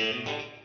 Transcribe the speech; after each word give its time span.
Música 0.00 0.59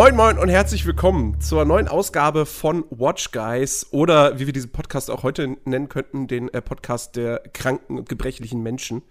Moin 0.00 0.16
Moin 0.16 0.38
und 0.38 0.48
herzlich 0.48 0.86
willkommen 0.86 1.42
zur 1.42 1.66
neuen 1.66 1.86
Ausgabe 1.86 2.46
von 2.46 2.86
Watch 2.88 3.32
Guys 3.32 3.86
oder 3.90 4.38
wie 4.38 4.46
wir 4.46 4.54
diesen 4.54 4.72
Podcast 4.72 5.10
auch 5.10 5.24
heute 5.24 5.58
nennen 5.66 5.90
könnten, 5.90 6.26
den 6.26 6.48
äh, 6.54 6.62
Podcast 6.62 7.16
der 7.16 7.42
kranken 7.52 7.98
und 7.98 8.08
gebrechlichen 8.08 8.62
Menschen. 8.62 9.02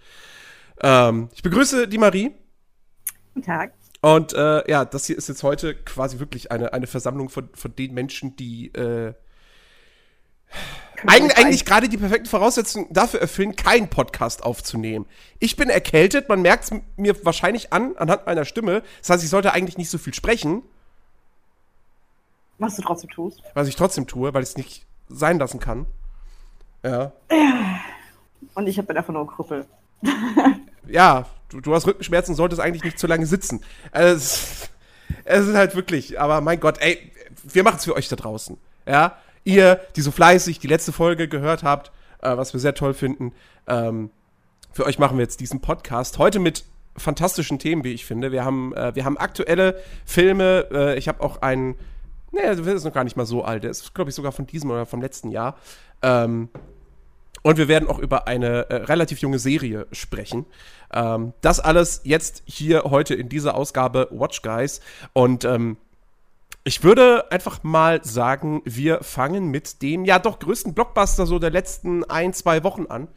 Ähm, 0.82 1.30
ich 1.36 1.44
begrüße 1.44 1.88
die 1.88 2.00
Marie. 2.00 2.32
Guten 3.36 3.46
Tag. 3.46 3.76
Und 4.02 4.34
äh, 4.34 4.68
ja, 4.68 4.84
das 4.84 5.06
hier 5.06 5.16
ist 5.16 5.30
jetzt 5.30 5.44
heute 5.44 5.76
quasi 5.76 6.18
wirklich 6.18 6.52
eine, 6.52 6.74
eine 6.74 6.88
Versammlung 6.88 7.30
von, 7.30 7.50
von 7.54 7.76
den 7.76 7.94
Menschen, 7.94 8.36
die 8.36 8.74
äh, 8.74 9.14
Eig 11.06 11.38
eigentlich 11.38 11.66
gerade 11.66 11.88
die 11.88 11.98
perfekten 11.98 12.28
Voraussetzungen 12.28 12.88
dafür 12.90 13.22
erfüllen, 13.22 13.56
keinen 13.56 13.92
Podcast 13.92 14.42
aufzunehmen. 14.42 15.06
Ich 15.38 15.56
bin 15.56 15.70
erkältet, 15.70 16.30
man 16.30 16.42
merkt 16.42 16.64
es 16.64 16.72
mir 16.98 17.24
wahrscheinlich 17.24 17.72
an, 17.74 17.96
anhand 17.98 18.26
meiner 18.26 18.44
Stimme. 18.44 18.82
Das 19.02 19.12
heißt, 19.12 19.24
ich 19.24 19.30
sollte 19.30 19.54
eigentlich 19.54 19.78
nicht 19.78 19.92
so 19.92 20.00
viel 20.00 20.16
sprechen. 20.16 20.64
Was 22.60 22.76
du 22.76 22.82
trotzdem 22.82 23.10
tust. 23.10 23.42
Was 23.54 23.68
ich 23.68 23.76
trotzdem 23.76 24.08
tue, 24.08 24.34
weil 24.34 24.44
ich 24.44 24.50
es 24.50 24.58
nicht 24.58 24.86
sein 25.08 25.40
lassen 25.40 25.60
kann. 25.60 25.88
Ja. 26.84 27.12
Und 28.54 28.68
ich 28.68 28.76
bin 28.86 28.96
einfach 28.96 29.14
nur 29.14 29.24
ein 29.24 29.28
Krüppel. 29.28 29.66
ja, 30.88 31.26
du, 31.50 31.62
du, 31.62 31.74
hast 31.74 31.88
Rückenschmerzen 31.88 32.34
und 32.34 32.38
solltest 32.38 32.62
eigentlich 32.62 32.84
nicht 32.84 33.00
zu 33.00 33.08
lange 33.08 33.26
sitzen. 33.26 33.62
Es, 33.92 34.70
es 35.26 35.48
ist 35.48 35.56
halt 35.56 35.76
wirklich, 35.76 36.20
aber 36.20 36.42
mein 36.42 36.60
Gott, 36.60 36.78
ey, 36.80 37.12
wir 37.44 37.64
machen 37.64 37.78
es 37.78 37.86
für 37.86 37.96
euch 37.96 38.08
da 38.08 38.16
draußen. 38.16 38.58
Ja 38.86 39.18
ihr, 39.44 39.80
die 39.96 40.02
so 40.02 40.12
fleißig 40.12 40.60
die 40.60 40.68
letzte 40.68 40.92
Folge 40.92 41.28
gehört 41.28 41.64
habt, 41.64 41.92
äh, 42.22 42.36
was 42.38 42.54
wir 42.54 42.60
sehr 42.60 42.76
toll 42.76 42.94
finden, 42.94 43.34
ähm, 43.68 44.12
für 44.72 44.86
euch 44.86 45.00
machen 45.00 45.18
wir 45.18 45.24
jetzt 45.24 45.40
diesen 45.40 45.62
Podcast. 45.62 46.20
Heute 46.20 46.40
mit 46.40 46.64
fantastischen 46.96 47.60
Themen, 47.60 47.84
wie 47.84 47.94
ich 47.94 48.06
finde. 48.06 48.32
Wir 48.32 48.46
haben, 48.46 48.74
äh, 48.76 48.94
wir 48.94 49.04
haben 49.04 49.18
aktuelle 49.18 49.82
Filme. 50.06 50.68
Äh, 50.72 50.98
ich 50.98 51.08
habe 51.08 51.22
auch 51.22 51.42
einen, 51.42 51.76
nee, 52.32 52.42
der 52.42 52.74
ist 52.74 52.84
noch 52.84 52.94
gar 52.94 53.04
nicht 53.04 53.18
mal 53.18 53.26
so 53.26 53.44
alt. 53.44 53.64
Der 53.64 53.72
ist, 53.72 53.94
glaube 53.94 54.10
ich, 54.10 54.16
sogar 54.16 54.32
von 54.32 54.46
diesem 54.46 54.70
oder 54.72 54.86
vom 54.86 55.02
letzten 55.02 55.30
Jahr. 55.30 55.58
Ähm, 56.02 56.50
und 57.42 57.58
wir 57.58 57.68
werden 57.68 57.88
auch 57.88 58.00
über 58.00 58.28
eine 58.28 58.70
äh, 58.70 58.76
relativ 58.84 59.20
junge 59.20 59.40
Serie 59.40 59.88
sprechen. 59.92 60.46
Ähm, 60.94 61.34
das 61.42 61.60
alles 61.60 62.02
jetzt 62.04 62.44
hier 62.46 62.84
heute 62.84 63.16
in 63.16 63.30
dieser 63.30 63.56
Ausgabe 63.56 64.08
Watch 64.12 64.42
Guys. 64.42 64.82
Und 65.14 65.46
ähm, 65.46 65.78
ich 66.64 66.84
würde 66.84 67.32
einfach 67.32 67.64
mal 67.64 68.04
sagen, 68.04 68.62
wir 68.66 69.02
fangen 69.02 69.48
mit 69.48 69.82
dem 69.82 70.06
ja 70.06 70.20
doch 70.20 70.40
größten 70.40 70.74
Blockbuster 70.74 71.26
so 71.26 71.40
der 71.40 71.52
letzten 71.52 72.04
ein, 72.04 72.34
zwei 72.34 72.64
Wochen 72.64 72.86
an, 72.88 73.08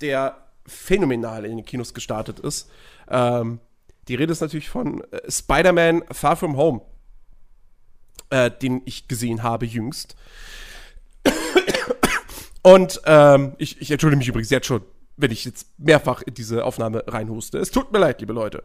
der 0.00 0.36
phänomenal 0.66 1.44
in 1.44 1.58
den 1.58 1.64
Kinos 1.64 1.94
gestartet 1.94 2.40
ist. 2.40 2.70
Ähm, 3.08 3.60
die 4.08 4.14
Rede 4.14 4.32
ist 4.32 4.40
natürlich 4.40 4.70
von 4.70 5.04
äh, 5.12 5.30
Spider-Man 5.30 6.04
Far 6.10 6.36
From 6.36 6.56
Home, 6.56 6.80
äh, 8.30 8.50
den 8.50 8.82
ich 8.84 9.08
gesehen 9.08 9.42
habe 9.42 9.66
jüngst. 9.66 10.16
Und 12.62 13.00
ähm, 13.04 13.54
ich, 13.58 13.80
ich 13.80 13.90
entschuldige 13.92 14.18
mich 14.18 14.28
übrigens 14.28 14.50
jetzt 14.50 14.66
schon, 14.66 14.82
wenn 15.16 15.30
ich 15.30 15.44
jetzt 15.44 15.68
mehrfach 15.78 16.22
in 16.22 16.34
diese 16.34 16.64
Aufnahme 16.64 17.04
reinhuste. 17.06 17.58
Es 17.58 17.70
tut 17.70 17.92
mir 17.92 18.00
leid, 18.00 18.20
liebe 18.20 18.32
Leute. 18.32 18.64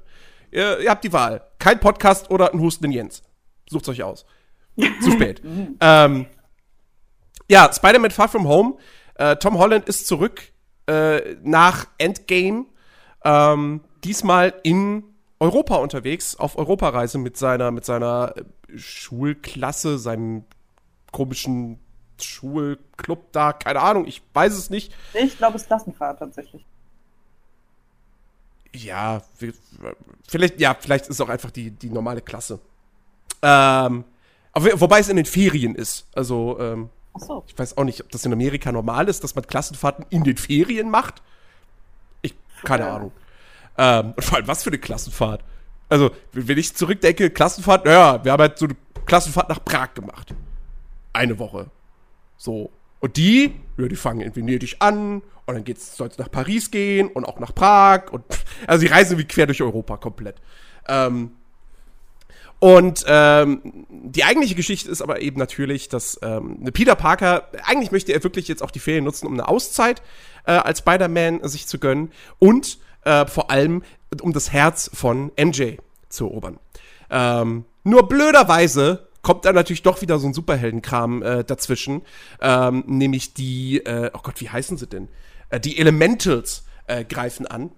Ihr, 0.50 0.80
ihr 0.80 0.90
habt 0.90 1.03
die 1.03 1.14
Wahl. 1.14 1.44
Kein 1.59 1.80
Podcast 1.80 2.31
oder 2.31 2.52
ein 2.52 2.59
hustenden 2.59 2.92
Jens. 2.92 3.22
Sucht's 3.70 3.90
euch 3.90 4.02
aus. 4.02 4.26
Zu 5.03 5.12
spät. 5.12 5.41
ähm, 5.80 6.25
ja, 7.47 7.72
Spider-Man 7.72 8.09
Far 8.12 8.28
From 8.28 8.47
Home. 8.47 8.78
Äh, 9.16 9.36
Tom 9.36 9.59
Holland 9.59 9.88
ist 9.88 10.07
zurück 10.07 10.52
äh, 10.88 11.36
nach 11.44 11.86
Endgame. 12.00 12.66
Ähm, 13.24 13.81
diesmal 14.03 14.56
in 14.63 15.03
Europa 15.41 15.78
unterwegs, 15.78 16.35
auf 16.35 16.56
Europareise 16.56 17.18
mit 17.18 17.35
seiner, 17.35 17.72
mit 17.72 17.84
seiner 17.84 18.35
äh, 18.38 18.78
Schulklasse, 18.78 19.97
seinem 19.97 20.46
komischen 21.12 21.79
Schulclub 22.22 23.31
da, 23.31 23.51
keine 23.51 23.81
Ahnung, 23.81 24.06
ich 24.06 24.22
weiß 24.35 24.53
es 24.53 24.69
nicht. 24.69 24.94
Ich 25.16 25.40
glaube, 25.40 25.56
es 25.56 25.63
ist 25.63 25.68
Klassenfahrt 25.68 26.19
tatsächlich. 26.19 26.63
Ja, 28.72 29.24
vielleicht, 30.28 30.59
ja, 30.62 30.78
vielleicht 30.80 31.06
ist 31.06 31.16
es 31.16 31.22
auch 31.22 31.30
einfach 31.30 31.50
die, 31.50 31.72
die 31.72 31.90
normale 31.90 32.22
Klasse. 32.22 32.59
Ähm, 33.41 34.03
aber, 34.53 34.80
wobei 34.80 35.00
es 35.00 35.09
in 35.09 35.16
den 35.16 35.25
Ferien 35.25 35.74
ist. 35.74 36.06
Also, 36.13 36.59
ähm, 36.59 36.90
so. 37.18 37.44
ich 37.47 37.57
weiß 37.57 37.78
auch 37.78 37.84
nicht, 37.84 38.00
ob 38.01 38.12
das 38.12 38.24
in 38.25 38.31
Amerika 38.31 38.72
normal 38.72 39.09
ist, 39.09 39.24
dass 39.24 39.34
man 39.34 39.47
Klassenfahrten 39.47 40.06
in 40.12 40.24
den 40.24 40.38
Ferien 40.38 40.91
macht. 40.91 41.24
Ich, 42.22 42.35
keine 42.63 42.85
ja. 42.85 42.96
Ahnung. 42.96 43.12
Ähm, 43.81 44.14
und 44.16 44.24
vor 44.24 44.38
allem, 44.38 44.47
was 44.47 44.62
für 44.62 44.69
eine 44.69 44.78
Klassenfahrt? 44.78 45.44
Also, 45.90 46.12
wenn 46.34 46.58
ich 46.59 46.75
zurückdenke, 46.75 47.31
Klassenfahrt, 47.31 47.86
naja, 47.86 48.24
wir 48.24 48.31
haben 48.31 48.42
halt 48.42 48.59
so 48.59 48.66
eine 48.66 48.75
Klassenfahrt 49.08 49.50
nach 49.50 49.66
Prag 49.66 49.96
gemacht. 49.96 50.36
Eine 51.14 51.40
Woche. 51.40 51.72
So. 52.38 52.69
Und 53.00 53.18
die, 53.18 53.56
ja, 53.78 53.88
die 53.88 53.96
fangen 53.96 54.22
in 54.22 54.36
Venedig 54.36 54.75
an 54.80 55.24
und 55.47 55.68
dann 55.68 55.75
soll 55.75 56.09
es 56.09 56.19
nach 56.19 56.30
Paris 56.30 56.69
gehen 56.69 57.08
und 57.08 57.25
auch 57.25 57.40
nach 57.40 57.56
Prag 57.56 58.12
und 58.12 58.24
also 58.68 58.86
die 58.86 58.92
reisen 58.92 59.18
wie 59.18 59.25
quer 59.25 59.47
durch 59.47 59.64
Europa 59.64 59.98
komplett. 59.98 60.36
Ähm, 60.88 61.31
und 62.59 63.03
ähm, 63.08 63.88
die 63.90 64.24
eigentliche 64.24 64.53
Geschichte 64.53 64.92
ist 64.92 65.02
aber 65.02 65.24
eben 65.24 65.40
natürlich, 65.40 65.90
dass 65.90 66.19
ähm, 66.22 66.63
Peter 66.72 66.94
Parker, 66.94 67.50
eigentlich 67.63 67.92
möchte 67.92 68.13
er 68.13 68.24
wirklich 68.24 68.48
jetzt 68.48 68.62
auch 68.62 68.69
die 68.69 68.78
Ferien 68.78 69.03
nutzen, 69.03 69.25
um 69.25 69.34
eine 69.34 69.48
Auszeit 69.48 70.03
äh, 70.46 70.52
als 70.52 70.80
Spider-Man 70.80 71.40
sich 71.50 71.66
zu 71.66 71.80
gönnen 71.80 72.12
und 72.38 72.78
äh, 73.03 73.25
vor 73.25 73.51
allem 73.51 73.84
um 74.22 74.34
das 74.34 74.51
Herz 74.51 74.89
von 74.94 75.31
MJ 75.38 75.78
zu 76.09 76.25
erobern. 76.25 76.59
Ähm, 77.09 77.66
nur 77.84 78.07
blöderweise 78.07 79.07
kommt 79.22 79.45
da 79.45 79.53
natürlich 79.53 79.84
doch 79.84 80.01
wieder 80.01 80.19
so 80.19 80.28
ein 80.28 80.34
Superheldenkram 80.34 81.23
äh, 81.23 81.44
dazwischen, 81.44 82.01
ähm, 82.41 82.84
nämlich 82.88 83.34
die, 83.34 83.78
äh, 83.85 84.12
oh 84.13 84.19
Gott, 84.23 84.41
wie 84.41 84.50
heißen 84.50 84.78
sie 84.78 84.88
denn? 84.88 85.07
Äh, 85.50 85.59
die 85.59 85.78
Elementals 85.78 86.66
äh, 86.88 87.06
greifen 87.06 87.45
an 87.47 87.72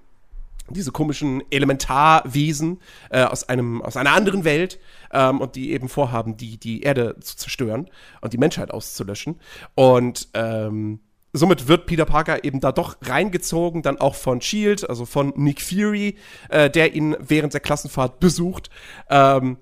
diese 0.70 0.92
komischen 0.92 1.44
Elementarwesen 1.52 2.80
äh, 3.10 3.24
aus 3.24 3.50
einem 3.50 3.82
aus 3.82 3.98
einer 3.98 4.14
anderen 4.14 4.46
Welt 4.46 4.80
ähm, 5.12 5.42
und 5.42 5.56
die 5.56 5.72
eben 5.72 5.90
vorhaben, 5.90 6.38
die 6.38 6.58
die 6.58 6.84
Erde 6.84 7.18
zu 7.20 7.36
zerstören 7.36 7.90
und 8.22 8.32
die 8.32 8.38
Menschheit 8.38 8.72
auszulöschen 8.72 9.40
und 9.76 10.30
ähm, 10.34 11.02
somit 11.34 11.68
wird 11.68 11.88
Peter 11.88 12.06
Parker 12.06 12.44
eben 12.44 12.60
da 12.60 12.72
doch 12.72 12.98
reingezogen, 13.02 13.82
dann 13.82 14.00
auch 14.00 14.16
von 14.16 14.40
Shield, 14.40 14.88
also 14.88 15.06
von 15.06 15.34
Nick 15.36 15.62
Fury, 15.62 16.16
äh, 16.50 16.70
der 16.70 16.94
ihn 16.94 17.18
während 17.20 17.54
der 17.54 17.62
Klassenfahrt 17.62 18.20
besucht. 18.20 18.70
Ähm, 19.10 19.58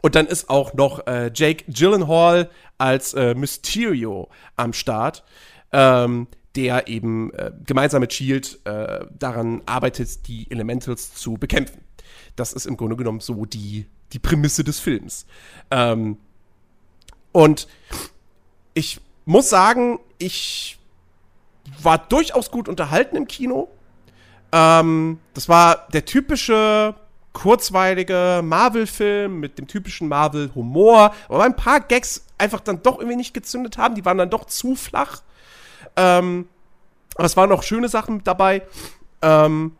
und 0.00 0.14
dann 0.14 0.26
ist 0.26 0.48
auch 0.48 0.74
noch 0.74 1.06
äh, 1.06 1.30
Jake 1.34 1.64
Gyllenhaal 1.68 2.48
als 2.78 3.14
äh, 3.14 3.34
Mysterio 3.34 4.30
am 4.56 4.72
Start. 4.72 5.24
Ähm, 5.72 6.28
der 6.54 6.88
eben 6.88 7.32
äh, 7.32 7.50
gemeinsam 7.64 8.00
mit 8.00 8.12
Shield 8.12 8.60
äh, 8.64 9.06
daran 9.18 9.62
arbeitet, 9.66 10.28
die 10.28 10.50
Elementals 10.50 11.14
zu 11.14 11.34
bekämpfen. 11.34 11.80
Das 12.36 12.52
ist 12.52 12.66
im 12.66 12.76
Grunde 12.76 12.96
genommen 12.96 13.20
so 13.20 13.46
die, 13.46 13.86
die 14.12 14.18
Prämisse 14.18 14.64
des 14.64 14.78
Films. 14.78 15.26
Ähm, 15.70 16.18
und 17.32 17.68
ich 18.74 19.00
muss 19.24 19.48
sagen, 19.48 19.98
ich 20.18 20.78
war 21.82 21.98
durchaus 21.98 22.50
gut 22.50 22.68
unterhalten 22.68 23.16
im 23.16 23.26
Kino. 23.26 23.68
Ähm, 24.52 25.18
das 25.34 25.48
war 25.48 25.88
der 25.92 26.04
typische 26.04 26.94
kurzweilige 27.32 28.42
Marvel-Film 28.44 29.40
mit 29.40 29.58
dem 29.58 29.66
typischen 29.66 30.08
Marvel-Humor, 30.08 31.14
aber 31.28 31.44
ein 31.44 31.56
paar 31.56 31.80
Gags 31.80 32.26
einfach 32.36 32.60
dann 32.60 32.82
doch 32.82 32.98
irgendwie 32.98 33.16
nicht 33.16 33.34
gezündet 33.34 33.78
haben. 33.78 33.94
Die 33.94 34.04
waren 34.04 34.18
dann 34.18 34.30
doch 34.30 34.44
zu 34.44 34.74
flach. 34.74 35.22
Ähm, 35.96 36.46
aber 37.14 37.24
es 37.24 37.36
waren 37.36 37.48
noch 37.48 37.62
schöne 37.62 37.88
Sachen 37.88 38.22
dabei. 38.24 38.62
Ähm, 39.22 39.76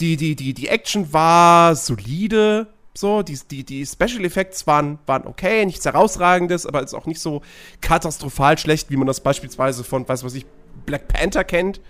die, 0.00 0.16
die, 0.16 0.36
die, 0.36 0.54
die 0.54 0.68
Action 0.68 1.12
war 1.12 1.74
solide. 1.74 2.68
So, 2.94 3.22
die, 3.22 3.38
die, 3.50 3.64
die 3.64 3.86
Special 3.86 4.24
Effects 4.24 4.66
waren, 4.66 4.98
waren 5.06 5.26
okay, 5.26 5.64
nichts 5.64 5.84
herausragendes, 5.86 6.66
aber 6.66 6.82
ist 6.82 6.92
auch 6.92 7.06
nicht 7.06 7.20
so 7.20 7.40
katastrophal 7.80 8.58
schlecht, 8.58 8.90
wie 8.90 8.96
man 8.96 9.06
das 9.06 9.20
beispielsweise 9.20 9.82
von, 9.82 10.06
weiß 10.06 10.24
was 10.24 10.34
ich, 10.34 10.44
Black 10.86 11.08
Panther 11.08 11.44
kennt. 11.44 11.80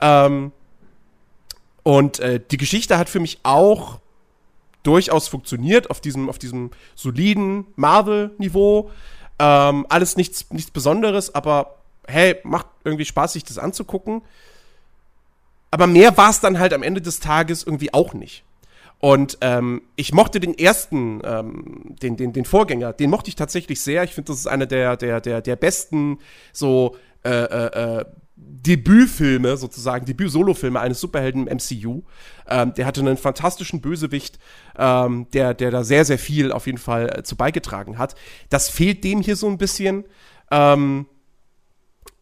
Ähm, 0.00 0.52
und 1.82 2.20
äh, 2.20 2.40
die 2.50 2.56
Geschichte 2.56 2.98
hat 2.98 3.08
für 3.08 3.20
mich 3.20 3.40
auch 3.42 4.00
durchaus 4.82 5.28
funktioniert 5.28 5.90
auf 5.90 6.00
diesem, 6.00 6.28
auf 6.28 6.38
diesem 6.38 6.70
soliden 6.94 7.66
Marvel-Niveau. 7.76 8.90
Ähm, 9.38 9.86
alles 9.88 10.16
nichts, 10.16 10.50
nichts 10.50 10.70
Besonderes, 10.70 11.34
aber 11.34 11.76
hey, 12.06 12.36
macht 12.42 12.66
irgendwie 12.84 13.04
Spaß, 13.04 13.34
sich 13.34 13.44
das 13.44 13.58
anzugucken. 13.58 14.22
aber 15.70 15.86
mehr 15.86 16.16
war 16.16 16.30
es 16.30 16.40
dann 16.40 16.58
halt 16.58 16.72
am 16.72 16.82
Ende 16.82 17.02
des 17.02 17.20
Tages 17.20 17.62
irgendwie 17.62 17.92
auch 17.92 18.14
nicht. 18.14 18.44
Und 19.00 19.38
ähm, 19.42 19.82
ich 19.94 20.12
mochte 20.12 20.40
den 20.40 20.58
ersten, 20.58 21.20
ähm, 21.24 21.94
den, 22.02 22.16
den, 22.16 22.32
den 22.32 22.44
Vorgänger, 22.44 22.92
den 22.92 23.10
mochte 23.10 23.28
ich 23.28 23.36
tatsächlich 23.36 23.80
sehr. 23.80 24.02
Ich 24.02 24.14
finde, 24.14 24.32
das 24.32 24.40
ist 24.40 24.48
einer 24.48 24.66
der, 24.66 24.96
der, 24.96 25.20
der, 25.20 25.40
der 25.40 25.56
besten 25.56 26.18
so 26.52 26.96
äh, 27.24 27.30
äh, 27.30 28.00
äh 28.00 28.04
Debütfilme 28.40 29.56
sozusagen, 29.56 30.04
Debüt-Solo-Filme 30.04 30.78
eines 30.78 31.00
Superhelden 31.00 31.46
im 31.46 31.56
MCU. 31.56 32.02
Ähm, 32.48 32.74
der 32.74 32.86
hatte 32.86 33.00
einen 33.00 33.16
fantastischen 33.16 33.80
Bösewicht, 33.80 34.38
ähm, 34.76 35.26
der, 35.32 35.54
der 35.54 35.70
da 35.70 35.84
sehr, 35.84 36.04
sehr 36.04 36.18
viel 36.18 36.52
auf 36.52 36.66
jeden 36.66 36.78
Fall 36.78 37.18
äh, 37.18 37.22
zu 37.22 37.36
beigetragen 37.36 37.98
hat. 37.98 38.14
Das 38.48 38.68
fehlt 38.68 39.04
dem 39.04 39.22
hier 39.22 39.36
so 39.36 39.48
ein 39.48 39.58
bisschen. 39.58 40.04
Ähm, 40.50 41.06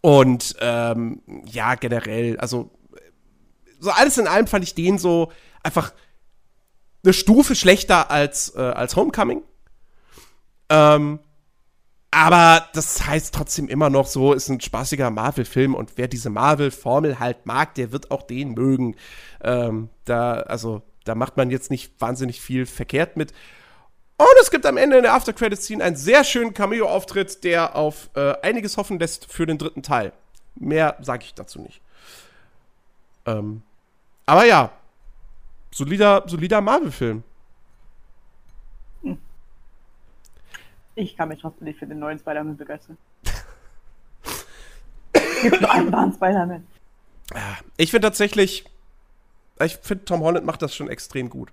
und 0.00 0.56
ähm, 0.60 1.20
ja, 1.46 1.75
generell, 1.75 2.38
also 2.38 2.70
so 3.78 3.90
alles 3.90 4.19
in 4.19 4.26
allem 4.26 4.46
fand 4.46 4.64
ich 4.64 4.75
den 4.75 4.99
so 4.99 5.32
einfach 5.62 5.92
eine 7.04 7.12
Stufe 7.12 7.54
schlechter 7.54 8.10
als, 8.10 8.54
äh, 8.54 8.60
als 8.60 8.96
Homecoming. 8.96 9.42
Ähm, 10.69 11.19
aber 12.16 12.66
das 12.72 13.06
heißt 13.06 13.34
trotzdem 13.34 13.68
immer 13.68 13.90
noch 13.90 14.06
so, 14.06 14.32
ist 14.32 14.48
ein 14.48 14.58
spaßiger 14.58 15.10
Marvel-Film 15.10 15.74
und 15.74 15.98
wer 15.98 16.08
diese 16.08 16.30
Marvel-Formel 16.30 17.18
halt 17.18 17.44
mag, 17.44 17.74
der 17.74 17.92
wird 17.92 18.10
auch 18.10 18.22
den 18.22 18.54
mögen. 18.54 18.96
Ähm, 19.44 19.90
da, 20.06 20.36
also, 20.40 20.80
da 21.04 21.14
macht 21.14 21.36
man 21.36 21.50
jetzt 21.50 21.70
nicht 21.70 21.92
wahnsinnig 22.00 22.40
viel 22.40 22.64
verkehrt 22.64 23.18
mit. 23.18 23.32
Und 24.16 24.34
es 24.40 24.50
gibt 24.50 24.64
am 24.64 24.78
Ende 24.78 24.96
in 24.96 25.02
der 25.02 25.12
After-Credit-Scene 25.12 25.84
einen 25.84 25.96
sehr 25.96 26.24
schönen 26.24 26.54
Cameo-Auftritt, 26.54 27.44
der 27.44 27.76
auf 27.76 28.08
äh, 28.14 28.32
einiges 28.40 28.78
hoffen 28.78 28.98
lässt 28.98 29.30
für 29.30 29.44
den 29.44 29.58
dritten 29.58 29.82
Teil. 29.82 30.14
Mehr 30.54 30.96
sage 31.02 31.24
ich 31.26 31.34
dazu 31.34 31.60
nicht. 31.60 31.82
Ähm, 33.26 33.60
aber 34.24 34.46
ja, 34.46 34.72
solider, 35.70 36.24
solider 36.26 36.62
Marvel-Film. 36.62 37.24
Ich 40.96 41.16
kann 41.16 41.28
mich 41.28 41.40
trotzdem 41.40 41.66
nicht 41.66 41.78
für 41.78 41.87
den 41.87 41.98
neuen 41.98 42.19
Spider-Man 42.19 42.56
begeistern. 42.56 42.96
gibt 45.43 45.60
nur 45.60 45.70
einen 45.70 45.93
wahren 45.93 46.12
Spider-Man. 46.12 46.66
Ich 47.76 47.90
finde 47.90 48.06
tatsächlich, 48.06 48.64
ich 49.60 49.76
finde 49.76 50.06
Tom 50.06 50.22
Holland 50.22 50.46
macht 50.46 50.62
das 50.62 50.75
schon 50.75 50.88
extrem 50.88 51.28
gut. 51.28 51.50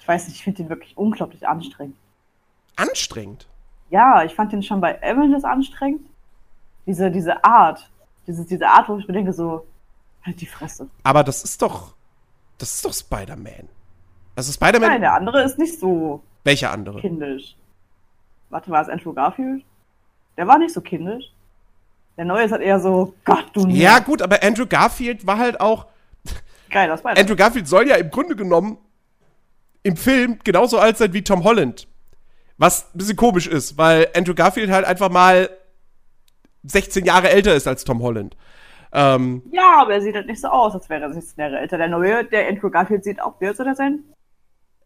Ich 0.00 0.08
weiß 0.08 0.28
nicht, 0.28 0.36
ich 0.36 0.44
finde 0.44 0.62
ihn 0.62 0.68
wirklich 0.68 0.96
unglaublich 0.96 1.48
anstrengend. 1.48 1.96
Anstrengend? 2.76 3.48
Ja, 3.90 4.24
ich 4.24 4.34
fand 4.34 4.52
ihn 4.52 4.62
schon 4.62 4.80
bei 4.80 5.02
Avengers 5.02 5.44
anstrengend. 5.44 6.08
Diese, 6.86 7.10
diese 7.10 7.44
Art, 7.44 7.90
diese, 8.26 8.44
diese 8.44 8.68
Art, 8.68 8.88
wo 8.88 8.98
ich 8.98 9.06
mir 9.06 9.14
denke, 9.14 9.32
so, 9.32 9.66
halt 10.24 10.40
die 10.40 10.46
Fresse. 10.46 10.88
Aber 11.02 11.24
das 11.24 11.42
ist 11.42 11.60
doch, 11.60 11.94
das 12.58 12.74
ist 12.74 12.84
doch 12.84 12.92
Spider-Man. 12.92 13.68
Also 14.36 14.52
Spider-Man. 14.52 14.90
Nein, 14.90 15.00
der 15.00 15.14
andere 15.14 15.42
ist 15.42 15.58
nicht 15.58 15.78
so. 15.78 16.22
Welcher 16.44 16.70
andere? 16.70 17.00
Kindisch. 17.00 17.56
Warte, 18.50 18.70
war 18.70 18.82
es 18.82 18.88
Andrew 18.88 19.12
Garfield? 19.12 19.64
Der 20.36 20.46
war 20.46 20.58
nicht 20.58 20.74
so 20.74 20.80
kindisch. 20.80 21.24
Der 22.16 22.24
neue 22.24 22.44
ist 22.44 22.52
halt 22.52 22.62
eher 22.62 22.80
so, 22.80 23.14
Gott, 23.24 23.46
du 23.54 23.66
Ja, 23.68 23.98
gut, 24.00 24.20
aber 24.20 24.42
Andrew 24.42 24.66
Garfield 24.66 25.26
war 25.26 25.38
halt 25.38 25.60
auch. 25.60 25.86
Geil, 26.70 26.88
das 26.88 27.02
war 27.02 27.16
Andrew 27.16 27.36
Garfield 27.36 27.66
soll 27.66 27.88
ja 27.88 27.96
im 27.96 28.10
Grunde 28.10 28.36
genommen 28.36 28.78
im 29.82 29.96
Film 29.96 30.38
genauso 30.44 30.78
alt 30.78 30.98
sein 30.98 31.12
wie 31.12 31.22
Tom 31.22 31.44
Holland. 31.44 31.88
Was 32.58 32.94
ein 32.94 32.98
bisschen 32.98 33.16
komisch 33.16 33.46
ist, 33.46 33.78
weil 33.78 34.08
Andrew 34.14 34.34
Garfield 34.34 34.70
halt 34.70 34.84
einfach 34.84 35.08
mal 35.08 35.48
16 36.64 37.04
Jahre 37.04 37.30
älter 37.30 37.54
ist 37.54 37.66
als 37.66 37.84
Tom 37.84 38.02
Holland. 38.02 38.36
Ähm, 38.92 39.42
ja, 39.50 39.78
aber 39.80 39.94
er 39.94 40.02
sieht 40.02 40.14
halt 40.14 40.26
nicht 40.26 40.40
so 40.40 40.48
aus, 40.48 40.74
als 40.74 40.88
wäre 40.88 41.02
er 41.02 41.12
16 41.12 41.42
Jahre 41.42 41.58
älter. 41.58 41.78
Der 41.78 41.88
neue, 41.88 42.24
der 42.24 42.48
Andrew 42.48 42.70
Garfield 42.70 43.04
sieht 43.04 43.22
auch, 43.22 43.40
wie 43.40 43.46
alt 43.46 43.56
soll 43.56 43.68
er 43.68 43.76
sein? 43.76 44.04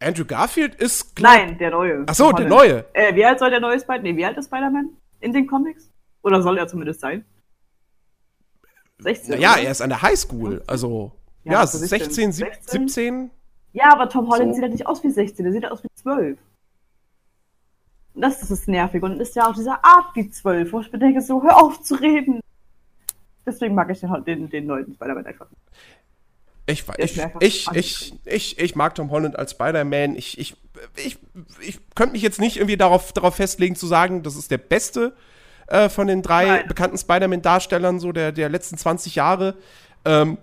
Andrew 0.00 0.25
Garfield 0.25 0.75
ist 0.75 1.14
glaub, 1.17 1.32
Nein, 1.32 1.58
der 1.58 1.70
neue. 1.70 2.05
Ach 2.06 2.14
so, 2.14 2.32
der 2.32 2.49
neue. 2.49 2.85
Äh, 2.93 3.14
wie 3.14 3.25
alt 3.25 3.38
soll 3.38 3.50
der 3.50 3.61
neue 3.61 3.79
Spider-Man? 3.79 4.02
Nee, 4.02 4.17
wie 4.17 4.25
alt 4.25 4.37
ist 4.37 4.46
Spider-Man 4.46 4.91
in 5.20 5.32
den 5.32 5.46
Comics? 5.46 5.91
Oder 6.23 6.43
soll 6.43 6.58
er 6.58 6.67
zumindest 6.67 7.00
sein? 7.00 7.25
16. 8.99 9.41
Ja, 9.41 9.56
er 9.56 9.70
ist 9.70 9.81
an 9.81 9.91
der 9.91 10.02
Highschool, 10.02 10.62
also 10.67 11.12
ja, 11.44 11.52
ja 11.52 11.61
also 11.61 11.79
16, 11.79 12.32
16, 12.32 12.88
17. 12.88 13.31
Ja, 13.73 13.93
aber 13.93 14.08
Tom 14.08 14.29
Holland 14.29 14.50
so. 14.50 14.55
sieht 14.55 14.62
halt 14.62 14.73
nicht 14.73 14.87
aus 14.87 15.02
wie 15.02 15.11
16, 15.11 15.44
der 15.44 15.52
sieht 15.52 15.62
halt 15.64 15.73
aus 15.73 15.82
wie 15.82 15.88
12. 15.94 16.38
Und 18.14 18.23
das 18.23 18.40
ist 18.40 18.50
das 18.50 18.67
Nervige 18.69 19.05
und 19.05 19.20
ist 19.20 19.35
ja 19.35 19.49
auch 19.49 19.55
dieser 19.55 19.85
Art 19.85 20.14
wie 20.14 20.31
12, 20.31 20.73
wo 20.73 20.81
ich 20.81 20.93
mir 20.93 20.99
denke, 21.00 21.20
so, 21.20 21.43
hör 21.43 21.61
auf 21.61 21.82
zu 21.82 21.97
reden. 21.97 22.40
Deswegen 23.44 23.75
mag 23.75 23.90
ich 23.90 24.00
den, 24.00 24.25
den, 24.25 24.49
den 24.49 24.67
neuen 24.67 24.94
Spider-Man 24.94 25.26
einfach. 25.26 25.49
Ich, 26.66 26.84
ich, 26.96 27.20
ich, 27.40 27.69
ich, 27.72 28.14
ich, 28.25 28.58
ich, 28.58 28.75
mag 28.75 28.94
Tom 28.94 29.11
Holland 29.11 29.38
als 29.38 29.50
Spider-Man. 29.50 30.16
Ich, 30.16 30.38
ich, 30.38 30.56
ich, 30.96 31.19
ich 31.61 31.78
könnte 31.94 32.12
mich 32.12 32.22
jetzt 32.22 32.40
nicht 32.40 32.56
irgendwie 32.56 32.78
darauf, 32.78 33.12
darauf 33.12 33.34
festlegen 33.37 33.76
zu 33.76 33.87
sagen, 33.87 34.22
das 34.22 34.34
ist 34.34 34.50
der 34.50 34.58
beste 34.58 35.12
äh, 35.66 35.90
von 35.90 36.06
den 36.06 36.22
drei 36.22 36.46
Nein. 36.46 36.69
bekannten 36.69 36.96
Spider-Man-Darstellern 36.96 38.00
so 38.00 38.12
der, 38.12 38.32
der 38.32 38.49
letzten 38.49 38.78
20 38.78 39.14
Jahre. 39.14 39.56
Ähm, 40.06 40.38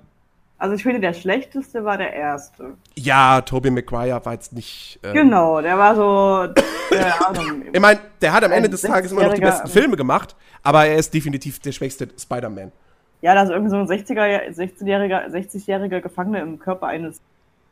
also 0.62 0.76
ich 0.76 0.84
finde, 0.84 1.00
der 1.00 1.14
schlechteste 1.14 1.84
war 1.86 1.98
der 1.98 2.14
erste. 2.14 2.76
Ja, 2.96 3.42
Tobey 3.42 3.72
Maguire 3.72 4.24
war 4.24 4.34
jetzt 4.34 4.54
nicht. 4.54 5.00
Ähm, 5.02 5.14
genau, 5.14 5.60
der 5.60 5.76
war 5.76 5.96
so. 5.96 6.54
Der, 6.92 7.16
ich 7.74 7.80
meine, 7.80 8.00
der 8.22 8.32
hat 8.32 8.44
am 8.44 8.52
Ende 8.52 8.70
des 8.70 8.82
Tages 8.84 9.12
immer 9.12 9.24
noch 9.24 9.34
die 9.34 9.42
besten 9.42 9.70
Filme 9.70 9.98
gemacht, 9.98 10.36
aber 10.62 10.86
er 10.86 10.98
ist 10.98 11.16
definitiv 11.16 11.58
der 11.62 11.72
schwächste 11.72 12.10
Spider-Man. 12.16 12.72
Ja, 13.22 13.36
da 13.36 13.44
ist 13.44 13.50
irgendwie 13.50 13.70
so 13.70 13.78
ein 13.78 13.88
60er, 13.88 14.50
16-jähriger, 14.56 15.28
60-jähriger 15.30 16.02
Gefangene 16.02 16.40
im 16.40 16.60
Körper 16.60 16.88
eines 16.88 17.22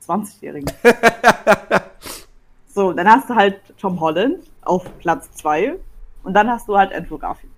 20-Jährigen. 0.08 0.72
so, 2.68 2.94
dann 2.94 3.08
hast 3.08 3.30
du 3.30 3.36
halt 3.36 3.60
Tom 3.80 4.00
Holland 4.00 4.44
auf 4.62 4.86
Platz 5.00 5.32
2 5.34 5.76
und 6.24 6.34
dann 6.34 6.50
hast 6.50 6.68
du 6.68 6.78
halt 6.78 6.94
Andrew 6.94 7.18
Garfield. 7.18 7.52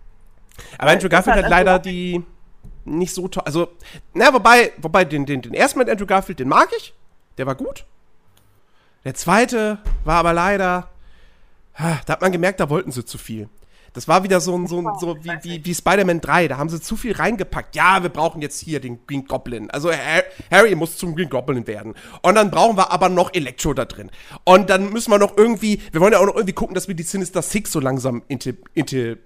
Aber 0.78 0.92
Andrew 0.92 1.10
Garfield 1.10 1.36
halt 1.36 1.46
hat 1.46 1.52
leider 1.52 1.80
die 1.80 2.24
nicht 2.86 3.14
so 3.14 3.28
toll. 3.28 3.44
Also, 3.46 3.70
na, 4.14 4.34
wobei, 4.34 4.72
wobei 4.78 5.06
den, 5.06 5.26
den, 5.26 5.42
den 5.42 5.54
ersten 5.54 5.80
mit 5.80 5.90
Andrew 5.90 6.06
Garfield, 6.06 6.40
den 6.40 6.48
mag 6.48 6.70
ich. 6.78 6.94
Der 7.38 7.46
war 7.46 7.56
gut. 7.56 7.86
Der 9.04 9.16
zweite 9.16 9.80
war 10.04 10.18
aber 10.18 10.34
leider. 10.34 10.88
Da 11.78 12.14
hat 12.14 12.22
man 12.22 12.32
gemerkt, 12.32 12.60
da 12.60 12.70
wollten 12.70 12.92
sie 12.92 13.06
zu 13.06 13.18
viel. 13.18 13.50
Das 13.94 14.08
war 14.08 14.24
wieder 14.24 14.40
so 14.40 14.56
ein, 14.56 14.68
so, 14.68 14.80
ein, 14.80 14.88
so 15.00 15.18
wie, 15.22 15.32
wie, 15.42 15.66
wie 15.66 15.76
Spider-Man 15.76 16.22
3. 16.22 16.48
Da 16.48 16.58
haben 16.58 16.70
sie 16.70 16.80
zu 16.80 16.96
viel 16.96 17.14
reingepackt. 17.14 17.76
Ja, 17.76 18.02
wir 18.02 18.10
brauchen 18.10 18.42
jetzt 18.42 18.62
hier 18.62 18.80
den 18.80 19.06
Green 19.06 19.26
Goblin. 19.26 19.70
Also 19.70 19.92
Harry 20.50 20.76
muss 20.76 20.98
zum 20.98 21.16
Green 21.16 21.30
Goblin 21.30 21.68
werden. 21.68 21.96
Und 22.22 22.36
dann 22.36 22.52
brauchen 22.52 22.78
wir 22.78 22.92
aber 22.92 23.10
noch 23.10 23.34
Elektro 23.34 23.74
da 23.74 23.86
drin. 23.86 24.10
Und 24.46 24.70
dann 24.70 24.92
müssen 24.92 25.12
wir 25.12 25.20
noch 25.20 25.36
irgendwie, 25.38 25.82
wir 25.92 26.00
wollen 26.00 26.14
ja 26.14 26.20
auch 26.20 26.26
noch 26.26 26.36
irgendwie 26.36 26.54
gucken, 26.54 26.74
dass 26.74 26.88
wir 26.88 26.96
die 26.96 27.04
Sinister 27.04 27.42
Six 27.42 27.72
so 27.72 27.80
langsam 27.80 28.24
into, 28.30 28.52
into, 28.74 28.98
äh, 28.98 29.18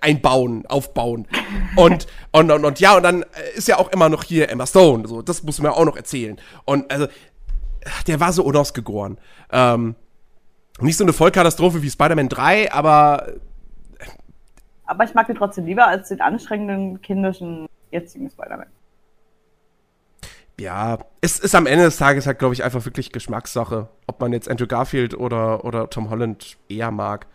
einbauen, 0.00 0.66
aufbauen. 0.66 1.28
Und, 1.76 2.06
und, 2.32 2.50
und, 2.50 2.64
und 2.64 2.80
ja, 2.80 2.96
und 2.96 3.02
dann 3.02 3.24
ist 3.54 3.68
ja 3.68 3.78
auch 3.78 3.90
immer 3.92 4.08
noch 4.08 4.24
hier 4.24 4.48
Emma 4.48 4.66
Stone. 4.66 5.06
So, 5.06 5.22
das 5.22 5.42
muss 5.42 5.60
man 5.60 5.70
ja 5.70 5.78
auch 5.78 5.84
noch 5.84 5.96
erzählen. 5.96 6.40
Und 6.64 6.90
also, 6.90 7.06
der 8.06 8.20
war 8.20 8.32
so 8.32 8.42
unausgegoren. 8.42 9.18
Ähm, 9.52 9.94
nicht 10.80 10.96
so 10.96 11.04
eine 11.04 11.12
Vollkatastrophe 11.12 11.82
wie 11.82 11.90
Spider-Man 11.90 12.28
3, 12.28 12.72
aber 12.72 13.34
aber 14.88 15.04
ich 15.04 15.14
mag 15.14 15.26
den 15.26 15.36
trotzdem 15.36 15.66
lieber 15.66 15.86
als 15.86 16.08
den 16.08 16.20
anstrengenden, 16.22 17.02
kindischen, 17.02 17.68
jetzigen 17.90 18.30
Spider-Man. 18.30 18.68
Ja, 20.58 20.98
es 21.20 21.38
ist 21.38 21.54
am 21.54 21.66
Ende 21.66 21.84
des 21.84 21.98
Tages 21.98 22.26
halt, 22.26 22.38
glaube 22.38 22.54
ich, 22.54 22.64
einfach 22.64 22.84
wirklich 22.84 23.12
Geschmackssache, 23.12 23.88
ob 24.06 24.20
man 24.20 24.32
jetzt 24.32 24.50
Andrew 24.50 24.66
Garfield 24.66 25.14
oder, 25.14 25.64
oder 25.64 25.90
Tom 25.90 26.10
Holland 26.10 26.56
eher 26.68 26.90
mag. 26.90 27.26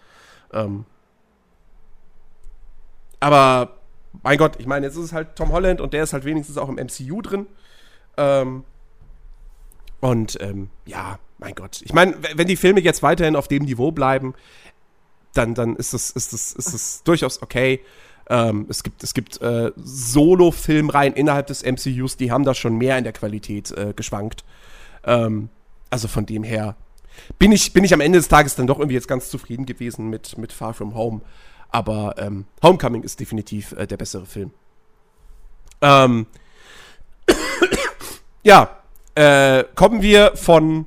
Ähm 0.51 0.85
aber 3.19 3.77
mein 4.23 4.37
Gott, 4.37 4.55
ich 4.59 4.65
meine, 4.65 4.87
jetzt 4.87 4.97
ist 4.97 5.05
es 5.05 5.13
halt 5.13 5.35
Tom 5.35 5.51
Holland 5.51 5.79
und 5.79 5.93
der 5.93 6.03
ist 6.03 6.13
halt 6.13 6.25
wenigstens 6.25 6.57
auch 6.57 6.69
im 6.69 6.75
MCU 6.75 7.21
drin. 7.21 7.45
Ähm 8.17 8.63
und 10.01 10.37
ähm, 10.41 10.69
ja, 10.85 11.19
mein 11.37 11.55
Gott. 11.55 11.81
Ich 11.83 11.93
meine, 11.93 12.15
wenn 12.35 12.47
die 12.47 12.57
Filme 12.57 12.81
jetzt 12.81 13.03
weiterhin 13.03 13.35
auf 13.35 13.47
dem 13.47 13.63
Niveau 13.63 13.91
bleiben, 13.91 14.33
dann, 15.33 15.53
dann 15.55 15.75
ist 15.75 15.93
es, 15.93 16.11
ist 16.11 16.33
es, 16.33 16.53
ist 16.53 16.73
es 16.73 17.03
durchaus 17.03 17.41
okay. 17.41 17.81
Ähm, 18.29 18.67
es 18.69 18.83
gibt, 18.83 19.03
es 19.03 19.13
gibt 19.13 19.41
äh, 19.41 19.71
Solo-Filmreihen 19.75 21.13
innerhalb 21.13 21.47
des 21.47 21.63
MCUs, 21.63 22.15
die 22.15 22.31
haben 22.31 22.45
da 22.45 22.53
schon 22.53 22.77
mehr 22.77 22.97
in 22.97 23.03
der 23.03 23.13
Qualität 23.13 23.71
äh, 23.71 23.93
geschwankt. 23.93 24.45
Ähm, 25.03 25.49
also 25.89 26.07
von 26.07 26.25
dem 26.25 26.43
her 26.43 26.75
bin 27.37 27.51
ich, 27.51 27.73
bin 27.73 27.83
ich 27.83 27.93
am 27.93 28.01
Ende 28.01 28.19
des 28.19 28.27
Tages 28.27 28.55
dann 28.55 28.67
doch 28.67 28.79
irgendwie 28.79 28.95
jetzt 28.95 29.07
ganz 29.07 29.29
zufrieden 29.29 29.65
gewesen 29.65 30.09
mit, 30.09 30.37
mit 30.37 30.53
Far 30.53 30.73
From 30.73 30.95
Home. 30.95 31.21
Aber 31.69 32.15
ähm, 32.17 32.45
Homecoming 32.61 33.03
ist 33.03 33.19
definitiv 33.19 33.73
äh, 33.73 33.87
der 33.87 33.97
bessere 33.97 34.25
Film. 34.25 34.51
Ähm, 35.81 36.27
ja, 38.43 38.77
äh, 39.15 39.63
kommen 39.75 40.01
wir 40.01 40.35
von 40.35 40.85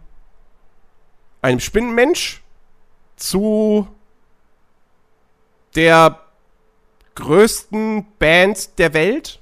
einem 1.43 1.61
Spinnenmensch 1.61 2.43
zu 3.17 3.89
der 5.77 6.21
größten 7.15 8.07
Band 8.19 8.79
der 8.79 8.95
Welt. 8.95 9.41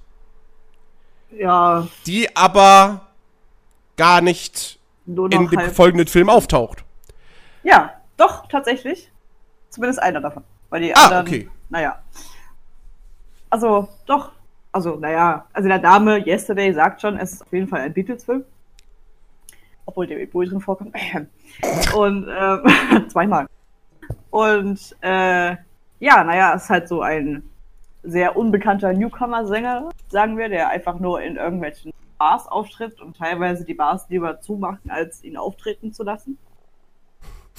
Ja. 1.30 1.86
Die 2.06 2.34
aber 2.36 3.08
gar 3.96 4.20
nicht 4.20 4.78
in 5.06 5.28
dem 5.28 5.48
folgenden 5.72 6.06
Film 6.06 6.28
auftaucht. 6.28 6.84
Ja, 7.62 7.92
doch, 8.16 8.46
tatsächlich. 8.48 9.10
Zumindest 9.70 10.02
einer 10.02 10.20
davon. 10.20 10.44
Weil 10.70 10.82
die 10.82 10.94
ah, 10.94 11.04
anderen, 11.04 11.26
okay. 11.26 11.50
naja. 11.68 12.02
Also, 13.50 13.88
doch. 14.06 14.32
Also, 14.72 14.96
naja. 14.96 15.46
Also, 15.52 15.68
der 15.68 15.78
Dame 15.78 16.24
Yesterday 16.26 16.72
sagt 16.72 17.00
schon, 17.00 17.18
es 17.18 17.34
ist 17.34 17.42
auf 17.42 17.52
jeden 17.52 17.68
Fall 17.68 17.80
ein 17.80 17.92
Beatles-Film. 17.92 18.44
Obwohl 19.86 20.06
David 20.06 20.32
Bowie 20.32 20.48
drin 20.48 20.60
vorkommt. 20.60 20.94
Und, 21.94 22.28
ähm, 22.28 23.08
zweimal. 23.08 23.46
Und, 24.30 24.96
äh, 25.00 25.56
ja, 26.04 26.22
naja, 26.22 26.52
es 26.54 26.64
ist 26.64 26.70
halt 26.70 26.86
so 26.86 27.00
ein 27.00 27.42
sehr 28.02 28.36
unbekannter 28.36 28.92
Newcomer-Sänger, 28.92 29.88
sagen 30.08 30.36
wir, 30.36 30.50
der 30.50 30.68
einfach 30.68 30.98
nur 31.00 31.22
in 31.22 31.36
irgendwelchen 31.36 31.94
Bars 32.18 32.46
auftritt 32.46 33.00
und 33.00 33.16
teilweise 33.16 33.64
die 33.64 33.72
Bars 33.72 34.06
lieber 34.10 34.38
zumachen, 34.42 34.90
als 34.90 35.24
ihn 35.24 35.38
auftreten 35.38 35.94
zu 35.94 36.02
lassen. 36.02 36.36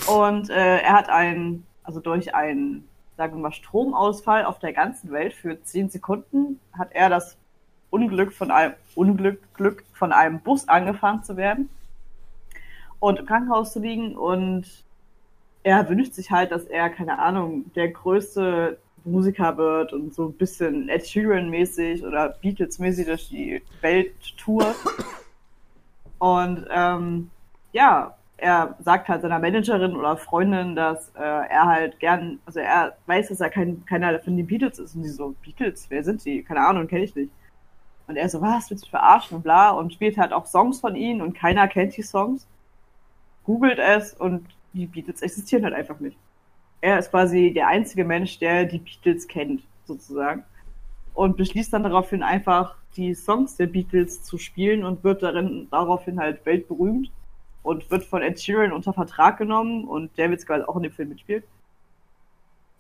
Und 0.07 0.51
äh, 0.51 0.77
er 0.77 0.93
hat 0.93 1.09
einen, 1.09 1.65
also 1.83 1.99
durch 1.99 2.35
einen, 2.35 2.87
sagen 3.17 3.33
wir 3.33 3.41
mal, 3.41 3.51
Stromausfall 3.51 4.45
auf 4.45 4.59
der 4.59 4.73
ganzen 4.73 5.11
Welt 5.11 5.33
für 5.33 5.59
10 5.59 5.89
Sekunden 5.89 6.59
hat 6.77 6.89
er 6.91 7.09
das 7.09 7.37
Unglück 7.89 8.31
von 8.31 8.51
einem 8.51 8.75
Unglück 8.93 9.41
Glück 9.55 9.83
von 9.93 10.11
einem 10.11 10.39
Bus 10.39 10.67
angefahren 10.67 11.23
zu 11.23 11.35
werden 11.35 11.69
und 12.99 13.17
im 13.17 13.25
Krankenhaus 13.25 13.73
zu 13.73 13.79
liegen 13.79 14.15
und 14.15 14.85
er 15.65 15.89
wünscht 15.89 16.13
sich 16.13 16.29
halt, 16.29 16.51
dass 16.51 16.65
er, 16.65 16.91
keine 16.91 17.17
Ahnung, 17.17 17.71
der 17.73 17.89
größte 17.89 18.77
Musiker 19.03 19.57
wird 19.57 19.93
und 19.93 20.13
so 20.13 20.27
ein 20.27 20.33
bisschen 20.33 20.89
Ed 20.89 21.07
Sheeran-mäßig 21.07 22.05
oder 22.05 22.29
Beatles-mäßig 22.39 23.07
durch 23.07 23.29
die 23.29 23.63
Welt 23.81 24.13
tourt. 24.37 24.75
Und 26.19 26.67
ähm, 26.69 27.31
ja, 27.71 28.15
er 28.37 28.75
sagt 28.83 29.07
halt 29.07 29.23
seiner 29.23 29.39
Managerin 29.39 29.95
oder 29.95 30.17
Freundin, 30.17 30.75
dass 30.75 31.09
äh, 31.15 31.21
er 31.23 31.65
halt 31.65 31.99
gern, 31.99 32.37
also 32.45 32.59
er 32.59 32.95
weiß, 33.07 33.29
dass 33.29 33.41
er 33.41 33.49
kein, 33.49 33.83
keiner 33.85 34.19
von 34.19 34.37
den 34.37 34.45
Beatles 34.45 34.77
ist. 34.77 34.95
Und 34.95 35.03
sie 35.03 35.09
so, 35.09 35.33
Beatles, 35.43 35.87
wer 35.89 36.03
sind 36.03 36.23
die? 36.25 36.43
Keine 36.43 36.65
Ahnung, 36.65 36.85
kenne 36.87 37.05
ich 37.05 37.15
nicht. 37.15 37.31
Und 38.05 38.17
er 38.17 38.29
so, 38.29 38.39
was, 38.39 38.69
willst 38.69 38.85
du 38.85 38.89
verarschen 38.91 39.37
und 39.37 39.41
bla 39.43 39.71
und 39.71 39.93
spielt 39.93 40.19
halt 40.19 40.31
auch 40.31 40.45
Songs 40.45 40.79
von 40.79 40.95
ihnen 40.95 41.23
und 41.23 41.33
keiner 41.33 41.67
kennt 41.67 41.97
die 41.97 42.03
Songs. 42.03 42.45
Googelt 43.45 43.79
es 43.79 44.13
und 44.13 44.45
die 44.75 44.85
Beatles 44.85 45.21
existieren 45.21 45.63
halt 45.63 45.73
einfach 45.73 45.99
nicht. 45.99 46.17
Er 46.81 46.99
ist 46.99 47.09
quasi 47.09 47.51
der 47.53 47.67
einzige 47.67 48.05
Mensch, 48.05 48.37
der 48.37 48.65
die 48.65 48.79
Beatles 48.79 49.27
kennt, 49.27 49.63
sozusagen. 49.85 50.43
Und 51.13 51.37
beschließt 51.37 51.73
dann 51.73 51.83
daraufhin 51.83 52.21
einfach, 52.21 52.75
die 52.97 53.13
Songs 53.13 53.55
der 53.55 53.67
Beatles 53.67 54.23
zu 54.23 54.37
spielen 54.37 54.83
und 54.83 55.03
wird 55.03 55.23
darin 55.23 55.67
daraufhin 55.71 56.19
halt 56.19 56.45
weltberühmt 56.45 57.11
und 57.63 57.89
wird 57.89 58.03
von 58.03 58.21
Ed 58.21 58.39
Sheeran 58.39 58.71
unter 58.71 58.93
Vertrag 58.93 59.37
genommen 59.37 59.85
und 59.85 60.17
der 60.17 60.29
wird 60.29 60.45
quasi 60.45 60.63
auch 60.65 60.77
in 60.77 60.83
dem 60.83 60.91
Film 60.91 61.09
mitspielt. 61.09 61.43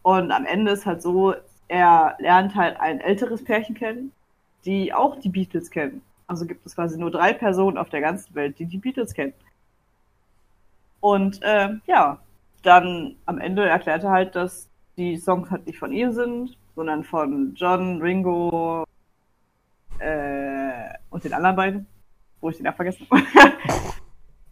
Und 0.03 0.31
am 0.31 0.45
Ende 0.45 0.71
ist 0.71 0.85
halt 0.85 1.01
so, 1.01 1.33
er 1.67 2.15
lernt 2.19 2.55
halt 2.55 2.79
ein 2.79 2.99
älteres 2.99 3.43
Pärchen 3.43 3.75
kennen, 3.75 4.11
die 4.65 4.93
auch 4.93 5.19
die 5.19 5.29
Beatles 5.29 5.71
kennen. 5.71 6.01
Also 6.27 6.45
gibt 6.45 6.65
es 6.65 6.75
quasi 6.75 6.97
nur 6.99 7.11
drei 7.11 7.33
Personen 7.33 7.77
auf 7.77 7.89
der 7.89 8.01
ganzen 8.01 8.33
Welt, 8.35 8.59
die 8.59 8.65
die 8.65 8.77
Beatles 8.77 9.13
kennen. 9.13 9.33
Und 11.05 11.39
äh, 11.43 11.69
ja, 11.85 12.17
dann 12.63 13.15
am 13.27 13.37
Ende 13.37 13.63
erklärt 13.69 14.03
er 14.03 14.09
halt, 14.09 14.35
dass 14.35 14.67
die 14.97 15.17
Songs 15.17 15.51
halt 15.51 15.67
nicht 15.67 15.77
von 15.77 15.91
ihr 15.91 16.11
sind, 16.11 16.57
sondern 16.75 17.03
von 17.03 17.53
John, 17.53 18.01
Ringo 18.01 18.85
äh, 19.99 20.95
und 21.11 21.23
den 21.23 21.33
anderen 21.33 21.55
beiden, 21.55 21.87
wo 22.41 22.49
ich 22.49 22.57
den 22.57 22.67
auch 22.67 22.75
vergessen 22.75 23.05
habe. 23.11 23.21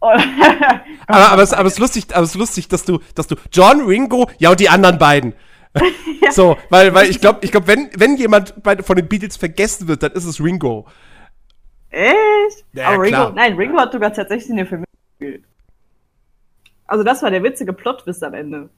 aber, 1.08 1.32
aber, 1.32 1.42
es, 1.42 1.52
aber 1.52 1.66
es 1.66 1.72
ist 1.72 1.80
lustig, 1.80 2.14
aber 2.14 2.22
es 2.22 2.30
ist 2.30 2.36
lustig, 2.36 2.68
dass 2.68 2.84
du, 2.84 3.00
dass 3.16 3.26
du 3.26 3.34
John, 3.50 3.80
Ringo, 3.80 4.30
ja 4.38 4.52
und 4.52 4.60
die 4.60 4.68
anderen 4.68 4.96
beiden. 4.96 5.34
ja. 5.74 6.30
So, 6.30 6.56
weil, 6.70 6.94
weil 6.94 7.10
ich 7.10 7.20
glaube, 7.20 7.40
ich 7.42 7.50
glaube, 7.50 7.66
wenn, 7.66 7.90
wenn 7.96 8.16
jemand 8.16 8.62
bei, 8.62 8.76
von 8.80 8.94
den 8.94 9.08
Beatles 9.08 9.36
vergessen 9.36 9.88
wird, 9.88 10.04
dann 10.04 10.12
ist 10.12 10.24
es 10.24 10.40
Ringo. 10.40 10.86
Echt? 11.90 12.64
Ja, 12.74 12.90
aber 12.90 13.02
Ringo, 13.02 13.30
nein, 13.30 13.56
Ringo 13.56 13.76
hat 13.80 13.90
sogar 13.90 14.12
tatsächlich 14.12 14.50
in 14.50 14.56
den 14.58 14.66
Film 14.68 14.84
mitgespielt. 15.18 15.44
Also 16.86 17.04
das 17.04 17.22
war 17.22 17.30
der 17.30 17.42
witzige 17.42 17.72
Plot-Twist 17.72 18.22
am 18.24 18.34
Ende. 18.34 18.70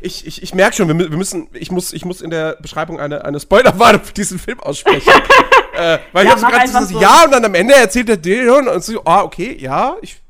Ich, 0.00 0.26
ich, 0.26 0.42
ich 0.42 0.54
merke 0.54 0.74
schon, 0.76 0.88
wir, 0.88 0.98
wir, 0.98 1.16
müssen, 1.16 1.48
ich 1.52 1.70
muss, 1.70 1.92
ich 1.92 2.04
muss 2.04 2.22
in 2.22 2.30
der 2.30 2.56
Beschreibung 2.60 2.98
eine, 2.98 3.24
eine 3.24 3.38
Spoilerwarnung 3.38 4.02
für 4.02 4.14
diesen 4.14 4.38
Film 4.38 4.58
aussprechen. 4.60 5.12
äh, 5.74 5.98
weil 6.12 6.26
ja, 6.26 6.34
ich 6.34 6.42
habe 6.42 6.56
gerade 6.56 6.86
so, 6.86 7.00
ja 7.00 7.24
und 7.24 7.32
dann 7.32 7.44
am 7.44 7.54
Ende 7.54 7.74
erzählt 7.74 8.08
der 8.08 8.16
Dillion 8.16 8.68
und 8.68 8.82
so, 8.82 9.02
ah, 9.04 9.22
okay, 9.22 9.56
ja, 9.58 9.96
ich. 10.00 10.20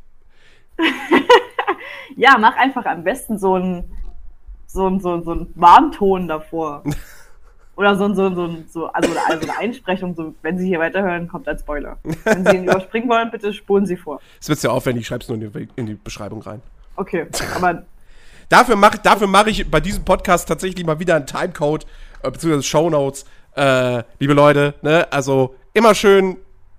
ja, 2.17 2.37
mach 2.39 2.57
einfach 2.57 2.85
am 2.87 3.05
besten 3.05 3.39
so 3.39 3.57
ein 3.57 3.85
so 4.67 4.89
ein 4.89 5.01
so, 5.01 5.23
so 5.23 5.35
ein 5.35 5.53
Warnton 5.55 6.29
davor. 6.29 6.83
Oder 7.83 7.97
so, 7.97 8.15
so, 8.15 8.33
so, 8.33 8.57
so 8.69 8.87
also, 8.93 9.11
also 9.29 9.43
eine 9.43 9.59
Einsprechung, 9.59 10.15
so, 10.15 10.37
wenn 10.43 10.57
Sie 10.57 10.69
hier 10.69 10.79
weiterhören, 10.79 11.27
kommt 11.27 11.49
ein 11.49 11.59
Spoiler. 11.59 11.99
Wenn 12.23 12.47
Sie 12.47 12.59
ihn 12.59 12.63
überspringen 12.63 13.09
wollen, 13.09 13.29
bitte 13.33 13.53
spulen 13.53 13.87
Sie 13.87 13.97
vor. 13.97 14.21
Es 14.41 14.49
wird 14.49 14.61
sehr 14.61 14.71
aufwendig, 14.71 15.01
ich 15.01 15.09
schreibe 15.09 15.23
es 15.23 15.29
nur 15.29 15.37
in 15.43 15.53
die, 15.53 15.69
in 15.75 15.87
die 15.87 15.95
Beschreibung 15.95 16.43
rein. 16.43 16.63
Okay, 16.95 17.27
aber. 17.57 17.83
dafür 18.49 18.77
mache 18.77 18.99
dafür 19.03 19.27
mach 19.27 19.49
ich 19.49 19.69
bei 19.69 19.81
diesem 19.81 20.05
Podcast 20.05 20.47
tatsächlich 20.47 20.87
mal 20.87 21.01
wieder 21.01 21.17
einen 21.17 21.27
Timecode, 21.27 21.85
äh, 22.23 22.31
beziehungsweise 22.31 22.63
Shownotes. 22.63 23.25
Äh, 23.57 24.05
liebe 24.21 24.35
Leute, 24.35 24.75
ne, 24.83 25.09
also 25.11 25.57
immer 25.75 25.97
schön 25.97 26.37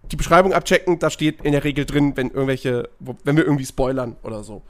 die 0.09 0.15
Beschreibung 0.15 0.53
abchecken, 0.53 0.99
da 0.99 1.09
steht 1.09 1.41
in 1.41 1.51
der 1.51 1.65
Regel 1.65 1.83
drin, 1.83 2.15
wenn 2.15 2.29
irgendwelche, 2.29 2.89
wenn 3.25 3.35
wir 3.35 3.43
irgendwie 3.43 3.65
spoilern 3.65 4.15
oder 4.23 4.45
so. 4.45 4.61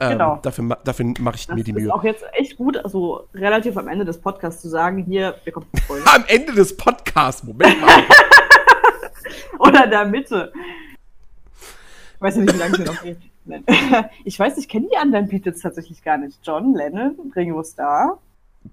Ähm, 0.00 0.10
genau. 0.10 0.38
Dafür, 0.42 0.78
dafür 0.84 1.06
mache 1.18 1.36
ich 1.36 1.46
das 1.46 1.56
mir 1.56 1.64
die 1.64 1.72
Mühe. 1.72 1.86
Das 1.86 1.94
ist 1.94 1.98
auch 1.98 2.04
jetzt 2.04 2.24
echt 2.32 2.56
gut, 2.56 2.76
also 2.76 3.26
relativ 3.34 3.76
am 3.76 3.88
Ende 3.88 4.04
des 4.04 4.20
Podcasts 4.20 4.62
zu 4.62 4.68
sagen, 4.68 5.04
hier, 5.04 5.34
wir 5.42 5.52
kommen 5.52 5.66
Spoiler. 5.76 6.04
am 6.14 6.24
Ende 6.28 6.52
des 6.52 6.76
Podcasts, 6.76 7.42
Moment 7.42 7.80
mal. 7.80 7.90
Oder 9.58 9.84
in 9.84 9.90
der 9.90 10.04
Mitte. 10.04 10.52
Ich 12.14 12.20
weiß 12.20 12.36
nicht, 12.36 12.54
wie 12.54 12.58
lange 12.58 12.78
wir 12.78 12.84
noch 12.86 13.02
geht. 13.02 13.18
Ich 14.24 14.38
weiß, 14.38 14.58
ich 14.58 14.68
kenne 14.68 14.88
die 14.92 14.96
anderen 14.98 15.26
Beatles 15.28 15.60
tatsächlich 15.60 16.02
gar 16.02 16.18
nicht. 16.18 16.38
John 16.42 16.74
Lennon, 16.74 17.32
Ringo 17.34 17.64
Starr. 17.64 18.18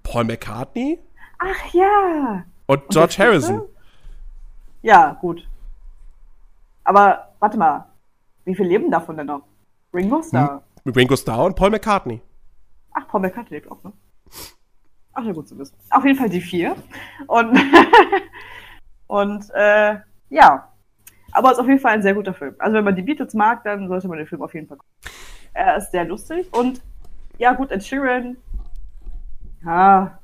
Paul 0.02 0.24
McCartney? 0.24 0.98
Ach 1.38 1.72
ja. 1.72 2.44
Und, 2.66 2.82
Und 2.82 2.90
George 2.90 3.14
Harrison. 3.18 3.62
Ja, 4.82 5.16
gut. 5.20 5.48
Aber 6.84 7.32
warte 7.40 7.56
mal, 7.56 7.86
wie 8.44 8.54
viel 8.54 8.66
leben 8.66 8.90
davon 8.90 9.16
denn 9.16 9.26
noch? 9.26 9.42
Ringo 9.94 10.22
Starr. 10.22 10.56
Hm. 10.56 10.75
Mit 10.86 10.96
Ringo 10.96 11.16
Starr 11.16 11.46
und 11.46 11.56
Paul 11.56 11.70
McCartney. 11.70 12.20
Ach, 12.92 13.08
Paul 13.08 13.22
McCartney 13.22 13.56
lebt 13.56 13.68
auch, 13.68 13.82
ne? 13.82 13.92
Ach, 15.14 15.24
ja, 15.24 15.32
gut 15.32 15.48
zu 15.48 15.58
wissen. 15.58 15.74
Auf 15.90 16.04
jeden 16.04 16.16
Fall 16.16 16.28
die 16.28 16.40
vier. 16.40 16.76
Und, 17.26 17.58
und 19.08 19.50
äh, 19.52 19.96
ja. 20.30 20.72
Aber 21.32 21.48
es 21.48 21.54
ist 21.54 21.58
auf 21.58 21.66
jeden 21.66 21.80
Fall 21.80 21.94
ein 21.94 22.02
sehr 22.02 22.14
guter 22.14 22.32
Film. 22.34 22.54
Also 22.60 22.76
wenn 22.76 22.84
man 22.84 22.94
die 22.94 23.02
Beatles 23.02 23.34
mag, 23.34 23.64
dann 23.64 23.88
sollte 23.88 24.06
man 24.06 24.18
den 24.18 24.28
Film 24.28 24.42
auf 24.42 24.54
jeden 24.54 24.68
Fall 24.68 24.76
gucken. 24.76 25.12
Er 25.54 25.76
ist 25.76 25.90
sehr 25.90 26.04
lustig 26.04 26.46
und 26.52 26.80
ja, 27.36 27.54
gut, 27.54 27.72
Ed 27.72 27.82
Sheeran. 27.82 28.36
Ja. 29.64 30.20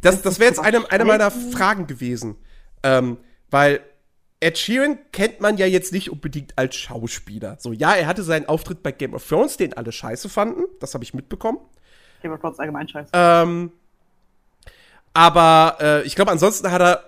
Das, 0.00 0.20
das 0.20 0.40
wäre 0.40 0.48
jetzt 0.48 0.58
eine, 0.58 0.90
eine 0.90 1.04
meiner 1.04 1.30
Fragen 1.30 1.86
gewesen. 1.86 2.34
Ähm, 2.82 3.18
weil 3.50 3.82
Ed 4.40 4.56
Sheeran 4.56 4.98
kennt 5.12 5.40
man 5.40 5.58
ja 5.58 5.66
jetzt 5.66 5.92
nicht 5.92 6.10
unbedingt 6.10 6.56
als 6.56 6.74
Schauspieler. 6.74 7.56
So, 7.60 7.72
ja, 7.72 7.94
er 7.94 8.06
hatte 8.06 8.22
seinen 8.22 8.46
Auftritt 8.46 8.82
bei 8.82 8.90
Game 8.90 9.14
of 9.14 9.26
Thrones, 9.28 9.58
den 9.58 9.76
alle 9.76 9.92
scheiße 9.92 10.28
fanden. 10.30 10.62
Das 10.80 10.94
habe 10.94 11.04
ich 11.04 11.12
mitbekommen. 11.12 11.58
Game 12.22 12.32
of 12.32 12.40
Thrones 12.40 12.58
allgemein 12.58 12.88
scheiße. 12.88 13.10
Ähm, 13.12 13.70
aber 15.12 15.76
äh, 15.80 16.02
ich 16.02 16.14
glaube, 16.14 16.30
ansonsten 16.30 16.70
hat 16.70 16.80
er 16.80 17.04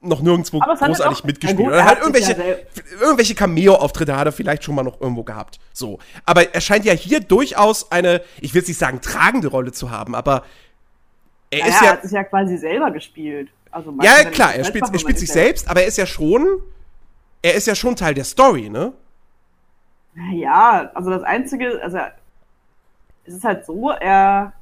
noch 0.00 0.20
nirgendwo 0.20 0.58
großartig 0.58 1.24
mitgespielt. 1.24 1.58
Gut, 1.58 1.72
er 1.72 1.84
hat 1.84 1.98
irgendwelche, 1.98 2.32
ja 2.32 2.56
irgendwelche 3.00 3.34
Cameo-Auftritte 3.34 4.16
hat 4.16 4.26
er 4.26 4.32
vielleicht 4.32 4.64
schon 4.64 4.74
mal 4.74 4.82
noch 4.82 5.00
irgendwo 5.00 5.22
gehabt. 5.22 5.58
So. 5.72 5.98
Aber 6.26 6.54
er 6.54 6.60
scheint 6.60 6.84
ja 6.84 6.92
hier 6.92 7.20
durchaus 7.20 7.90
eine, 7.92 8.20
ich 8.40 8.52
will 8.54 8.60
jetzt 8.60 8.68
nicht 8.68 8.78
sagen 8.78 9.00
tragende 9.00 9.48
Rolle 9.48 9.72
zu 9.72 9.90
haben, 9.90 10.14
aber 10.14 10.44
er 11.50 11.60
naja, 11.60 11.70
ist 11.70 11.80
ja. 11.80 11.86
Er 11.86 11.92
hat 11.92 12.02
sich 12.02 12.12
ja 12.12 12.24
quasi 12.24 12.56
selber 12.56 12.90
gespielt. 12.90 13.48
Also 13.72 13.94
ja, 14.02 14.24
klar, 14.24 14.54
er 14.54 14.64
spielt, 14.64 14.84
er 14.92 14.98
spielt 14.98 15.18
sich 15.18 15.32
selbst, 15.32 15.68
aber 15.68 15.80
er 15.80 15.86
ist 15.86 15.96
ja 15.96 16.04
schon, 16.04 16.60
er 17.40 17.54
ist 17.54 17.66
ja 17.66 17.74
schon 17.74 17.96
Teil 17.96 18.12
der 18.12 18.24
Story, 18.24 18.68
ne? 18.68 18.92
Ja, 20.34 20.90
also 20.92 21.08
das 21.08 21.22
Einzige, 21.22 21.82
also 21.82 21.98
es 23.24 23.34
ist 23.34 23.44
halt 23.44 23.64
so, 23.64 23.90
er, 23.90 24.52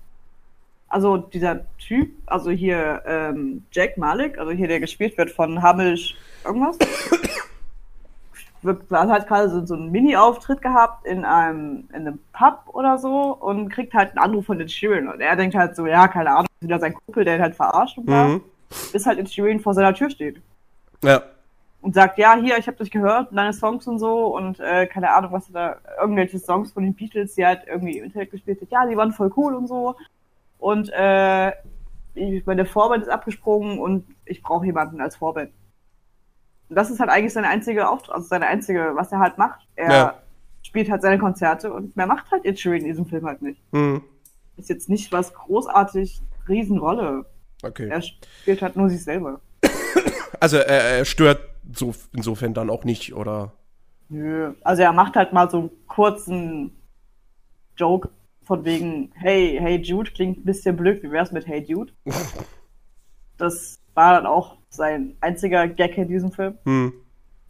also 0.89 1.17
dieser 1.17 1.63
Typ, 1.79 2.13
also 2.27 2.53
hier 2.53 3.03
ähm, 3.05 3.65
Jack 3.73 3.99
Malik, 3.99 4.39
also 4.39 4.53
hier 4.53 4.69
der 4.69 4.79
gespielt 4.79 5.19
wird 5.19 5.33
von 5.33 5.61
Hamish 5.61 6.17
irgendwas, 6.45 6.79
hat 8.91 9.27
gerade 9.27 9.51
so, 9.51 9.67
so 9.67 9.75
einen 9.75 9.91
Mini-Auftritt 9.91 10.63
gehabt 10.63 11.05
in 11.05 11.25
einem, 11.25 11.89
in 11.89 12.07
einem 12.07 12.21
Pub 12.33 12.63
oder 12.69 12.97
so 12.97 13.37
und 13.41 13.71
kriegt 13.71 13.93
halt 13.93 14.11
einen 14.11 14.19
Anruf 14.19 14.47
von 14.47 14.59
den 14.59 14.69
Sheeran 14.69 15.09
und 15.09 15.21
er 15.21 15.35
denkt 15.35 15.57
halt 15.57 15.75
so, 15.75 15.89
ja, 15.89 16.07
keine 16.07 16.31
Ahnung, 16.31 16.47
wieder 16.61 16.79
sein 16.79 16.95
Kumpel, 16.95 17.25
der 17.25 17.37
ihn 17.37 17.43
halt 17.43 17.57
verarscht 17.57 17.99
und 17.99 18.07
bla. 18.07 18.29
Mhm 18.29 18.43
bis 18.93 19.07
halt 19.07 19.19
in 19.19 19.27
Shirin 19.27 19.61
vor 19.61 19.75
seiner 19.75 19.95
Tür 19.95 20.11
steht. 20.11 20.41
Ja. 21.03 21.23
und 21.81 21.95
sagt, 21.95 22.19
ja, 22.19 22.37
hier, 22.37 22.59
ich 22.59 22.67
habe 22.67 22.77
dich 22.77 22.91
gehört, 22.91 23.29
deine 23.33 23.55
Songs 23.55 23.87
und 23.87 23.99
so 23.99 24.37
und 24.37 24.61
äh, 24.61 24.87
keine 24.87 25.11
Ahnung, 25.15 25.33
was 25.33 25.51
da, 25.51 25.77
irgendwelche 25.99 26.39
Songs 26.39 26.73
von 26.73 26.83
den 26.83 26.95
Beatles, 26.95 27.35
die 27.35 27.47
halt 27.47 27.63
irgendwie 27.67 27.99
im 27.99 28.05
Internet 28.05 28.31
gespielt 28.31 28.61
hat, 28.61 28.71
ja, 28.71 28.87
die 28.87 28.97
waren 28.97 29.13
voll 29.13 29.33
cool 29.37 29.55
und 29.55 29.67
so. 29.67 29.97
Und 30.59 30.91
äh, 30.93 31.53
meine 32.45 32.67
Vorband 32.67 33.05
ist 33.05 33.09
abgesprungen 33.09 33.79
und 33.79 34.05
ich 34.27 34.43
brauche 34.43 34.67
jemanden 34.67 35.01
als 35.01 35.17
Vorband. 35.17 35.53
Und 36.69 36.77
das 36.77 36.91
ist 36.91 37.01
halt 37.01 37.11
eigentlich 37.11 37.33
seine 37.33 37.49
einzige 37.49 37.89
Auftrag, 37.89 38.17
also 38.17 38.29
seine 38.29 38.47
einzige, 38.47 38.93
was 38.95 39.11
er 39.11 39.19
halt 39.19 39.39
macht. 39.39 39.67
Er 39.75 39.91
ja. 39.91 40.15
spielt 40.63 40.91
halt 40.91 41.03
seine 41.03 41.19
Konzerte 41.19 41.73
und 41.73 41.97
mehr 41.97 42.07
macht 42.07 42.31
halt 42.31 42.45
Ed 42.45 42.61
Sheeran 42.61 42.81
in 42.81 42.87
diesem 42.87 43.07
Film 43.07 43.27
halt 43.27 43.41
nicht. 43.41 43.61
Mhm. 43.73 44.03
Ist 44.57 44.69
jetzt 44.69 44.91
nicht 44.91 45.11
was 45.13 45.33
großartig 45.33 46.21
Riesenrolle. 46.47 47.25
Okay. 47.63 47.89
Er 47.89 48.03
spielt 48.03 48.63
halt 48.63 48.77
nur 48.77 48.89
sich 48.89 49.03
selber. 49.03 49.41
Also 50.41 50.57
er, 50.57 50.99
er 50.99 51.05
stört 51.05 51.41
so, 51.75 51.95
insofern 52.13 52.55
dann 52.55 52.71
auch 52.71 52.85
nicht, 52.85 53.15
oder? 53.15 53.53
Nö, 54.09 54.55
also 54.63 54.83
er 54.83 54.93
macht 54.93 55.15
halt 55.17 55.33
mal 55.33 55.51
so 55.51 55.59
einen 55.59 55.71
kurzen 55.87 56.77
Joke 57.77 58.09
von 58.43 58.65
wegen, 58.65 59.13
hey, 59.15 59.59
hey 59.61 59.77
Jude 59.77 60.11
klingt 60.11 60.39
ein 60.39 60.45
bisschen 60.45 60.77
blöd, 60.77 61.03
wie 61.03 61.11
wär's 61.11 61.31
mit 61.31 61.47
Hey 61.47 61.61
Jude? 61.61 61.93
das 63.37 63.79
war 63.95 64.15
dann 64.15 64.27
auch 64.27 64.57
sein 64.71 65.17
einziger 65.21 65.69
Gag 65.69 65.97
in 65.99 66.09
diesem 66.09 66.33
Film. 66.33 66.59
Hm. 66.65 66.93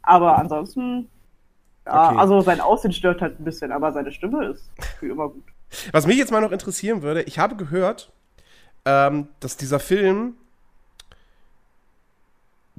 Aber 0.02 0.36
ansonsten, 0.36 1.08
ja, 1.86 2.10
okay. 2.10 2.18
also 2.18 2.40
sein 2.40 2.60
Aussehen 2.60 2.92
stört 2.92 3.22
halt 3.22 3.40
ein 3.40 3.44
bisschen, 3.44 3.72
aber 3.72 3.92
seine 3.92 4.12
Stimme 4.12 4.46
ist 4.46 4.70
wie 5.00 5.08
immer 5.08 5.28
gut. 5.28 5.44
Was 5.92 6.06
mich 6.06 6.16
jetzt 6.18 6.32
mal 6.32 6.40
noch 6.40 6.52
interessieren 6.52 7.02
würde, 7.02 7.22
ich 7.22 7.38
habe 7.38 7.56
gehört, 7.56 8.12
ähm, 8.84 9.28
dass 9.40 9.56
dieser 9.56 9.80
Film 9.80 10.34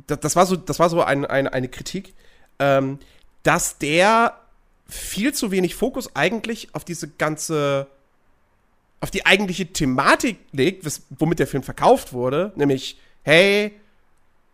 das, 0.07 0.19
das, 0.19 0.35
war 0.35 0.45
so, 0.45 0.55
das 0.55 0.79
war 0.79 0.89
so 0.89 1.01
ein, 1.01 1.25
ein, 1.25 1.47
eine 1.47 1.67
Kritik, 1.67 2.13
ähm, 2.59 2.99
dass 3.43 3.77
der 3.77 4.37
viel 4.87 5.33
zu 5.33 5.51
wenig 5.51 5.75
Fokus 5.75 6.15
eigentlich 6.15 6.73
auf 6.75 6.83
diese 6.83 7.07
ganze, 7.07 7.87
auf 8.99 9.11
die 9.11 9.25
eigentliche 9.25 9.67
Thematik 9.67 10.37
legt, 10.51 10.85
womit 11.17 11.39
der 11.39 11.47
Film 11.47 11.63
verkauft 11.63 12.13
wurde, 12.13 12.51
nämlich, 12.55 12.99
hey, 13.23 13.73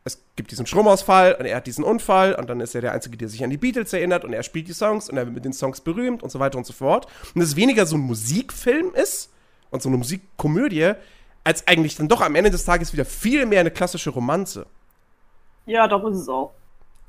es 0.03 0.21
gibt 0.37 0.51
diesen 0.51 0.65
Stromausfall 0.65 1.35
und 1.35 1.45
er 1.45 1.57
hat 1.57 1.67
diesen 1.67 1.83
Unfall 1.83 2.33
und 2.35 2.49
dann 2.49 2.61
ist 2.61 2.75
er 2.75 2.81
der 2.81 2.93
Einzige, 2.93 3.17
der 3.17 3.27
sich 3.27 3.43
an 3.43 3.49
die 3.49 3.57
Beatles 3.57 3.91
erinnert 3.91 4.23
und 4.23 4.31
er 4.31 4.43
spielt 4.43 4.67
die 4.67 4.73
Songs 4.73 5.09
und 5.09 5.17
er 5.17 5.25
wird 5.25 5.35
mit 5.35 5.43
den 5.43 5.53
Songs 5.53 5.81
berühmt 5.81 6.23
und 6.23 6.29
so 6.29 6.39
weiter 6.39 6.57
und 6.57 6.65
so 6.65 6.71
fort. 6.71 7.07
Und 7.35 7.41
es 7.41 7.57
weniger 7.57 7.85
so 7.85 7.97
ein 7.97 8.01
Musikfilm 8.01 8.93
ist 8.93 9.31
und 9.69 9.81
so 9.81 9.89
eine 9.89 9.97
Musikkomödie, 9.97 10.93
als 11.47 11.65
eigentlich 11.65 11.95
dann 11.95 12.09
doch 12.09 12.19
am 12.19 12.35
Ende 12.35 12.51
des 12.51 12.65
Tages 12.65 12.91
wieder 12.91 13.05
viel 13.05 13.45
mehr 13.45 13.61
eine 13.61 13.71
klassische 13.71 14.09
Romanze. 14.09 14.65
Ja, 15.65 15.87
doch 15.87 16.03
ist 16.03 16.17
es 16.17 16.27
auch. 16.27 16.51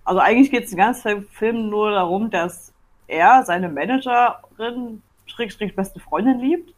Also 0.05 0.21
eigentlich 0.21 0.53
geht 0.53 0.63
es 0.63 0.71
den 0.71 0.79
ganzen 0.79 1.25
Film 1.27 1.69
nur 1.71 1.91
darum, 1.91 2.31
dass 2.31 2.73
er 3.09 3.43
seine 3.45 3.69
Managerin, 3.69 5.03
Schrägstrich 5.27 5.75
beste 5.75 5.99
Freundin 5.99 6.39
liebt 6.39 6.73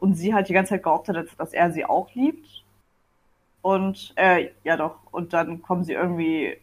und 0.00 0.14
sie 0.14 0.34
halt 0.34 0.48
die 0.48 0.52
ganze 0.54 0.70
Zeit 0.70 0.82
behauptet 0.82 1.16
hat, 1.16 1.26
dass 1.38 1.52
er 1.52 1.70
sie 1.70 1.84
auch 1.84 2.12
liebt. 2.14 2.64
Und 3.62 4.12
äh, 4.16 4.48
ja 4.64 4.76
doch, 4.76 4.96
und 5.12 5.32
dann 5.32 5.62
kommen 5.62 5.84
sie 5.84 5.92
irgendwie 5.92 6.56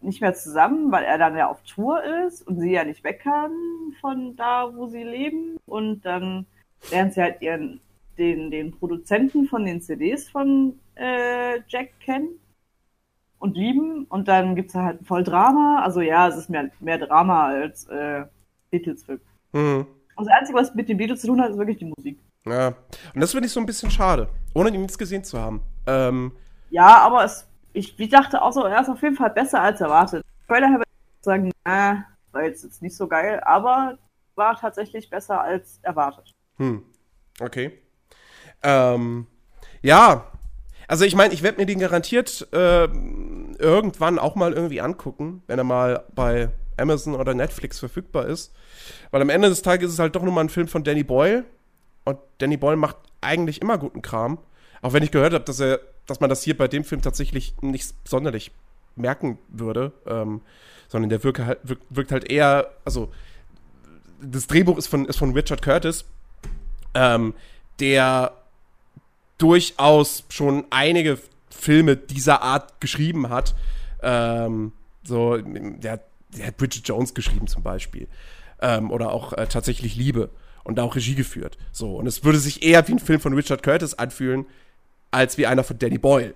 nicht 0.00 0.22
mehr 0.22 0.32
zusammen, 0.32 0.90
weil 0.90 1.04
er 1.04 1.18
dann 1.18 1.36
ja 1.36 1.50
auf 1.50 1.60
Tour 1.64 2.02
ist 2.26 2.40
und 2.46 2.58
sie 2.60 2.72
ja 2.72 2.84
nicht 2.84 3.04
weg 3.04 3.20
kann 3.20 3.52
von 4.00 4.36
da, 4.36 4.74
wo 4.74 4.86
sie 4.86 5.02
leben. 5.02 5.58
Und 5.66 6.00
dann 6.06 6.46
lernt 6.90 7.12
sie 7.12 7.20
halt 7.20 7.42
ihren, 7.42 7.80
den, 8.18 8.50
den 8.50 8.72
Produzenten 8.72 9.46
von 9.46 9.64
den 9.64 9.80
CDs 9.80 10.28
von 10.28 10.78
äh, 10.94 11.60
Jack 11.68 11.98
kennen 12.00 12.40
und 13.38 13.56
lieben. 13.56 14.04
Und 14.04 14.28
dann 14.28 14.54
gibt 14.54 14.70
es 14.70 14.74
halt 14.74 15.06
voll 15.06 15.24
Drama. 15.24 15.82
Also 15.82 16.00
ja, 16.00 16.28
es 16.28 16.36
ist 16.36 16.50
mehr, 16.50 16.70
mehr 16.80 16.98
Drama 16.98 17.46
als 17.46 17.86
äh, 17.88 18.24
Beatles-Film. 18.70 19.20
Mhm. 19.52 19.86
Also 20.16 20.30
das 20.30 20.38
Einzige, 20.40 20.58
was 20.58 20.74
mit 20.74 20.88
den 20.88 20.96
Beatles 20.96 21.20
zu 21.20 21.26
tun 21.26 21.40
hat, 21.40 21.50
ist 21.50 21.58
wirklich 21.58 21.78
die 21.78 21.92
Musik. 21.96 22.18
Ja, 22.46 22.68
und 23.14 23.20
das 23.20 23.32
finde 23.32 23.46
ich 23.46 23.52
so 23.52 23.60
ein 23.60 23.66
bisschen 23.66 23.90
schade, 23.90 24.28
ohne 24.54 24.70
ihn 24.70 24.82
jetzt 24.82 24.98
gesehen 24.98 25.24
zu 25.24 25.38
haben. 25.38 25.60
Ähm, 25.86 26.32
ja, 26.70 26.98
aber 26.98 27.24
es, 27.24 27.46
ich, 27.72 27.98
ich 27.98 28.08
dachte 28.08 28.40
auch 28.40 28.52
so, 28.52 28.62
er 28.62 28.80
ist 28.80 28.88
auf 28.88 29.02
jeden 29.02 29.16
Fall 29.16 29.30
besser 29.30 29.60
als 29.60 29.80
erwartet. 29.80 30.24
Trailer 30.46 30.72
habe 30.72 30.84
ich 30.86 31.24
sagen, 31.24 31.50
na, 31.64 32.04
war 32.32 32.44
jetzt, 32.44 32.62
jetzt 32.62 32.82
nicht 32.82 32.96
so 32.96 33.08
geil, 33.08 33.40
aber 33.44 33.98
war 34.36 34.58
tatsächlich 34.58 35.10
besser 35.10 35.40
als 35.40 35.80
erwartet. 35.82 36.32
Hm, 36.58 36.84
okay. 37.40 37.72
Ähm, 38.66 39.26
ja, 39.80 40.26
also 40.88 41.04
ich 41.04 41.14
meine, 41.14 41.32
ich 41.32 41.42
werde 41.42 41.58
mir 41.58 41.66
den 41.66 41.78
garantiert 41.78 42.48
äh, 42.52 42.88
irgendwann 43.58 44.18
auch 44.18 44.34
mal 44.34 44.52
irgendwie 44.52 44.80
angucken, 44.80 45.42
wenn 45.46 45.58
er 45.58 45.64
mal 45.64 46.04
bei 46.14 46.50
Amazon 46.76 47.14
oder 47.14 47.32
Netflix 47.32 47.78
verfügbar 47.78 48.26
ist. 48.26 48.52
Weil 49.12 49.22
am 49.22 49.30
Ende 49.30 49.48
des 49.48 49.62
Tages 49.62 49.88
ist 49.88 49.94
es 49.94 49.98
halt 50.00 50.16
doch 50.16 50.22
nur 50.22 50.32
mal 50.32 50.42
ein 50.42 50.48
Film 50.48 50.66
von 50.66 50.82
Danny 50.82 51.04
Boyle. 51.04 51.44
Und 52.04 52.18
Danny 52.38 52.56
Boyle 52.56 52.76
macht 52.76 52.96
eigentlich 53.20 53.62
immer 53.62 53.78
guten 53.78 54.02
Kram. 54.02 54.38
Auch 54.82 54.92
wenn 54.92 55.02
ich 55.02 55.12
gehört 55.12 55.32
habe, 55.32 55.44
dass 55.44 55.60
er, 55.60 55.80
dass 56.06 56.20
man 56.20 56.28
das 56.28 56.42
hier 56.42 56.56
bei 56.56 56.68
dem 56.68 56.84
Film 56.84 57.02
tatsächlich 57.02 57.54
nicht 57.62 57.94
sonderlich 58.04 58.50
merken 58.96 59.38
würde. 59.48 59.92
Ähm, 60.06 60.40
sondern 60.88 61.08
der 61.10 61.22
wirke 61.22 61.46
halt, 61.46 61.58
wirkt, 61.62 61.82
wirkt, 61.90 62.12
halt 62.12 62.30
eher, 62.30 62.70
also 62.84 63.12
das 64.20 64.46
Drehbuch 64.46 64.78
ist 64.78 64.86
von, 64.86 65.04
ist 65.06 65.18
von 65.18 65.32
Richard 65.32 65.62
Curtis, 65.62 66.04
ähm, 66.94 67.34
der 67.80 68.32
durchaus 69.38 70.24
schon 70.28 70.64
einige 70.70 71.18
Filme 71.50 71.96
dieser 71.96 72.42
Art 72.42 72.80
geschrieben 72.80 73.28
hat. 73.28 73.54
Ähm, 74.02 74.72
so, 75.02 75.36
der, 75.36 76.00
der, 76.36 76.46
hat 76.46 76.56
Bridget 76.56 76.86
Jones 76.86 77.14
geschrieben 77.14 77.46
zum 77.46 77.62
Beispiel. 77.62 78.08
Ähm, 78.60 78.90
oder 78.90 79.12
auch 79.12 79.32
äh, 79.32 79.46
tatsächlich 79.46 79.96
Liebe 79.96 80.30
und 80.64 80.76
da 80.78 80.82
auch 80.82 80.96
Regie 80.96 81.14
geführt. 81.14 81.58
So, 81.72 81.96
und 81.96 82.06
es 82.06 82.24
würde 82.24 82.38
sich 82.38 82.62
eher 82.62 82.86
wie 82.88 82.92
ein 82.92 82.98
Film 82.98 83.20
von 83.20 83.34
Richard 83.34 83.62
Curtis 83.62 83.94
anfühlen, 83.94 84.46
als 85.10 85.38
wie 85.38 85.46
einer 85.46 85.64
von 85.64 85.78
Danny 85.78 85.98
Boyle. 85.98 86.34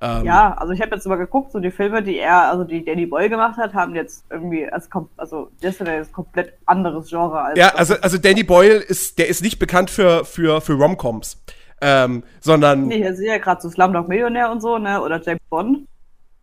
Ähm, 0.00 0.24
ja, 0.24 0.54
also 0.54 0.72
ich 0.72 0.80
habe 0.80 0.94
jetzt 0.96 1.06
mal 1.06 1.16
geguckt, 1.16 1.52
so 1.52 1.60
die 1.60 1.70
Filme, 1.70 2.02
die 2.02 2.18
er, 2.18 2.50
also 2.50 2.64
die 2.64 2.84
Danny 2.84 3.06
Boyle 3.06 3.30
gemacht 3.30 3.56
hat, 3.56 3.72
haben 3.72 3.94
jetzt 3.94 4.24
irgendwie, 4.30 4.68
als, 4.68 4.88
also 5.16 5.50
das 5.60 5.76
ist 5.76 5.82
ein 5.82 6.12
komplett 6.12 6.54
anderes 6.66 7.08
Genre. 7.08 7.40
Als 7.40 7.58
ja, 7.58 7.68
also, 7.68 7.94
also 7.94 8.18
Danny 8.18 8.42
Boyle 8.42 8.74
ist, 8.74 9.18
der 9.18 9.28
ist 9.28 9.42
nicht 9.42 9.60
bekannt 9.60 9.90
für, 9.90 10.24
für, 10.24 10.60
für 10.60 10.72
Romcoms. 10.72 11.40
Ähm, 11.84 12.22
sondern. 12.40 12.86
Nee, 12.86 12.98
hier 12.98 13.14
sehe 13.14 13.28
ja 13.28 13.38
gerade 13.38 13.60
so 13.60 13.68
Slumdog 13.68 14.08
Millionär 14.08 14.50
und 14.50 14.60
so, 14.60 14.78
ne? 14.78 15.02
Oder 15.02 15.20
James 15.20 15.40
Bond. 15.50 15.88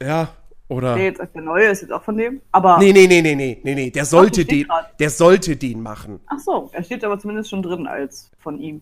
Ja, 0.04 0.30
oder. 0.68 0.96
Nee, 0.96 1.06
jetzt 1.06 1.22
der 1.34 1.42
neue 1.42 1.68
ist 1.68 1.82
jetzt 1.82 1.92
auch 1.92 2.04
von 2.04 2.18
dem. 2.18 2.42
Aber. 2.52 2.78
Nee, 2.78 2.92
nee, 2.92 3.08
nee, 3.08 3.22
nee, 3.22 3.36
nee, 3.36 3.60
nee, 3.64 3.76
nee. 3.76 3.90
Der 3.90 4.06
sollte 4.06 4.44
den. 4.44 4.68
Der 5.00 5.10
sollte 5.10 5.56
den 5.56 5.82
machen. 5.82 6.20
Ach 6.28 6.40
so, 6.40 6.70
er 6.74 6.84
steht 6.84 7.04
aber 7.06 7.18
zumindest 7.18 7.50
schon 7.50 7.64
drin 7.64 7.88
als 7.88 8.30
von 8.38 8.60
ihm. 8.60 8.82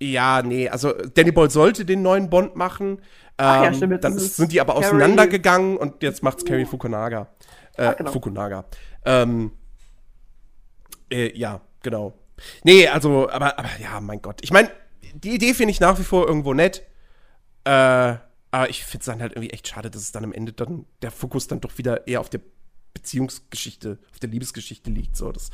Ja, 0.00 0.40
nee, 0.42 0.68
also 0.68 0.92
Danny 0.92 1.32
Boyle 1.32 1.50
sollte 1.50 1.84
den 1.84 2.00
neuen 2.00 2.30
Bond 2.30 2.56
machen. 2.56 3.02
Ach, 3.36 3.62
ja, 3.62 3.68
ähm, 3.68 3.74
stimmt, 3.74 4.04
dann 4.04 4.16
ist, 4.16 4.36
sind 4.36 4.52
die 4.52 4.60
aber 4.60 4.74
Carrie. 4.74 4.86
auseinandergegangen 4.86 5.76
und 5.76 6.02
jetzt 6.02 6.22
macht's 6.22 6.44
Carrie 6.44 6.64
Fukunaga. 6.64 7.28
Äh, 7.76 7.86
Ach, 7.86 7.96
genau. 7.96 8.10
Fukunaga. 8.12 8.64
Ähm, 9.04 9.52
äh, 11.10 11.36
ja, 11.36 11.60
genau. 11.82 12.14
Nee, 12.64 12.88
also, 12.88 13.28
aber, 13.28 13.58
aber 13.58 13.68
ja, 13.82 14.00
mein 14.00 14.22
Gott. 14.22 14.38
Ich 14.42 14.52
meine, 14.52 14.70
die 15.14 15.34
Idee 15.34 15.54
finde 15.54 15.72
ich 15.72 15.80
nach 15.80 15.98
wie 15.98 16.04
vor 16.04 16.26
irgendwo 16.26 16.54
nett. 16.54 16.82
Äh, 17.64 18.16
aber 18.52 18.68
ich 18.68 18.84
finde 18.84 18.98
es 19.00 19.06
dann 19.06 19.20
halt 19.20 19.32
irgendwie 19.32 19.50
echt 19.50 19.68
schade, 19.68 19.90
dass 19.90 20.02
es 20.02 20.12
dann 20.12 20.24
am 20.24 20.32
Ende 20.32 20.52
dann 20.52 20.86
der 21.02 21.10
Fokus 21.10 21.46
dann 21.46 21.60
doch 21.60 21.78
wieder 21.78 22.06
eher 22.06 22.20
auf 22.20 22.30
der 22.30 22.40
Beziehungsgeschichte, 22.94 23.98
auf 24.10 24.18
der 24.18 24.30
Liebesgeschichte 24.30 24.90
liegt. 24.90 25.16
So, 25.16 25.30
das, 25.30 25.50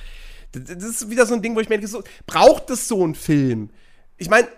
das 0.52 0.68
ist 0.68 1.10
wieder 1.10 1.26
so 1.26 1.34
ein 1.34 1.42
Ding, 1.42 1.54
wo 1.54 1.60
ich 1.60 1.68
mir 1.68 1.76
denke, 1.76 1.88
so, 1.88 2.02
braucht 2.26 2.70
es 2.70 2.88
so 2.88 3.02
einen 3.02 3.14
Film? 3.14 3.70
Ich 4.16 4.30
meine, 4.30 4.48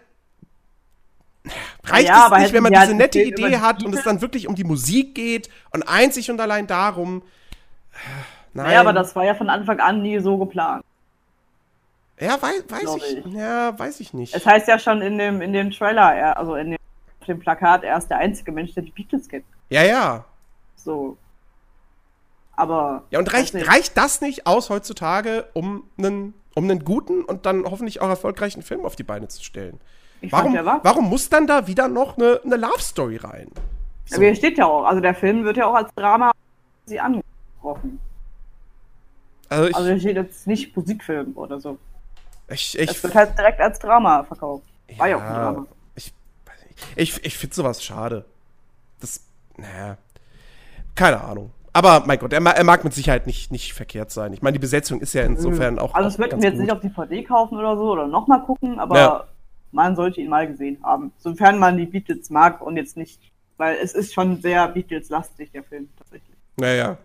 reicht 1.85 2.09
ja, 2.09 2.31
es 2.33 2.43
nicht, 2.43 2.53
wenn 2.53 2.63
man 2.63 2.73
diese 2.73 2.87
halt 2.87 2.97
nette 2.97 3.21
Idee 3.21 3.59
hat 3.59 3.85
und 3.85 3.95
es 3.95 4.05
dann 4.05 4.21
wirklich 4.21 4.47
um 4.47 4.55
die 4.55 4.65
Musik 4.65 5.15
geht 5.15 5.49
und 5.71 5.83
einzig 5.83 6.31
und 6.31 6.41
allein 6.41 6.67
darum. 6.67 7.23
Nein. 8.55 8.67
Naja, 8.67 8.81
aber 8.81 8.93
das 8.93 9.17
war 9.17 9.25
ja 9.25 9.35
von 9.35 9.51
Anfang 9.51 9.81
an 9.81 10.03
nie 10.03 10.21
so 10.21 10.39
geplant. 10.39 10.85
Ja, 12.21 12.41
weiß, 12.41 12.65
weiß 12.69 12.97
ich, 12.97 13.19
ich, 13.19 13.33
Ja, 13.33 13.79
weiß 13.79 14.01
ich 14.01 14.13
nicht. 14.13 14.35
Es 14.35 14.45
heißt 14.45 14.67
ja 14.69 14.79
schon 14.79 15.03
in 15.03 15.19
dem, 15.19 15.41
in 15.41 15.53
dem 15.53 15.71
Trailer, 15.71 16.15
er, 16.15 16.37
also 16.37 16.57
in 16.57 16.73
dem, 16.73 16.79
dem 17.27 17.39
Plakat, 17.39 17.85
er 17.85 17.97
ist 17.97 18.09
der 18.09 18.19
einzige 18.19 18.53
Mensch, 18.53 18.75
der 18.75 18.83
die 18.83 18.91
Beatles 18.91 19.29
kennt. 19.29 19.45
Ja, 19.69 19.83
ja. 19.83 20.25
So. 20.77 21.17
Aber. 22.57 23.05
Ja, 23.11 23.19
und 23.19 23.33
reicht, 23.33 23.55
reicht 23.55 23.97
das 23.97 24.21
nicht 24.21 24.47
aus 24.47 24.71
heutzutage, 24.71 25.47
um 25.53 25.85
einen, 25.97 26.35
um 26.55 26.65
einen 26.65 26.85
guten 26.85 27.23
und 27.25 27.47
dann 27.47 27.65
hoffentlich 27.65 28.01
auch 28.01 28.09
erfolgreichen 28.09 28.63
Film 28.63 28.85
auf 28.85 28.97
die 28.97 29.05
Beine 29.05 29.29
zu 29.29 29.45
stellen? 29.45 29.79
Ich 30.21 30.33
warum, 30.33 30.55
fand, 30.55 30.85
warum 30.85 31.09
muss 31.09 31.29
dann 31.29 31.47
da 31.47 31.69
wieder 31.69 31.87
noch 31.87 32.17
eine, 32.17 32.41
eine 32.45 32.57
Love 32.57 32.81
Story 32.81 33.17
rein? 33.17 33.49
So. 34.07 34.17
Aber 34.17 34.25
hier 34.25 34.35
steht 34.35 34.59
ja 34.59 34.67
auch, 34.67 34.85
also 34.85 35.01
der 35.01 35.15
Film 35.15 35.45
wird 35.45 35.57
ja 35.57 35.67
auch 35.67 35.75
als 35.75 35.95
Drama 35.95 36.33
sie 36.87 36.99
angesprochen. 36.99 38.01
Also, 39.49 39.69
ich, 39.69 39.77
also 39.77 39.89
hier 39.91 40.01
steht 40.01 40.17
jetzt 40.17 40.47
nicht 40.47 40.77
Musikfilm 40.77 41.37
oder 41.37 41.61
so. 41.61 41.79
Ich, 42.51 42.79
ich, 42.79 42.91
es 42.91 43.03
wird 43.03 43.15
halt 43.15 43.37
direkt 43.39 43.61
als 43.61 43.79
Drama 43.79 44.25
verkauft. 44.25 44.65
War 44.97 45.09
ja, 45.09 45.17
auch 45.17 45.23
ein 45.23 45.35
Drama. 45.35 45.67
Ich, 45.95 46.13
ich, 46.97 47.25
ich 47.25 47.37
finde 47.37 47.55
sowas 47.55 47.83
schade. 47.83 48.25
Das, 49.01 49.21
naja, 49.57 49.97
keine 50.95 51.21
Ahnung. 51.21 51.53
Aber 51.73 52.05
mein 52.07 52.19
Gott, 52.19 52.33
er, 52.33 52.45
er, 52.45 52.65
mag 52.65 52.83
mit 52.83 52.95
Sicherheit 52.95 53.27
nicht, 53.27 53.53
nicht 53.53 53.73
verkehrt 53.73 54.11
sein. 54.11 54.33
Ich 54.33 54.43
meine, 54.43 54.55
die 54.55 54.59
Besetzung 54.59 55.01
ist 55.01 55.13
ja 55.13 55.23
insofern 55.23 55.79
auch. 55.79 55.95
Also, 55.95 56.09
das 56.09 56.19
möchten 56.19 56.43
wir 56.43 56.49
jetzt 56.49 56.59
gut. 56.59 56.63
nicht 56.63 56.73
auf 56.73 56.81
DVD 56.81 57.23
kaufen 57.23 57.59
oder 57.59 57.77
so 57.77 57.93
oder 57.93 58.09
nochmal 58.09 58.43
gucken, 58.43 58.81
aber 58.81 58.99
ja. 58.99 59.25
man 59.71 59.95
sollte 59.95 60.21
ihn 60.21 60.31
mal 60.31 60.49
gesehen 60.49 60.79
haben. 60.83 61.13
Sofern 61.19 61.59
man 61.59 61.77
die 61.77 61.87
Beatles 61.87 62.31
mag 62.31 62.63
und 62.63 62.77
jetzt 62.77 62.97
nicht, 62.97 63.21
weil 63.59 63.77
es 63.77 63.93
ist 63.93 64.15
schon 64.15 64.41
sehr 64.41 64.67
Beatles-lastig, 64.69 65.53
der 65.53 65.63
Film 65.63 65.89
tatsächlich. 65.97 66.37
Naja. 66.57 66.97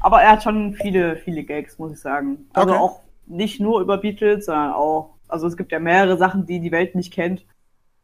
Aber 0.00 0.22
er 0.22 0.32
hat 0.32 0.42
schon 0.42 0.74
viele, 0.74 1.16
viele 1.16 1.44
Gags, 1.44 1.78
muss 1.78 1.92
ich 1.92 2.00
sagen. 2.00 2.48
Also 2.52 2.70
okay. 2.70 2.78
auch 2.78 3.00
nicht 3.26 3.60
nur 3.60 3.80
über 3.80 3.98
Beatles, 3.98 4.46
sondern 4.46 4.72
auch, 4.72 5.14
also 5.28 5.46
es 5.46 5.56
gibt 5.56 5.72
ja 5.72 5.78
mehrere 5.78 6.16
Sachen, 6.16 6.46
die 6.46 6.60
die 6.60 6.72
Welt 6.72 6.94
nicht 6.94 7.12
kennt. 7.12 7.44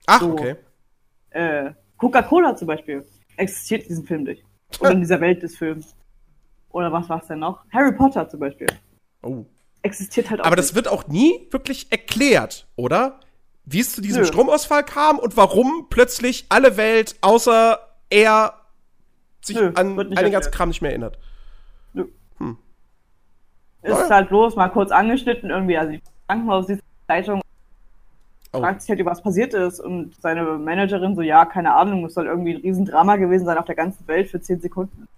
Ach, 0.07 0.21
so, 0.21 0.33
okay. 0.33 0.57
Äh, 1.31 1.73
Coca-Cola 1.97 2.57
zum 2.57 2.67
Beispiel 2.67 3.05
existiert 3.37 3.83
in 3.83 3.89
diesem 3.89 4.07
Film 4.07 4.23
nicht. 4.25 4.45
Oder 4.81 4.91
in 4.93 5.01
dieser 5.01 5.21
Welt 5.21 5.43
des 5.43 5.57
Films. 5.57 5.95
Oder 6.71 6.93
was 6.93 7.09
war 7.09 7.21
es 7.21 7.29
denn 7.29 7.39
noch? 7.39 7.65
Harry 7.71 7.93
Potter 7.93 8.29
zum 8.29 8.41
Beispiel. 8.41 8.69
Oh. 9.23 9.45
Existiert 9.83 10.31
halt 10.31 10.41
auch. 10.41 10.47
Aber 10.47 10.57
nicht. 10.57 10.69
das 10.69 10.75
wird 10.75 10.89
auch 10.89 11.07
nie 11.09 11.47
wirklich 11.51 11.91
erklärt, 11.91 12.67
oder? 12.77 13.21
Wie 13.65 13.81
es 13.81 13.95
zu 13.95 14.01
diesem 14.01 14.23
Nö. 14.23 14.27
Stromausfall 14.27 14.85
kam 14.85 15.19
und 15.19 15.37
warum 15.37 15.87
plötzlich 15.89 16.47
alle 16.49 16.77
Welt 16.77 17.17
außer 17.21 17.79
er 18.11 18.55
sich 19.41 19.57
Nö, 19.57 19.73
an 19.75 19.97
den 19.97 20.33
ganzen 20.33 20.51
Kram 20.53 20.69
nicht 20.69 20.83
mehr 20.83 20.91
erinnert. 20.91 21.19
Nö. 21.93 22.07
Hm. 22.39 22.57
Ist 23.83 24.11
halt 24.11 24.29
bloß 24.29 24.57
mal 24.57 24.69
kurz 24.69 24.91
angeschnitten 24.91 25.51
irgendwie. 25.51 25.77
Also 25.77 25.93
die 25.93 26.03
Krankenhaus, 26.27 26.67
die 26.67 26.79
Zeitung 27.07 27.41
oh. 28.53 28.61
fragt 28.61 28.83
sich 28.83 28.91
halt, 28.91 29.05
was 29.05 29.23
passiert 29.23 29.55
ist. 29.55 29.81
Und 29.81 30.15
seine 30.21 30.45
Managerin 30.59 31.15
so, 31.15 31.23
ja, 31.23 31.45
keine 31.45 31.75
Ahnung, 31.75 32.05
es 32.05 32.15
soll 32.15 32.27
irgendwie 32.27 32.55
ein 32.55 32.61
Riesendrama 32.61 33.17
gewesen 33.17 33.47
sein 33.47 33.59
auf 33.59 33.65
der 33.65 33.75
ganzen 33.75 34.07
Welt 34.07 34.29
für 34.29 34.41
10 34.41 34.61
Sekunden. 34.61 35.09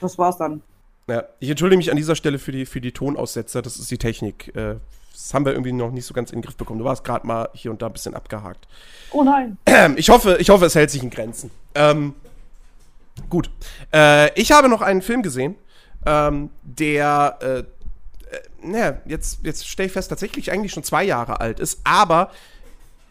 Das 0.00 0.18
war's 0.18 0.36
dann. 0.36 0.62
Ja, 1.08 1.24
ich 1.38 1.48
entschuldige 1.48 1.78
mich 1.78 1.90
an 1.90 1.96
dieser 1.96 2.16
Stelle 2.16 2.38
für 2.38 2.52
die, 2.52 2.66
für 2.66 2.80
die 2.80 2.92
Tonaussetzer, 2.92 3.62
das 3.62 3.78
ist 3.78 3.90
die 3.90 3.98
Technik. 3.98 4.54
Äh, 4.56 4.76
das 5.12 5.32
haben 5.32 5.46
wir 5.46 5.52
irgendwie 5.52 5.72
noch 5.72 5.92
nicht 5.92 6.04
so 6.04 6.12
ganz 6.12 6.30
in 6.30 6.38
den 6.38 6.44
Griff 6.44 6.56
bekommen. 6.56 6.80
Du 6.80 6.84
warst 6.84 7.04
gerade 7.04 7.26
mal 7.26 7.48
hier 7.54 7.70
und 7.70 7.80
da 7.80 7.86
ein 7.86 7.92
bisschen 7.92 8.14
abgehakt. 8.14 8.66
Oh 9.12 9.24
nein. 9.24 9.56
Ich 9.96 10.10
hoffe, 10.10 10.36
ich 10.40 10.50
hoffe, 10.50 10.66
es 10.66 10.74
hält 10.74 10.90
sich 10.90 11.02
in 11.02 11.10
Grenzen. 11.10 11.50
Ähm, 11.74 12.14
gut. 13.28 13.50
Äh, 13.92 14.32
ich 14.40 14.52
habe 14.52 14.68
noch 14.68 14.82
einen 14.82 15.02
Film 15.02 15.22
gesehen, 15.22 15.56
ähm, 16.04 16.50
der 16.62 17.38
äh, 17.40 17.64
naja, 18.62 18.98
jetzt, 19.06 19.40
jetzt 19.44 19.68
stelle 19.68 19.86
ich 19.86 19.92
fest, 19.92 20.08
tatsächlich 20.08 20.50
eigentlich 20.52 20.72
schon 20.72 20.82
zwei 20.82 21.04
Jahre 21.04 21.40
alt 21.40 21.60
ist, 21.60 21.80
aber 21.84 22.30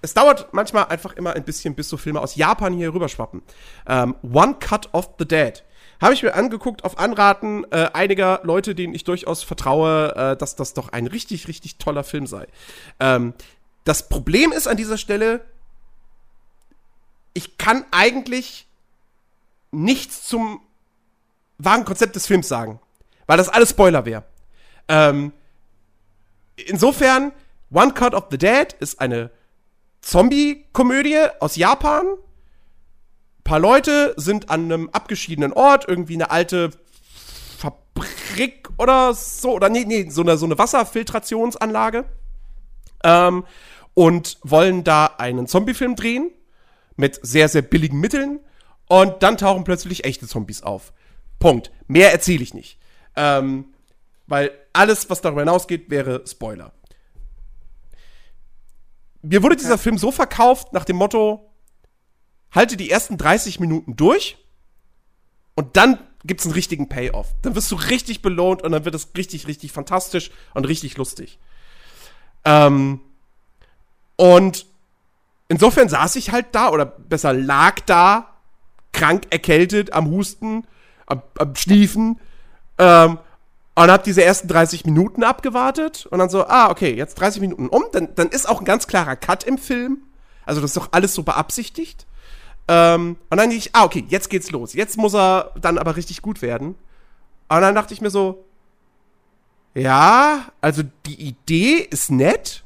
es 0.02 0.14
dauert 0.14 0.54
manchmal 0.54 0.86
einfach 0.86 1.14
immer 1.14 1.34
ein 1.34 1.44
bisschen, 1.44 1.76
bis 1.76 1.90
so 1.90 1.98
Filme 1.98 2.22
aus 2.22 2.36
Japan 2.36 2.74
hier 2.74 2.94
rüberschwappen. 2.94 3.42
Ähm, 3.88 4.16
One 4.22 4.56
Cut 4.60 4.90
of 4.94 5.10
the 5.18 5.28
Dead. 5.28 5.64
Habe 6.02 6.14
ich 6.14 6.22
mir 6.22 6.36
angeguckt 6.36 6.84
auf 6.84 7.00
Anraten 7.00 7.64
äh, 7.72 7.90
einiger 7.94 8.42
Leute, 8.44 8.76
denen 8.76 8.94
ich 8.94 9.04
durchaus 9.06 9.44
vertraue, 9.44 10.14
äh, 10.16 10.38
dass 10.38 10.56
das 10.56 10.74
doch 10.74 10.90
ein 10.90 11.08
richtig, 11.08 11.48
richtig 11.48 11.78
toller 11.78 12.04
Film 12.04 12.28
sei. 12.28 12.48
Ähm, 13.00 13.34
das 13.86 14.10
Problem 14.10 14.52
ist 14.52 14.68
an 14.68 14.78
dieser 14.78 14.98
Stelle, 14.98 15.42
ich 17.34 17.58
kann 17.58 17.86
eigentlich 17.92 18.68
nichts 19.84 20.24
zum 20.28 20.62
wahren 21.58 21.86
Konzept 21.86 22.16
des 22.16 22.28
Films 22.28 22.48
sagen, 22.48 22.80
weil 23.28 23.38
das 23.38 23.50
alles 23.50 23.72
Spoiler 23.72 24.06
wäre. 24.06 24.24
Ähm, 24.88 25.32
insofern, 26.56 27.32
One 27.72 27.94
Cut 27.94 28.14
of 28.14 28.26
the 28.32 28.38
Dead 28.38 28.74
ist 28.80 29.00
eine 29.00 29.32
Zombie-Komödie 30.02 31.28
aus 31.40 31.56
Japan. 31.56 32.06
Ein 32.06 33.44
paar 33.44 33.60
Leute 33.60 34.14
sind 34.18 34.50
an 34.50 34.66
einem 34.66 34.90
abgeschiedenen 34.90 35.54
Ort, 35.54 35.88
irgendwie 35.88 36.16
eine 36.16 36.32
alte 36.32 36.72
Fabrik 37.58 38.70
oder 38.78 39.14
so, 39.14 39.54
oder 39.54 39.70
nee, 39.70 39.86
nee, 39.86 40.10
so 40.10 40.22
eine, 40.22 40.38
so 40.38 40.46
eine 40.46 40.58
Wasserfiltrationsanlage. 40.58 42.06
Ähm, 43.04 43.46
und 43.94 44.38
wollen 44.44 44.84
da 44.84 45.06
einen 45.18 45.48
Zombie-Film 45.48 45.96
drehen 45.96 46.32
mit 46.98 47.20
sehr, 47.24 47.50
sehr 47.50 47.62
billigen 47.62 48.00
Mitteln. 48.00 48.40
Und 48.88 49.24
dann 49.24 49.38
tauchen 49.38 49.64
plötzlich 49.64 50.06
echte 50.06 50.28
Zombies 50.28 50.64
auf. 50.64 50.94
Punkt. 51.40 51.72
Mehr 51.88 52.12
erzähle 52.12 52.44
ich 52.44 52.54
nicht. 52.54 52.78
Ähm, 53.16 53.66
weil 54.28 54.52
alles, 54.74 55.10
was 55.10 55.22
darüber 55.22 55.42
hinausgeht, 55.42 55.90
wäre 55.90 56.24
Spoiler. 56.28 56.72
Mir 59.22 59.42
wurde 59.42 59.56
dieser 59.56 59.78
Film 59.78 59.98
so 59.98 60.12
verkauft 60.12 60.74
nach 60.74 60.86
dem 60.86 60.98
Motto, 60.98 61.50
halte 62.52 62.78
die 62.78 62.92
ersten 62.92 63.18
30 63.18 63.60
Minuten 63.60 63.96
durch 63.96 64.38
und 65.56 65.78
dann 65.78 66.00
gibt 66.24 66.42
es 66.42 66.46
einen 66.46 66.54
richtigen 66.54 66.90
Payoff. 66.90 67.34
Dann 67.42 67.56
wirst 67.56 67.72
du 67.72 67.76
richtig 67.76 68.22
belohnt 68.22 68.62
und 68.62 68.72
dann 68.72 68.86
wird 68.86 68.96
es 68.96 69.10
richtig, 69.16 69.48
richtig 69.48 69.72
fantastisch 69.72 70.32
und 70.54 70.66
richtig 70.66 70.98
lustig. 70.98 71.40
Ähm, 72.44 73.00
und 74.16 74.66
insofern 75.48 75.90
saß 75.90 76.16
ich 76.16 76.32
halt 76.32 76.48
da, 76.54 76.70
oder 76.70 76.86
besser 76.86 77.34
lag 77.34 77.80
da, 77.82 78.35
krank, 78.96 79.28
erkältet, 79.30 79.94
am 79.94 80.10
Husten, 80.10 80.66
am, 81.06 81.22
am 81.38 81.56
Schniefen, 81.56 82.20
ähm, 82.78 83.20
und 83.78 83.92
hab 83.92 84.04
diese 84.04 84.24
ersten 84.24 84.48
30 84.48 84.86
Minuten 84.86 85.24
abgewartet 85.24 86.06
und 86.06 86.20
dann 86.20 86.30
so, 86.30 86.48
ah, 86.48 86.70
okay, 86.70 86.94
jetzt 86.94 87.16
30 87.16 87.42
Minuten 87.42 87.68
um, 87.68 87.84
dann, 87.92 88.16
dann 88.16 88.30
ist 88.30 88.48
auch 88.48 88.60
ein 88.60 88.66
ganz 88.66 88.88
klarer 88.88 89.18
Cut 89.18 89.44
im 89.44 89.58
Film. 89.58 89.98
Also 90.46 90.62
das 90.62 90.72
ist 90.72 90.78
doch 90.78 90.90
alles 90.92 91.14
so 91.14 91.24
beabsichtigt. 91.24 92.06
Ähm, 92.70 93.18
und 93.30 93.38
dann 93.38 93.52
ich, 93.52 93.76
ah, 93.76 93.84
okay, 93.84 94.06
jetzt 94.08 94.30
geht's 94.30 94.52
los. 94.52 94.74
Jetzt 94.74 94.98
muss 94.98 95.14
er 95.14 95.52
dann 95.60 95.78
aber 95.78 95.98
richtig 95.98 96.22
gut 96.22 96.42
werden. 96.42 96.76
Und 97.50 97.62
dann 97.62 97.76
dachte 97.76 97.94
ich 97.94 98.02
mir 98.02 98.10
so, 98.10 98.46
ja, 99.74 100.46
also 100.62 100.84
die 101.06 101.22
Idee 101.22 101.76
ist 101.90 102.10
nett. 102.10 102.64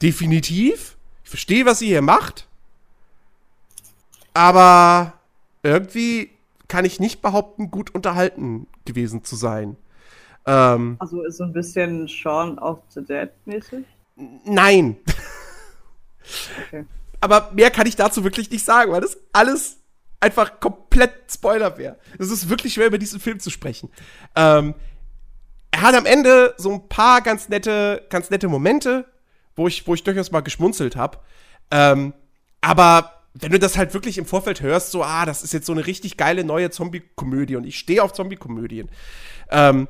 Definitiv. 0.00 0.96
Ich 1.22 1.30
verstehe, 1.30 1.66
was 1.66 1.80
sie 1.80 1.88
hier 1.88 2.02
macht. 2.02 2.48
Aber 4.32 5.12
irgendwie 5.64 6.30
kann 6.68 6.84
ich 6.84 7.00
nicht 7.00 7.22
behaupten, 7.22 7.70
gut 7.70 7.94
unterhalten 7.94 8.66
gewesen 8.84 9.24
zu 9.24 9.36
sein. 9.36 9.76
Ähm, 10.46 10.96
also 10.98 11.22
ist 11.24 11.38
so 11.38 11.44
ein 11.44 11.52
bisschen 11.52 12.08
Shaun 12.08 12.58
of 12.58 12.80
the 12.88 13.02
Dead 13.02 13.30
mäßig? 13.44 13.84
Nein. 14.44 14.96
Okay. 16.66 16.84
Aber 17.20 17.50
mehr 17.52 17.70
kann 17.70 17.86
ich 17.86 17.96
dazu 17.96 18.24
wirklich 18.24 18.50
nicht 18.50 18.64
sagen, 18.64 18.92
weil 18.92 19.00
das 19.00 19.16
alles 19.32 19.78
einfach 20.20 20.60
komplett 20.60 21.12
Spoiler 21.30 21.76
wäre. 21.78 21.98
Es 22.18 22.30
ist 22.30 22.48
wirklich 22.48 22.74
schwer, 22.74 22.86
über 22.86 22.98
diesen 22.98 23.20
Film 23.20 23.40
zu 23.40 23.50
sprechen. 23.50 23.90
Ähm, 24.36 24.74
er 25.70 25.82
hat 25.82 25.94
am 25.94 26.06
Ende 26.06 26.54
so 26.56 26.72
ein 26.72 26.88
paar 26.88 27.20
ganz 27.20 27.48
nette, 27.48 28.06
ganz 28.08 28.30
nette 28.30 28.48
Momente, 28.48 29.06
wo 29.56 29.66
ich, 29.68 29.86
wo 29.86 29.94
ich 29.94 30.04
durchaus 30.04 30.30
mal 30.30 30.40
geschmunzelt 30.40 30.96
habe. 30.96 31.18
Ähm, 31.70 32.14
aber 32.60 33.23
wenn 33.34 33.50
du 33.50 33.58
das 33.58 33.76
halt 33.76 33.94
wirklich 33.94 34.16
im 34.18 34.26
Vorfeld 34.26 34.60
hörst, 34.60 34.90
so, 34.90 35.02
ah, 35.02 35.26
das 35.26 35.42
ist 35.42 35.52
jetzt 35.52 35.66
so 35.66 35.72
eine 35.72 35.86
richtig 35.86 36.16
geile 36.16 36.44
neue 36.44 36.70
Zombie-Komödie 36.70 37.56
und 37.56 37.64
ich 37.64 37.78
stehe 37.78 38.02
auf 38.02 38.12
Zombie-Komödien, 38.12 38.88
ähm, 39.50 39.88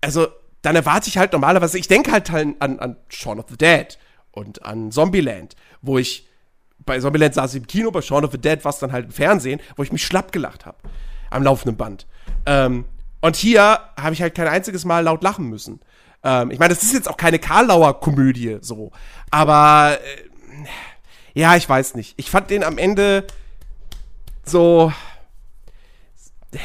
also 0.00 0.28
dann 0.62 0.76
erwarte 0.76 1.08
ich 1.08 1.18
halt 1.18 1.32
normalerweise, 1.32 1.78
ich 1.78 1.88
denke 1.88 2.12
halt 2.12 2.30
an, 2.30 2.56
an 2.58 2.96
Shaun 3.08 3.38
of 3.38 3.46
the 3.48 3.56
Dead 3.56 3.98
und 4.32 4.64
an 4.64 4.90
Zombieland, 4.90 5.56
wo 5.82 5.98
ich 5.98 6.28
bei 6.84 6.98
Zombieland 7.00 7.34
saß 7.34 7.54
ich 7.54 7.60
im 7.62 7.66
Kino, 7.66 7.90
bei 7.90 8.00
Shaun 8.00 8.24
of 8.24 8.32
the 8.32 8.38
Dead 8.38 8.64
war 8.64 8.70
es 8.70 8.78
dann 8.78 8.92
halt 8.92 9.06
im 9.06 9.10
Fernsehen, 9.10 9.60
wo 9.76 9.82
ich 9.82 9.92
mich 9.92 10.04
schlapp 10.04 10.32
gelacht 10.32 10.66
habe. 10.66 10.78
Am 11.30 11.42
laufenden 11.42 11.76
Band. 11.76 12.06
Ähm, 12.46 12.84
und 13.20 13.36
hier 13.36 13.80
habe 13.96 14.12
ich 14.12 14.22
halt 14.22 14.34
kein 14.34 14.46
einziges 14.46 14.84
Mal 14.84 15.00
laut 15.00 15.22
lachen 15.22 15.48
müssen. 15.48 15.80
Ähm, 16.22 16.50
ich 16.50 16.58
meine, 16.58 16.74
das 16.74 16.82
ist 16.82 16.92
jetzt 16.92 17.08
auch 17.08 17.16
keine 17.16 17.38
Karlauer 17.38 18.00
Komödie 18.00 18.58
so. 18.60 18.92
Aber 19.30 19.98
äh, 20.00 20.66
ja, 21.36 21.54
ich 21.54 21.68
weiß 21.68 21.96
nicht. 21.96 22.14
Ich 22.16 22.30
fand 22.30 22.48
den 22.48 22.64
am 22.64 22.78
Ende 22.78 23.26
so, 24.42 24.90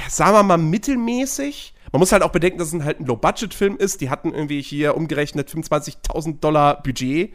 sagen 0.08 0.34
wir 0.34 0.44
mal, 0.44 0.58
mittelmäßig. 0.58 1.74
Man 1.92 2.00
muss 2.00 2.14
halt 2.14 2.24
auch 2.24 2.32
bedenken, 2.32 2.58
dass 2.58 2.72
es 2.72 2.82
halt 2.82 3.02
ein 3.02 3.06
Low-Budget-Film 3.06 3.76
ist. 3.76 4.00
Die 4.00 4.10
hatten 4.10 4.34
irgendwie 4.34 4.62
hier 4.62 4.96
umgerechnet 4.96 5.50
25.000 5.50 6.40
Dollar 6.40 6.82
Budget. 6.84 7.34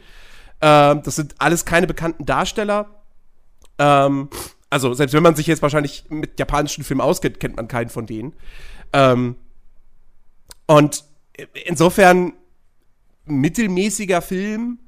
Ähm, 0.61 1.03
das 1.03 1.15
sind 1.15 1.35
alles 1.37 1.63
keine 1.63 1.85
bekannten 1.85 2.25
Darsteller. 2.25 2.89
Ähm, 3.77 4.29
also, 4.71 4.95
selbst 4.95 5.13
wenn 5.13 5.21
man 5.21 5.35
sich 5.35 5.45
jetzt 5.45 5.61
wahrscheinlich 5.61 6.05
mit 6.09 6.39
japanischen 6.39 6.83
Filmen 6.83 7.01
auskennt, 7.01 7.39
kennt 7.39 7.55
man 7.55 7.67
keinen 7.67 7.89
von 7.89 8.07
denen. 8.07 8.33
Ähm, 8.93 9.35
und 10.65 11.03
insofern 11.65 12.33
mittelmäßiger 13.25 14.23
Film. 14.23 14.79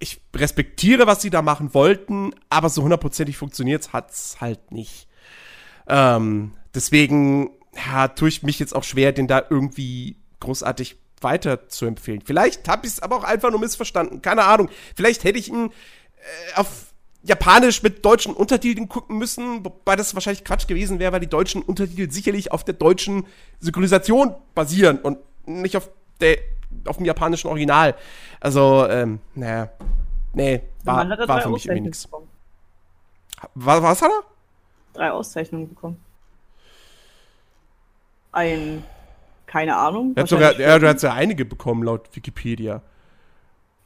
Ich 0.00 0.20
respektiere, 0.34 1.06
was 1.06 1.22
sie 1.22 1.30
da 1.30 1.42
machen 1.42 1.74
wollten, 1.74 2.34
aber 2.48 2.68
so 2.68 2.82
hundertprozentig 2.82 3.36
funktioniert 3.36 3.92
hat 3.92 4.10
es 4.10 4.40
halt 4.40 4.72
nicht. 4.72 5.06
Ähm, 5.86 6.52
deswegen 6.74 7.50
ja, 7.74 8.08
tue 8.08 8.28
ich 8.28 8.42
mich 8.42 8.58
jetzt 8.58 8.74
auch 8.74 8.84
schwer, 8.84 9.12
den 9.12 9.28
da 9.28 9.42
irgendwie 9.48 10.16
großartig 10.40 10.96
weiter 11.20 11.68
zu 11.68 11.86
empfehlen. 11.86 12.22
Vielleicht 12.24 12.66
habe 12.68 12.86
ich 12.86 12.94
es 12.94 13.00
aber 13.00 13.16
auch 13.16 13.24
einfach 13.24 13.50
nur 13.50 13.60
missverstanden. 13.60 14.22
Keine 14.22 14.44
Ahnung. 14.44 14.70
Vielleicht 14.96 15.24
hätte 15.24 15.38
ich 15.38 15.48
ihn 15.48 15.66
äh, 15.66 16.58
auf 16.58 16.90
Japanisch 17.22 17.82
mit 17.82 18.04
deutschen 18.04 18.32
Untertiteln 18.32 18.88
gucken 18.88 19.18
müssen, 19.18 19.64
wobei 19.64 19.94
das 19.94 20.14
wahrscheinlich 20.14 20.44
Quatsch 20.44 20.66
gewesen 20.66 20.98
wäre, 20.98 21.12
weil 21.12 21.20
die 21.20 21.26
deutschen 21.26 21.60
Untertitel 21.60 22.10
sicherlich 22.10 22.50
auf 22.50 22.64
der 22.64 22.74
deutschen 22.74 23.26
Synchronisation 23.58 24.34
basieren 24.54 24.98
und 24.98 25.18
nicht 25.46 25.76
auf, 25.76 25.90
der, 26.20 26.38
auf 26.86 26.96
dem 26.96 27.06
japanischen 27.06 27.48
Original. 27.48 27.94
Also, 28.40 28.86
ähm, 28.88 29.20
naja, 29.34 29.70
nee, 30.34 30.62
war, 30.84 31.08
war 31.28 31.40
für 31.40 31.50
mich 31.50 31.66
irgendwie 31.66 31.88
nichts. 31.88 32.08
Was, 33.54 33.82
was 33.82 34.02
hat 34.02 34.10
er? 34.10 34.22
Drei 34.94 35.10
Auszeichnungen 35.12 35.68
bekommen. 35.68 36.02
Ein, 38.32 38.84
keine 39.46 39.76
Ahnung. 39.76 40.12
Er 40.14 40.22
hat 40.22 40.28
sogar, 40.28 40.58
ja, 40.58 40.78
du 40.78 40.88
hast 40.88 41.02
ja 41.02 41.12
einige 41.12 41.44
bekommen, 41.44 41.82
laut 41.82 42.14
Wikipedia. 42.14 42.82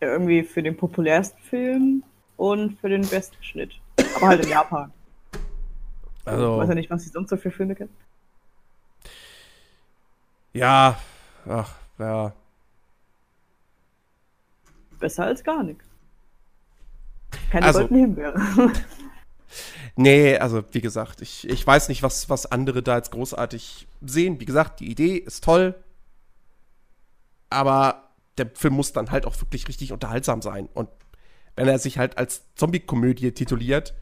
Ja, 0.00 0.08
irgendwie 0.08 0.42
für 0.42 0.62
den 0.62 0.76
populärsten 0.76 1.40
Film 1.42 2.04
und 2.36 2.78
für 2.80 2.88
den 2.88 3.06
besten 3.06 3.42
Schnitt. 3.42 3.72
Aber 4.16 4.28
halt 4.28 4.44
in 4.44 4.50
Japan. 4.50 4.92
Also. 6.26 6.54
Ich 6.54 6.60
weiß 6.62 6.68
ja 6.70 6.74
nicht, 6.74 6.88
was 6.90 7.02
sie 7.02 7.10
sonst 7.10 7.28
so 7.28 7.36
für 7.36 7.50
Filme 7.50 7.74
kennen. 7.74 7.94
Ja, 10.54 10.98
ach, 11.46 11.74
ja. 11.98 12.32
Besser 15.04 15.24
als 15.24 15.44
gar 15.44 15.62
nichts. 15.62 15.84
Keine 17.50 17.66
also, 17.66 17.80
goldene 17.80 18.00
Himbeere. 18.00 18.40
nee, 19.96 20.38
also 20.38 20.64
wie 20.72 20.80
gesagt, 20.80 21.20
ich, 21.20 21.46
ich 21.46 21.66
weiß 21.66 21.90
nicht, 21.90 22.02
was, 22.02 22.30
was 22.30 22.50
andere 22.50 22.82
da 22.82 22.96
jetzt 22.96 23.10
großartig 23.10 23.86
sehen. 24.00 24.40
Wie 24.40 24.46
gesagt, 24.46 24.80
die 24.80 24.90
Idee 24.90 25.16
ist 25.16 25.44
toll. 25.44 25.74
Aber 27.50 28.14
der 28.38 28.48
Film 28.54 28.72
muss 28.72 28.94
dann 28.94 29.10
halt 29.10 29.26
auch 29.26 29.38
wirklich 29.42 29.68
richtig 29.68 29.92
unterhaltsam 29.92 30.40
sein. 30.40 30.70
Und 30.72 30.88
wenn 31.54 31.68
er 31.68 31.78
sich 31.78 31.98
halt 31.98 32.16
als 32.16 32.44
Zombie-Komödie 32.54 33.32
tituliert, 33.32 33.92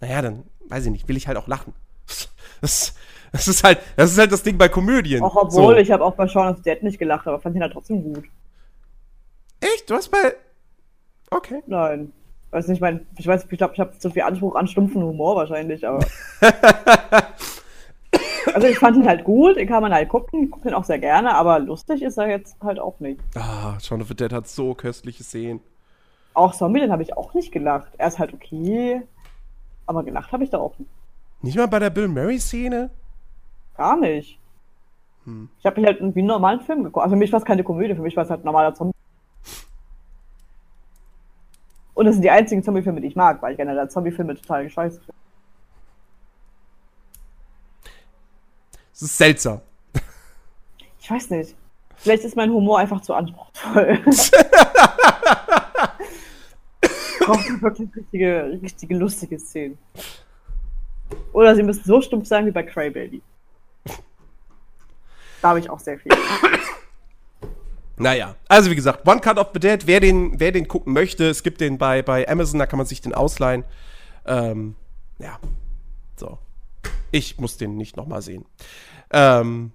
naja, 0.00 0.22
dann 0.22 0.44
weiß 0.68 0.84
ich 0.84 0.92
nicht, 0.92 1.08
will 1.08 1.16
ich 1.16 1.26
halt 1.26 1.38
auch 1.38 1.48
lachen. 1.48 1.74
Das, 2.60 2.94
das, 3.32 3.48
ist 3.48 3.64
halt, 3.64 3.80
das 3.96 4.12
ist 4.12 4.18
halt 4.18 4.30
das 4.30 4.42
Ding 4.42 4.58
bei 4.58 4.68
Komödien. 4.68 5.22
Auch 5.22 5.34
obwohl, 5.34 5.74
so. 5.74 5.80
ich 5.80 5.90
habe 5.90 6.04
auch 6.04 6.14
bei 6.14 6.28
Shaun 6.28 6.50
of 6.50 6.58
the 6.58 6.62
Dead 6.62 6.82
nicht 6.82 6.98
gelacht, 6.98 7.26
aber 7.26 7.40
fand 7.40 7.56
ihn 7.56 7.62
halt 7.62 7.72
trotzdem 7.72 8.02
gut. 8.02 8.26
Echt? 9.60 9.88
Du 9.88 9.94
hast 9.94 10.08
bei. 10.08 10.34
Okay. 11.30 11.62
Nein. 11.66 12.12
Weiß 12.50 12.66
nicht, 12.66 12.78
ich 12.78 12.80
meine, 12.80 13.06
ich 13.16 13.26
weiß, 13.26 13.46
ich 13.48 13.58
glaube, 13.58 13.74
ich 13.74 13.80
habe 13.80 13.96
zu 13.98 14.10
viel 14.10 14.22
Anspruch 14.22 14.56
an 14.56 14.66
stumpfen 14.66 15.02
Humor 15.02 15.36
wahrscheinlich, 15.36 15.86
aber. 15.86 16.04
also 18.54 18.66
ich 18.66 18.78
fand 18.78 18.96
ihn 18.96 19.06
halt 19.06 19.22
gut, 19.24 19.56
den 19.56 19.68
kann 19.68 19.82
man 19.82 19.94
halt 19.94 20.08
gucken, 20.08 20.44
ich 20.44 20.50
gucke 20.50 20.68
ihn 20.68 20.74
auch 20.74 20.84
sehr 20.84 20.98
gerne, 20.98 21.34
aber 21.36 21.60
lustig 21.60 22.02
ist 22.02 22.18
er 22.18 22.28
jetzt 22.28 22.56
halt 22.60 22.80
auch 22.80 22.98
nicht. 22.98 23.20
Ah, 23.36 23.78
Shaun 23.80 24.02
of 24.02 24.08
the 24.08 24.16
Dead 24.16 24.32
hat 24.32 24.48
so 24.48 24.74
köstliche 24.74 25.22
Szenen. 25.22 25.60
Auch 26.34 26.52
Zombie, 26.54 26.80
den 26.80 26.90
habe 26.90 27.02
ich 27.02 27.16
auch 27.16 27.34
nicht 27.34 27.52
gelacht. 27.52 27.92
Er 27.98 28.08
ist 28.08 28.18
halt 28.18 28.34
okay, 28.34 29.02
aber 29.86 30.02
gelacht 30.02 30.32
habe 30.32 30.42
ich 30.42 30.50
da 30.50 30.58
auch 30.58 30.76
nicht. 30.78 30.90
Nicht 31.42 31.56
mal 31.56 31.68
bei 31.68 31.78
der 31.78 31.90
Bill 31.90 32.08
Murray-Szene? 32.08 32.90
Gar 33.76 33.96
nicht. 33.96 34.38
Hm. 35.24 35.48
Ich 35.58 35.66
habe 35.66 35.80
mich 35.80 35.86
halt 35.86 36.00
wie 36.00 36.18
einen 36.18 36.26
normalen 36.26 36.60
Film 36.60 36.84
geguckt. 36.84 37.02
Also 37.02 37.14
für 37.14 37.18
mich 37.18 37.32
war 37.32 37.38
es 37.38 37.44
keine 37.44 37.62
Komödie, 37.64 37.94
für 37.94 38.02
mich 38.02 38.16
war 38.16 38.24
es 38.24 38.30
halt 38.30 38.42
ein 38.42 38.46
normaler 38.46 38.74
Zombie. 38.74 38.94
Und 42.00 42.06
das 42.06 42.14
sind 42.14 42.22
die 42.22 42.30
einzigen 42.30 42.62
Zombie-Filme, 42.62 43.02
die 43.02 43.08
ich 43.08 43.14
mag, 43.14 43.42
weil 43.42 43.50
ich 43.52 43.58
generell 43.58 43.86
Zombie-Filme 43.90 44.34
total 44.34 44.64
gescheiße 44.64 45.00
finde. 45.00 45.12
Das 48.90 49.02
ist 49.02 49.18
seltsam. 49.18 49.60
Ich 50.98 51.10
weiß 51.10 51.28
nicht. 51.28 51.54
Vielleicht 51.96 52.24
ist 52.24 52.36
mein 52.36 52.50
Humor 52.50 52.78
einfach 52.78 53.02
zu 53.02 53.12
anspruchsvoll. 53.12 53.98
Braucht 57.20 57.60
wirklich 57.60 57.94
richtige, 57.94 58.58
richtige 58.62 58.96
lustige 58.96 59.38
Szenen. 59.38 59.76
Oder 61.34 61.54
sie 61.54 61.62
müssen 61.62 61.84
so 61.84 62.00
stumpf 62.00 62.26
sein 62.26 62.46
wie 62.46 62.50
bei 62.50 62.62
Crybaby. 62.62 63.20
Da 65.42 65.50
habe 65.50 65.58
ich 65.58 65.68
auch 65.68 65.80
sehr 65.80 65.98
viel. 65.98 66.12
Naja, 68.00 68.34
also 68.48 68.70
wie 68.70 68.74
gesagt, 68.74 69.06
One 69.06 69.20
Cut 69.20 69.36
of 69.36 69.48
the 69.52 69.60
Dead, 69.60 69.86
wer 69.86 70.00
den, 70.00 70.40
wer 70.40 70.52
den 70.52 70.66
gucken 70.68 70.92
möchte, 70.92 71.28
es 71.28 71.42
gibt 71.42 71.60
den 71.60 71.76
bei, 71.76 72.02
bei 72.02 72.26
Amazon, 72.28 72.58
da 72.58 72.66
kann 72.66 72.78
man 72.78 72.86
sich 72.86 73.00
den 73.00 73.14
ausleihen. 73.14 73.64
Ähm, 74.26 74.74
ja, 75.18 75.38
so. 76.16 76.38
Ich 77.10 77.38
muss 77.38 77.56
den 77.58 77.76
nicht 77.76 77.96
nochmal 77.96 78.22
sehen. 78.22 78.46
Ähm, 79.12 79.72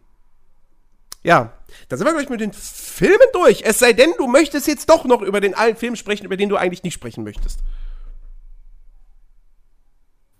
ja, 1.21 1.53
da 1.89 1.97
sind 1.97 2.07
wir 2.07 2.13
gleich 2.13 2.29
mit 2.29 2.39
den 2.39 2.53
Filmen 2.53 3.27
durch. 3.33 3.61
Es 3.63 3.79
sei 3.79 3.93
denn, 3.93 4.13
du 4.17 4.27
möchtest 4.27 4.67
jetzt 4.67 4.89
doch 4.89 5.05
noch 5.05 5.21
über 5.21 5.41
den 5.41 5.53
alten 5.53 5.77
Film 5.77 5.95
sprechen, 5.95 6.25
über 6.25 6.37
den 6.37 6.49
du 6.49 6.55
eigentlich 6.55 6.83
nicht 6.83 6.93
sprechen 6.93 7.23
möchtest. 7.23 7.59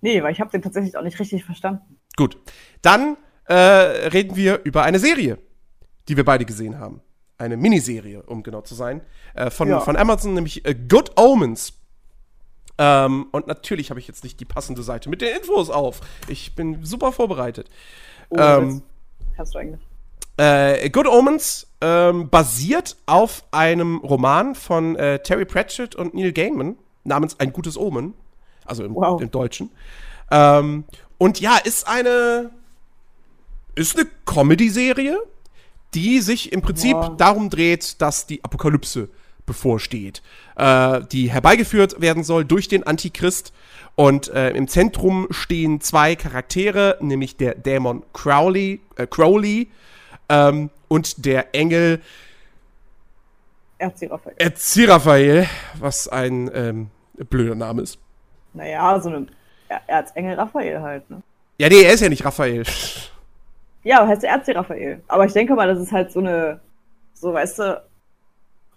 Nee, 0.02 0.24
weil 0.24 0.32
ich 0.32 0.40
habe 0.40 0.52
den 0.52 0.62
tatsächlich 0.62 0.98
auch 0.98 1.04
nicht 1.04 1.20
richtig 1.20 1.44
verstanden. 1.44 2.00
Gut, 2.16 2.38
dann 2.82 3.18
äh, 3.46 3.56
reden 3.56 4.36
wir 4.36 4.62
über 4.64 4.84
eine 4.84 5.00
Serie, 5.00 5.40
die 6.08 6.18
wir 6.18 6.26
beide 6.26 6.46
gesehen 6.46 6.80
haben. 6.80 7.02
Eine 7.38 7.58
Miniserie, 7.58 8.24
um 8.24 8.44
genau 8.44 8.62
zu 8.62 8.76
sein, 8.76 9.02
äh, 9.34 9.50
von, 9.50 9.68
ja. 9.68 9.80
von 9.82 9.98
Amazon, 9.98 10.34
nämlich 10.34 10.66
äh, 10.66 10.74
Good 10.74 11.20
Omens. 11.20 11.74
Ähm, 12.78 13.28
und 13.32 13.48
natürlich 13.48 13.90
habe 13.90 14.00
ich 14.00 14.08
jetzt 14.08 14.24
nicht 14.24 14.40
die 14.40 14.46
passende 14.46 14.84
Seite 14.84 15.10
mit 15.10 15.22
den 15.22 15.36
Infos 15.36 15.70
auf. 15.70 16.02
Ich 16.28 16.56
bin 16.56 16.84
super 16.84 17.12
vorbereitet. 17.12 17.70
Oh, 18.30 18.38
ähm, 18.38 18.82
hast 19.38 19.54
du 19.54 19.60
eigentlich? 19.60 19.82
Äh, 20.38 20.90
Good 20.90 21.08
Omens 21.08 21.68
ähm, 21.82 22.30
basiert 22.30 22.98
auf 23.06 23.46
einem 23.52 23.98
Roman 23.98 24.56
von 24.56 24.96
äh, 24.98 25.20
Terry 25.20 25.46
Pratchett 25.46 25.96
und 25.96 26.14
Neil 26.14 26.34
Gaiman 26.34 26.78
namens 27.04 27.40
Ein 27.40 27.54
gutes 27.54 27.78
Omen 27.78 28.14
also 28.66 28.84
im, 28.84 28.96
wow. 28.96 29.22
im 29.22 29.32
Deutschen. 29.32 29.70
Ähm, 30.32 30.86
und 31.18 31.40
ja, 31.40 31.58
ist 31.58 31.88
eine 31.88 32.52
ist 33.76 33.98
eine 33.98 34.08
Comedy-Serie, 34.26 35.18
die 35.96 36.20
sich 36.20 36.52
im 36.52 36.62
Prinzip 36.62 36.96
wow. 36.96 37.18
darum 37.18 37.50
dreht, 37.50 38.02
dass 38.02 38.28
die 38.28 38.44
Apokalypse 38.44 39.10
bevorsteht, 39.46 40.22
äh, 40.58 41.02
die 41.12 41.32
herbeigeführt 41.32 42.02
werden 42.02 42.24
soll 42.24 42.46
durch 42.46 42.68
den 42.68 42.84
Antichrist. 42.84 43.54
Und 43.96 44.28
äh, 44.28 44.50
im 44.50 44.68
Zentrum 44.68 45.28
stehen 45.32 45.80
zwei 45.80 46.16
Charaktere, 46.16 46.98
nämlich 47.00 47.38
der 47.38 47.56
Dämon 47.56 48.04
Crowley, 48.12 48.82
äh, 48.98 49.08
Crowley 49.08 49.72
ähm, 50.28 50.70
und 50.90 51.26
der 51.26 51.56
Engel 51.56 52.02
Erziraphael. 53.78 54.36
Erziraphael, 54.38 55.48
was 55.80 56.08
ein 56.08 56.50
ähm, 56.54 56.88
blöder 57.30 57.56
Name 57.56 57.84
ist. 57.84 58.00
Naja, 58.54 59.00
so 59.00 59.10
eine 59.10 59.28
Erzengel 59.88 60.36
Raphael 60.36 60.82
halt, 60.82 61.10
ne? 61.10 61.22
Ja, 61.58 61.70
nee, 61.70 61.84
er 61.84 61.94
ist 61.94 62.02
ja 62.02 62.10
nicht 62.10 62.26
Raphael. 62.26 62.64
Ja, 63.86 64.06
heißt 64.08 64.24
der 64.24 64.32
Erzengel 64.32 64.62
Raphael. 64.62 65.04
Aber 65.08 65.26
ich 65.26 65.34
denke 65.34 65.54
mal, 65.54 65.68
das 65.68 65.80
ist 65.80 65.92
halt 65.92 66.12
so 66.12 66.20
eine, 66.20 66.60
so 67.14 67.32
weißt 67.32 67.60
du, 67.60 67.84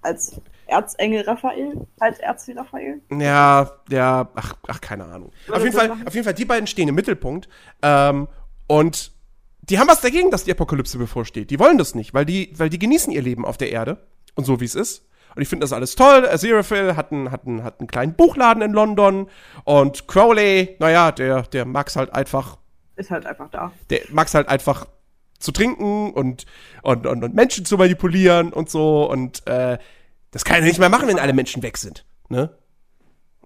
als 0.03 0.41
Erzengel 0.67 1.23
Raphael, 1.23 1.87
als 1.99 2.19
Erzengel 2.21 2.63
Raphael. 2.63 3.01
Ja, 3.11 3.71
ja, 3.89 4.29
ach, 4.35 4.55
ach 4.69 4.81
keine 4.83 5.07
Ahnung. 5.07 5.33
Auf 5.51 5.65
jeden, 5.65 5.75
Fall, 5.75 5.91
auf 5.91 6.15
jeden 6.15 6.25
Fall, 6.25 6.35
die 6.35 6.45
beiden 6.45 6.67
stehen 6.67 6.89
im 6.89 6.95
Mittelpunkt. 6.95 7.49
Ähm, 7.83 8.29
und 8.67 9.13
die 9.63 9.79
haben 9.79 9.89
was 9.89 10.03
dagegen, 10.03 10.31
dass 10.31 10.45
die 10.45 10.53
Apokalypse 10.53 10.99
bevorsteht. 10.99 11.51
Die 11.51 11.59
wollen 11.59 11.79
das 11.79 11.95
nicht, 11.95 12.13
weil 12.13 12.27
die, 12.27 12.53
weil 12.57 12.69
die 12.69 12.79
genießen 12.79 13.11
ihr 13.11 13.23
Leben 13.23 13.47
auf 13.47 13.57
der 13.57 13.73
Erde. 13.73 14.07
Und 14.35 14.45
so 14.45 14.61
wie 14.61 14.67
es 14.67 14.75
ist. 14.75 15.09
Und 15.35 15.41
ich 15.43 15.49
finde 15.49 15.65
das 15.65 15.73
alles 15.73 15.95
toll. 15.95 16.29
Aziraphale 16.29 16.97
hat 16.97 17.13
einen, 17.13 17.31
hat, 17.31 17.47
einen, 17.47 17.65
hat 17.65 17.81
einen 17.81 17.89
kleinen 17.89 18.15
Buchladen 18.15 18.63
in 18.63 18.73
London. 18.73 19.31
Und 19.65 20.07
Crowley, 20.07 20.77
naja, 20.81 21.13
der, 21.13 21.43
der 21.43 21.65
mag's 21.65 21.97
halt 21.97 22.13
einfach. 22.13 22.59
Ist 22.97 23.11
halt 23.11 23.25
einfach 23.25 23.49
da. 23.51 23.73
Der 23.89 24.01
mag's 24.11 24.35
halt 24.35 24.49
einfach 24.49 24.87
zu 25.39 25.53
trinken 25.53 26.13
und, 26.13 26.47
und, 26.83 27.07
und, 27.07 27.25
und 27.25 27.35
Menschen 27.35 27.65
zu 27.65 27.77
manipulieren 27.77 28.53
und 28.53 28.69
so. 28.71 29.09
Und 29.11 29.47
äh, 29.47 29.79
das 30.31 30.45
kann 30.45 30.57
er 30.57 30.63
nicht 30.63 30.79
mehr 30.79 30.89
machen, 30.89 31.09
wenn 31.09 31.19
alle 31.19 31.33
Menschen 31.33 31.63
weg 31.63 31.79
sind. 31.79 32.05
Ne? 32.29 32.51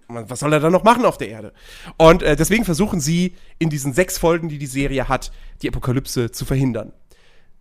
Was 0.08 0.40
soll 0.40 0.52
er 0.52 0.60
dann 0.60 0.72
noch 0.72 0.84
machen 0.84 1.04
auf 1.04 1.16
der 1.16 1.28
Erde? 1.28 1.52
Und 1.96 2.22
äh, 2.22 2.36
deswegen 2.36 2.64
versuchen 2.64 3.00
sie 3.00 3.34
in 3.58 3.70
diesen 3.70 3.92
sechs 3.92 4.18
Folgen, 4.18 4.48
die 4.48 4.58
die 4.58 4.66
Serie 4.66 5.08
hat, 5.08 5.32
die 5.62 5.68
Apokalypse 5.68 6.30
zu 6.30 6.44
verhindern. 6.44 6.92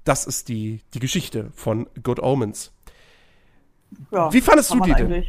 Das 0.03 0.25
ist 0.25 0.49
die, 0.49 0.81
die 0.93 0.99
Geschichte 0.99 1.51
von 1.53 1.87
Good 2.01 2.19
Omens. 2.19 2.73
Ja, 4.11 4.31
Wie 4.33 4.41
fandest 4.41 4.73
du 4.73 4.79
die 4.79 4.93
denn? 4.93 5.23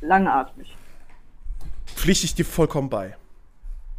Langatmig. 0.00 0.74
Pflichte 1.86 2.26
ich 2.26 2.34
dir 2.34 2.44
vollkommen 2.44 2.88
bei. 2.88 3.16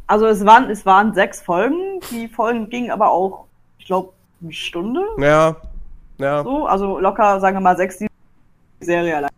Also 0.06 0.26
es 0.26 0.44
waren, 0.44 0.68
es 0.68 0.84
waren 0.84 1.14
sechs 1.14 1.40
Folgen, 1.40 2.00
die 2.10 2.28
Folgen 2.28 2.68
gingen 2.68 2.90
aber 2.90 3.10
auch, 3.10 3.46
ich 3.84 3.88
glaube, 3.88 4.14
eine 4.42 4.50
Stunde. 4.50 5.02
Ja. 5.18 5.56
Ja. 6.16 6.42
So, 6.42 6.66
also 6.66 6.98
locker, 6.98 7.38
sagen 7.38 7.56
wir 7.56 7.60
mal, 7.60 7.76
sechs, 7.76 7.98
sieben 7.98 8.14
Serie 8.80 9.14
allein. 9.14 9.30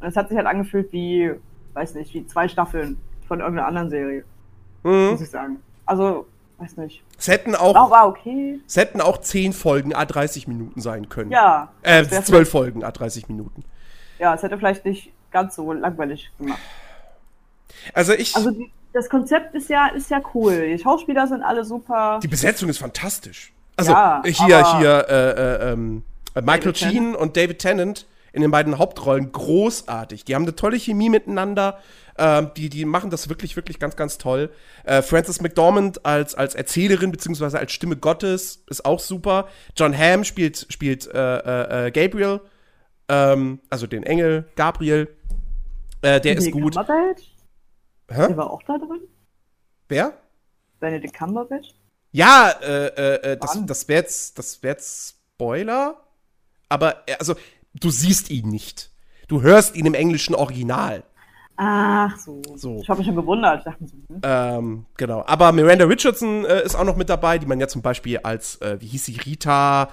Und 0.00 0.06
es 0.06 0.16
hat 0.16 0.30
sich 0.30 0.38
halt 0.38 0.46
angefühlt 0.46 0.90
wie, 0.90 1.30
weiß 1.74 1.96
nicht, 1.96 2.14
wie 2.14 2.26
zwei 2.26 2.48
Staffeln 2.48 2.98
von 3.28 3.40
irgendeiner 3.40 3.68
anderen 3.68 3.90
Serie. 3.90 4.24
Mhm. 4.84 5.10
Muss 5.10 5.20
ich 5.20 5.28
sagen. 5.28 5.60
Also, 5.84 6.28
weiß 6.56 6.78
nicht. 6.78 7.02
Es 7.18 7.28
hätten 7.28 7.54
auch, 7.54 7.74
war, 7.74 7.90
war 7.90 8.08
okay. 8.08 8.58
Es 8.66 8.78
hätten 8.78 9.02
auch 9.02 9.18
10 9.18 9.52
Folgen 9.52 9.94
a 9.94 10.06
30 10.06 10.48
Minuten 10.48 10.80
sein 10.80 11.10
können. 11.10 11.30
Ja. 11.30 11.68
Äh, 11.82 12.06
12 12.06 12.48
Folgen 12.48 12.84
a 12.84 12.90
30 12.90 13.28
Minuten. 13.28 13.64
Ja, 14.18 14.34
es 14.34 14.42
hätte 14.42 14.56
vielleicht 14.56 14.86
nicht 14.86 15.12
ganz 15.30 15.56
so 15.56 15.70
langweilig 15.74 16.30
gemacht. 16.38 16.58
Also 17.92 18.14
ich. 18.14 18.34
Also 18.34 18.50
die, 18.50 18.72
das 18.92 19.08
Konzept 19.08 19.54
ist 19.54 19.68
ja, 19.68 19.88
ist 19.88 20.10
ja 20.10 20.20
cool. 20.34 20.68
Die 20.68 20.78
Schauspieler 20.78 21.26
sind 21.26 21.42
alle 21.42 21.64
super. 21.64 22.20
Die 22.22 22.28
Besetzung 22.28 22.68
ist 22.68 22.78
fantastisch. 22.78 23.52
Also 23.76 23.92
ja, 23.92 24.22
hier, 24.24 24.78
hier, 24.78 25.06
äh, 25.08 25.30
äh, 25.30 25.72
ähm, 25.72 26.02
Michael 26.34 26.74
Sheen 26.74 27.14
und 27.14 27.36
David 27.36 27.60
Tennant 27.60 28.06
in 28.32 28.42
den 28.42 28.50
beiden 28.50 28.78
Hauptrollen 28.78 29.32
großartig. 29.32 30.24
Die 30.24 30.34
haben 30.34 30.42
eine 30.42 30.54
tolle 30.54 30.78
Chemie 30.78 31.08
miteinander. 31.08 31.78
Ähm, 32.18 32.50
die, 32.56 32.68
die 32.68 32.84
machen 32.84 33.10
das 33.10 33.28
wirklich, 33.28 33.56
wirklich 33.56 33.78
ganz, 33.78 33.96
ganz 33.96 34.18
toll. 34.18 34.50
Äh, 34.84 35.02
Frances 35.02 35.40
McDormand 35.40 36.04
als, 36.04 36.34
als 36.34 36.54
Erzählerin 36.54 37.10
beziehungsweise 37.10 37.58
als 37.58 37.72
Stimme 37.72 37.96
Gottes 37.96 38.62
ist 38.68 38.84
auch 38.84 39.00
super. 39.00 39.48
John 39.76 39.96
Hamm 39.96 40.24
spielt, 40.24 40.66
spielt 40.70 41.06
äh, 41.06 41.38
äh, 41.38 41.86
äh 41.86 41.90
Gabriel, 41.90 42.40
ähm, 43.08 43.60
also 43.70 43.86
den 43.86 44.02
Engel 44.02 44.44
Gabriel. 44.54 45.08
Äh, 46.02 46.20
der 46.20 46.36
ist 46.36 46.50
gut. 46.52 46.74
Cumberbatch? 46.74 47.22
Hä? 48.10 48.28
Der 48.28 48.36
war 48.36 48.50
auch 48.50 48.62
da 48.64 48.76
drin? 48.76 49.02
Wer? 49.88 50.14
Benedict 50.80 51.14
Cumberbatch? 51.16 51.74
Ja, 52.12 52.50
äh, 52.62 52.86
äh, 52.86 53.32
äh 53.32 53.36
das, 53.36 53.58
das 53.66 53.88
wäre 53.88 54.00
jetzt, 54.00 54.38
das 54.38 54.62
wär 54.62 54.72
jetzt 54.72 55.16
Spoiler. 55.34 55.96
Aber, 56.68 56.96
also, 57.18 57.34
du 57.74 57.90
siehst 57.90 58.30
ihn 58.30 58.48
nicht. 58.48 58.90
Du 59.28 59.42
hörst 59.42 59.76
ihn 59.76 59.86
im 59.86 59.94
englischen 59.94 60.34
Original. 60.34 61.04
Ach 61.56 62.18
so. 62.18 62.40
so. 62.56 62.80
Ich 62.80 62.88
habe 62.88 62.98
mich 62.98 63.06
schon 63.06 63.16
gewundert. 63.16 63.64
So, 63.64 63.70
hm. 63.70 64.20
ähm, 64.22 64.86
genau. 64.96 65.24
Aber 65.26 65.52
Miranda 65.52 65.84
Richardson 65.84 66.44
äh, 66.46 66.64
ist 66.64 66.74
auch 66.74 66.84
noch 66.84 66.96
mit 66.96 67.08
dabei, 67.08 67.38
die 67.38 67.46
man 67.46 67.60
ja 67.60 67.68
zum 67.68 67.82
Beispiel 67.82 68.18
als, 68.18 68.56
äh, 68.62 68.80
wie 68.80 68.86
hieß 68.86 69.04
sie, 69.04 69.18
Rita 69.18 69.90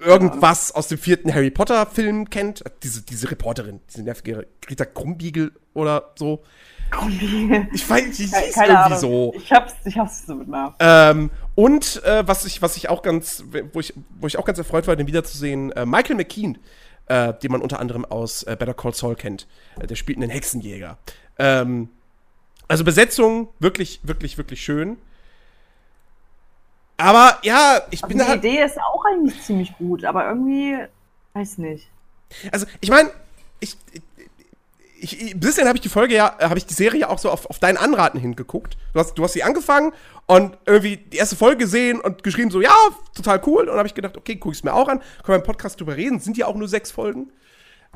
irgendwas 0.00 0.72
aus 0.72 0.88
dem 0.88 0.98
vierten 0.98 1.32
Harry 1.34 1.50
Potter 1.50 1.86
Film 1.86 2.30
kennt. 2.30 2.64
Diese, 2.82 3.02
diese 3.02 3.30
Reporterin, 3.30 3.80
diese 3.88 4.02
nervige 4.02 4.46
Rita 4.68 4.84
Krumbiegel 4.84 5.52
oder 5.74 6.12
so. 6.16 6.42
Krumbiegel. 6.90 7.68
Ich 7.72 7.88
weiß, 7.88 8.16
die 8.16 8.24
hieß 8.24 8.32
irgendwie 8.32 8.72
Ahnung. 8.72 8.98
so. 8.98 9.34
Ich 9.36 9.52
hab's, 9.52 9.74
ich 9.84 9.96
hab's 9.96 10.26
so 10.26 10.34
mit 10.34 10.48
ähm, 10.80 11.30
Und 11.54 12.02
äh, 12.04 12.26
was 12.26 12.44
ich, 12.44 12.62
was 12.62 12.76
ich 12.76 12.88
auch 12.88 13.02
ganz, 13.02 13.44
wo 13.72 13.80
ich, 13.80 13.94
wo 14.18 14.26
ich 14.26 14.38
auch 14.38 14.44
ganz 14.44 14.58
erfreut 14.58 14.86
war, 14.86 14.96
den 14.96 15.06
wiederzusehen, 15.06 15.72
äh, 15.72 15.86
Michael 15.86 16.16
McKean 16.16 16.58
äh, 17.10 17.34
den 17.34 17.50
man 17.50 17.60
unter 17.60 17.80
anderem 17.80 18.04
aus 18.04 18.44
äh, 18.44 18.56
Better 18.56 18.72
Call 18.72 18.94
Saul 18.94 19.16
kennt. 19.16 19.48
Äh, 19.80 19.88
der 19.88 19.96
spielt 19.96 20.18
einen 20.18 20.30
Hexenjäger. 20.30 20.96
Ähm, 21.38 21.88
also 22.68 22.84
Besetzung 22.84 23.48
wirklich, 23.58 24.00
wirklich, 24.04 24.38
wirklich 24.38 24.62
schön. 24.62 24.96
Aber 27.00 27.38
ja, 27.42 27.80
ich 27.90 28.02
also 28.02 28.08
bin 28.08 28.18
die 28.18 28.24
halt. 28.24 28.44
Die 28.44 28.48
Idee 28.48 28.62
ist 28.62 28.78
auch 28.78 29.04
eigentlich 29.06 29.42
ziemlich 29.42 29.76
gut, 29.78 30.04
aber 30.04 30.26
irgendwie, 30.26 30.76
weiß 31.32 31.58
nicht. 31.58 31.88
Also, 32.52 32.66
ich 32.80 32.90
meine, 32.90 33.10
ich, 33.60 33.76
ich, 35.00 35.34
ein 35.34 35.40
bisschen 35.40 35.66
habe 35.66 35.76
ich 35.76 35.82
die 35.82 35.88
Folge 35.88 36.14
ja, 36.14 36.36
habe 36.40 36.58
ich 36.58 36.66
die 36.66 36.74
Serie 36.74 37.08
auch 37.08 37.18
so 37.18 37.30
auf, 37.30 37.46
auf 37.46 37.58
deinen 37.58 37.78
Anraten 37.78 38.18
hingeguckt. 38.18 38.76
Du 38.92 39.00
hast, 39.00 39.14
du 39.14 39.24
hast 39.24 39.32
sie 39.32 39.42
angefangen 39.42 39.92
und 40.26 40.58
irgendwie 40.66 40.98
die 40.98 41.16
erste 41.16 41.36
Folge 41.36 41.58
gesehen 41.58 42.00
und 42.00 42.22
geschrieben 42.22 42.50
so, 42.50 42.60
ja, 42.60 42.74
total 43.14 43.40
cool. 43.46 43.68
Und 43.68 43.78
habe 43.78 43.88
ich 43.88 43.94
gedacht, 43.94 44.16
okay, 44.16 44.36
guck 44.36 44.52
ich 44.52 44.58
es 44.58 44.64
mir 44.64 44.74
auch 44.74 44.88
an, 44.88 44.98
können 44.98 45.28
wir 45.28 45.36
im 45.36 45.42
Podcast 45.42 45.80
drüber 45.80 45.96
reden. 45.96 46.20
Sind 46.20 46.36
ja 46.36 46.46
auch 46.46 46.54
nur 46.54 46.68
sechs 46.68 46.90
Folgen. 46.90 47.32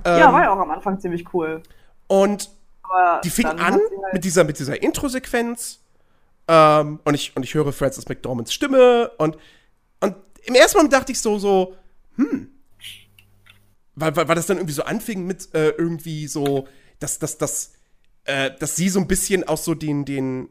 Ja, 0.04 0.28
ähm, 0.28 0.32
war 0.32 0.42
ja 0.42 0.52
auch 0.52 0.58
am 0.58 0.70
Anfang 0.70 0.98
ziemlich 0.98 1.32
cool. 1.34 1.62
Und 2.06 2.50
Aber 2.82 3.20
die 3.22 3.30
fing 3.30 3.46
an 3.46 3.60
halt 3.60 3.82
mit 4.12 4.24
dieser, 4.24 4.44
mit 4.44 4.58
dieser 4.58 4.82
Intro-Sequenz. 4.82 5.80
Ähm, 6.46 7.00
und, 7.04 7.14
ich, 7.14 7.35
und 7.37 7.42
ich 7.42 7.54
höre 7.54 7.72
Francis 7.72 8.09
McDormands 8.09 8.52
Stimme 8.52 9.11
und, 9.18 9.37
und 10.00 10.16
im 10.44 10.54
ersten 10.54 10.78
Moment 10.78 10.92
dachte 10.92 11.12
ich 11.12 11.20
so, 11.20 11.38
so, 11.38 11.74
hm. 12.16 12.50
Weil, 13.96 14.14
weil, 14.16 14.28
weil 14.28 14.35
das 14.35 14.46
dann 14.46 14.57
irgendwie 14.57 14.74
so 14.74 14.83
anfing 14.83 15.26
mit 15.26 15.54
äh, 15.54 15.70
irgendwie 15.70 16.26
so, 16.26 16.66
dass, 16.98 17.18
dass, 17.18 17.38
dass, 17.38 17.72
äh, 18.24 18.50
dass 18.59 18.76
sie 18.76 18.88
so 18.88 18.98
ein 18.98 19.07
bisschen 19.07 19.44
auch 19.44 19.59
so 19.59 19.74
den, 19.74 20.04
den, 20.04 20.48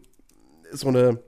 so 0.71 0.87
eine 0.87 1.19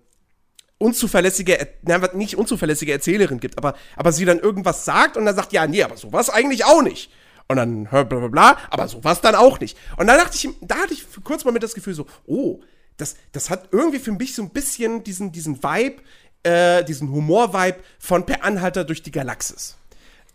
unzuverlässige, 0.78 1.68
na, 1.84 1.98
nicht 2.14 2.38
unzuverlässige 2.38 2.92
Erzählerin 2.92 3.40
gibt, 3.40 3.58
aber, 3.58 3.76
aber 3.96 4.12
sie 4.12 4.26
dann 4.26 4.40
irgendwas 4.40 4.86
sagt 4.86 5.18
und 5.18 5.26
dann 5.26 5.36
sagt, 5.36 5.54
ja, 5.54 5.68
nee, 5.68 5.84
aber 5.84 5.98
sowas 5.98 6.30
eigentlich 6.30 6.66
auch 6.66 6.82
nicht. 6.82 7.12
Und 7.48 7.58
dann 7.58 7.84
bla 7.84 8.04
bla 8.04 8.28
bla, 8.28 8.58
aber 8.72 8.88
sowas 8.88 9.22
dann 9.22 9.36
auch 9.36 9.60
nicht. 9.60 9.78
Und 9.98 10.08
dann 10.08 10.18
dachte 10.18 10.36
ich, 10.36 10.50
da 10.62 10.78
hatte 10.78 10.94
ich 10.94 11.06
kurz 11.24 11.46
mal 11.46 11.52
mit 11.52 11.64
das 11.64 11.76
Gefühl 11.76 11.94
so, 11.94 12.08
oh, 12.26 12.60
das, 12.98 13.16
das 13.32 13.50
hat 13.50 13.70
irgendwie 13.72 14.00
für 14.00 14.12
mich 14.12 14.36
so 14.36 14.42
ein 14.42 14.50
bisschen 14.50 15.04
diesen, 15.04 15.32
diesen 15.32 15.62
Vibe, 15.64 16.02
äh, 16.44 16.84
diesen 16.84 17.12
Humor-Vibe 17.12 17.80
von 18.00 18.26
Per 18.26 18.44
Anhalter 18.44 18.84
durch 18.84 19.04
die 19.04 19.12
Galaxis. 19.12 19.78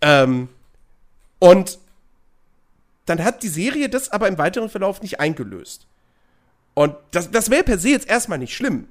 Ähm, 0.00 0.48
und 1.38 1.78
dann 3.06 3.24
hat 3.24 3.42
die 3.42 3.48
Serie 3.48 3.88
das 3.88 4.10
aber 4.10 4.28
im 4.28 4.38
weiteren 4.38 4.68
Verlauf 4.68 5.02
nicht 5.02 5.20
eingelöst. 5.20 5.86
Und 6.74 6.94
das, 7.10 7.30
das 7.30 7.50
wäre 7.50 7.64
per 7.64 7.78
se 7.78 7.90
jetzt 7.90 8.08
erstmal 8.08 8.38
nicht 8.38 8.54
schlimm. 8.54 8.88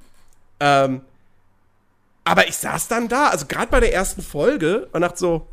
Ähm, 0.60 1.02
aber 2.24 2.48
ich 2.48 2.58
saß 2.58 2.88
dann 2.88 3.08
da, 3.08 3.28
also 3.28 3.46
gerade 3.48 3.72
bei 3.72 3.80
der 3.80 3.94
ersten 3.94 4.22
Folge, 4.22 4.88
und 4.92 5.02
dachte 5.02 5.18
so, 5.18 5.48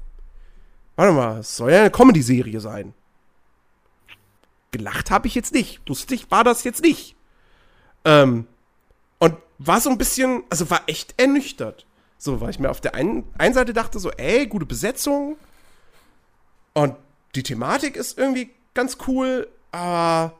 warte 0.96 1.12
mal, 1.12 1.38
es 1.38 1.56
soll 1.56 1.72
ja 1.72 1.80
eine 1.80 1.90
Comedy-Serie 1.90 2.60
sein. 2.60 2.92
Gelacht 4.72 5.10
habe 5.10 5.26
ich 5.26 5.34
jetzt 5.34 5.54
nicht. 5.54 5.88
Lustig 5.88 6.30
war 6.30 6.44
das 6.44 6.64
jetzt 6.64 6.82
nicht. 6.82 7.15
Ähm, 8.06 8.46
und 9.18 9.34
war 9.58 9.80
so 9.80 9.90
ein 9.90 9.98
bisschen, 9.98 10.44
also 10.48 10.70
war 10.70 10.82
echt 10.86 11.20
ernüchtert. 11.20 11.84
So, 12.16 12.40
weil 12.40 12.50
ich 12.50 12.58
mir 12.58 12.70
auf 12.70 12.80
der 12.80 12.94
einen, 12.94 13.24
einen 13.36 13.52
Seite 13.52 13.74
dachte, 13.74 13.98
so, 13.98 14.10
ey, 14.12 14.46
gute 14.46 14.64
Besetzung. 14.64 15.36
Und 16.72 16.94
die 17.34 17.42
Thematik 17.42 17.96
ist 17.96 18.18
irgendwie 18.18 18.50
ganz 18.72 18.96
cool, 19.06 19.48
aber. 19.72 20.32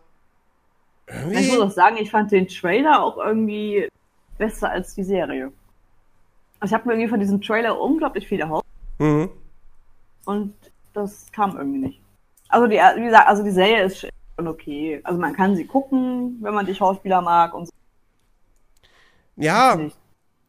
Irgendwie... 1.07 1.39
Ich 1.39 1.53
muss 1.53 1.61
auch 1.61 1.71
sagen, 1.71 1.97
ich 1.99 2.11
fand 2.11 2.33
den 2.33 2.49
Trailer 2.49 3.03
auch 3.03 3.19
irgendwie 3.19 3.89
besser 4.39 4.71
als 4.71 4.95
die 4.95 5.05
Serie. 5.05 5.53
Also 6.61 6.75
ich 6.75 6.79
habe 6.79 6.89
mir 6.89 6.95
irgendwie 6.95 7.11
von 7.11 7.21
diesem 7.21 7.41
Trailer 7.41 7.79
unglaublich 7.81 8.27
viel 8.27 8.41
erhofft. 8.41 8.67
Mhm. 8.99 9.31
Und 10.25 10.55
das 10.95 11.27
kam 11.33 11.57
irgendwie 11.57 11.79
nicht. 11.79 12.01
Also 12.49 12.67
die, 12.67 12.77
wie 12.77 13.05
gesagt, 13.05 13.29
also 13.29 13.43
die 13.43 13.51
Serie 13.51 13.85
ist 13.85 14.09
schon 14.37 14.49
okay. 14.49 15.01
Also 15.05 15.20
man 15.20 15.35
kann 15.35 15.57
sie 15.57 15.66
gucken, 15.66 16.38
wenn 16.40 16.55
man 16.55 16.66
die 16.66 16.75
Schauspieler 16.75 17.20
mag 17.22 17.55
und 17.55 17.66
so. 17.66 17.72
Ja. 19.37 19.79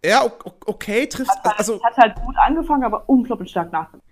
Ja, 0.06 0.23
okay, 0.65 1.08
trifft. 1.08 1.30
Hat 1.32 1.43
halt, 1.43 1.60
also, 1.60 1.84
hat 1.84 1.97
halt 1.97 2.15
gut 2.15 2.36
angefangen, 2.38 2.84
aber 2.84 3.10
unglaublich 3.10 3.50
stark 3.50 3.71
nachgedacht. 3.71 4.04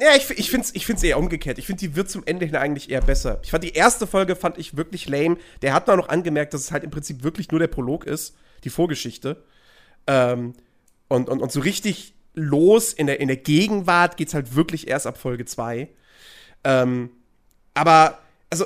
Ja, 0.00 0.14
ich, 0.16 0.30
ich 0.30 0.50
finde 0.50 0.64
es 0.64 0.74
ich 0.74 0.86
find's 0.86 1.02
eher 1.02 1.18
umgekehrt. 1.18 1.58
Ich 1.58 1.66
finde, 1.66 1.80
die 1.80 1.94
wird 1.94 2.08
zum 2.08 2.22
Ende 2.24 2.46
hin 2.46 2.56
eigentlich 2.56 2.90
eher 2.90 3.00
besser. 3.00 3.40
Ich 3.42 3.50
fand 3.50 3.64
die 3.64 3.72
erste 3.72 4.06
Folge 4.06 4.34
fand 4.34 4.58
ich 4.58 4.76
wirklich 4.76 5.08
lame. 5.08 5.36
Der 5.62 5.74
hat 5.74 5.86
noch 5.88 6.08
angemerkt, 6.08 6.54
dass 6.54 6.62
es 6.62 6.72
halt 6.72 6.84
im 6.84 6.90
Prinzip 6.90 7.22
wirklich 7.22 7.50
nur 7.50 7.60
der 7.60 7.68
Prolog 7.68 8.04
ist, 8.04 8.36
die 8.64 8.70
Vorgeschichte. 8.70 9.44
Ähm, 10.06 10.54
und, 11.08 11.28
und, 11.28 11.42
und 11.42 11.52
so 11.52 11.60
richtig 11.60 12.14
los 12.34 12.92
in 12.92 13.06
der, 13.06 13.20
in 13.20 13.28
der 13.28 13.36
Gegenwart 13.36 14.16
geht's 14.16 14.34
halt 14.34 14.56
wirklich 14.56 14.88
erst 14.88 15.06
ab 15.06 15.18
Folge 15.18 15.44
2. 15.44 15.88
Ähm, 16.64 17.10
aber, 17.74 18.18
also, 18.50 18.64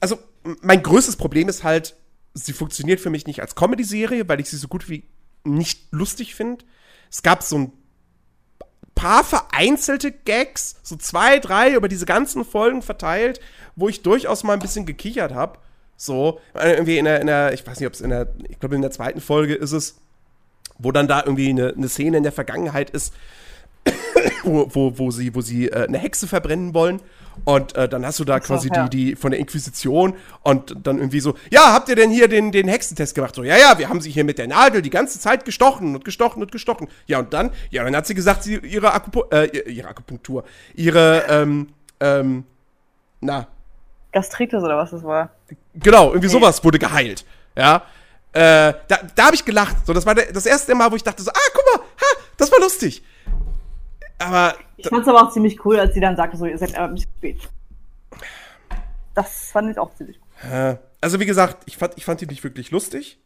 also, 0.00 0.18
mein 0.62 0.82
größtes 0.82 1.16
Problem 1.16 1.48
ist 1.48 1.64
halt, 1.64 1.96
sie 2.34 2.52
funktioniert 2.52 3.00
für 3.00 3.10
mich 3.10 3.26
nicht 3.26 3.40
als 3.40 3.54
Comedy-Serie, 3.54 4.28
weil 4.28 4.40
ich 4.40 4.48
sie 4.48 4.56
so 4.56 4.68
gut 4.68 4.88
wie 4.88 5.04
nicht 5.44 5.92
lustig 5.92 6.34
finde. 6.34 6.64
Es 7.10 7.22
gab 7.22 7.42
so 7.42 7.58
ein 7.58 7.72
paar 8.94 9.24
vereinzelte 9.24 10.12
Gags, 10.12 10.76
so 10.82 10.96
zwei, 10.96 11.38
drei 11.38 11.74
über 11.74 11.88
diese 11.88 12.06
ganzen 12.06 12.44
Folgen 12.44 12.82
verteilt, 12.82 13.40
wo 13.74 13.88
ich 13.88 14.02
durchaus 14.02 14.44
mal 14.44 14.52
ein 14.52 14.58
bisschen 14.58 14.86
gekichert 14.86 15.32
habe. 15.32 15.58
So, 15.96 16.40
irgendwie 16.54 16.98
in 16.98 17.04
der, 17.04 17.20
in 17.20 17.26
der, 17.26 17.52
ich 17.52 17.66
weiß 17.66 17.80
nicht, 17.80 17.86
ob 17.86 17.94
es 17.94 18.00
in 18.00 18.10
der, 18.10 18.28
ich 18.48 18.58
glaube 18.58 18.74
in 18.74 18.82
der 18.82 18.90
zweiten 18.90 19.20
Folge 19.20 19.54
ist 19.54 19.72
es, 19.72 19.96
wo 20.78 20.92
dann 20.92 21.08
da 21.08 21.20
irgendwie 21.20 21.50
eine, 21.50 21.74
eine 21.74 21.88
Szene 21.88 22.18
in 22.18 22.22
der 22.22 22.32
Vergangenheit 22.32 22.90
ist, 22.90 23.12
wo, 24.44 24.68
wo, 24.72 24.98
wo 24.98 25.10
sie, 25.10 25.34
wo 25.34 25.40
sie 25.40 25.68
äh, 25.68 25.86
eine 25.86 25.98
Hexe 25.98 26.26
verbrennen 26.26 26.74
wollen. 26.74 27.00
Und 27.44 27.76
äh, 27.76 27.88
dann 27.88 28.04
hast 28.04 28.18
du 28.20 28.24
da 28.24 28.34
so, 28.34 28.40
quasi 28.40 28.70
die, 28.70 28.90
die 28.90 29.16
von 29.16 29.30
der 29.30 29.40
Inquisition 29.40 30.14
und 30.42 30.74
dann 30.82 30.98
irgendwie 30.98 31.20
so, 31.20 31.34
ja, 31.50 31.72
habt 31.72 31.88
ihr 31.88 31.96
denn 31.96 32.10
hier 32.10 32.28
den, 32.28 32.52
den 32.52 32.68
Hexentest 32.68 33.14
gemacht? 33.14 33.34
So, 33.34 33.42
ja, 33.42 33.56
ja, 33.56 33.78
wir 33.78 33.88
haben 33.88 34.00
sie 34.00 34.10
hier 34.10 34.24
mit 34.24 34.38
der 34.38 34.46
Nadel 34.46 34.82
die 34.82 34.90
ganze 34.90 35.18
Zeit 35.20 35.44
gestochen 35.44 35.94
und 35.94 36.04
gestochen 36.04 36.42
und 36.42 36.52
gestochen. 36.52 36.88
Ja, 37.06 37.18
und 37.18 37.32
dann, 37.32 37.50
ja, 37.70 37.84
dann 37.84 37.94
hat 37.96 38.06
sie 38.06 38.14
gesagt, 38.14 38.42
sie 38.42 38.56
ihre, 38.56 38.92
Akupu 38.92 39.22
äh, 39.30 39.46
ihre 39.70 39.88
Akupunktur, 39.88 40.44
ihre, 40.74 41.24
ähm, 41.28 41.68
ähm, 42.00 42.44
na. 43.20 43.46
Gastritis 44.12 44.62
oder 44.62 44.76
was 44.76 44.90
das 44.90 45.04
war. 45.04 45.30
Genau, 45.74 46.08
irgendwie 46.08 46.26
okay. 46.26 46.38
sowas 46.38 46.64
wurde 46.64 46.78
geheilt. 46.78 47.24
Ja. 47.56 47.82
Äh, 48.32 48.74
da 48.88 48.98
da 49.14 49.26
habe 49.26 49.34
ich 49.34 49.44
gelacht. 49.44 49.76
So, 49.86 49.92
das 49.92 50.06
war 50.06 50.14
der, 50.14 50.32
das 50.32 50.46
erste 50.46 50.74
Mal, 50.74 50.90
wo 50.90 50.96
ich 50.96 51.02
dachte 51.02 51.22
so, 51.22 51.30
ah, 51.30 51.50
guck 51.52 51.64
mal, 51.66 51.84
ha, 52.00 52.22
das 52.36 52.50
war 52.52 52.60
lustig. 52.60 53.02
Aber. 54.20 54.54
Ich 54.76 54.88
fand 54.88 55.02
es 55.02 55.08
aber 55.08 55.22
auch 55.22 55.32
ziemlich 55.32 55.64
cool, 55.64 55.78
als 55.78 55.94
sie 55.94 56.00
dann 56.00 56.16
sagte, 56.16 56.36
so, 56.36 56.46
ihr 56.46 56.56
seid 56.56 56.76
aber 56.76 56.92
bisschen 56.92 57.10
spät. 57.18 57.48
Das 59.14 59.50
fand 59.50 59.70
ich 59.70 59.78
auch 59.78 59.92
ziemlich 59.94 60.20
cool. 60.20 60.78
Also, 61.00 61.20
wie 61.20 61.26
gesagt, 61.26 61.64
ich 61.66 61.76
fand, 61.76 61.94
ich 61.96 62.04
fand 62.04 62.20
die 62.20 62.26
nicht 62.26 62.44
wirklich 62.44 62.70
lustig. 62.70 63.18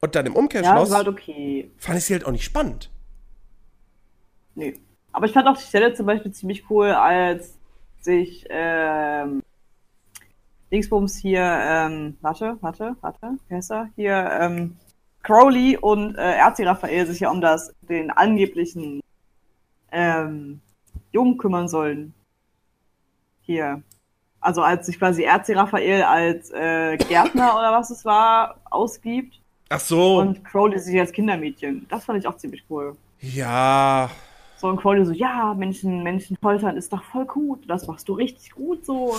Und 0.00 0.14
dann 0.14 0.26
im 0.26 0.34
Umkehrschluss 0.34 0.90
ja, 0.90 0.96
halt 0.96 1.08
okay. 1.08 1.70
fand 1.78 1.98
ich 1.98 2.04
sie 2.04 2.14
halt 2.14 2.26
auch 2.26 2.32
nicht 2.32 2.44
spannend. 2.44 2.90
Nee. 4.54 4.80
Aber 5.12 5.26
ich 5.26 5.32
fand 5.32 5.46
auch 5.46 5.56
die 5.56 5.64
Stelle 5.64 5.94
zum 5.94 6.06
Beispiel 6.06 6.32
ziemlich 6.32 6.68
cool, 6.70 6.90
als 6.90 7.54
sich 8.00 8.44
ähm, 8.50 9.42
Dingsbums 10.72 11.16
hier, 11.16 11.42
ähm, 11.42 12.16
warte, 12.20 12.56
warte, 12.62 12.96
warte, 13.00 13.38
wer 13.48 13.58
ist 13.58 13.70
er? 13.70 13.90
Hier, 13.94 14.30
ähm, 14.40 14.76
Crowley 15.22 15.76
und 15.76 16.16
äh, 16.16 16.32
Erzi 16.32 16.64
Raphael 16.64 17.06
sich 17.06 17.20
ja 17.20 17.30
um 17.30 17.40
das, 17.40 17.72
den 17.82 18.10
angeblichen 18.10 19.01
ähm, 19.92 20.60
Jungen 21.12 21.38
kümmern 21.38 21.68
sollen. 21.68 22.14
Hier. 23.42 23.82
Also 24.40 24.62
als 24.62 24.86
sich 24.86 24.98
quasi 24.98 25.22
Erzi 25.22 25.52
Raphael 25.52 26.02
als 26.02 26.50
äh, 26.50 26.96
Gärtner 26.96 27.54
oder 27.56 27.72
was 27.72 27.90
es 27.90 28.04
war, 28.04 28.56
ausgibt. 28.70 29.40
Ach 29.68 29.80
so. 29.80 30.18
Und 30.18 30.44
Crowley 30.44 30.78
sich 30.78 30.98
als 30.98 31.12
Kindermädchen. 31.12 31.86
Das 31.88 32.04
fand 32.04 32.18
ich 32.18 32.26
auch 32.26 32.36
ziemlich 32.36 32.64
cool. 32.68 32.96
Ja. 33.20 34.10
So, 34.56 34.68
und 34.68 34.78
Crowley 34.78 35.04
so, 35.04 35.12
ja, 35.12 35.54
Menschen, 35.54 36.02
Menschen 36.02 36.36
foltern 36.36 36.76
ist 36.76 36.92
doch 36.92 37.02
voll 37.04 37.24
gut. 37.24 37.68
Das 37.68 37.86
machst 37.86 38.08
du 38.08 38.14
richtig 38.14 38.50
gut 38.50 38.84
so. 38.84 39.16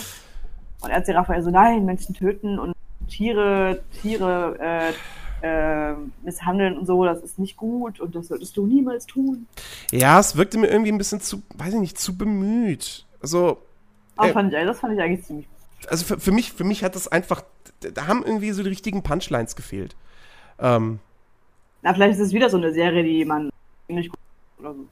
Und 0.81 0.89
Erzi 0.89 1.11
Raphael 1.11 1.41
so, 1.41 1.49
nein, 1.49 1.85
Menschen 1.85 2.13
töten 2.13 2.59
und 2.59 2.73
Tiere, 3.07 3.81
Tiere, 4.01 4.57
äh, 4.59 4.93
äh, 5.43 5.93
misshandeln 6.23 6.77
und 6.77 6.85
so, 6.85 7.03
das 7.03 7.21
ist 7.21 7.37
nicht 7.37 7.57
gut 7.57 7.99
und 7.99 8.15
das 8.15 8.29
solltest 8.29 8.55
du 8.55 8.65
niemals 8.65 9.05
tun. 9.05 9.45
Ja, 9.91 10.17
es 10.19 10.37
wirkte 10.37 10.57
mir 10.57 10.67
irgendwie 10.67 10.91
ein 10.91 10.97
bisschen 10.97 11.19
zu, 11.19 11.43
weiß 11.55 11.73
ich 11.73 11.79
nicht, 11.81 11.99
zu 11.99 12.17
bemüht. 12.17 13.05
Also. 13.21 13.57
äh, 14.29 14.31
fand 14.31 14.53
ich, 14.53 14.65
das 14.65 14.79
fand 14.79 14.93
ich 14.93 15.01
eigentlich 15.01 15.25
ziemlich. 15.25 15.47
Also 15.89 16.05
für, 16.05 16.17
für, 16.17 16.31
mich, 16.31 16.53
für 16.53 16.63
mich 16.63 16.81
hat 16.83 16.95
das 16.95 17.09
einfach, 17.09 17.43
da 17.81 18.07
haben 18.07 18.23
irgendwie 18.23 18.51
so 18.51 18.63
die 18.63 18.69
richtigen 18.69 19.03
Punchlines 19.03 19.57
gefehlt. 19.57 19.97
Ähm, 20.59 20.99
Na, 21.81 21.93
vielleicht 21.93 22.13
ist 22.13 22.27
es 22.27 22.33
wieder 22.33 22.49
so 22.49 22.55
eine 22.55 22.73
Serie, 22.73 23.03
die 23.03 23.25
man 23.25 23.49
nicht 23.89 24.11
gut 24.11 24.19
oder 24.59 24.73
so. 24.75 24.87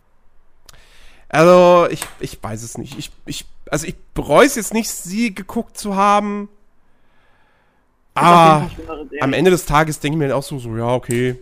Also, 1.30 1.88
ich, 1.90 2.06
ich 2.20 2.44
weiß 2.44 2.62
es 2.62 2.78
nicht. 2.78 3.00
Ich, 3.00 3.10
ich, 3.26 3.46
also, 3.70 3.88
ich 3.88 3.96
bereue 4.14 4.46
es 4.46 4.56
jetzt 4.56 4.74
nicht, 4.74 4.90
sie 4.90 5.34
geguckt 5.34 5.78
zu 5.78 5.96
haben. 5.96 6.50
Aber 8.14 8.70
am 9.22 9.34
Ende 9.34 9.52
des 9.52 9.66
Tages 9.66 10.00
denke 10.00 10.18
ich 10.18 10.28
mir 10.28 10.36
auch 10.36 10.44
so, 10.44 10.60
so 10.60 10.76
ja, 10.76 10.94
okay. 10.94 11.38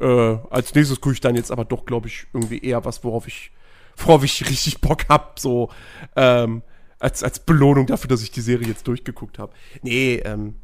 Äh, 0.00 0.38
als 0.50 0.74
nächstes 0.74 1.00
gucke 1.00 1.14
ich 1.14 1.20
dann 1.20 1.34
jetzt 1.34 1.50
aber 1.50 1.64
doch, 1.64 1.84
glaube 1.84 2.06
ich, 2.06 2.26
irgendwie 2.32 2.58
eher 2.58 2.84
was, 2.84 3.02
worauf 3.02 3.26
ich, 3.26 3.50
worauf 3.96 4.22
ich 4.22 4.48
richtig 4.48 4.80
Bock 4.80 5.08
hab, 5.08 5.40
so, 5.40 5.70
ähm, 6.14 6.62
als, 7.00 7.22
als 7.22 7.40
Belohnung 7.40 7.86
dafür, 7.86 8.08
dass 8.08 8.22
ich 8.22 8.30
die 8.30 8.40
Serie 8.40 8.68
jetzt 8.68 8.86
durchgeguckt 8.86 9.38
habe. 9.38 9.52
Nee, 9.82 10.16
ähm, 10.24 10.56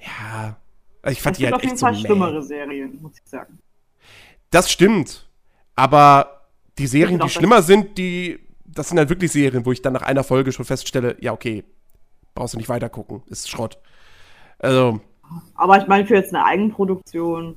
ja. 0.00 0.56
Ich 1.10 1.22
fand 1.22 1.36
es 1.36 1.38
die 1.38 1.44
halt 1.44 1.54
auf 1.54 1.62
jeden 1.62 1.74
echt 1.74 1.80
Fall 1.80 1.94
so 1.94 2.00
schlimmere 2.00 2.42
Serien, 2.42 2.98
muss 3.00 3.12
ich 3.14 3.28
sagen. 3.28 3.58
Das 4.50 4.70
stimmt. 4.70 5.28
Aber 5.74 6.42
die 6.78 6.86
Serien, 6.86 7.20
die 7.20 7.28
schlimmer 7.28 7.62
sind, 7.62 7.98
die, 7.98 8.38
das 8.64 8.88
sind 8.88 8.98
halt 8.98 9.08
wirklich 9.08 9.32
Serien, 9.32 9.64
wo 9.64 9.72
ich 9.72 9.80
dann 9.80 9.92
nach 9.92 10.02
einer 10.02 10.24
Folge 10.24 10.52
schon 10.52 10.64
feststelle, 10.64 11.16
ja, 11.20 11.32
okay, 11.32 11.64
brauchst 12.34 12.54
du 12.54 12.58
nicht 12.58 12.68
weiter 12.68 12.88
gucken, 12.88 13.22
ist 13.28 13.48
Schrott. 13.48 13.78
Also. 14.58 15.00
Aber 15.54 15.78
ich 15.78 15.86
meine, 15.86 16.06
für 16.06 16.14
jetzt 16.14 16.34
eine 16.34 16.44
Eigenproduktion. 16.44 17.56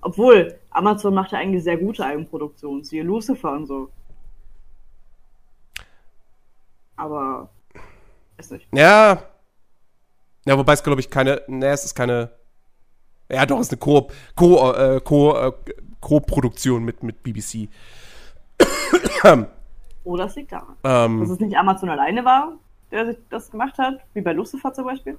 Obwohl, 0.00 0.58
Amazon 0.70 1.14
macht 1.14 1.32
ja 1.32 1.38
eigentlich 1.38 1.64
sehr 1.64 1.76
gute 1.76 2.04
Eigenproduktionen, 2.04 2.84
siehe 2.84 3.02
Lucifer 3.02 3.52
und 3.52 3.66
so. 3.66 3.88
Aber. 6.96 7.50
Ist 8.36 8.52
nicht. 8.52 8.68
Ja. 8.72 9.22
Ja, 10.44 10.56
wobei 10.56 10.72
es, 10.74 10.82
glaube 10.82 11.00
ich, 11.00 11.10
keine. 11.10 11.42
Ne, 11.48 11.66
es 11.66 11.84
ist 11.84 11.94
keine. 11.94 12.30
Ja, 13.30 13.44
doch, 13.44 13.58
es 13.58 13.66
ist 13.66 13.72
eine 13.72 13.78
Co. 13.78 14.08
Co. 14.34 14.72
Äh, 14.72 15.00
Co. 15.00 15.36
Äh, 15.36 15.52
Co-Produktion 16.00 16.84
mit, 16.84 17.02
mit 17.02 17.22
BBC. 17.22 17.68
oh, 20.04 20.16
das 20.16 20.36
liegt 20.36 20.52
daran. 20.52 20.76
Ähm, 20.84 21.20
Dass 21.20 21.30
es 21.30 21.40
nicht 21.40 21.56
Amazon 21.56 21.88
alleine 21.90 22.24
war, 22.24 22.52
der 22.90 23.06
sich 23.06 23.16
das 23.30 23.50
gemacht 23.50 23.78
hat, 23.78 24.00
wie 24.14 24.20
bei 24.20 24.32
Lucifer 24.32 24.72
zum 24.72 24.84
Beispiel. 24.84 25.18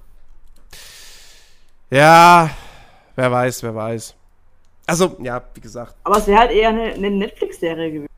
Ja, 1.90 2.50
wer 3.16 3.32
weiß, 3.32 3.62
wer 3.64 3.74
weiß. 3.74 4.14
Also, 4.86 5.16
ja, 5.20 5.42
wie 5.54 5.60
gesagt. 5.60 5.94
Aber 6.04 6.18
es 6.18 6.26
wäre 6.26 6.38
halt 6.38 6.50
eher 6.52 6.68
eine, 6.70 6.94
eine 6.94 7.10
Netflix-Serie 7.10 7.92
gewesen, 7.92 8.08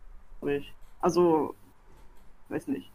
glaube 0.41 0.55
ich. 0.57 0.73
Also, 1.01 1.55
weiß 2.49 2.69
nicht. 2.69 2.91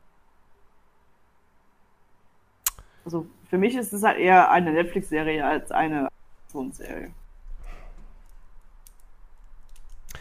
Also, 3.05 3.25
für 3.49 3.57
mich 3.57 3.75
ist 3.75 3.93
es 3.93 4.03
halt 4.03 4.19
eher 4.19 4.51
eine 4.51 4.71
Netflix-Serie 4.71 5.45
als 5.45 5.71
eine 5.71 6.09
Amazon-Serie. 6.51 7.11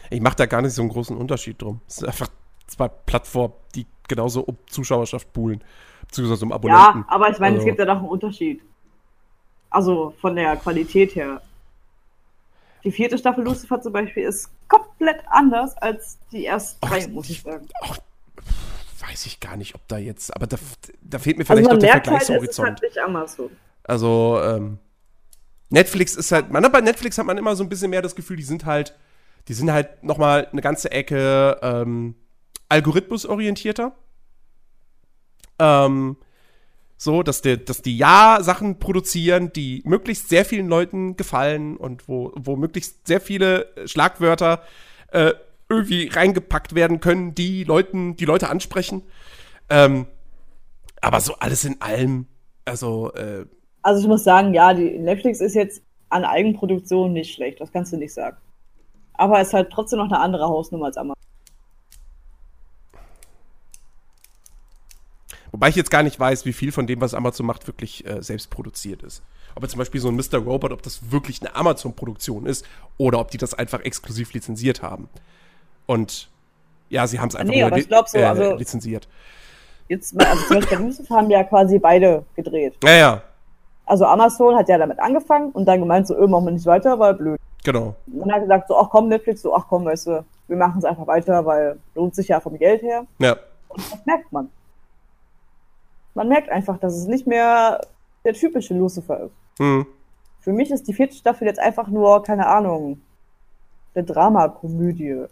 Ich 0.09 0.21
mache 0.21 0.37
da 0.37 0.45
gar 0.45 0.61
nicht 0.61 0.73
so 0.73 0.81
einen 0.81 0.89
großen 0.89 1.17
Unterschied 1.17 1.61
drum. 1.61 1.81
Es 1.87 1.97
sind 1.97 2.07
einfach 2.07 2.29
zwei 2.67 2.87
Plattformen, 2.87 3.53
die 3.75 3.85
genauso 4.07 4.41
um 4.41 4.57
Zuschauerschaft 4.67 5.33
buhlen. 5.33 5.63
Beziehungsweise 6.01 6.45
um 6.45 6.51
Abonnenten. 6.51 6.99
Ja, 6.99 7.05
aber 7.07 7.29
ich 7.29 7.39
meine, 7.39 7.55
also. 7.55 7.59
es 7.59 7.65
gibt 7.65 7.79
ja 7.79 7.85
doch 7.85 7.97
einen 7.97 8.07
Unterschied. 8.07 8.61
Also 9.77 10.11
von 10.19 10.35
der 10.35 10.55
Qualität 10.55 11.13
her. 11.13 11.39
Die 12.83 12.91
vierte 12.91 13.15
Staffel 13.15 13.43
Lucifer 13.43 13.79
zum 13.79 13.93
Beispiel 13.93 14.23
ist 14.23 14.49
komplett 14.67 15.19
anders 15.27 15.77
als 15.77 16.17
die 16.31 16.47
ersten 16.47 16.83
drei, 16.83 17.07
muss 17.09 17.29
ich 17.29 17.43
sagen. 17.43 17.67
Ach, 17.83 17.99
weiß 19.07 19.27
ich 19.27 19.39
gar 19.39 19.55
nicht, 19.55 19.75
ob 19.75 19.87
da 19.87 19.99
jetzt, 19.99 20.35
aber 20.35 20.47
da, 20.47 20.57
da 21.03 21.19
fehlt 21.19 21.37
mir 21.37 21.43
also 21.43 21.53
vielleicht 21.53 21.67
also 21.67 21.75
noch 21.75 21.79
der 21.79 21.93
halt, 21.93 22.07
Vergleichshorizont. 22.07 22.69
Halt 22.69 22.81
nicht 22.81 22.97
Amazon. 22.97 23.51
Also, 23.83 24.41
ähm, 24.43 24.79
Netflix 25.69 26.15
ist 26.15 26.31
halt, 26.31 26.49
man 26.49 26.65
hat 26.65 26.71
bei 26.71 26.81
Netflix 26.81 27.19
hat 27.19 27.27
man 27.27 27.37
immer 27.37 27.55
so 27.55 27.63
ein 27.63 27.69
bisschen 27.69 27.91
mehr 27.91 28.01
das 28.01 28.15
Gefühl, 28.15 28.37
die 28.37 28.43
sind 28.43 28.65
halt, 28.65 28.97
die 29.47 29.53
sind 29.53 29.71
halt 29.71 30.03
noch 30.03 30.17
mal 30.17 30.47
eine 30.51 30.61
ganze 30.63 30.89
Ecke 30.89 31.59
ähm, 31.61 32.15
algorithmusorientierter. 32.67 33.91
Ähm, 35.59 36.17
so, 36.97 37.21
dass, 37.21 37.41
der, 37.41 37.57
dass 37.57 37.83
die 37.83 37.97
ja 37.97 38.39
Sachen 38.41 38.79
produzieren, 38.79 39.53
die 39.53 39.83
möglichst 39.85 40.29
sehr 40.29 40.45
vielen 40.45 40.67
Leuten 40.67 41.15
gefallen 41.15 41.77
und 41.77 42.07
wo, 42.07 42.31
wo 42.35 42.55
möglichst 42.55 43.05
sehr 43.07 43.21
viele 43.21 43.67
Schlagwörter 43.85 44.63
äh, 45.11 45.33
irgendwie 45.69 46.07
reingepackt 46.07 46.73
werden 46.73 46.99
können, 46.99 47.35
die 47.35 47.63
Leuten, 47.63 48.15
die 48.15 48.25
Leute 48.25 48.49
ansprechen. 48.49 49.03
Ähm, 49.69 50.07
aber 51.01 51.19
so 51.19 51.35
alles 51.35 51.65
in 51.65 51.81
allem, 51.81 52.25
also. 52.65 53.13
Äh, 53.13 53.45
also 53.83 54.01
ich 54.01 54.07
muss 54.07 54.23
sagen, 54.23 54.53
ja, 54.53 54.73
die 54.73 54.97
Netflix 54.97 55.39
ist 55.39 55.53
jetzt 55.53 55.83
an 56.09 56.25
Eigenproduktion 56.25 57.13
nicht 57.13 57.33
schlecht, 57.33 57.61
das 57.61 57.71
kannst 57.71 57.93
du 57.93 57.97
nicht 57.97 58.13
sagen. 58.13 58.37
Aber 59.13 59.39
es 59.39 59.49
ist 59.49 59.53
halt 59.53 59.71
trotzdem 59.71 59.99
noch 59.99 60.05
eine 60.05 60.19
andere 60.19 60.47
Hausnummer 60.47 60.87
als 60.87 60.97
Amazon. 60.97 61.16
Wobei 65.57 65.69
ich 65.69 65.75
jetzt 65.75 65.89
gar 65.89 66.03
nicht 66.03 66.19
weiß, 66.19 66.45
wie 66.45 66.53
viel 66.53 66.71
von 66.71 66.85
dem, 66.85 67.01
was 67.01 67.15
Amazon 67.15 67.47
macht, 67.47 67.65
wirklich 67.65 68.05
äh, 68.05 68.21
selbst 68.21 68.51
produziert 68.51 69.01
ist. 69.01 69.23
Ob 69.55 69.63
jetzt 69.63 69.71
zum 69.71 69.79
Beispiel 69.79 69.99
so 69.99 70.07
ein 70.07 70.15
Mr. 70.15 70.37
Robot, 70.37 70.71
ob 70.71 70.83
das 70.83 71.11
wirklich 71.11 71.41
eine 71.41 71.55
Amazon-Produktion 71.55 72.45
ist 72.45 72.63
oder 72.99 73.19
ob 73.19 73.31
die 73.31 73.39
das 73.39 73.55
einfach 73.55 73.79
exklusiv 73.79 74.33
lizenziert 74.33 74.83
haben. 74.83 75.09
Und 75.87 76.29
ja, 76.89 77.07
sie 77.07 77.19
haben 77.19 77.29
es 77.29 77.35
einfach 77.35 77.51
nee, 77.51 77.63
aber 77.63 77.75
ich 77.75 77.87
glaub 77.87 78.07
so, 78.07 78.19
äh, 78.19 78.25
also, 78.25 78.53
lizenziert. 78.53 79.07
Jetzt, 79.87 80.15
also 80.23 80.45
zum 80.45 80.59
Beispiel 80.59 80.79
Yusuf 80.79 81.09
haben 81.09 81.31
ja 81.31 81.43
quasi 81.43 81.79
beide 81.79 82.23
gedreht. 82.35 82.75
Ja, 82.83 82.95
ja. 82.95 83.21
Also 83.87 84.05
Amazon 84.05 84.55
hat 84.55 84.69
ja 84.69 84.77
damit 84.77 84.99
angefangen 84.99 85.49
und 85.53 85.65
dann 85.65 85.79
gemeint, 85.79 86.05
so, 86.05 86.13
irgendwann 86.13 86.43
machen 86.43 86.45
wir 86.45 86.51
nicht 86.51 86.67
weiter, 86.67 86.99
weil 86.99 87.15
blöd. 87.15 87.39
Genau. 87.63 87.95
Und 88.05 88.19
dann 88.19 88.31
hat 88.31 88.37
er 88.37 88.41
gesagt, 88.41 88.67
so, 88.67 88.77
ach 88.77 88.91
komm, 88.91 89.07
Netflix, 89.07 89.41
so, 89.41 89.55
ach 89.55 89.65
komm, 89.67 89.85
weißt 89.85 90.05
du, 90.05 90.25
wir 90.49 90.57
machen 90.57 90.77
es 90.77 90.85
einfach 90.85 91.07
weiter, 91.07 91.43
weil 91.43 91.79
lohnt 91.95 92.13
sich 92.13 92.27
ja 92.27 92.39
vom 92.39 92.59
Geld 92.59 92.83
her. 92.83 93.07
Ja. 93.17 93.37
Und 93.69 93.91
das 93.91 94.05
merkt 94.05 94.31
man 94.31 94.51
man 96.17 96.29
merkt 96.29 96.49
einfach, 96.49 96.79
dass 96.79 96.95
es 96.97 97.05
nicht 97.05 97.27
mehr 97.27 97.79
der 98.25 98.33
typische 98.33 98.73
Lucifer 98.73 99.25
ist. 99.25 99.59
Mhm. 99.59 99.85
Für 100.39 100.51
mich 100.51 100.71
ist 100.71 100.87
die 100.87 100.93
vierte 100.93 101.15
Staffel 101.15 101.47
jetzt 101.47 101.59
einfach 101.59 101.87
nur, 101.89 102.23
keine 102.23 102.47
Ahnung, 102.47 103.01
eine 103.93 104.03
Dramakomödie. 104.03 105.25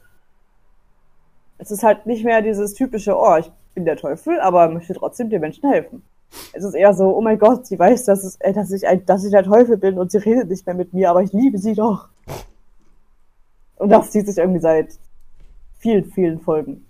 Es 1.57 1.71
ist 1.71 1.83
halt 1.83 2.05
nicht 2.05 2.23
mehr 2.23 2.43
dieses 2.43 2.75
typische, 2.75 3.17
oh, 3.17 3.35
ich 3.37 3.51
bin 3.73 3.85
der 3.85 3.97
Teufel, 3.97 4.39
aber 4.39 4.69
möchte 4.69 4.93
trotzdem 4.93 5.29
den 5.29 5.41
Menschen 5.41 5.67
helfen. 5.67 6.03
Es 6.53 6.63
ist 6.63 6.75
eher 6.75 6.93
so, 6.93 7.17
oh 7.17 7.21
mein 7.21 7.39
Gott, 7.39 7.65
sie 7.65 7.79
weiß, 7.79 8.05
dass, 8.05 8.23
es, 8.23 8.35
äh, 8.41 8.53
dass, 8.53 8.71
ich, 8.71 8.87
ein, 8.87 9.05
dass 9.07 9.23
ich 9.23 9.31
der 9.31 9.43
Teufel 9.43 9.77
bin 9.77 9.97
und 9.97 10.11
sie 10.11 10.19
redet 10.19 10.49
nicht 10.49 10.67
mehr 10.67 10.75
mit 10.75 10.93
mir, 10.93 11.09
aber 11.09 11.23
ich 11.23 11.33
liebe 11.33 11.57
sie 11.57 11.73
doch. 11.73 12.09
Und 13.77 13.89
das 13.89 14.11
zieht 14.11 14.27
sich 14.27 14.37
irgendwie 14.37 14.61
seit 14.61 14.99
vielen, 15.79 16.05
vielen 16.11 16.39
Folgen. 16.39 16.85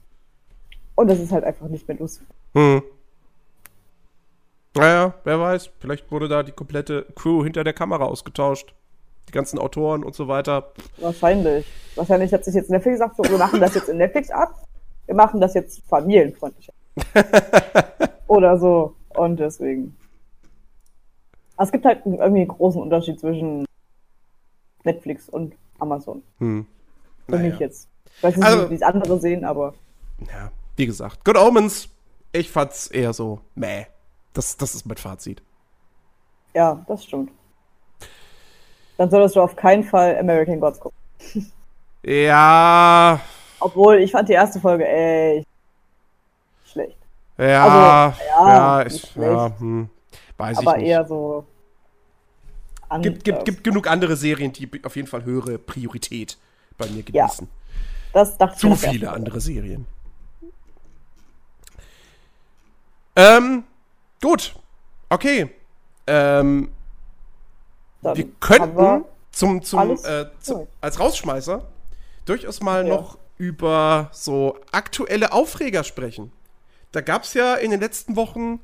Und 0.95 1.09
das 1.09 1.19
ist 1.19 1.31
halt 1.31 1.45
einfach 1.45 1.67
nicht 1.69 1.87
mehr 1.87 1.97
Lucifer. 1.97 2.33
Mhm. 2.53 2.83
Naja, 4.75 5.13
wer 5.23 5.39
weiß. 5.39 5.69
Vielleicht 5.79 6.11
wurde 6.11 6.27
da 6.27 6.43
die 6.43 6.51
komplette 6.51 7.05
Crew 7.15 7.43
hinter 7.43 7.63
der 7.63 7.73
Kamera 7.73 8.05
ausgetauscht. 8.05 8.73
Die 9.27 9.31
ganzen 9.31 9.57
Autoren 9.57 10.03
und 10.03 10.13
so 10.13 10.27
weiter. 10.27 10.71
Wahrscheinlich. 10.97 11.65
Wahrscheinlich 11.95 12.33
hat 12.33 12.45
sich 12.45 12.53
jetzt 12.53 12.69
Netflix 12.69 12.99
gesagt, 12.99 13.15
so, 13.17 13.23
wir 13.23 13.37
machen 13.37 13.59
das 13.59 13.73
jetzt 13.73 13.89
in 13.89 13.97
Netflix 13.97 14.29
ab. 14.29 14.53
Wir 15.05 15.15
machen 15.15 15.39
das 15.39 15.53
jetzt 15.53 15.81
familienfreundlicher. 15.87 16.73
Oder 18.27 18.57
so. 18.57 18.95
Und 19.09 19.39
deswegen. 19.39 19.95
es 21.57 21.71
gibt 21.71 21.85
halt 21.85 22.01
irgendwie 22.05 22.41
einen 22.41 22.47
großen 22.47 22.81
Unterschied 22.81 23.19
zwischen 23.19 23.65
Netflix 24.83 25.29
und 25.29 25.55
Amazon. 25.79 26.21
Hm. 26.39 26.65
Für 27.27 27.35
naja. 27.35 27.49
mich 27.49 27.59
jetzt. 27.59 27.87
Ich 28.17 28.23
weiß 28.23 28.35
nicht, 28.35 28.45
also, 28.45 28.69
wie 28.69 28.75
es 28.75 28.81
andere 28.81 29.19
sehen, 29.19 29.45
aber. 29.45 29.73
Ja, 30.27 30.51
wie 30.75 30.85
gesagt. 30.85 31.23
Good 31.25 31.37
Omens. 31.37 31.89
Ich 32.31 32.51
fand's 32.51 32.87
eher 32.87 33.13
so 33.13 33.39
meh. 33.55 33.85
Das, 34.35 34.57
das 34.57 34.75
ist 34.75 34.85
mein 34.85 34.97
Fazit. 34.97 35.41
Ja, 36.53 36.85
das 36.87 37.05
stimmt. 37.05 37.31
Dann 38.97 39.09
solltest 39.09 39.35
du 39.35 39.41
auf 39.41 39.55
keinen 39.55 39.83
Fall 39.83 40.17
American 40.19 40.59
Gods 40.59 40.79
gucken. 40.79 40.97
Ja. 42.03 43.19
Obwohl, 43.59 43.95
ich 43.95 44.11
fand 44.11 44.29
die 44.29 44.33
erste 44.33 44.59
Folge 44.59 44.87
echt 44.87 45.47
schlecht. 46.65 46.97
Ja, 47.37 48.11
also, 48.11 48.21
ja, 48.23 48.47
ja, 48.47 48.85
ich, 48.85 49.15
ja 49.15 49.51
hm, 49.57 49.89
weiß 50.37 50.59
aber 50.59 50.75
ich 50.75 50.81
nicht. 50.83 50.89
eher 50.89 51.07
so. 51.07 51.45
Gibt, 53.01 53.23
gibt, 53.23 53.45
gibt 53.45 53.63
genug 53.63 53.87
andere 53.87 54.15
Serien, 54.15 54.53
die 54.53 54.69
auf 54.83 54.95
jeden 54.95 55.07
Fall 55.07 55.23
höhere 55.23 55.57
Priorität 55.57 56.37
bei 56.77 56.87
mir 56.87 57.03
genießen. 57.03 57.47
Ja, 57.47 58.11
das 58.13 58.37
dachte 58.37 58.59
Zu 58.59 58.75
viele 58.75 59.11
andere 59.11 59.41
Serien. 59.41 59.87
Ähm, 63.15 63.63
gut. 64.25 64.55
Okay. 65.09 65.49
Ähm, 66.07 66.71
wir 68.01 68.27
könnten 68.39 69.05
zum, 69.31 69.61
zum, 69.61 69.91
äh, 70.03 70.25
zum, 70.39 70.67
als 70.81 70.99
Rausschmeißer 70.99 71.67
durchaus 72.25 72.61
mal 72.61 72.87
ja. 72.87 72.95
noch 72.95 73.17
über 73.37 74.09
so 74.11 74.57
aktuelle 74.71 75.31
Aufreger 75.31 75.83
sprechen. 75.83 76.31
Da 76.91 77.01
gab 77.01 77.23
es 77.23 77.33
ja 77.33 77.55
in 77.55 77.71
den 77.71 77.79
letzten 77.79 78.15
Wochen 78.15 78.59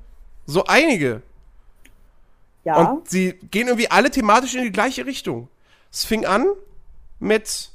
so 0.45 0.65
einige. 0.65 1.21
Ja. 2.63 2.77
Und 2.77 3.09
sie 3.09 3.33
gehen 3.33 3.67
irgendwie 3.67 3.91
alle 3.91 4.09
thematisch 4.09 4.55
in 4.55 4.63
die 4.63 4.71
gleiche 4.71 5.05
Richtung. 5.05 5.47
Es 5.91 6.05
fing 6.05 6.25
an 6.25 6.47
mit 7.19 7.71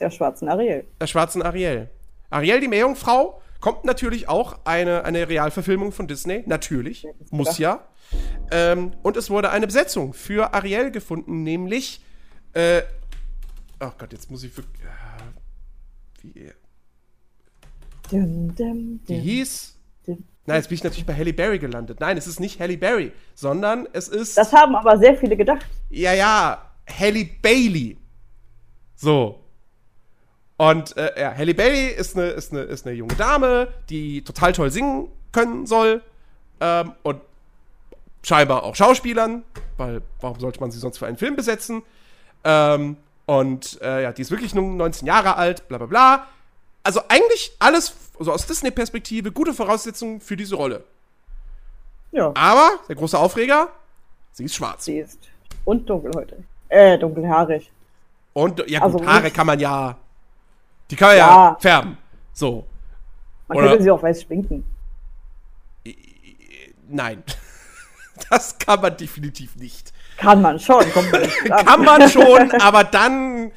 der 0.00 0.10
schwarzen 0.10 0.48
Ariel. 0.48 0.86
Der 1.00 1.06
schwarzen 1.06 1.42
Ariel. 1.42 1.90
Ariel, 2.30 2.60
die 2.60 2.68
Meerjungfrau, 2.68 3.40
kommt 3.64 3.86
natürlich 3.86 4.28
auch 4.28 4.58
eine, 4.66 5.06
eine 5.06 5.26
Realverfilmung 5.26 5.90
von 5.90 6.06
Disney. 6.06 6.44
Natürlich. 6.44 7.06
Muss 7.30 7.56
ja. 7.56 7.88
Ähm, 8.50 8.92
und 9.02 9.16
es 9.16 9.30
wurde 9.30 9.48
eine 9.48 9.66
Besetzung 9.66 10.12
für 10.12 10.52
Ariel 10.52 10.90
gefunden, 10.90 11.42
nämlich. 11.44 12.04
Äh, 12.52 12.82
oh 13.80 13.88
Gott, 13.96 14.12
jetzt 14.12 14.30
muss 14.30 14.44
ich 14.44 14.54
wirklich. 14.54 14.82
Äh, 14.82 14.90
wie. 16.20 16.50
Dum, 18.10 18.54
dum, 18.54 19.00
die 19.08 19.18
hieß. 19.18 19.78
Nein, 20.44 20.56
jetzt 20.56 20.68
bin 20.68 20.74
ich 20.74 20.84
natürlich 20.84 21.06
bei 21.06 21.14
Halle 21.14 21.32
Berry 21.32 21.58
gelandet. 21.58 22.00
Nein, 22.00 22.18
es 22.18 22.26
ist 22.26 22.40
nicht 22.40 22.60
Halle 22.60 22.76
Berry, 22.76 23.12
sondern 23.34 23.88
es 23.94 24.08
ist. 24.08 24.36
Das 24.36 24.52
haben 24.52 24.76
aber 24.76 24.98
sehr 24.98 25.16
viele 25.16 25.38
gedacht. 25.38 25.64
Ja, 25.88 26.12
ja, 26.12 26.70
Halle 26.86 27.24
Bailey. 27.40 27.96
So. 28.94 29.43
Und 30.56 30.96
äh, 30.96 31.20
ja, 31.20 31.34
Halle 31.34 31.54
Bailey 31.54 31.88
ist 31.88 32.16
eine, 32.16 32.28
ist, 32.28 32.52
eine, 32.52 32.62
ist 32.62 32.86
eine 32.86 32.94
junge 32.94 33.14
Dame, 33.14 33.68
die 33.90 34.22
total 34.22 34.52
toll 34.52 34.70
singen 34.70 35.08
können 35.32 35.66
soll. 35.66 36.02
Ähm, 36.60 36.92
und 37.02 37.20
scheinbar 38.22 38.62
auch 38.62 38.74
Schauspielern, 38.74 39.42
weil 39.76 40.00
warum 40.20 40.38
sollte 40.38 40.60
man 40.60 40.70
sie 40.70 40.78
sonst 40.78 40.98
für 40.98 41.06
einen 41.06 41.16
Film 41.16 41.36
besetzen? 41.36 41.82
Ähm, 42.44 42.96
und 43.26 43.80
äh, 43.82 44.02
ja, 44.02 44.12
die 44.12 44.22
ist 44.22 44.30
wirklich 44.30 44.54
nur 44.54 44.64
19 44.64 45.06
Jahre 45.06 45.36
alt, 45.36 45.66
bla 45.68 45.78
bla 45.78 45.86
bla. 45.86 46.26
Also 46.82 47.00
eigentlich 47.08 47.52
alles, 47.58 47.94
also 48.18 48.32
aus 48.32 48.46
Disney-Perspektive, 48.46 49.32
gute 49.32 49.54
Voraussetzungen 49.54 50.20
für 50.20 50.36
diese 50.36 50.54
Rolle. 50.54 50.84
Ja. 52.12 52.32
Aber 52.36 52.78
der 52.88 52.94
große 52.94 53.18
Aufreger, 53.18 53.68
sie 54.32 54.44
ist 54.44 54.54
schwarz. 54.54 54.84
Sie 54.84 54.98
ist 54.98 55.18
und 55.64 55.88
dunkelhäutig. 55.88 56.38
Äh, 56.68 56.98
dunkelhaarig. 56.98 57.70
Und 58.34 58.58
ja 58.68 58.80
gut, 58.80 58.94
also, 58.94 59.06
Haare 59.06 59.30
kann 59.30 59.46
man 59.46 59.58
ja 59.58 59.96
die 60.90 60.96
kann 60.96 61.08
man 61.08 61.16
ja, 61.16 61.26
ja 61.26 61.56
färben. 61.60 61.98
So. 62.32 62.66
Man 63.48 63.58
Oder, 63.58 63.68
könnte 63.68 63.84
sie 63.84 63.90
auch 63.90 64.02
weiß 64.02 64.22
schminken. 64.22 64.64
Nein. 66.88 67.22
Das 68.30 68.58
kann 68.58 68.80
man 68.80 68.96
definitiv 68.96 69.56
nicht. 69.56 69.92
Kann 70.16 70.40
man 70.40 70.60
schon. 70.60 70.84
kann 71.48 71.84
man 71.84 72.08
schon, 72.08 72.52
aber 72.60 72.84
dann, 72.84 73.50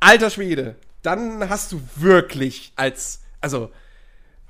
alter 0.00 0.30
Schwede, 0.30 0.76
dann 1.02 1.48
hast 1.50 1.72
du 1.72 1.80
wirklich 1.96 2.72
als, 2.74 3.20
also, 3.42 3.70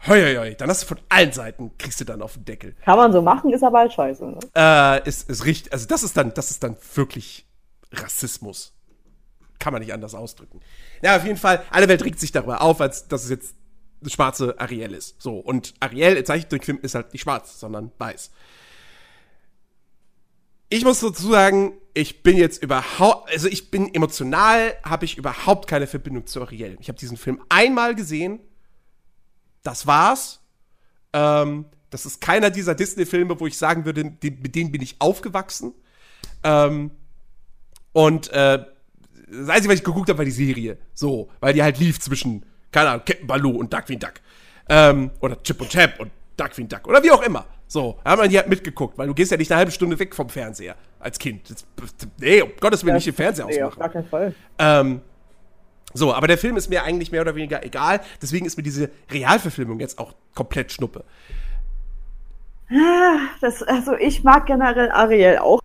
hoi, 0.06 0.22
hoi, 0.22 0.36
hoi, 0.36 0.54
dann 0.54 0.70
hast 0.70 0.84
du 0.84 0.86
von 0.86 1.00
allen 1.08 1.32
Seiten, 1.32 1.72
kriegst 1.76 2.00
du 2.00 2.04
dann 2.04 2.22
auf 2.22 2.34
den 2.34 2.44
Deckel. 2.44 2.76
Kann 2.84 2.96
man 2.96 3.12
so 3.12 3.20
machen, 3.20 3.52
ist 3.52 3.64
aber 3.64 3.80
halt 3.80 3.92
scheiße. 3.92 4.26
Ne? 4.26 4.38
Äh, 4.54 5.08
ist, 5.08 5.28
ist 5.28 5.44
richtig, 5.44 5.72
also 5.72 5.88
das 5.88 6.04
ist 6.04 6.16
dann, 6.16 6.32
das 6.34 6.52
ist 6.52 6.62
dann 6.62 6.76
wirklich 6.94 7.44
Rassismus 7.92 8.77
kann 9.58 9.72
man 9.72 9.82
nicht 9.82 9.92
anders 9.92 10.14
ausdrücken. 10.14 10.60
Ja, 11.02 11.16
auf 11.16 11.24
jeden 11.24 11.36
Fall, 11.36 11.64
alle 11.70 11.88
Welt 11.88 12.04
regt 12.04 12.20
sich 12.20 12.32
darüber 12.32 12.62
auf, 12.62 12.80
als 12.80 13.08
dass 13.08 13.24
es 13.24 13.30
jetzt 13.30 13.54
eine 14.00 14.10
schwarze 14.10 14.58
Ariel 14.60 14.94
ist. 14.94 15.20
So, 15.20 15.38
und 15.38 15.74
Ariel 15.80 16.16
im 16.16 16.24
Zeichentrickfilm 16.24 16.78
ist 16.82 16.94
halt 16.94 17.12
nicht 17.12 17.22
schwarz, 17.22 17.58
sondern 17.58 17.90
weiß. 17.98 18.30
Ich 20.70 20.84
muss 20.84 21.00
dazu 21.00 21.30
sagen, 21.30 21.72
ich 21.94 22.22
bin 22.22 22.36
jetzt 22.36 22.62
überhaupt, 22.62 23.30
also 23.32 23.48
ich 23.48 23.70
bin 23.70 23.92
emotional, 23.94 24.76
habe 24.84 25.04
ich 25.06 25.16
überhaupt 25.16 25.66
keine 25.66 25.86
Verbindung 25.86 26.26
zu 26.26 26.42
Ariel. 26.42 26.76
Ich 26.80 26.88
habe 26.88 26.98
diesen 26.98 27.16
Film 27.16 27.42
einmal 27.48 27.94
gesehen, 27.94 28.38
das 29.62 29.86
war's. 29.86 30.40
Ähm, 31.12 31.64
das 31.90 32.04
ist 32.04 32.20
keiner 32.20 32.50
dieser 32.50 32.74
Disney-Filme, 32.74 33.40
wo 33.40 33.46
ich 33.46 33.56
sagen 33.56 33.86
würde, 33.86 34.04
mit 34.04 34.54
denen 34.54 34.70
bin 34.70 34.82
ich 34.82 34.96
aufgewachsen. 35.00 35.72
Ähm, 36.44 36.90
und 37.92 38.30
äh, 38.30 38.64
das 39.30 39.48
Einzige, 39.48 39.68
was 39.72 39.80
ich 39.80 39.84
geguckt 39.84 40.08
habe, 40.08 40.18
war 40.18 40.24
die 40.24 40.30
Serie. 40.30 40.78
So, 40.94 41.28
weil 41.40 41.54
die 41.54 41.62
halt 41.62 41.78
lief 41.78 42.00
zwischen, 42.00 42.44
keine 42.70 42.90
Ahnung, 42.90 43.02
Captain 43.04 43.26
Baloo 43.26 43.50
und 43.50 43.72
Duckwing 43.72 43.98
Duck. 43.98 44.14
Ähm, 44.68 45.10
oder 45.20 45.42
Chip 45.42 45.60
und 45.60 45.70
Chap 45.70 46.00
und 46.00 46.10
Duckwing 46.36 46.68
Duck. 46.68 46.86
Oder 46.86 47.02
wie 47.02 47.10
auch 47.10 47.22
immer. 47.22 47.46
So, 47.66 47.98
da 48.02 48.12
haben 48.12 48.22
wir 48.22 48.28
die 48.28 48.38
halt 48.38 48.48
mitgeguckt, 48.48 48.96
weil 48.96 49.06
du 49.06 49.14
gehst 49.14 49.30
ja 49.30 49.36
nicht 49.36 49.50
eine 49.50 49.58
halbe 49.58 49.70
Stunde 49.70 49.98
weg 49.98 50.14
vom 50.14 50.30
Fernseher 50.30 50.74
als 50.98 51.18
Kind. 51.18 51.50
Das, 51.50 51.66
nee, 52.18 52.40
um 52.40 52.50
Gottes 52.58 52.82
Willen 52.84 52.94
nicht 52.94 53.06
den 53.06 53.14
Fernseher 53.14 53.44
nee, 53.46 53.62
ausmachen. 53.62 53.72
Auf 53.72 53.78
gar 53.78 53.88
keinen 53.90 54.08
Fall. 54.08 54.34
Ähm, 54.58 55.00
so, 55.92 56.14
aber 56.14 56.26
der 56.26 56.38
Film 56.38 56.56
ist 56.56 56.70
mir 56.70 56.82
eigentlich 56.82 57.12
mehr 57.12 57.20
oder 57.20 57.34
weniger 57.34 57.64
egal. 57.64 58.00
Deswegen 58.22 58.46
ist 58.46 58.56
mir 58.56 58.62
diese 58.62 58.90
Realverfilmung 59.10 59.80
jetzt 59.80 59.98
auch 59.98 60.14
komplett 60.34 60.72
Schnuppe. 60.72 61.04
Ah, 62.70 63.18
das, 63.40 63.62
also 63.62 63.94
ich 63.96 64.24
mag 64.24 64.46
generell 64.46 64.90
Ariel 64.90 65.38
auch. 65.38 65.60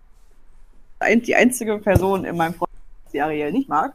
Die 1.02 1.34
einzige 1.34 1.78
Person 1.78 2.24
in 2.24 2.36
meinem 2.36 2.54
Freund 2.54 2.73
die 3.14 3.22
Ariel 3.22 3.52
nicht 3.52 3.68
mag. 3.68 3.94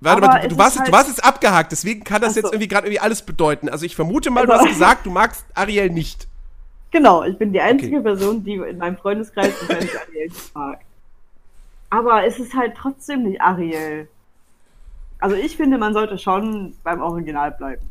Warte 0.00 0.20
mal, 0.20 0.40
du, 0.42 0.48
du, 0.48 0.58
warst, 0.58 0.78
halt 0.78 0.88
du 0.88 0.92
warst 0.92 1.08
jetzt 1.08 1.24
abgehakt, 1.24 1.72
deswegen 1.72 2.04
kann 2.04 2.22
das 2.22 2.34
so. 2.34 2.40
jetzt 2.40 2.52
irgendwie 2.52 2.68
gerade 2.68 2.86
irgendwie 2.86 3.00
alles 3.00 3.22
bedeuten. 3.22 3.68
Also 3.68 3.84
ich 3.84 3.96
vermute 3.96 4.30
mal, 4.30 4.40
also, 4.42 4.52
du 4.52 4.58
hast 4.60 4.68
gesagt, 4.68 5.06
du 5.06 5.10
magst 5.10 5.44
Ariel 5.54 5.90
nicht. 5.90 6.28
Genau, 6.90 7.24
ich 7.24 7.36
bin 7.36 7.52
die 7.52 7.60
einzige 7.60 7.96
okay. 7.96 8.04
Person, 8.04 8.44
die 8.44 8.54
in 8.54 8.78
meinem 8.78 8.96
Freundeskreis 8.96 9.52
Ariel 9.68 10.28
nicht 10.28 10.54
mag. 10.54 10.80
Aber 11.90 12.24
es 12.24 12.38
ist 12.38 12.54
halt 12.54 12.76
trotzdem 12.76 13.24
nicht 13.24 13.40
Ariel. 13.40 14.08
Also 15.18 15.34
ich 15.34 15.56
finde, 15.56 15.78
man 15.78 15.94
sollte 15.94 16.16
schon 16.16 16.76
beim 16.84 17.02
Original 17.02 17.50
bleiben. 17.50 17.82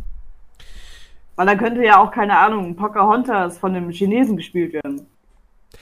Weil 1.35 1.45
dann 1.45 1.57
könnte 1.57 1.83
ja 1.83 2.01
auch, 2.01 2.11
keine 2.11 2.37
Ahnung, 2.37 2.75
Pocahontas 2.75 3.57
von 3.57 3.75
einem 3.75 3.91
Chinesen 3.91 4.37
gespielt 4.37 4.73
werden. 4.73 5.05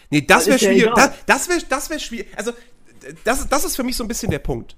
Nee, 0.10 0.22
das 0.22 0.48
wäre 0.48 0.60
schwierig. 0.60 0.94
Das, 0.96 1.26
das 1.26 1.50
wäre 1.50 1.62
das 1.70 1.90
wär 1.90 2.00
schwierig. 2.00 2.28
Also, 2.36 2.52
das, 3.24 3.48
das 3.48 3.66
ist 3.66 3.76
für 3.76 3.84
mich 3.84 3.96
so 3.96 4.04
ein 4.04 4.08
bisschen 4.08 4.32
der 4.32 4.40
Punkt. 4.40 4.76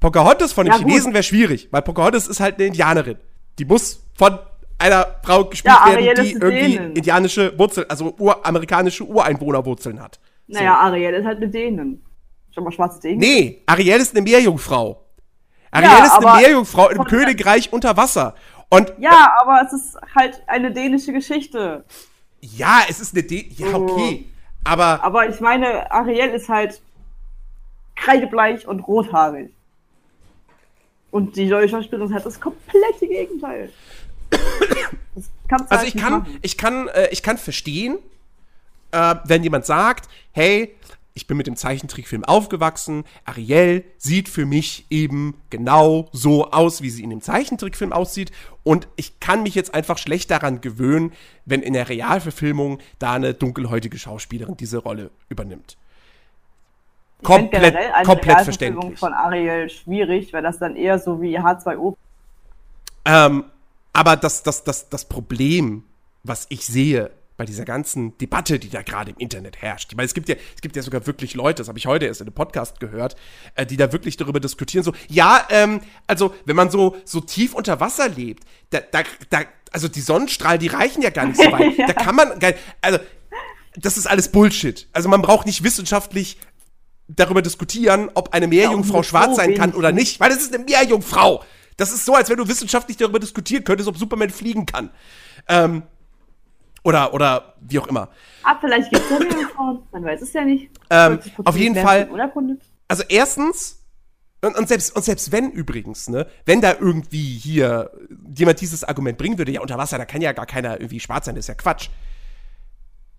Pocahontas 0.00 0.52
von 0.52 0.66
den 0.66 0.72
ja, 0.72 0.78
Chinesen 0.78 1.12
wäre 1.12 1.22
schwierig, 1.22 1.68
weil 1.70 1.82
Pocahontas 1.82 2.26
ist 2.26 2.40
halt 2.40 2.56
eine 2.56 2.66
Indianerin. 2.66 3.18
Die 3.58 3.64
muss 3.64 4.04
von 4.14 4.38
einer 4.78 5.16
Frau 5.22 5.44
gespielt 5.44 5.74
ja, 5.74 5.96
werden, 5.96 6.24
die 6.24 6.32
irgendwie 6.32 6.76
denen. 6.76 6.96
indianische 6.96 7.56
Wurzeln, 7.58 7.88
also 7.88 8.14
uramerikanische 8.18 9.04
Ureinwohnerwurzeln 9.04 10.00
hat. 10.00 10.18
So. 10.48 10.58
Naja, 10.58 10.76
Ariel 10.78 11.14
ist 11.14 11.24
halt 11.24 11.38
mit 11.40 11.54
denen. 11.54 12.04
Schon 12.52 12.64
mal 12.64 12.72
schwarze 12.72 13.00
Dinge. 13.00 13.18
Nee, 13.18 13.62
Ariel 13.66 14.00
ist 14.00 14.14
eine 14.14 14.22
Meerjungfrau. 14.22 15.04
Ariel 15.70 15.88
ja, 15.88 16.04
ist 16.04 16.12
eine 16.12 16.40
Meerjungfrau 16.40 16.90
im 16.90 17.04
Königreich 17.04 17.72
unter 17.72 17.96
Wasser. 17.96 18.34
Und, 18.68 18.92
ja, 18.98 19.32
aber 19.40 19.62
es 19.66 19.72
ist 19.72 19.96
halt 20.14 20.42
eine 20.46 20.72
dänische 20.72 21.12
Geschichte. 21.12 21.84
Ja, 22.40 22.80
es 22.88 23.00
ist 23.00 23.14
eine 23.14 23.22
Dän 23.22 23.46
Ja, 23.56 23.74
okay. 23.74 24.26
Aber. 24.64 25.02
Aber 25.02 25.28
ich 25.28 25.40
meine, 25.40 25.90
Ariel 25.90 26.30
ist 26.30 26.48
halt 26.48 26.82
kreidebleich 27.96 28.66
und 28.66 28.80
rothaarig. 28.80 29.50
Und 31.10 31.36
die 31.36 31.46
neue 31.46 31.68
Schauspielerin 31.68 32.14
hat 32.14 32.24
das 32.24 32.40
komplette 32.40 33.06
Gegenteil. 33.06 33.70
also 35.50 35.68
halt 35.70 35.88
ich 35.88 35.96
kann, 35.96 36.26
ich 36.40 36.56
kann, 36.56 36.88
äh, 36.88 37.08
ich 37.10 37.22
kann 37.22 37.36
verstehen, 37.36 37.98
äh, 38.92 39.16
wenn 39.24 39.42
jemand 39.42 39.66
sagt, 39.66 40.08
hey, 40.32 40.74
ich 41.14 41.26
bin 41.26 41.36
mit 41.36 41.46
dem 41.46 41.56
Zeichentrickfilm 41.56 42.24
aufgewachsen. 42.24 43.04
Ariel 43.26 43.84
sieht 43.98 44.30
für 44.30 44.46
mich 44.46 44.86
eben 44.88 45.34
genau 45.50 46.08
so 46.12 46.50
aus, 46.50 46.80
wie 46.80 46.88
sie 46.88 47.02
in 47.02 47.10
dem 47.10 47.20
Zeichentrickfilm 47.20 47.92
aussieht. 47.92 48.32
Und 48.62 48.88
ich 48.96 49.20
kann 49.20 49.42
mich 49.42 49.54
jetzt 49.54 49.74
einfach 49.74 49.98
schlecht 49.98 50.30
daran 50.30 50.62
gewöhnen, 50.62 51.12
wenn 51.44 51.60
in 51.60 51.74
der 51.74 51.90
Realverfilmung 51.90 52.78
da 52.98 53.12
eine 53.12 53.34
dunkelhäutige 53.34 53.98
Schauspielerin 53.98 54.56
diese 54.56 54.78
Rolle 54.78 55.10
übernimmt 55.28 55.76
komplett, 57.22 57.76
komplett 58.04 58.40
verständlich. 58.40 58.98
von 58.98 59.12
Ariel 59.12 59.68
schwierig, 59.70 60.32
weil 60.32 60.42
das 60.42 60.58
dann 60.58 60.76
eher 60.76 60.98
so 60.98 61.20
wie 61.20 61.38
H2O. 61.38 61.96
Ähm, 63.04 63.44
aber 63.92 64.16
das, 64.16 64.42
das, 64.42 64.64
das, 64.64 64.88
das 64.88 65.04
Problem, 65.06 65.84
was 66.22 66.46
ich 66.48 66.66
sehe 66.66 67.10
bei 67.36 67.46
dieser 67.46 67.64
ganzen 67.64 68.16
Debatte, 68.18 68.58
die 68.58 68.68
da 68.68 68.82
gerade 68.82 69.10
im 69.10 69.16
Internet 69.18 69.60
herrscht. 69.62 69.92
Meine, 69.96 70.06
es 70.06 70.14
gibt 70.14 70.28
ja, 70.28 70.36
es 70.54 70.60
gibt 70.60 70.76
ja 70.76 70.82
sogar 70.82 71.06
wirklich 71.06 71.34
Leute, 71.34 71.62
das 71.62 71.68
habe 71.68 71.78
ich 71.78 71.86
heute 71.86 72.06
erst 72.06 72.20
in 72.20 72.28
einem 72.28 72.34
Podcast 72.34 72.78
gehört, 72.78 73.16
äh, 73.54 73.66
die 73.66 73.76
da 73.76 73.92
wirklich 73.92 74.16
darüber 74.16 74.38
diskutieren, 74.38 74.84
so, 74.84 74.92
ja, 75.08 75.46
ähm, 75.50 75.80
also, 76.06 76.34
wenn 76.44 76.56
man 76.56 76.70
so, 76.70 76.96
so 77.04 77.20
tief 77.20 77.54
unter 77.54 77.80
Wasser 77.80 78.08
lebt, 78.08 78.44
da, 78.70 78.80
da, 78.80 79.02
da, 79.30 79.40
also 79.72 79.88
die 79.88 80.00
Sonnenstrahlen, 80.00 80.60
die 80.60 80.68
reichen 80.68 81.02
ja 81.02 81.10
gar 81.10 81.26
nicht 81.26 81.40
so 81.40 81.50
weit. 81.52 81.76
ja. 81.76 81.86
Da 81.86 81.94
kann 81.94 82.14
man, 82.14 82.32
also, 82.80 82.98
das 83.76 83.96
ist 83.96 84.06
alles 84.06 84.30
Bullshit. 84.30 84.86
Also 84.92 85.08
man 85.08 85.22
braucht 85.22 85.46
nicht 85.46 85.64
wissenschaftlich 85.64 86.38
darüber 87.08 87.42
diskutieren, 87.42 88.10
ob 88.14 88.32
eine 88.34 88.46
Meerjungfrau 88.46 88.98
ja, 88.98 89.02
schwarz 89.02 89.36
sein 89.36 89.54
kann 89.54 89.74
oder 89.74 89.92
nicht, 89.92 90.20
weil 90.20 90.30
es 90.30 90.38
ist 90.38 90.54
eine 90.54 90.64
Meerjungfrau. 90.64 91.44
Das 91.76 91.92
ist 91.92 92.04
so, 92.04 92.14
als 92.14 92.28
wenn 92.30 92.36
du 92.36 92.48
wissenschaftlich 92.48 92.96
darüber 92.96 93.18
diskutieren 93.18 93.64
könntest, 93.64 93.88
ob 93.88 93.96
Superman 93.96 94.30
fliegen 94.30 94.66
kann. 94.66 94.90
Ähm, 95.48 95.82
oder, 96.84 97.14
oder 97.14 97.54
wie 97.60 97.78
auch 97.78 97.86
immer. 97.86 98.08
Ah, 98.42 98.56
vielleicht 98.60 98.90
gibt 98.90 99.04
es 99.04 99.10
ja 99.10 99.18
Meerjungfrauen, 99.18 99.82
man 99.92 100.04
weiß 100.04 100.22
es 100.22 100.32
ja 100.32 100.44
nicht. 100.44 100.70
Ähm, 100.90 101.18
auf 101.44 101.56
jeden 101.56 101.76
Fall. 101.76 102.08
Also 102.88 103.04
erstens, 103.08 103.82
und, 104.42 104.56
und, 104.56 104.68
selbst, 104.68 104.94
und 104.96 105.04
selbst 105.04 105.30
wenn 105.30 105.50
übrigens, 105.50 106.08
ne, 106.08 106.26
wenn 106.44 106.60
da 106.60 106.72
irgendwie 106.72 107.38
hier 107.38 107.92
jemand 108.36 108.60
dieses 108.60 108.82
Argument 108.82 109.16
bringen 109.16 109.38
würde, 109.38 109.52
ja, 109.52 109.60
unter 109.60 109.78
Wasser, 109.78 109.98
da 109.98 110.04
kann 110.04 110.20
ja 110.20 110.32
gar 110.32 110.46
keiner 110.46 110.80
irgendwie 110.80 111.00
schwarz 111.00 111.26
sein, 111.26 111.36
das 111.36 111.44
ist 111.44 111.48
ja 111.48 111.54
Quatsch. 111.54 111.90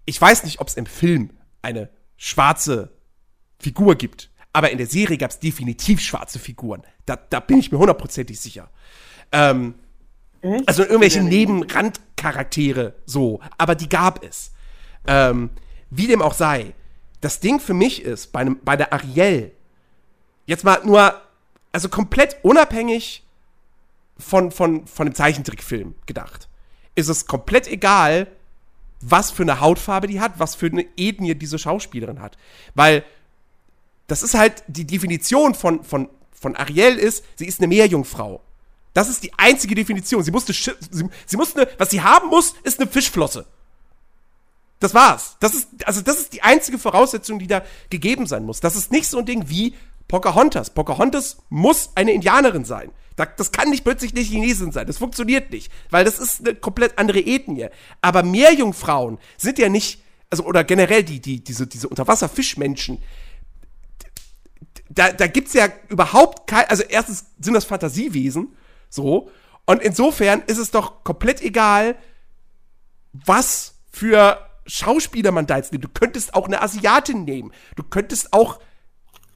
Ich 0.06 0.20
weiß 0.20 0.44
nicht, 0.44 0.60
ob 0.60 0.68
es 0.68 0.76
im 0.76 0.86
Film 0.86 1.32
eine 1.62 1.90
schwarze 2.18 2.92
Figur 3.64 3.96
gibt, 3.96 4.30
aber 4.52 4.70
in 4.70 4.78
der 4.78 4.88
Serie 4.88 5.18
gab 5.18 5.32
es 5.32 5.40
definitiv 5.40 6.00
schwarze 6.00 6.38
Figuren. 6.38 6.84
Da, 7.06 7.16
da 7.16 7.40
bin 7.40 7.58
ich 7.58 7.72
mir 7.72 7.80
hundertprozentig 7.80 8.40
sicher. 8.40 8.70
Ähm, 9.32 9.76
also 10.66 10.84
irgendwelche 10.84 11.24
Nebenrandcharaktere 11.24 12.94
so, 13.06 13.40
aber 13.58 13.76
die 13.76 13.90
gab 13.90 14.24
es. 14.24 14.52
Ähm, 15.08 15.50
wie 15.90 16.08
dem 16.08 16.22
auch 16.22 16.34
sei, 16.34 16.74
das 17.22 17.40
Ding 17.40 17.60
für 17.60 17.74
mich 17.74 18.02
ist, 18.02 18.32
bei, 18.32 18.42
einem, 18.42 18.60
bei 18.64 18.76
der 18.76 18.94
Ariel, 18.94 19.52
jetzt 20.46 20.64
mal 20.64 20.82
nur, 20.84 21.22
also 21.72 21.88
komplett 21.88 22.38
unabhängig 22.44 23.24
von, 24.18 24.52
von, 24.52 24.86
von 24.88 25.08
dem 25.08 25.16
Zeichentrickfilm 25.16 25.96
gedacht, 26.06 26.50
ist 26.96 27.10
es 27.10 27.26
komplett 27.26 27.68
egal, 27.68 28.28
was 29.02 29.32
für 29.32 29.44
eine 29.44 29.60
Hautfarbe 29.60 30.08
die 30.08 30.20
hat, 30.22 30.34
was 30.38 30.56
für 30.56 30.68
eine 30.68 30.86
Ethnie 30.98 31.36
diese 31.36 31.60
Schauspielerin 31.60 32.22
hat. 32.22 32.38
Weil 32.76 33.04
das 34.08 34.24
ist 34.24 34.34
halt 34.34 34.64
die 34.68 34.86
Definition 34.86 35.56
von, 35.56 35.84
von, 35.84 36.10
von 36.32 36.56
Ariel 36.56 36.98
ist, 36.98 37.24
sie 37.36 37.46
ist 37.46 37.60
eine 37.60 37.68
Meerjungfrau. 37.68 38.42
Das 38.94 39.10
ist 39.10 39.24
die 39.24 39.34
einzige 39.38 39.76
Definition. 39.76 40.24
Sie 40.24 40.32
musste, 40.32 40.54
sie, 40.54 41.10
sie 41.26 41.38
musste, 41.38 41.68
was 41.78 41.90
sie 41.90 42.02
haben 42.02 42.30
muss, 42.30 42.54
ist 42.64 42.80
eine 42.80 42.90
Fischflosse. 42.90 43.46
Das 44.80 44.94
war's. 44.94 45.38
Das 45.40 45.54
ist, 45.54 45.70
also 45.86 46.02
das 46.02 46.20
ist 46.20 46.34
die 46.34 46.44
einzige 46.44 46.78
Voraussetzung, 46.78 47.40
die 47.40 47.48
da 47.48 47.64
gegeben 47.90 48.28
sein 48.28 48.46
muss. 48.46 48.60
Das 48.60 48.76
ist 48.76 48.92
nicht 48.92 49.08
so 49.08 49.18
ein 49.18 49.26
Ding 49.26 49.46
wie 49.48 49.74
Pocahontas. 50.08 50.72
Pocahontas 50.72 51.38
muss 51.50 51.92
eine 51.96 52.12
Indianerin 52.12 52.66
sein. 52.66 52.92
Das 53.16 53.52
kann 53.52 53.70
nicht 53.70 53.84
plötzlich 53.84 54.12
eine 54.12 54.22
Chinesin 54.22 54.72
sein. 54.72 54.88
Das 54.88 54.98
funktioniert 54.98 55.52
nicht, 55.52 55.72
weil 55.90 56.04
das 56.04 56.20
ist 56.20 56.42
eine 56.42 56.56
komplett 56.56 56.98
andere 56.98 57.20
Ethnie. 57.20 57.70
Aber 58.02 58.24
Meerjungfrauen 58.24 59.20
sind 59.38 59.60
ja 59.60 59.70
nicht, 59.70 60.02
also 60.30 60.44
oder 60.44 60.64
generell 60.64 61.04
die, 61.04 61.20
die, 61.20 61.44
diese, 61.44 61.68
diese 61.68 61.88
Unterwasserfischmenschen, 61.88 63.00
da, 64.90 65.12
da 65.12 65.28
gibt's 65.28 65.54
ja 65.54 65.68
überhaupt 65.90 66.48
kein, 66.48 66.66
also 66.70 66.84
erstens 66.84 67.26
sind 67.40 67.54
das 67.54 67.66
Fantasiewesen, 67.66 68.56
so, 68.90 69.30
und 69.66 69.82
insofern 69.82 70.42
ist 70.46 70.58
es 70.58 70.72
doch 70.72 71.04
komplett 71.04 71.42
egal, 71.42 71.96
was 73.14 73.80
für 73.92 74.38
Schauspieler 74.66 75.32
man 75.32 75.46
da 75.46 75.58
jetzt 75.58 75.72
nimmt. 75.72 75.84
Du 75.84 75.90
könntest 75.90 76.36
auch 76.36 76.48
eine 76.48 76.62
Asiatin 76.62 77.24
nehmen. 77.24 77.52
Du 77.76 77.84
könntest 77.84 78.34
auch 78.34 78.60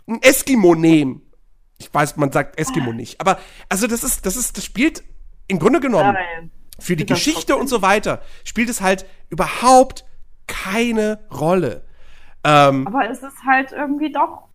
einen 0.07 0.21
Eskimo 0.21 0.75
nehmen. 0.75 1.21
Ich 1.77 1.93
weiß, 1.93 2.17
man 2.17 2.31
sagt 2.31 2.59
Eskimo 2.59 2.91
nicht. 2.91 3.21
Aber, 3.21 3.39
also 3.69 3.87
das 3.87 4.03
ist, 4.03 4.25
das 4.25 4.35
ist, 4.35 4.57
das 4.57 4.65
spielt 4.65 5.03
im 5.47 5.59
Grunde 5.59 5.79
genommen 5.79 6.13
Nein. 6.13 6.51
für 6.79 6.95
die 6.95 7.05
Geschichte 7.05 7.55
und 7.55 7.67
so 7.67 7.81
weiter, 7.81 8.21
spielt 8.43 8.69
es 8.69 8.81
halt 8.81 9.05
überhaupt 9.29 10.05
keine 10.47 11.19
Rolle. 11.31 11.85
Ähm, 12.43 12.87
aber 12.87 13.09
es 13.09 13.21
ist 13.21 13.43
halt 13.45 13.71
irgendwie 13.71 14.11
doch 14.11 14.46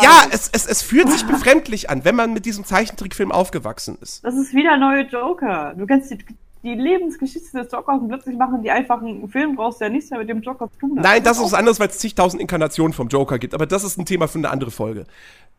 ja, 0.00 0.26
es, 0.30 0.48
es, 0.52 0.66
es 0.66 0.82
fühlt 0.82 1.10
sich 1.10 1.26
befremdlich 1.26 1.90
an, 1.90 2.04
wenn 2.04 2.16
man 2.16 2.32
mit 2.32 2.46
diesem 2.46 2.64
Zeichentrickfilm 2.64 3.30
aufgewachsen 3.30 3.98
ist. 4.00 4.24
Das 4.24 4.34
ist 4.34 4.54
wieder 4.54 4.76
neue 4.76 5.02
Joker. 5.02 5.74
Du 5.76 5.86
kennst 5.86 6.10
die, 6.10 6.18
die 6.62 6.74
Lebensgeschichte 6.74 7.58
des 7.58 7.70
Jokers 7.70 8.00
plötzlich 8.08 8.36
machen 8.38 8.62
die 8.62 8.70
einfach 8.70 9.02
einen 9.02 9.28
Film 9.28 9.56
draus, 9.56 9.78
der 9.78 9.90
nichts 9.90 10.10
mehr 10.10 10.20
mit 10.20 10.28
dem 10.28 10.40
Joker 10.40 10.70
zu 10.70 10.78
tun 10.78 10.96
hat. 10.96 11.04
Nein, 11.04 11.22
das 11.22 11.38
ist 11.38 11.44
was 11.44 11.54
anderes, 11.54 11.78
weil 11.78 11.88
es 11.88 11.98
zigtausend 11.98 12.40
Inkarnationen 12.40 12.92
vom 12.92 13.08
Joker 13.08 13.38
gibt. 13.38 13.54
Aber 13.54 13.66
das 13.66 13.84
ist 13.84 13.98
ein 13.98 14.06
Thema 14.06 14.28
für 14.28 14.38
eine 14.38 14.50
andere 14.50 14.70
Folge. 14.70 15.06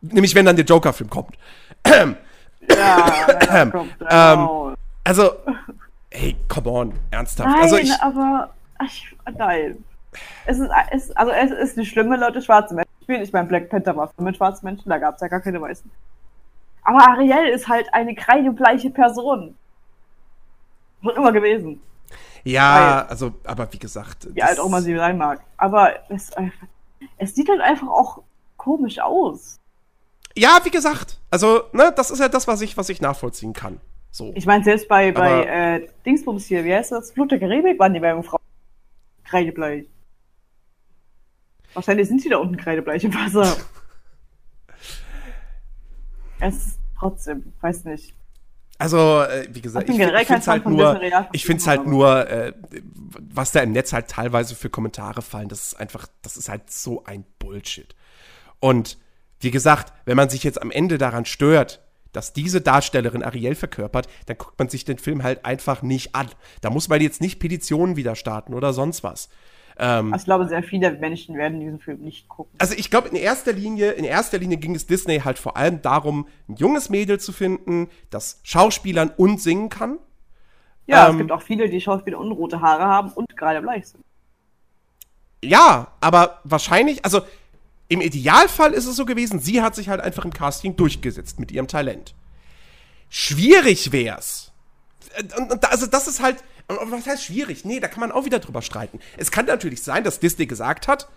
Nämlich, 0.00 0.34
wenn 0.34 0.46
dann 0.46 0.56
der 0.56 0.64
Joker-Film 0.64 1.10
kommt. 1.10 1.36
ja, 1.86 3.68
kommt 3.70 3.96
ähm, 4.10 4.48
also, 5.04 5.30
hey, 6.10 6.34
come 6.48 6.70
on, 6.70 6.92
ernsthaft. 7.10 7.50
Nein, 7.50 7.62
also 7.62 7.76
ich, 7.76 7.92
aber, 8.00 8.54
ach, 8.78 8.90
nein. 9.36 9.84
Es 10.46 10.58
ist, 10.58 10.70
es, 10.90 11.10
also 11.12 11.32
es 11.32 11.50
ist 11.50 11.76
nicht 11.76 11.90
schlimm, 11.90 12.10
wenn 12.10 12.20
Leute 12.20 12.42
schwarze 12.42 12.74
Menschen 12.74 12.90
spielen. 13.02 13.22
Ich 13.22 13.32
meine, 13.32 13.48
Black 13.48 13.68
Panther 13.68 13.96
war 13.96 14.12
mit 14.18 14.36
schwarzen 14.36 14.64
Menschen, 14.66 14.88
da 14.88 14.98
gab 14.98 15.16
es 15.16 15.20
ja 15.20 15.28
gar 15.28 15.40
keine 15.40 15.60
weißen. 15.60 15.90
Aber 16.82 17.08
Ariel 17.08 17.48
ist 17.48 17.68
halt 17.68 17.92
eine 17.92 18.14
kreidebleiche 18.14 18.90
Person. 18.90 19.56
Schon 21.02 21.16
immer 21.16 21.32
gewesen. 21.32 21.80
Ja, 22.44 22.74
Weil, 22.74 23.10
also, 23.10 23.34
aber 23.44 23.72
wie 23.72 23.78
gesagt. 23.78 24.28
Wie 24.34 24.42
alt 24.42 24.60
auch 24.60 24.68
mal 24.68 24.82
sie 24.82 24.94
sein 24.94 25.16
mag. 25.16 25.40
Aber 25.56 25.94
es, 26.10 26.30
es 27.16 27.34
sieht 27.34 27.48
halt 27.48 27.60
einfach 27.60 27.88
auch 27.88 28.22
komisch 28.56 29.00
aus. 29.00 29.58
Ja, 30.36 30.58
wie 30.62 30.70
gesagt. 30.70 31.18
Also, 31.30 31.62
ne, 31.72 31.92
das 31.96 32.10
ist 32.10 32.20
ja 32.20 32.28
das, 32.28 32.46
was 32.46 32.60
ich, 32.60 32.76
was 32.76 32.88
ich 32.90 33.00
nachvollziehen 33.00 33.54
kann. 33.54 33.80
So. 34.10 34.32
Ich 34.34 34.46
meine, 34.46 34.62
selbst 34.62 34.88
bei, 34.88 35.10
bei 35.10 35.44
äh, 35.44 35.88
Dingsbums 36.04 36.46
hier, 36.46 36.64
wie 36.64 36.74
heißt 36.74 36.92
das? 36.92 37.12
Flut 37.12 37.32
der 37.32 37.40
Karibik 37.40 37.78
waren 37.78 37.94
die 37.94 38.00
beiden 38.00 38.22
Frauen 38.22 38.40
kreidebleich. 39.24 39.86
Wahrscheinlich 41.74 42.08
sind 42.08 42.22
sie 42.22 42.28
da 42.28 42.38
unten 42.38 42.56
kreidebleich 42.56 43.04
im 43.04 43.14
Wasser. 43.14 43.56
es 46.40 46.56
ist 46.56 46.78
trotzdem, 46.98 47.52
weiß 47.60 47.84
nicht. 47.84 48.14
Also, 48.78 49.22
äh, 49.22 49.46
wie 49.50 49.60
gesagt, 49.60 49.88
ich, 49.88 49.98
ich 49.98 50.26
finde 50.26 50.40
es 50.40 50.48
halt 50.48 50.66
nur, 50.66 51.00
ich 51.32 51.44
finde 51.44 51.64
halt 51.64 51.86
nur, 51.86 52.28
äh, 52.28 52.52
was 53.32 53.52
da 53.52 53.60
im 53.60 53.72
Netz 53.72 53.92
halt 53.92 54.08
teilweise 54.08 54.56
für 54.56 54.68
Kommentare 54.68 55.22
fallen, 55.22 55.48
das 55.48 55.68
ist 55.68 55.74
einfach, 55.74 56.06
das 56.22 56.36
ist 56.36 56.48
halt 56.48 56.70
so 56.70 57.04
ein 57.04 57.24
Bullshit. 57.38 57.94
Und 58.58 58.98
wie 59.40 59.52
gesagt, 59.52 59.92
wenn 60.06 60.16
man 60.16 60.28
sich 60.28 60.42
jetzt 60.42 60.60
am 60.60 60.72
Ende 60.72 60.98
daran 60.98 61.24
stört, 61.24 61.80
dass 62.12 62.32
diese 62.32 62.60
Darstellerin 62.60 63.22
Ariel 63.22 63.54
verkörpert, 63.54 64.08
dann 64.26 64.38
guckt 64.38 64.58
man 64.58 64.68
sich 64.68 64.84
den 64.84 64.98
Film 64.98 65.22
halt 65.22 65.44
einfach 65.44 65.82
nicht 65.82 66.14
an. 66.14 66.28
Da 66.60 66.70
muss 66.70 66.88
man 66.88 67.00
jetzt 67.00 67.20
nicht 67.20 67.40
Petitionen 67.40 67.96
wieder 67.96 68.16
starten 68.16 68.54
oder 68.54 68.72
sonst 68.72 69.04
was. 69.04 69.28
Ähm, 69.78 70.12
also 70.12 70.22
ich 70.22 70.24
glaube, 70.26 70.48
sehr 70.48 70.62
viele 70.62 70.92
Menschen 70.92 71.36
werden 71.36 71.60
diesen 71.60 71.80
Film 71.80 72.00
nicht 72.00 72.28
gucken. 72.28 72.52
Also 72.58 72.74
ich 72.76 72.90
glaube, 72.90 73.08
in 73.08 73.16
erster 73.16 73.52
Linie, 73.52 73.92
in 73.92 74.04
erster 74.04 74.38
Linie 74.38 74.58
ging 74.58 74.74
es 74.74 74.86
Disney 74.86 75.20
halt 75.20 75.38
vor 75.38 75.56
allem 75.56 75.82
darum, 75.82 76.28
ein 76.48 76.56
junges 76.56 76.90
Mädel 76.90 77.18
zu 77.18 77.32
finden, 77.32 77.88
das 78.10 78.40
Schauspielern 78.42 79.12
und 79.16 79.40
singen 79.40 79.68
kann. 79.68 79.98
Ja, 80.86 81.08
ähm, 81.08 81.12
es 81.12 81.18
gibt 81.18 81.32
auch 81.32 81.42
viele, 81.42 81.68
die 81.68 81.80
Schauspieler 81.80 82.18
und 82.18 82.32
rote 82.32 82.60
Haare 82.60 82.84
haben 82.84 83.10
und 83.12 83.36
gerade 83.36 83.60
bleich 83.62 83.88
sind. 83.88 84.04
Ja, 85.42 85.88
aber 86.00 86.40
wahrscheinlich, 86.44 87.04
also 87.04 87.22
im 87.88 88.00
Idealfall 88.00 88.72
ist 88.72 88.86
es 88.86 88.96
so 88.96 89.04
gewesen, 89.04 89.40
sie 89.40 89.60
hat 89.60 89.74
sich 89.74 89.88
halt 89.88 90.00
einfach 90.00 90.24
im 90.24 90.32
Casting 90.32 90.76
durchgesetzt 90.76 91.38
mit 91.38 91.52
ihrem 91.52 91.68
Talent. 91.68 92.14
Schwierig 93.08 93.92
wär's. 93.92 94.52
Äh, 95.14 95.24
und, 95.40 95.64
also 95.70 95.86
das 95.86 96.06
ist 96.06 96.22
halt, 96.22 96.42
und 96.68 96.90
was 96.90 97.06
heißt 97.06 97.24
schwierig? 97.24 97.64
Nee, 97.64 97.80
da 97.80 97.88
kann 97.88 98.00
man 98.00 98.12
auch 98.12 98.24
wieder 98.24 98.38
drüber 98.38 98.62
streiten. 98.62 99.00
Es 99.16 99.30
kann 99.30 99.46
natürlich 99.46 99.82
sein, 99.82 100.04
dass 100.04 100.20
Disney 100.20 100.46
gesagt 100.46 100.88
hat, 100.88 101.08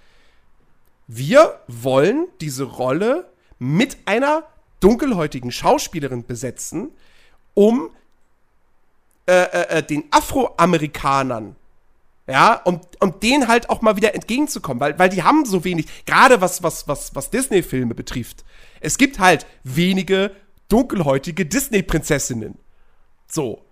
wir 1.07 1.61
wollen 1.67 2.27
diese 2.41 2.65
Rolle 2.65 3.29
mit 3.59 3.97
einer 4.05 4.43
dunkelhäutigen 4.81 5.51
Schauspielerin 5.51 6.25
besetzen, 6.25 6.91
um 7.53 7.89
äh, 9.25 9.33
äh, 9.33 9.77
äh, 9.77 9.83
den 9.83 10.03
Afroamerikanern, 10.11 11.55
ja, 12.27 12.61
um, 12.65 12.81
um 12.99 13.19
denen 13.19 13.47
halt 13.47 13.69
auch 13.69 13.81
mal 13.81 13.95
wieder 13.95 14.13
entgegenzukommen, 14.13 14.79
weil, 14.79 14.99
weil 14.99 15.09
die 15.09 15.23
haben 15.23 15.45
so 15.45 15.63
wenig, 15.63 15.87
gerade 16.05 16.41
was, 16.41 16.61
was, 16.61 16.87
was, 16.87 17.15
was 17.15 17.29
Disney-Filme 17.29 17.95
betrifft. 17.95 18.43
Es 18.79 18.97
gibt 18.97 19.19
halt 19.19 19.45
wenige 19.63 20.31
dunkelhäutige 20.69 21.45
Disney-Prinzessinnen. 21.45 22.57
So. 23.27 23.63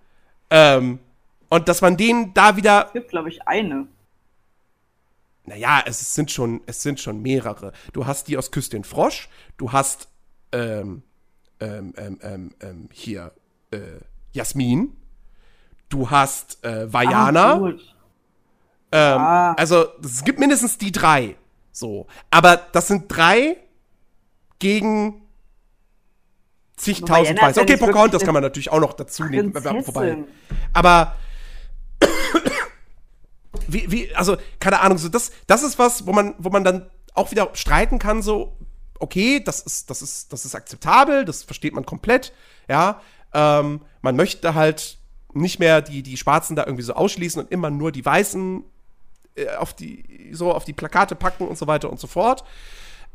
Ähm, 0.50 1.00
und 1.48 1.68
dass 1.68 1.80
man 1.80 1.96
denen 1.96 2.34
da 2.34 2.56
wieder. 2.56 2.86
Es 2.86 2.92
gibt, 2.92 3.10
glaube 3.10 3.28
ich, 3.28 3.46
eine. 3.46 3.86
Naja, 5.44 5.82
es 5.86 6.14
sind 6.14 6.30
schon, 6.30 6.60
es 6.66 6.82
sind 6.82 7.00
schon 7.00 7.22
mehrere. 7.22 7.72
Du 7.92 8.06
hast 8.06 8.28
die 8.28 8.36
aus 8.36 8.50
Küste 8.50 8.82
Frosch, 8.82 9.28
du 9.56 9.72
hast 9.72 10.08
ähm, 10.52 11.02
ähm, 11.60 11.94
ähm, 11.96 12.18
ähm, 12.22 12.54
ähm 12.60 12.88
hier 12.92 13.32
äh, 13.70 13.78
Jasmin, 14.32 14.96
du 15.88 16.10
hast 16.10 16.64
äh, 16.64 16.92
Vajana. 16.92 17.52
Ah, 17.54 17.72
Ähm, 18.92 19.18
ah. 19.18 19.52
Also 19.54 19.86
es 20.02 20.24
gibt 20.24 20.38
mindestens 20.38 20.78
die 20.78 20.92
drei. 20.92 21.36
So. 21.72 22.06
Aber 22.30 22.56
das 22.56 22.88
sind 22.88 23.04
drei 23.08 23.56
gegen 24.58 25.22
zigtausend 26.76 27.40
Weiße. 27.40 27.60
Okay, 27.60 27.76
Pocahontas 27.76 28.22
kann 28.22 28.34
man 28.34 28.42
natürlich 28.42 28.70
auch 28.70 28.80
noch 28.80 28.94
dazu 28.94 29.24
nehmen. 29.24 29.52
Vorbei. 29.52 30.24
Aber 30.72 31.16
wie, 33.68 33.90
wie, 33.90 34.14
also, 34.14 34.36
keine 34.60 34.80
Ahnung, 34.80 34.98
so 34.98 35.08
das, 35.08 35.30
das 35.46 35.62
ist 35.62 35.78
was, 35.78 36.06
wo 36.06 36.12
man, 36.12 36.34
wo 36.38 36.50
man 36.50 36.64
dann 36.64 36.90
auch 37.14 37.30
wieder 37.30 37.50
streiten 37.54 37.98
kann, 37.98 38.22
so, 38.22 38.56
okay, 38.98 39.40
das 39.40 39.60
ist, 39.60 39.90
das 39.90 40.02
ist, 40.02 40.32
das 40.32 40.44
ist 40.44 40.54
akzeptabel, 40.54 41.24
das 41.24 41.42
versteht 41.42 41.74
man 41.74 41.86
komplett, 41.86 42.32
ja. 42.68 43.00
Ähm, 43.32 43.80
man 44.02 44.16
möchte 44.16 44.54
halt 44.54 44.98
nicht 45.34 45.58
mehr 45.58 45.82
die, 45.82 46.02
die 46.02 46.16
Schwarzen 46.16 46.56
da 46.56 46.64
irgendwie 46.64 46.82
so 46.82 46.94
ausschließen 46.94 47.42
und 47.42 47.50
immer 47.50 47.70
nur 47.70 47.92
die 47.92 48.04
Weißen 48.04 48.64
äh, 49.34 49.48
auf 49.56 49.74
die, 49.74 50.30
so 50.32 50.52
auf 50.52 50.64
die 50.64 50.72
Plakate 50.72 51.14
packen 51.14 51.46
und 51.46 51.58
so 51.58 51.66
weiter 51.66 51.90
und 51.90 52.00
so 52.00 52.06
fort. 52.06 52.44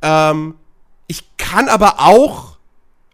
Ähm, 0.01 0.55
ich 1.07 1.35
kann 1.37 1.67
aber 1.67 1.99
auch 1.99 2.57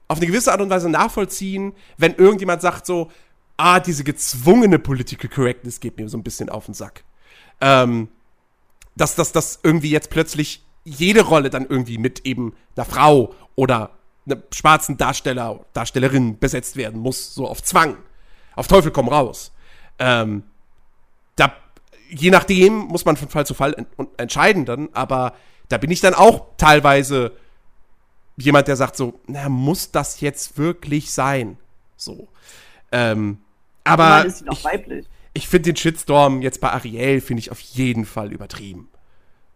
auf 0.07 0.17
eine 0.17 0.27
gewisse 0.27 0.51
Art 0.51 0.61
und 0.61 0.69
Weise 0.69 0.89
nachvollziehen, 0.89 1.73
wenn 1.97 2.15
irgendjemand 2.15 2.61
sagt 2.61 2.85
so, 2.85 3.11
ah, 3.57 3.79
diese 3.79 4.03
gezwungene 4.03 4.79
Political 4.79 5.29
Correctness 5.29 5.79
geht 5.79 5.97
mir 5.97 6.07
so 6.09 6.17
ein 6.17 6.23
bisschen 6.23 6.49
auf 6.49 6.65
den 6.65 6.73
Sack. 6.73 7.03
Ähm, 7.59 8.09
dass 8.95 9.15
das 9.15 9.59
irgendwie 9.63 9.89
jetzt 9.89 10.09
plötzlich 10.09 10.63
jede 10.83 11.21
Rolle 11.21 11.49
dann 11.49 11.65
irgendwie 11.67 11.97
mit 11.97 12.25
eben 12.25 12.55
einer 12.75 12.85
Frau 12.85 13.33
oder 13.55 13.91
einem 14.25 14.43
schwarzen 14.53 14.97
Darsteller, 14.97 15.65
Darstellerin 15.73 16.39
besetzt 16.39 16.75
werden 16.75 16.99
muss, 16.99 17.33
so 17.33 17.47
auf 17.47 17.61
Zwang. 17.61 17.97
Auf 18.55 18.67
Teufel 18.67 18.91
komm 18.91 19.07
raus. 19.07 19.51
Ähm, 19.99 20.43
da, 21.35 21.53
je 22.09 22.31
nachdem 22.31 22.73
muss 22.73 23.05
man 23.05 23.17
von 23.17 23.29
Fall 23.29 23.45
zu 23.45 23.53
Fall 23.53 23.73
en 23.73 23.85
entscheiden 24.17 24.65
dann, 24.65 24.89
aber 24.93 25.33
da 25.69 25.77
bin 25.77 25.91
ich 25.91 26.01
dann 26.01 26.13
auch 26.13 26.45
teilweise 26.57 27.33
jemand, 28.37 28.67
der 28.67 28.75
sagt 28.75 28.95
so, 28.95 29.19
na, 29.27 29.49
muss 29.49 29.91
das 29.91 30.21
jetzt 30.21 30.57
wirklich 30.57 31.11
sein? 31.11 31.57
So. 31.97 32.27
Ähm, 32.91 33.39
aber 33.87 34.25
ich, 34.25 35.05
ich 35.33 35.47
finde 35.47 35.71
den 35.71 35.75
Shitstorm 35.75 36.41
jetzt 36.41 36.61
bei 36.61 36.71
Ariel, 36.71 37.21
finde 37.21 37.39
ich 37.39 37.51
auf 37.51 37.59
jeden 37.59 38.05
Fall 38.05 38.31
übertrieben. 38.31 38.89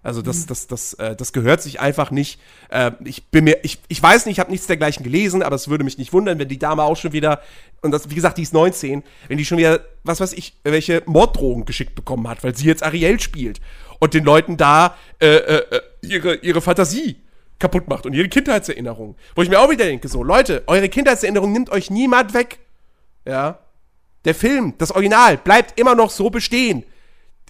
Also 0.03 0.21
das, 0.23 0.41
mhm. 0.41 0.47
das, 0.47 0.67
das, 0.67 0.93
äh, 0.95 1.15
das 1.15 1.31
gehört 1.31 1.61
sich 1.61 1.79
einfach 1.79 2.09
nicht. 2.09 2.39
Äh, 2.69 2.91
ich 3.03 3.27
bin 3.27 3.43
mir, 3.43 3.59
ich, 3.63 3.79
ich 3.87 4.01
weiß 4.01 4.25
nicht, 4.25 4.33
ich 4.33 4.39
habe 4.39 4.49
nichts 4.49 4.65
dergleichen 4.65 5.03
gelesen, 5.03 5.43
aber 5.43 5.55
es 5.55 5.67
würde 5.67 5.83
mich 5.83 5.99
nicht 5.99 6.11
wundern, 6.11 6.39
wenn 6.39 6.47
die 6.47 6.57
Dame 6.57 6.83
auch 6.83 6.97
schon 6.97 7.13
wieder, 7.13 7.41
und 7.81 7.91
das, 7.91 8.09
wie 8.09 8.15
gesagt, 8.15 8.39
die 8.39 8.41
ist 8.41 8.53
19, 8.53 9.03
wenn 9.27 9.37
die 9.37 9.45
schon 9.45 9.59
wieder, 9.59 9.81
was 10.03 10.19
weiß 10.19 10.33
ich, 10.33 10.55
welche 10.63 11.03
Morddrogen 11.05 11.65
geschickt 11.65 11.93
bekommen 11.93 12.27
hat, 12.27 12.43
weil 12.43 12.55
sie 12.55 12.65
jetzt 12.65 12.81
Ariel 12.83 13.19
spielt 13.19 13.61
und 13.99 14.15
den 14.15 14.23
Leuten 14.23 14.57
da 14.57 14.95
äh, 15.19 15.27
äh, 15.27 15.63
äh 15.69 15.81
ihre, 16.01 16.35
ihre 16.37 16.61
Fantasie 16.61 17.17
kaputt 17.59 17.87
macht 17.87 18.07
und 18.07 18.13
ihre 18.13 18.27
Kindheitserinnerung. 18.27 19.15
Wo 19.35 19.43
ich 19.43 19.49
mir 19.49 19.59
auch 19.59 19.69
wieder 19.69 19.85
denke, 19.85 20.07
so, 20.07 20.23
Leute, 20.23 20.63
eure 20.65 20.89
Kindheitserinnerung 20.89 21.51
nimmt 21.51 21.69
euch 21.69 21.91
niemand 21.91 22.33
weg. 22.33 22.57
Ja. 23.23 23.59
Der 24.25 24.35
Film, 24.35 24.75
das 24.77 24.91
Original, 24.91 25.37
bleibt 25.37 25.79
immer 25.79 25.95
noch 25.95 26.09
so 26.09 26.29
bestehen 26.29 26.85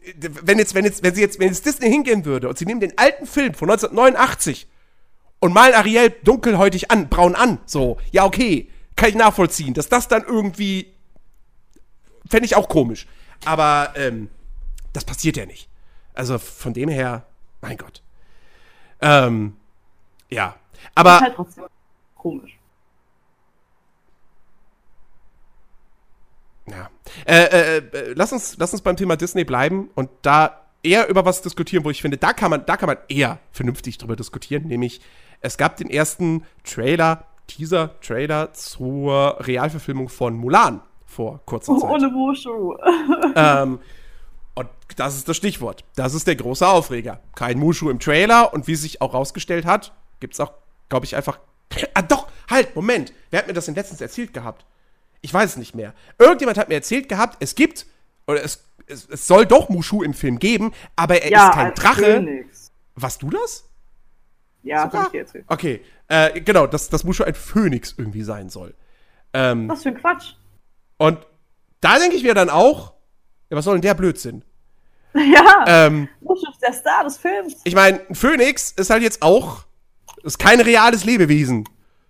wenn 0.04 0.58
jetzt, 0.58 0.74
wenn 0.74 0.86
jetzt, 0.86 1.04
wenn 1.04 1.14
sie 1.14 1.22
jetzt, 1.22 1.40
wenn 1.40 1.50
jetzt 1.50 1.66
Disney 1.66 1.90
hingehen 1.90 2.26
würde 2.26 2.50
und 2.50 2.58
sie 2.58 2.66
nehmen 2.66 2.80
den 2.80 2.98
alten 2.98 3.28
Film 3.28 3.54
von 3.54 3.70
1989 3.70 4.68
und 5.40 5.54
malen 5.54 5.76
Ariel 5.76 6.10
dunkelhäutig 6.24 6.92
an, 6.92 7.10
braun 7.10 7.36
an, 7.36 7.60
so, 7.66 7.98
ja, 8.12 8.26
okay, 8.26 8.70
kann 8.96 9.10
ich 9.10 9.16
nachvollziehen, 9.16 9.74
dass 9.74 9.90
das 9.90 10.08
dann 10.08 10.24
irgendwie, 10.24 10.94
fände 12.30 12.46
ich 12.46 12.56
auch 12.56 12.68
komisch. 12.68 13.08
Aber, 13.46 13.94
ähm, 13.96 14.30
das 14.94 15.06
passiert 15.06 15.38
ja 15.38 15.46
nicht. 15.46 15.70
Also 16.14 16.38
von 16.38 16.74
dem 16.74 16.90
her, 16.90 17.26
mein 17.62 17.78
Gott. 17.78 18.04
Ähm, 19.00 19.56
ja. 20.30 20.56
Aber. 20.94 21.12
Das 21.12 21.20
ist 21.20 21.26
halt 21.26 21.36
trotzdem 21.36 21.64
komisch. 22.16 22.58
Ja. 26.68 26.90
Äh, 27.26 27.44
äh, 27.44 27.78
äh, 27.78 28.14
lass, 28.16 28.32
uns, 28.32 28.58
lass 28.58 28.72
uns 28.74 28.82
beim 28.82 28.98
Thema 28.98 29.16
Disney 29.16 29.44
bleiben 29.44 29.90
und 29.96 30.10
da 30.22 30.62
eher 30.84 31.10
über 31.10 31.26
was 31.26 31.42
diskutieren, 31.42 31.84
wo 31.84 31.90
ich 31.90 32.02
finde, 32.02 32.18
da 32.18 32.34
kann 32.34 32.50
man, 32.50 32.66
da 32.66 32.78
kann 32.78 32.88
man 32.88 32.98
eher 33.08 33.40
vernünftig 33.52 33.98
drüber 33.98 34.16
diskutieren, 34.16 34.68
nämlich 34.68 35.02
es 35.42 35.58
gab 35.58 35.76
den 35.78 35.90
ersten 35.90 36.44
Trailer, 36.64 37.26
Teaser-Trailer 37.48 38.54
zur 38.54 39.38
Realverfilmung 39.40 40.10
von 40.10 40.36
Mulan 40.36 40.82
vor 41.06 41.42
kurzer 41.46 41.78
Zeit. 41.78 41.90
Ohne 41.90 42.08
Mushu. 42.10 42.76
ähm, 43.36 43.80
und 44.54 44.70
das 44.96 45.16
ist 45.16 45.28
das 45.28 45.38
Stichwort. 45.38 45.84
Das 45.96 46.14
ist 46.14 46.28
der 46.28 46.36
große 46.36 46.68
Aufreger. 46.68 47.20
Kein 47.36 47.58
Mushu 47.60 47.90
im 47.90 48.00
Trailer 48.00 48.54
und 48.54 48.68
wie 48.68 48.76
sich 48.76 49.02
auch 49.02 49.14
rausgestellt 49.14 49.66
hat, 49.66 49.94
gibt 50.20 50.34
es 50.34 50.40
auch, 50.40 50.54
glaube 50.90 51.06
ich, 51.06 51.16
einfach. 51.16 51.40
Ah, 51.94 52.02
doch, 52.02 52.28
halt, 52.50 52.76
Moment. 52.76 53.14
Wer 53.30 53.40
hat 53.40 53.48
mir 53.48 53.54
das 53.54 53.66
denn 53.66 53.76
letztens 53.76 54.02
erzählt 54.02 54.34
gehabt? 54.34 54.66
Ich 55.22 55.34
weiß 55.34 55.52
es 55.52 55.58
nicht 55.58 55.76
mehr. 55.76 55.94
Irgendjemand 56.18 56.58
hat 56.58 56.70
mir 56.70 56.76
erzählt 56.76 57.08
gehabt, 57.08 57.38
es 57.40 57.56
gibt, 57.56 57.86
oder 58.28 58.44
es, 58.44 58.64
es, 58.88 59.08
es 59.08 59.28
soll 59.28 59.46
doch 59.46 59.70
Mushu 59.70 60.04
im 60.04 60.14
Film 60.14 60.40
geben, 60.40 60.74
aber 60.96 61.22
er 61.22 61.32
ja, 61.32 61.50
ist 61.50 61.56
kein 61.56 61.74
Drache. 61.74 62.02
Phönix. 62.02 62.72
Warst 62.96 63.22
du 63.22 63.30
das? 63.30 63.70
Ja, 64.64 64.88
das 64.88 64.94
hab 64.94 65.06
ich 65.08 65.12
dir 65.12 65.20
erzählt. 65.22 65.46
Okay, 65.48 65.82
äh, 66.08 66.42
genau, 66.42 66.68
dass, 66.68 66.90
dass 66.90 67.04
Mushu 67.04 67.24
ein 67.24 67.36
Phönix 67.36 67.96
irgendwie 67.98 68.24
sein 68.24 68.50
soll. 68.50 68.74
Ähm, 69.34 69.70
was 69.70 69.84
für 69.84 69.90
ein 69.90 69.98
Quatsch. 69.98 70.34
Und 70.98 71.20
da 71.80 71.98
denke 71.98 72.16
ich 72.16 72.24
mir 72.24 72.34
dann 72.34 72.50
auch, 72.50 72.94
ja, 73.50 73.58
was 73.58 73.66
soll 73.66 73.76
denn 73.76 73.82
der 73.82 73.94
Blödsinn? 73.94 74.44
Ja, 75.14 75.66
ähm, 75.68 76.08
Mushu 76.22 76.50
ist 76.50 76.62
der 76.62 76.72
Star 76.72 77.04
des 77.04 77.18
Films. 77.18 77.58
Ich 77.66 77.76
meine, 77.76 78.00
ein 78.08 78.16
Phönix 78.16 78.72
ist 78.72 78.90
halt 78.90 79.04
jetzt 79.04 79.22
auch, 79.22 79.66
ist 80.24 80.40
kein 80.40 80.62
reales 80.62 81.04
Lebewesen. 81.04 81.68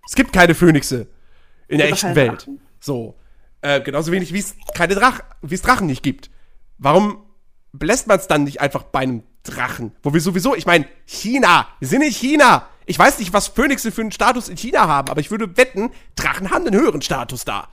Es 0.08 0.14
gibt 0.14 0.34
keine 0.34 0.54
Phönixe 0.54 1.08
in 1.68 1.80
der 1.80 1.90
echten 1.90 2.14
Welt. 2.14 2.46
Drachen. 2.46 2.62
So. 2.82 3.16
Äh, 3.62 3.80
genauso 3.82 4.12
wenig 4.12 4.34
wie 4.34 4.40
es 4.40 4.56
keine 4.74 4.96
Drach, 4.96 5.22
wie 5.42 5.56
es 5.56 5.62
Drachen 5.62 5.88
nicht 5.88 6.04
gibt. 6.04 6.30
Warum 6.80 7.24
lässt 7.80 8.08
man 8.08 8.18
es 8.18 8.28
dann 8.28 8.44
nicht 8.44 8.60
einfach 8.60 8.84
bei 8.84 9.00
einem 9.00 9.24
Drachen? 9.44 9.96
Wo 10.04 10.14
wir 10.14 10.20
sowieso, 10.20 10.56
ich 10.56 10.66
meine, 10.66 10.88
China, 11.06 11.68
wir 11.80 11.88
sind 11.88 12.02
in 12.02 12.12
China. 12.12 12.68
Ich 12.88 12.98
weiß 12.98 13.20
nicht, 13.20 13.32
was 13.34 13.48
Phönixe 13.48 13.92
für 13.92 14.02
einen 14.02 14.12
Status 14.12 14.50
in 14.50 14.58
China 14.58 14.88
haben, 14.88 15.10
aber 15.10 15.22
ich 15.22 15.30
würde 15.30 15.56
wetten, 15.56 15.92
Drachen 16.16 16.50
haben 16.50 16.66
einen 16.66 16.80
höheren 16.80 17.02
Status 17.02 17.46
da. 17.46 17.70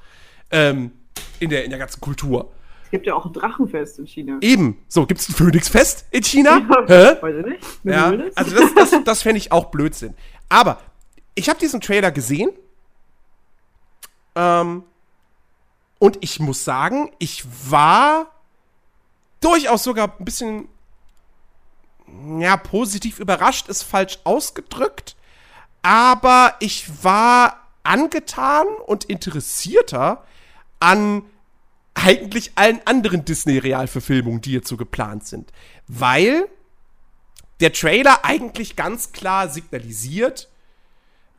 Ähm, 0.51 0.93
in 1.41 1.51
der, 1.51 1.65
in 1.65 1.71
der 1.71 1.79
ganzen 1.79 2.01
Kultur. 2.01 2.53
Es 2.85 2.91
gibt 2.91 3.07
ja 3.07 3.15
auch 3.15 3.27
ein 3.27 3.33
Drachenfest 3.33 3.99
in 3.99 4.07
China. 4.07 4.39
Eben. 4.41 4.79
So, 4.89 5.05
gibt 5.07 5.21
es 5.21 5.29
ein 5.29 5.35
Phönixfest 5.35 6.07
in 6.11 6.23
China? 6.23 6.63
Ja, 6.71 6.87
Hä? 6.87 7.17
Weiß 7.21 7.35
ich 7.37 7.47
nicht. 7.47 7.67
Ja, 7.85 8.15
also 8.35 8.57
das, 8.57 8.75
das, 8.75 9.05
das 9.05 9.23
fände 9.23 9.39
ich 9.39 9.53
auch 9.53 9.67
Blödsinn. 9.67 10.15
Aber 10.49 10.81
ich 11.35 11.49
habe 11.49 11.59
diesen 11.59 11.81
Trailer 11.81 12.11
gesehen. 12.11 12.51
Ähm, 14.35 14.85
und 15.99 16.19
ich 16.21 16.41
muss 16.41 16.65
sagen, 16.65 17.11
ich 17.19 17.45
war 17.71 18.31
durchaus 19.41 19.85
sogar 19.85 20.15
ein 20.19 20.25
bisschen, 20.25 20.69
ja, 22.39 22.57
positiv 22.57 23.19
überrascht, 23.19 23.69
ist 23.69 23.83
falsch 23.83 24.19
ausgedrückt. 24.25 25.17
Aber 25.83 26.55
ich 26.61 27.05
war 27.05 27.69
angetan 27.83 28.67
und 28.87 29.05
interessierter 29.05 30.25
an 30.81 31.23
eigentlich 31.95 32.53
allen 32.55 32.81
anderen 32.87 33.25
Disney-Realverfilmungen, 33.25 34.41
die 34.41 34.51
hierzu 34.51 34.77
geplant 34.77 35.27
sind. 35.27 35.53
Weil 35.89 36.49
der 37.61 37.73
Trailer 37.73 38.25
eigentlich 38.25 38.77
ganz 38.77 39.11
klar 39.13 39.49
signalisiert, 39.49 40.49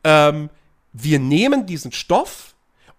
ähm, 0.03 0.49
wir 0.91 1.19
nehmen 1.19 1.65
diesen 1.65 1.91
Stoff 1.91 2.48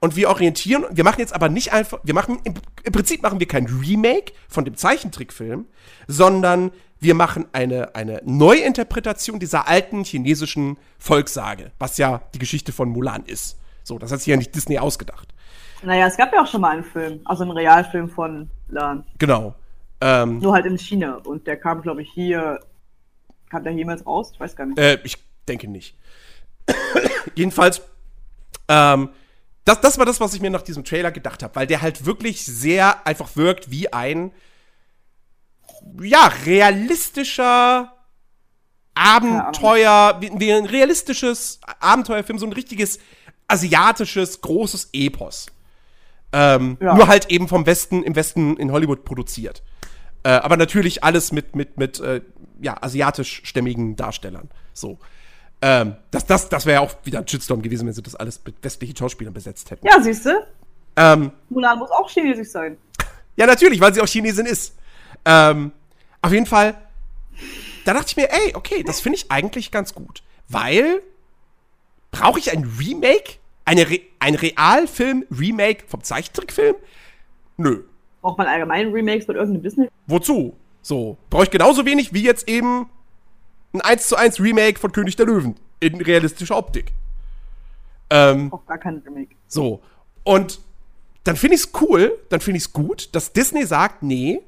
und 0.00 0.16
wir 0.16 0.30
orientieren, 0.30 0.84
wir 0.90 1.04
machen 1.04 1.20
jetzt 1.20 1.34
aber 1.34 1.48
nicht 1.48 1.72
einfach, 1.72 2.00
wir 2.02 2.14
machen, 2.14 2.38
im, 2.44 2.54
im 2.82 2.92
Prinzip 2.92 3.22
machen 3.22 3.38
wir 3.38 3.46
kein 3.46 3.66
Remake 3.66 4.32
von 4.48 4.64
dem 4.64 4.74
Zeichentrickfilm, 4.74 5.66
sondern 6.08 6.72
wir 6.98 7.14
machen 7.14 7.46
eine, 7.52 7.94
eine 7.94 8.20
Neuinterpretation 8.24 9.38
dieser 9.38 9.68
alten 9.68 10.04
chinesischen 10.04 10.78
Volkssage, 10.98 11.72
was 11.78 11.98
ja 11.98 12.22
die 12.34 12.38
Geschichte 12.38 12.72
von 12.72 12.88
Mulan 12.88 13.24
ist. 13.24 13.58
So, 13.82 13.98
das 13.98 14.12
hat 14.12 14.20
sich 14.20 14.28
ja 14.28 14.36
nicht 14.36 14.54
Disney 14.54 14.78
ausgedacht. 14.78 15.28
Naja, 15.82 16.06
es 16.06 16.16
gab 16.16 16.32
ja 16.32 16.42
auch 16.42 16.46
schon 16.46 16.60
mal 16.60 16.70
einen 16.70 16.84
Film, 16.84 17.20
also 17.24 17.42
einen 17.42 17.52
Realfilm 17.52 18.08
von 18.08 18.50
Mulan. 18.68 19.04
Genau. 19.18 19.54
Ähm, 20.00 20.38
Nur 20.38 20.54
halt 20.54 20.66
in 20.66 20.78
China. 20.78 21.16
Und 21.24 21.46
der 21.46 21.58
kam, 21.58 21.82
glaube 21.82 22.02
ich, 22.02 22.10
hier. 22.10 22.60
Kam 23.50 23.64
der 23.64 23.72
jemals 23.72 24.06
raus? 24.06 24.30
Ich 24.32 24.40
weiß 24.40 24.56
gar 24.56 24.66
nicht. 24.66 24.78
Äh, 24.78 24.98
ich 25.04 25.16
denke 25.48 25.68
nicht. 25.68 25.96
Jedenfalls, 27.34 27.82
ähm, 28.68 29.10
das, 29.70 29.80
das 29.80 29.98
war 29.98 30.06
das, 30.06 30.20
was 30.20 30.34
ich 30.34 30.40
mir 30.40 30.50
nach 30.50 30.62
diesem 30.62 30.84
Trailer 30.84 31.12
gedacht 31.12 31.42
habe, 31.42 31.54
weil 31.54 31.66
der 31.66 31.80
halt 31.80 32.04
wirklich 32.04 32.44
sehr 32.44 33.06
einfach 33.06 33.36
wirkt 33.36 33.70
wie 33.70 33.92
ein, 33.92 34.32
ja, 36.02 36.30
realistischer 36.44 37.92
Abenteuer, 38.94 40.16
wie, 40.20 40.30
wie 40.34 40.52
ein 40.52 40.66
realistisches 40.66 41.60
Abenteuerfilm, 41.78 42.38
so 42.38 42.46
ein 42.46 42.52
richtiges 42.52 42.98
asiatisches, 43.48 44.40
großes 44.40 44.90
Epos. 44.92 45.46
Ähm, 46.32 46.76
ja. 46.80 46.94
Nur 46.94 47.08
halt 47.08 47.30
eben 47.30 47.48
vom 47.48 47.66
Westen, 47.66 48.02
im 48.02 48.14
Westen 48.16 48.56
in 48.56 48.72
Hollywood 48.72 49.04
produziert. 49.04 49.62
Äh, 50.22 50.30
aber 50.30 50.56
natürlich 50.56 51.02
alles 51.02 51.32
mit, 51.32 51.56
mit, 51.56 51.78
mit 51.78 51.98
äh, 52.00 52.20
ja, 52.60 52.76
asiatischstämmigen 52.82 53.96
Darstellern. 53.96 54.50
So. 54.72 54.98
Ähm, 55.62 55.96
das 56.10 56.26
das, 56.26 56.48
das 56.48 56.66
wäre 56.66 56.80
ja 56.82 56.88
auch 56.88 56.94
wieder 57.04 57.18
ein 57.18 57.28
Shitstorm 57.28 57.60
gewesen, 57.60 57.86
wenn 57.86 57.92
sie 57.92 58.02
das 58.02 58.14
alles 58.14 58.40
mit 58.44 58.56
westlichen 58.62 58.96
Schauspielern 58.96 59.34
besetzt 59.34 59.70
hätten. 59.70 59.86
Ja, 59.86 60.00
siehst 60.00 60.24
du? 60.24 60.30
Ähm, 60.96 61.32
Mulan 61.48 61.78
muss 61.78 61.90
auch 61.90 62.08
chinesisch 62.10 62.48
sein. 62.48 62.76
Ja, 63.36 63.46
natürlich, 63.46 63.80
weil 63.80 63.94
sie 63.94 64.00
auch 64.00 64.06
Chinesin 64.06 64.46
ist. 64.46 64.76
Ähm, 65.24 65.72
auf 66.22 66.32
jeden 66.32 66.46
Fall, 66.46 66.74
da 67.84 67.94
dachte 67.94 68.06
ich 68.08 68.16
mir, 68.16 68.30
ey, 68.30 68.54
okay, 68.54 68.82
das 68.82 69.00
finde 69.00 69.16
ich 69.16 69.30
eigentlich 69.30 69.70
ganz 69.70 69.94
gut. 69.94 70.22
Weil, 70.48 71.02
brauche 72.10 72.38
ich 72.38 72.52
ein 72.52 72.70
Remake? 72.78 73.38
Eine 73.64 73.88
Re 73.88 74.00
ein 74.18 74.34
Realfilm-Remake 74.34 75.84
vom 75.86 76.02
Zeichentrickfilm? 76.02 76.74
Nö. 77.56 77.84
Braucht 78.20 78.36
man 78.36 78.46
allgemein 78.46 78.92
Remakes 78.92 79.28
mit 79.28 79.36
irgendeinem 79.36 79.62
Disney? 79.62 79.88
Wozu? 80.06 80.56
So, 80.82 81.16
brauche 81.28 81.44
ich 81.44 81.50
genauso 81.50 81.86
wenig 81.86 82.12
wie 82.12 82.22
jetzt 82.22 82.48
eben 82.48 82.90
ein 83.72 83.80
1 83.80 84.08
zu 84.08 84.16
1 84.16 84.40
Remake 84.40 84.78
von 84.78 84.92
König 84.92 85.16
der 85.16 85.26
Löwen 85.26 85.56
in 85.80 86.00
realistischer 86.00 86.56
Optik. 86.56 86.92
Ähm, 88.10 88.52
auch 88.52 88.66
gar 88.66 88.78
kein 88.78 88.98
Remake. 89.06 89.34
So, 89.46 89.80
und 90.24 90.60
dann 91.24 91.36
finde 91.36 91.56
ich 91.56 91.62
es 91.62 91.70
cool, 91.80 92.18
dann 92.28 92.40
finde 92.40 92.58
ich 92.58 92.64
es 92.64 92.72
gut, 92.72 93.10
dass 93.12 93.32
Disney 93.32 93.64
sagt, 93.64 94.02
nee, 94.02 94.40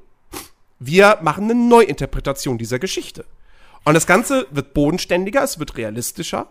wir 0.79 1.19
machen 1.21 1.45
eine 1.45 1.55
Neuinterpretation 1.55 2.57
dieser 2.57 2.79
Geschichte. 2.79 3.25
Und 3.85 3.93
das 3.93 4.07
Ganze 4.07 4.47
wird 4.51 4.73
bodenständiger, 4.73 5.43
es 5.43 5.59
wird 5.59 5.77
realistischer. 5.77 6.47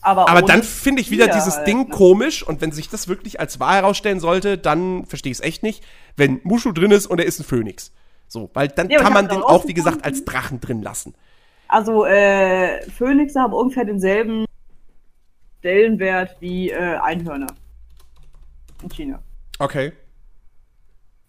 Aber, 0.00 0.28
Aber 0.28 0.42
dann 0.42 0.64
finde 0.64 1.00
ich 1.00 1.12
wieder 1.12 1.28
dieses 1.28 1.58
halt, 1.58 1.66
Ding 1.68 1.78
ne? 1.84 1.88
komisch 1.88 2.42
und 2.42 2.60
wenn 2.60 2.72
sich 2.72 2.88
das 2.88 3.06
wirklich 3.06 3.38
als 3.38 3.60
wahr 3.60 3.74
herausstellen 3.74 4.18
sollte, 4.18 4.58
dann 4.58 5.06
verstehe 5.06 5.30
ich 5.30 5.38
es 5.38 5.44
echt 5.44 5.62
nicht, 5.62 5.84
wenn 6.16 6.40
Mushu 6.42 6.72
drin 6.72 6.90
ist 6.90 7.06
und 7.06 7.20
er 7.20 7.26
ist 7.26 7.38
ein 7.38 7.44
Phönix. 7.44 7.92
So, 8.26 8.50
weil 8.54 8.68
dann 8.68 8.90
ja, 8.90 9.00
kann 9.00 9.12
man 9.12 9.28
den 9.28 9.42
auch, 9.42 9.68
wie 9.68 9.74
gesagt, 9.74 10.04
als 10.04 10.24
Drachen 10.24 10.60
drin 10.60 10.82
lassen. 10.82 11.14
Also, 11.72 12.04
äh, 12.04 12.82
Phönixe 12.90 13.40
haben 13.40 13.54
ungefähr 13.54 13.86
denselben 13.86 14.44
Stellenwert 15.60 16.36
wie 16.38 16.68
äh, 16.68 16.98
Einhörner 16.98 17.46
in 18.82 18.90
China. 18.90 19.22
Okay. 19.58 19.90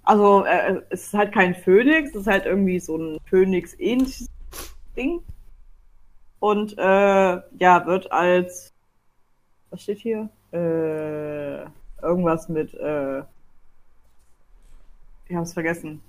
Also, 0.03 0.43
äh, 0.43 0.81
es 0.89 1.05
ist 1.05 1.13
halt 1.13 1.33
kein 1.33 1.55
Phönix, 1.55 2.09
es 2.09 2.23
ist 2.23 2.27
halt 2.27 2.45
irgendwie 2.45 2.77
so 2.81 2.97
ein 2.97 3.19
Phönix-ähnliches 3.29 4.27
Ding. 4.97 5.21
Und 6.41 6.77
äh, 6.77 6.81
ja, 6.81 7.85
wird 7.85 8.11
als 8.11 8.73
was 9.69 9.81
steht 9.81 9.99
hier? 9.99 10.27
Äh, 10.51 11.63
irgendwas 12.05 12.49
mit 12.49 12.73
äh, 12.73 13.19
ich 15.29 15.35
hab's 15.37 15.53
vergessen. 15.53 16.01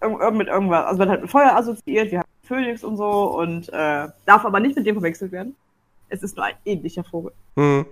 Irg 0.00 0.34
mit 0.34 0.48
irgendwas. 0.48 0.86
Also 0.86 0.98
wird 0.98 1.08
halt 1.08 1.20
mit 1.22 1.30
Feuer 1.30 1.54
assoziiert, 1.54 2.10
wir 2.10 2.18
haben 2.18 2.25
Phönix 2.46 2.84
und 2.84 2.96
so 2.96 3.38
und 3.38 3.68
äh, 3.68 4.08
darf 4.24 4.44
aber 4.44 4.60
nicht 4.60 4.76
mit 4.76 4.86
dem 4.86 4.96
verwechselt 4.96 5.32
werden. 5.32 5.56
Es 6.08 6.22
ist 6.22 6.36
nur 6.36 6.46
ein 6.46 6.54
ähnlicher 6.64 7.04
Vogel. 7.04 7.32
Mhm. 7.56 7.86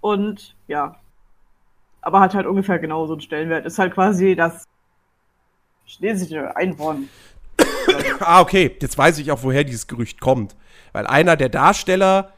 Und 0.00 0.56
ja. 0.66 0.96
Aber 2.00 2.20
hat 2.20 2.34
halt 2.34 2.46
ungefähr 2.46 2.78
genau 2.78 3.06
so 3.06 3.12
einen 3.12 3.20
Stellenwert. 3.20 3.66
Ist 3.66 3.78
halt 3.78 3.94
quasi 3.94 4.34
das 4.34 4.64
chinesische 5.84 6.56
Einhorn. 6.56 7.08
ah, 8.20 8.40
okay. 8.40 8.76
Jetzt 8.80 8.98
weiß 8.98 9.18
ich 9.18 9.30
auch, 9.30 9.42
woher 9.42 9.64
dieses 9.64 9.86
Gerücht 9.86 10.20
kommt. 10.20 10.56
Weil 10.92 11.06
einer 11.06 11.36
der 11.36 11.48
Darsteller 11.48 12.32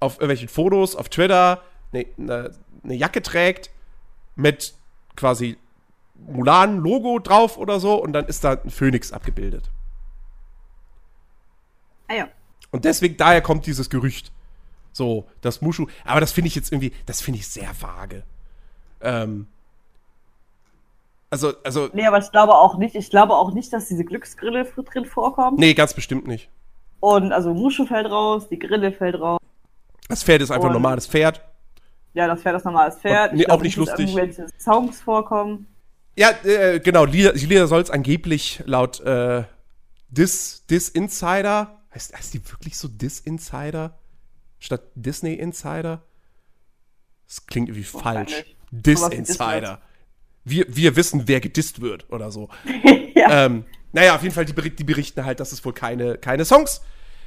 auf 0.00 0.14
irgendwelchen 0.14 0.48
Fotos 0.48 0.96
auf 0.96 1.08
Twitter 1.08 1.62
eine 1.92 2.06
ne, 2.16 2.50
ne 2.82 2.94
Jacke 2.94 3.22
trägt 3.22 3.70
mit 4.36 4.74
quasi 5.16 5.56
Mulan-Logo 6.26 7.18
drauf 7.18 7.58
oder 7.58 7.80
so 7.80 8.02
und 8.02 8.12
dann 8.12 8.26
ist 8.26 8.44
da 8.44 8.52
ein 8.52 8.70
Phönix 8.70 9.12
abgebildet. 9.12 9.70
Ah 12.12 12.16
ja. 12.16 12.28
Und 12.70 12.84
deswegen, 12.84 13.16
daher 13.16 13.40
kommt 13.40 13.66
dieses 13.66 13.88
Gerücht. 13.88 14.32
So, 14.92 15.26
das 15.40 15.62
Mushu. 15.62 15.86
Aber 16.04 16.20
das 16.20 16.32
finde 16.32 16.48
ich 16.48 16.54
jetzt 16.54 16.70
irgendwie, 16.70 16.92
das 17.06 17.22
finde 17.22 17.40
ich 17.40 17.48
sehr 17.48 17.70
vage. 17.80 18.22
Ähm, 19.00 19.46
also, 21.30 21.54
also. 21.64 21.88
Nee, 21.94 22.06
aber 22.06 22.18
ich 22.18 22.30
glaube 22.30 22.54
auch 22.54 22.76
nicht, 22.76 22.94
ich 22.94 23.08
glaube 23.08 23.34
auch 23.34 23.52
nicht, 23.54 23.72
dass 23.72 23.88
diese 23.88 24.04
Glücksgrille 24.04 24.64
drin 24.64 25.06
vorkommt. 25.06 25.58
Nee, 25.58 25.72
ganz 25.72 25.94
bestimmt 25.94 26.26
nicht. 26.26 26.50
Und 27.00 27.32
also 27.32 27.54
Mushu 27.54 27.86
fällt 27.86 28.10
raus, 28.10 28.48
die 28.48 28.58
Grille 28.58 28.92
fällt 28.92 29.18
raus. 29.18 29.40
Das 30.08 30.22
Pferd 30.22 30.42
ist 30.42 30.50
einfach 30.50 30.68
ein 30.68 30.74
normales 30.74 31.06
Pferd. 31.06 31.40
Ja, 32.12 32.26
das 32.26 32.42
Pferd 32.42 32.56
ist 32.56 32.66
ein 32.66 32.72
normales 32.74 32.96
Pferd. 32.96 33.32
Und, 33.32 33.38
nee, 33.38 33.46
auch 33.48 33.62
nicht 33.62 33.76
lustig. 33.76 34.14
Irgendwelche 34.14 34.46
Songs 34.58 35.00
vorkommen. 35.00 35.66
Ja, 36.16 36.30
äh, 36.44 36.80
genau. 36.80 37.06
Lieder, 37.06 37.32
Lieder 37.32 37.66
soll 37.66 37.80
es 37.80 37.90
angeblich 37.90 38.62
laut 38.66 39.00
äh, 39.00 39.44
Dis, 40.10 40.66
Dis 40.66 40.90
Insider. 40.90 41.81
Heißt, 41.94 42.14
heißt 42.16 42.34
die 42.34 42.50
wirklich 42.50 42.76
so 42.76 42.88
Dis 42.88 43.20
Insider? 43.20 43.98
Statt 44.58 44.82
Disney 44.94 45.34
Insider? 45.34 46.02
Das 47.26 47.46
klingt 47.46 47.68
irgendwie 47.68 47.88
oh, 47.92 47.98
falsch. 47.98 48.44
Dis 48.70 49.02
Insider. 49.08 49.80
Wir, 50.44 50.64
wir 50.68 50.96
wissen, 50.96 51.26
wer 51.26 51.40
gedisst 51.40 51.80
wird 51.80 52.10
oder 52.10 52.30
so. 52.30 52.48
ja. 53.14 53.46
ähm, 53.46 53.64
naja, 53.92 54.14
auf 54.14 54.22
jeden 54.22 54.34
Fall, 54.34 54.44
die, 54.44 54.70
die, 54.70 54.84
berichten 54.84 55.24
halt, 55.24 55.40
dass 55.40 55.52
es 55.52 55.64
wohl 55.64 55.72
keine, 55.72 56.16
keine 56.16 56.44
Songs, 56.44 56.82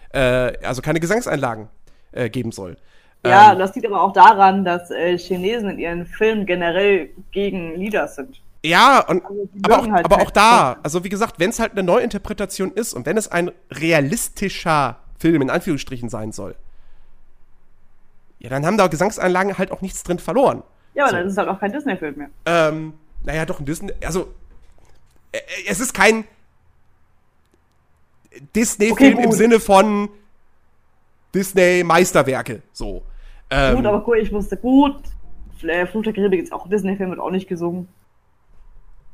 äh, 0.09 0.19
also 0.63 0.81
keine 0.81 0.99
Gesangseinlagen 0.99 1.69
äh, 2.11 2.29
geben 2.29 2.51
soll. 2.51 2.77
Ja, 3.25 3.53
ähm, 3.53 3.59
das 3.59 3.75
liegt 3.75 3.87
aber 3.87 4.01
auch 4.01 4.13
daran, 4.13 4.65
dass 4.65 4.91
äh, 4.91 5.17
Chinesen 5.17 5.69
in 5.69 5.79
ihren 5.79 6.05
Filmen 6.05 6.45
generell 6.45 7.09
gegen 7.31 7.75
Lieder 7.75 8.07
sind. 8.07 8.41
Ja, 8.65 8.99
und, 9.07 9.23
also 9.23 9.49
aber, 9.63 9.79
auch, 9.79 9.89
halt 9.89 10.05
aber 10.05 10.21
auch 10.21 10.31
da, 10.31 10.77
also 10.83 11.03
wie 11.03 11.09
gesagt, 11.09 11.39
wenn 11.39 11.49
es 11.49 11.59
halt 11.59 11.73
eine 11.73 11.83
Neuinterpretation 11.83 12.71
ist 12.71 12.93
und 12.93 13.05
wenn 13.05 13.17
es 13.17 13.27
ein 13.27 13.51
realistischer 13.71 14.97
Film 15.19 15.41
in 15.41 15.49
Anführungsstrichen 15.49 16.09
sein 16.09 16.31
soll, 16.31 16.55
ja, 18.39 18.49
dann 18.49 18.65
haben 18.65 18.77
da 18.77 18.87
Gesangseinlagen 18.87 19.57
halt 19.57 19.71
auch 19.71 19.81
nichts 19.81 20.03
drin 20.03 20.19
verloren. 20.19 20.63
Ja, 20.93 21.03
aber 21.03 21.11
so. 21.11 21.17
dann 21.17 21.25
ist 21.27 21.31
es 21.33 21.37
halt 21.37 21.49
auch 21.49 21.59
kein 21.59 21.71
Disney-Film 21.71 22.15
mehr. 22.17 22.29
Ähm, 22.45 22.93
naja, 23.23 23.45
doch, 23.45 23.59
ein 23.59 23.65
Disney, 23.65 23.93
also, 24.03 24.33
äh, 25.31 25.39
es 25.67 25.79
ist 25.79 25.93
kein 25.93 26.25
Disney-Film 28.55 29.15
okay, 29.15 29.23
im 29.23 29.31
Sinne 29.31 29.59
von 29.59 30.09
Disney-Meisterwerke, 31.33 32.61
so. 32.71 33.03
Ähm, 33.49 33.75
gut, 33.75 33.85
aber 33.85 34.07
cool, 34.07 34.17
ich 34.17 34.31
wusste 34.31 34.57
gut, 34.57 34.97
Fluch 35.59 36.03
der 36.03 36.13
Karibik 36.13 36.43
ist 36.43 36.53
auch 36.53 36.65
ein 36.65 36.69
Disney-Film, 36.71 37.09
wird 37.09 37.19
auch 37.19 37.31
nicht 37.31 37.47
gesungen. 37.47 37.87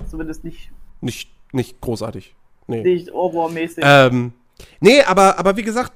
Zumindest 0.09 0.43
nicht. 0.43 0.71
Nicht, 1.01 1.31
nicht 1.51 1.81
großartig. 1.81 2.35
Nee. 2.67 2.83
Nicht 2.83 3.11
Ohrwurm-mäßig. 3.11 3.83
Ähm, 3.85 4.33
nee, 4.79 5.01
aber, 5.01 5.39
aber 5.39 5.57
wie 5.57 5.63
gesagt, 5.63 5.91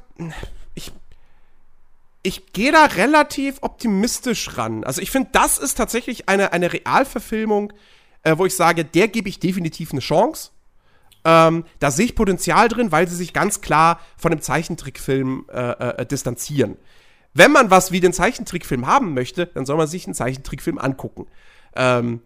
ich, 0.73 0.91
ich 2.23 2.53
gehe 2.53 2.71
da 2.71 2.85
relativ 2.85 3.57
optimistisch 3.61 4.57
ran. 4.57 4.83
Also 4.83 5.01
ich 5.01 5.11
finde, 5.11 5.29
das 5.31 5.57
ist 5.57 5.75
tatsächlich 5.75 6.27
eine, 6.27 6.53
eine 6.53 6.73
Realverfilmung, 6.73 7.71
äh, 8.23 8.37
wo 8.37 8.45
ich 8.45 8.55
sage, 8.55 8.83
der 8.83 9.07
gebe 9.07 9.29
ich 9.29 9.39
definitiv 9.39 9.91
eine 9.91 10.01
Chance. 10.01 10.51
Ähm, 11.23 11.65
da 11.79 11.91
sehe 11.91 12.05
ich 12.05 12.15
Potenzial 12.15 12.67
drin, 12.67 12.91
weil 12.91 13.07
sie 13.07 13.15
sich 13.15 13.33
ganz 13.33 13.61
klar 13.61 13.99
von 14.17 14.31
dem 14.31 14.41
Zeichentrickfilm 14.41 15.45
äh, 15.51 16.01
äh, 16.01 16.05
distanzieren. 16.05 16.77
Wenn 17.33 17.51
man 17.51 17.71
was 17.71 17.91
wie 17.91 17.99
den 17.99 18.13
Zeichentrickfilm 18.13 18.87
haben 18.87 19.13
möchte, 19.13 19.47
dann 19.47 19.65
soll 19.65 19.77
man 19.77 19.87
sich 19.87 20.05
einen 20.05 20.13
Zeichentrickfilm 20.13 20.77
angucken. 20.77 21.27
Ähm, 21.75 22.21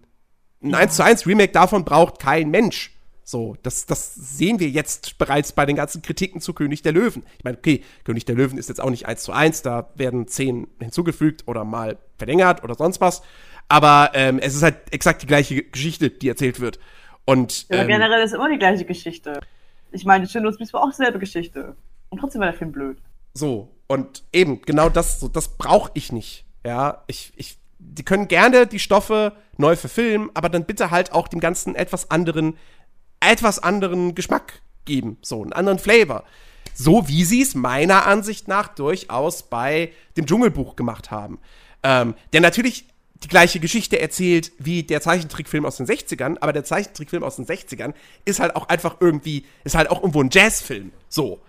ein 0.61 0.75
1 0.75 0.95
zu 0.95 1.03
1 1.03 1.25
Remake 1.25 1.51
davon 1.51 1.85
braucht 1.85 2.19
kein 2.19 2.49
Mensch. 2.49 2.91
So, 3.23 3.55
das, 3.61 3.85
das 3.85 4.15
sehen 4.15 4.59
wir 4.59 4.69
jetzt 4.69 5.19
bereits 5.19 5.51
bei 5.51 5.65
den 5.65 5.75
ganzen 5.75 6.01
Kritiken 6.01 6.41
zu 6.41 6.53
König 6.53 6.81
der 6.81 6.93
Löwen. 6.93 7.23
Ich 7.37 7.43
meine, 7.43 7.57
okay, 7.57 7.83
König 8.03 8.25
der 8.25 8.35
Löwen 8.35 8.57
ist 8.57 8.69
jetzt 8.69 8.81
auch 8.81 8.89
nicht 8.89 9.05
1 9.05 9.21
zu 9.21 9.31
1, 9.31 9.61
da 9.61 9.89
werden 9.95 10.27
10 10.27 10.67
hinzugefügt 10.79 11.47
oder 11.47 11.63
mal 11.63 11.97
verlängert 12.17 12.63
oder 12.63 12.73
sonst 12.73 13.01
was. 13.01 13.21
Aber 13.67 14.11
ähm, 14.15 14.39
es 14.39 14.55
ist 14.55 14.63
halt 14.63 14.77
exakt 14.91 15.21
die 15.21 15.27
gleiche 15.27 15.61
Geschichte, 15.61 16.09
die 16.09 16.27
erzählt 16.27 16.59
wird. 16.59 16.79
Und, 17.25 17.69
ja, 17.69 17.81
ähm, 17.81 17.87
generell 17.87 18.23
ist 18.23 18.33
immer 18.33 18.49
die 18.49 18.57
gleiche 18.57 18.83
Geschichte. 18.83 19.39
Ich 19.91 20.05
meine, 20.05 20.27
Schindlers 20.27 20.57
Lust 20.57 20.73
war 20.73 20.81
auch 20.81 20.89
dieselbe 20.89 21.19
Geschichte. 21.19 21.75
Und 22.09 22.17
trotzdem 22.17 22.41
war 22.41 22.47
der 22.47 22.57
Film 22.57 22.71
blöd. 22.71 22.97
So, 23.35 23.69
und 23.85 24.23
eben, 24.33 24.61
genau 24.63 24.89
das, 24.89 25.19
so, 25.19 25.27
das 25.27 25.55
brauche 25.55 25.91
ich 25.93 26.11
nicht. 26.11 26.45
Ja, 26.65 27.03
ich, 27.05 27.31
ich 27.35 27.59
die 27.79 28.03
können 28.03 28.27
gerne 28.27 28.67
die 28.67 28.79
Stoffe 28.79 29.33
neu 29.59 29.75
verfilmen, 29.75 30.29
aber 30.33 30.49
dann 30.49 30.65
bitte 30.65 30.91
halt 30.91 31.11
auch 31.11 31.27
dem 31.27 31.39
Ganzen 31.39 31.75
etwas 31.75 32.09
anderen, 32.11 32.57
etwas 33.19 33.59
anderen 33.59 34.15
Geschmack 34.15 34.61
geben, 34.85 35.17
so 35.21 35.41
einen 35.41 35.53
anderen 35.53 35.79
Flavor. 35.79 36.23
So 36.73 37.07
wie 37.07 37.25
sie 37.25 37.41
es 37.41 37.55
meiner 37.55 38.05
Ansicht 38.05 38.47
nach 38.47 38.69
durchaus 38.69 39.43
bei 39.43 39.91
dem 40.15 40.25
Dschungelbuch 40.25 40.75
gemacht 40.75 41.11
haben. 41.11 41.39
Ähm, 41.83 42.15
der 42.33 42.41
natürlich 42.41 42.85
die 43.23 43.27
gleiche 43.27 43.59
Geschichte 43.59 43.99
erzählt 43.99 44.51
wie 44.59 44.83
der 44.83 45.01
Zeichentrickfilm 45.01 45.65
aus 45.65 45.77
den 45.77 45.85
60ern, 45.85 46.37
aber 46.39 46.53
der 46.53 46.63
Zeichentrickfilm 46.63 47.23
aus 47.23 47.35
den 47.35 47.45
60ern 47.45 47.93
ist 48.23 48.39
halt 48.39 48.55
auch 48.55 48.69
einfach 48.69 48.97
irgendwie, 49.01 49.45
ist 49.65 49.75
halt 49.75 49.89
auch 49.89 49.99
irgendwo 50.01 50.21
ein 50.21 50.29
Jazzfilm. 50.31 50.91
So. 51.09 51.41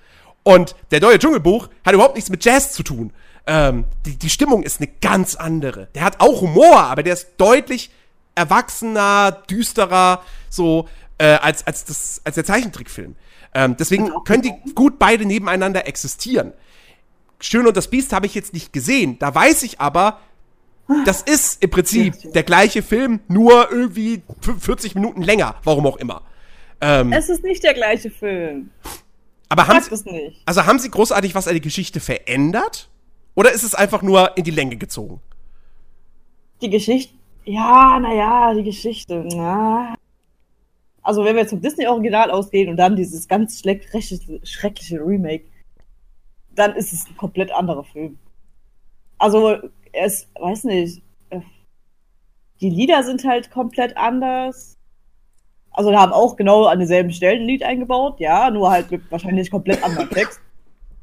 Und 0.43 0.75
der 0.91 1.01
neue 1.01 1.19
Dschungelbuch 1.19 1.69
hat 1.85 1.95
überhaupt 1.95 2.17
nichts 2.17 2.31
mit 2.31 2.45
Jazz 2.45 2.73
zu 2.73 2.83
tun. 2.83 3.13
Ähm, 3.47 3.85
die, 4.07 4.17
die 4.17 4.31
Stimmung 4.31 4.63
ist 4.63 4.81
eine 4.81 4.91
ganz 5.01 5.35
andere. 5.37 5.89
Der 5.95 6.03
hat 6.03 6.21
auch 6.21 6.41
Humor, 6.41 6.79
aber 6.79 7.03
der 7.03 7.15
ist 7.15 7.35
deutlich 7.37 7.91
erwachsener, 8.35 9.33
düsterer, 9.49 10.23
so. 10.49 10.89
äh, 11.19 11.25
als, 11.35 11.67
als, 11.67 11.85
das, 11.85 12.21
als 12.25 12.35
der 12.35 12.45
Zeichentrickfilm. 12.45 13.15
Ähm, 13.53 13.77
deswegen 13.79 14.11
können 14.25 14.43
die 14.43 14.55
gut 14.75 14.99
beide 14.99 15.27
nebeneinander 15.27 15.87
existieren. 15.87 16.53
Schön 17.41 17.67
und 17.67 17.77
das 17.77 17.89
Biest 17.89 18.13
habe 18.13 18.27
ich 18.27 18.35
jetzt 18.35 18.53
nicht 18.53 18.73
gesehen. 18.73 19.19
Da 19.19 19.35
weiß 19.35 19.63
ich 19.63 19.81
aber, 19.81 20.21
das 21.05 21.23
ist 21.23 21.63
im 21.63 21.71
Prinzip 21.71 22.33
der 22.33 22.43
gleiche 22.43 22.83
Film, 22.83 23.21
nur 23.29 23.71
irgendwie 23.71 24.23
40 24.59 24.95
Minuten 24.95 25.23
länger, 25.23 25.57
warum 25.65 25.87
auch 25.87 25.97
immer. 25.97 26.23
Ähm, 26.81 27.13
es 27.13 27.29
ist 27.29 27.43
nicht 27.45 27.63
der 27.63 27.75
gleiche 27.75 28.11
Film. 28.11 28.71
Aber 29.49 29.67
haben 29.67 29.81
sie, 29.83 30.37
also 30.47 30.67
haben 30.67 30.79
sie 30.79 30.91
großartig 30.91 31.35
was 31.35 31.49
an 31.49 31.55
der 31.55 31.61
Geschichte 31.61 32.01
verändert? 32.01 32.89
Oder 33.35 33.53
ist 33.53 33.63
es 33.63 33.75
einfach 33.75 34.03
nur 34.03 34.37
in 34.37 34.45
die 34.45 34.51
Länge 34.51 34.77
gezogen? 34.77 35.21
Die 36.63 36.71
Geschichte, 36.71 37.15
ja, 37.45 37.99
naja, 38.01 38.55
die 38.55 38.65
Geschichte, 38.65 39.27
na. 39.35 39.95
Also 41.03 41.25
wenn 41.25 41.37
wir 41.37 41.47
vom 41.47 41.61
Disney-Original 41.61 42.31
ausgehen 42.31 42.69
und 42.69 42.77
dann 42.77 42.97
dieses 42.97 43.27
ganz 43.27 43.61
schreckliche, 43.61 44.19
schreckliche 44.45 45.01
Remake, 45.01 45.45
dann 46.55 46.75
ist 46.77 46.93
es 46.93 47.07
ein 47.09 47.17
komplett 47.17 47.51
anderer 47.53 47.85
Film. 47.85 48.19
Also, 49.19 49.59
es, 49.93 50.29
weiß 50.39 50.65
nicht, 50.65 51.03
äh, 51.31 51.41
die 52.61 52.71
Lieder 52.71 53.03
sind 53.03 53.25
halt 53.25 53.51
komplett 53.51 53.97
anders. 53.97 54.79
Also, 55.71 55.91
da 55.91 56.01
haben 56.01 56.13
auch 56.13 56.37
genau 56.37 56.65
an 56.65 56.79
denselben 56.79 57.13
Stellen 57.13 57.43
ein 57.43 57.47
Lied 57.47 57.63
eingebaut, 57.63 58.21
ja, 58.21 58.51
nur 58.51 58.71
halt 58.71 58.91
mit 58.91 59.11
wahrscheinlich 59.11 59.51
komplett 59.51 59.83
anderen 59.83 60.11
Text. 60.11 60.41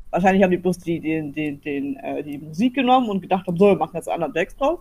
Wahrscheinlich 0.10 0.44
haben 0.44 0.52
die 0.52 0.58
bloß 0.58 0.80
die, 0.80 1.00
den, 1.00 1.34
den, 1.34 1.62
den, 1.62 1.96
äh, 1.98 2.24
die 2.24 2.38
Musik 2.38 2.76
genommen 2.76 3.10
und 3.10 3.22
gedacht 3.22 3.46
haben, 3.48 3.58
so, 3.58 3.68
wir 3.68 3.76
machen 3.76 3.96
jetzt 3.96 4.08
einen 4.08 4.24
anderen 4.24 4.34
Text 4.34 4.60
drauf. 4.60 4.80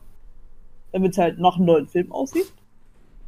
Damit 0.97 1.13
es 1.13 1.19
halt 1.19 1.39
noch 1.39 1.57
einen 1.57 1.67
neuen 1.67 1.87
Film 1.87 2.11
aussieht. 2.11 2.51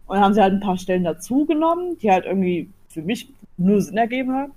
Und 0.06 0.16
dann 0.16 0.24
haben 0.24 0.32
sie 0.32 0.40
halt 0.40 0.54
ein 0.54 0.60
paar 0.60 0.78
Stellen 0.78 1.04
dazu 1.04 1.44
genommen, 1.44 1.98
die 1.98 2.10
halt 2.10 2.24
irgendwie 2.24 2.70
für 2.88 3.02
mich 3.02 3.28
nur 3.58 3.82
Sinn 3.82 3.98
ergeben 3.98 4.32
haben. 4.32 4.52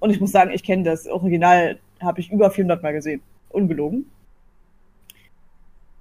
Und 0.00 0.08
ich 0.08 0.18
muss 0.18 0.32
sagen, 0.32 0.50
ich 0.50 0.62
kenne 0.62 0.84
das 0.84 1.06
Original, 1.06 1.78
habe 2.00 2.20
ich 2.20 2.32
über 2.32 2.50
400 2.50 2.82
Mal 2.82 2.94
gesehen. 2.94 3.20
Ungelogen. 3.50 4.06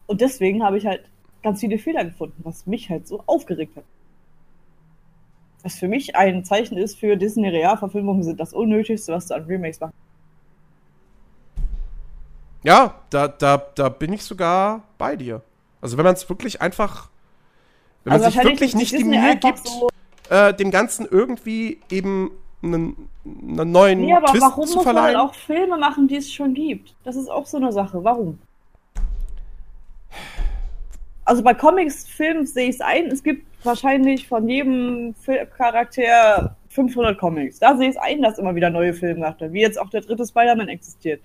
Und 0.06 0.22
deswegen 0.22 0.64
habe 0.64 0.78
ich 0.78 0.86
halt 0.86 1.02
ganz 1.44 1.60
viele 1.60 1.78
Fehler 1.78 2.06
gefunden, 2.06 2.40
was 2.46 2.66
mich 2.66 2.90
halt 2.90 3.06
so 3.06 3.22
aufgeregt 3.26 3.76
hat. 3.76 3.84
Was 5.64 5.78
für 5.78 5.90
mich 5.90 6.16
ein 6.16 6.46
Zeichen 6.46 6.78
ist 6.78 6.98
für 6.98 7.18
Disney-Realverfilmungen 7.18 8.24
sind 8.24 8.40
das 8.40 8.54
Unnötigste, 8.54 9.12
was 9.12 9.28
du 9.28 9.36
an 9.36 9.44
Remakes 9.44 9.82
machst. 9.82 9.96
Ja, 12.64 12.96
da, 13.10 13.28
da, 13.28 13.58
da 13.76 13.90
bin 13.90 14.14
ich 14.14 14.24
sogar 14.24 14.84
bei 14.98 15.18
dir. 15.18 15.42
Also 15.82 15.98
wenn 15.98 16.06
man 16.06 16.14
es 16.14 16.28
wirklich 16.30 16.62
einfach, 16.62 17.10
wenn 18.04 18.14
man 18.14 18.24
also 18.24 18.36
sich 18.36 18.48
wirklich 18.48 18.76
nicht 18.76 18.98
die 18.98 19.04
Mühe 19.04 19.36
gibt, 19.38 19.68
so 19.68 19.90
äh, 20.30 20.54
dem 20.54 20.72
Ganzen 20.72 21.08
irgendwie 21.10 21.80
eben 21.90 22.32
einen, 22.64 23.10
einen 23.26 23.72
neuen 23.72 24.02
nee, 24.02 24.14
aber 24.14 24.28
Twist 24.28 24.42
warum 24.42 24.66
zu 24.66 24.82
verleihen. 24.82 25.18
muss 25.18 25.24
man 25.24 25.30
auch 25.30 25.36
Filme 25.36 25.78
machen, 25.78 26.08
die 26.08 26.18
es 26.18 26.32
schon 26.32 26.54
gibt? 26.54 26.96
Das 27.04 27.16
ist 27.16 27.30
auch 27.30 27.46
so 27.46 27.58
eine 27.58 27.72
Sache. 27.72 28.04
Warum? 28.04 28.40
Also 31.26 31.44
bei 31.44 31.54
Comics, 31.54 32.08
Filmen 32.08 32.46
sehe 32.46 32.70
ich 32.70 32.76
es 32.76 32.82
ein. 32.82 33.08
Es 33.08 33.22
gibt 33.22 33.46
wahrscheinlich 33.64 34.28
von 34.28 34.48
jedem 34.48 35.14
Charakter 35.58 36.56
500 36.70 37.18
Comics. 37.18 37.60
Da 37.60 37.76
sehe 37.76 37.90
ich 37.90 37.96
es 37.96 38.02
ein, 38.02 38.22
dass 38.22 38.38
immer 38.38 38.56
wieder 38.56 38.70
neue 38.70 38.94
Filme 38.94 39.22
werden. 39.22 39.52
Wie 39.52 39.62
jetzt 39.62 39.80
auch 39.80 39.90
der 39.90 40.02
dritte 40.02 40.26
Spider-Man 40.26 40.70
existiert. 40.70 41.22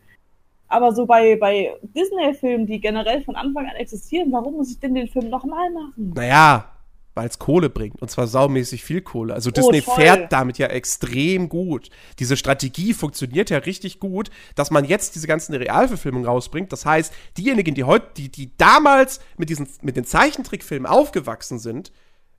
Aber 0.73 0.95
so 0.95 1.05
bei, 1.05 1.37
bei 1.37 1.77
Disney-Filmen, 1.83 2.67
die 2.67 2.81
generell 2.81 3.23
von 3.23 3.37
Anfang 3.37 3.67
an 3.67 3.77
existieren, 3.77 4.33
warum 4.33 4.55
muss 4.55 4.71
ich 4.71 4.81
denn 4.81 4.95
den 4.95 5.07
Film 5.07 5.29
nochmal 5.29 5.71
machen? 5.71 6.15
Naja, 6.15 6.65
weil 7.13 7.29
es 7.29 7.39
Kohle 7.39 7.69
bringt. 7.69 8.01
Und 8.01 8.11
zwar 8.11 8.27
saumäßig 8.27 8.83
viel 8.83 9.03
Kohle. 9.03 9.35
Also 9.35 9.51
Disney 9.51 9.83
oh, 9.87 9.95
fährt 9.95 10.33
damit 10.33 10.57
ja 10.57 10.69
extrem 10.69 11.51
gut. 11.51 11.91
Diese 12.19 12.39
Strategie 12.39 12.95
funktioniert 12.95 13.51
ja 13.51 13.59
richtig 13.59 14.01
gut, 14.01 14.31
dass 14.55 14.71
man 14.71 14.87
jetzt 14.87 15.15
diese 15.15 15.27
ganzen 15.27 15.55
Realverfilmungen 15.55 16.27
rausbringt. 16.27 16.73
Das 16.73 16.87
heißt, 16.87 17.13
diejenigen, 17.37 17.75
die 17.75 17.85
heute, 17.85 18.07
die, 18.17 18.31
die 18.31 18.57
damals 18.57 19.21
mit 19.37 19.51
diesen, 19.51 19.69
mit 19.83 19.99
den 19.99 20.07
Zeichentrickfilmen 20.07 20.87
aufgewachsen 20.87 21.59
sind, 21.59 21.93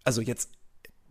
also 0.04 0.22
jetzt 0.22 0.50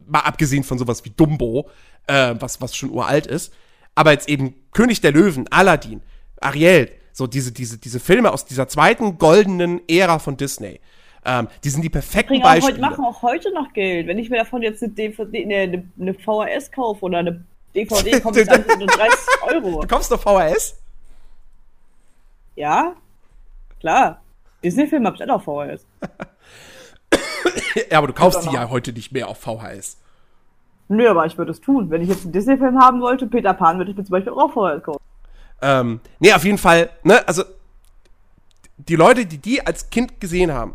mal 0.04 0.22
abgesehen 0.22 0.64
von 0.64 0.76
sowas 0.76 1.04
wie 1.04 1.10
Dumbo, 1.10 1.70
äh, 2.08 2.34
was, 2.40 2.60
was 2.60 2.74
schon 2.74 2.90
uralt 2.90 3.28
ist, 3.28 3.52
aber 3.94 4.10
jetzt 4.10 4.28
eben 4.28 4.56
König 4.72 5.00
der 5.02 5.12
Löwen, 5.12 5.46
Aladdin, 5.52 6.02
Ariel, 6.40 6.90
so 7.12 7.26
diese, 7.26 7.52
diese, 7.52 7.78
diese 7.78 8.00
Filme 8.00 8.32
aus 8.32 8.44
dieser 8.44 8.68
zweiten 8.68 9.18
goldenen 9.18 9.80
Ära 9.88 10.18
von 10.18 10.36
Disney 10.36 10.80
ähm, 11.24 11.48
die 11.62 11.70
sind 11.70 11.82
die 11.82 11.90
perfekten 11.90 12.34
die 12.34 12.40
Beispiele. 12.40 12.74
Die 12.74 12.80
machen 12.80 13.04
auch 13.04 13.22
heute 13.22 13.52
noch 13.52 13.72
Geld. 13.72 14.08
Wenn 14.08 14.18
ich 14.18 14.28
mir 14.28 14.38
davon 14.38 14.62
jetzt 14.62 14.82
eine, 14.82 14.92
DVD, 14.92 15.44
eine, 15.44 15.84
eine 15.98 16.14
VHS 16.14 16.72
kaufe 16.72 17.04
oder 17.04 17.18
eine 17.18 17.44
DVD, 17.74 18.20
kommt 18.20 18.36
es 18.36 18.48
an 18.48 18.64
nur 18.78 18.88
30 18.88 19.18
Euro. 19.42 19.80
Du 19.82 19.88
kommst 19.88 20.10
doch 20.10 20.20
VHS? 20.20 20.78
Ja, 22.56 22.94
klar. 23.80 24.20
Disney-Film 24.64 25.06
hab 25.06 25.14
ich 25.14 25.22
auch 25.22 25.34
auf 25.36 25.44
VHS. 25.44 25.86
ja, 27.90 27.98
aber 27.98 28.08
du 28.08 28.12
kaufst 28.12 28.44
die 28.44 28.54
ja 28.54 28.68
heute 28.68 28.92
nicht 28.92 29.12
mehr 29.12 29.28
auf 29.28 29.38
VHS. 29.38 29.98
Nö, 30.88 31.08
aber 31.08 31.24
ich 31.26 31.38
würde 31.38 31.52
es 31.52 31.60
tun. 31.60 31.88
Wenn 31.90 32.02
ich 32.02 32.08
jetzt 32.08 32.24
einen 32.24 32.32
Disney-Film 32.32 32.78
haben 32.80 33.00
wollte, 33.00 33.26
Peter 33.26 33.54
Pan, 33.54 33.78
würde 33.78 33.92
ich 33.92 33.96
mir 33.96 34.04
zum 34.04 34.12
Beispiel 34.12 34.32
auch 34.32 34.52
VHS 34.52 34.82
kaufen. 34.82 35.00
Ähm, 35.62 36.00
nee, 36.18 36.32
auf 36.32 36.44
jeden 36.44 36.58
Fall, 36.58 36.90
ne, 37.04 37.26
also 37.26 37.44
die 38.76 38.96
Leute, 38.96 39.26
die 39.26 39.38
die 39.38 39.64
als 39.64 39.90
Kind 39.90 40.20
gesehen 40.20 40.52
haben, 40.52 40.74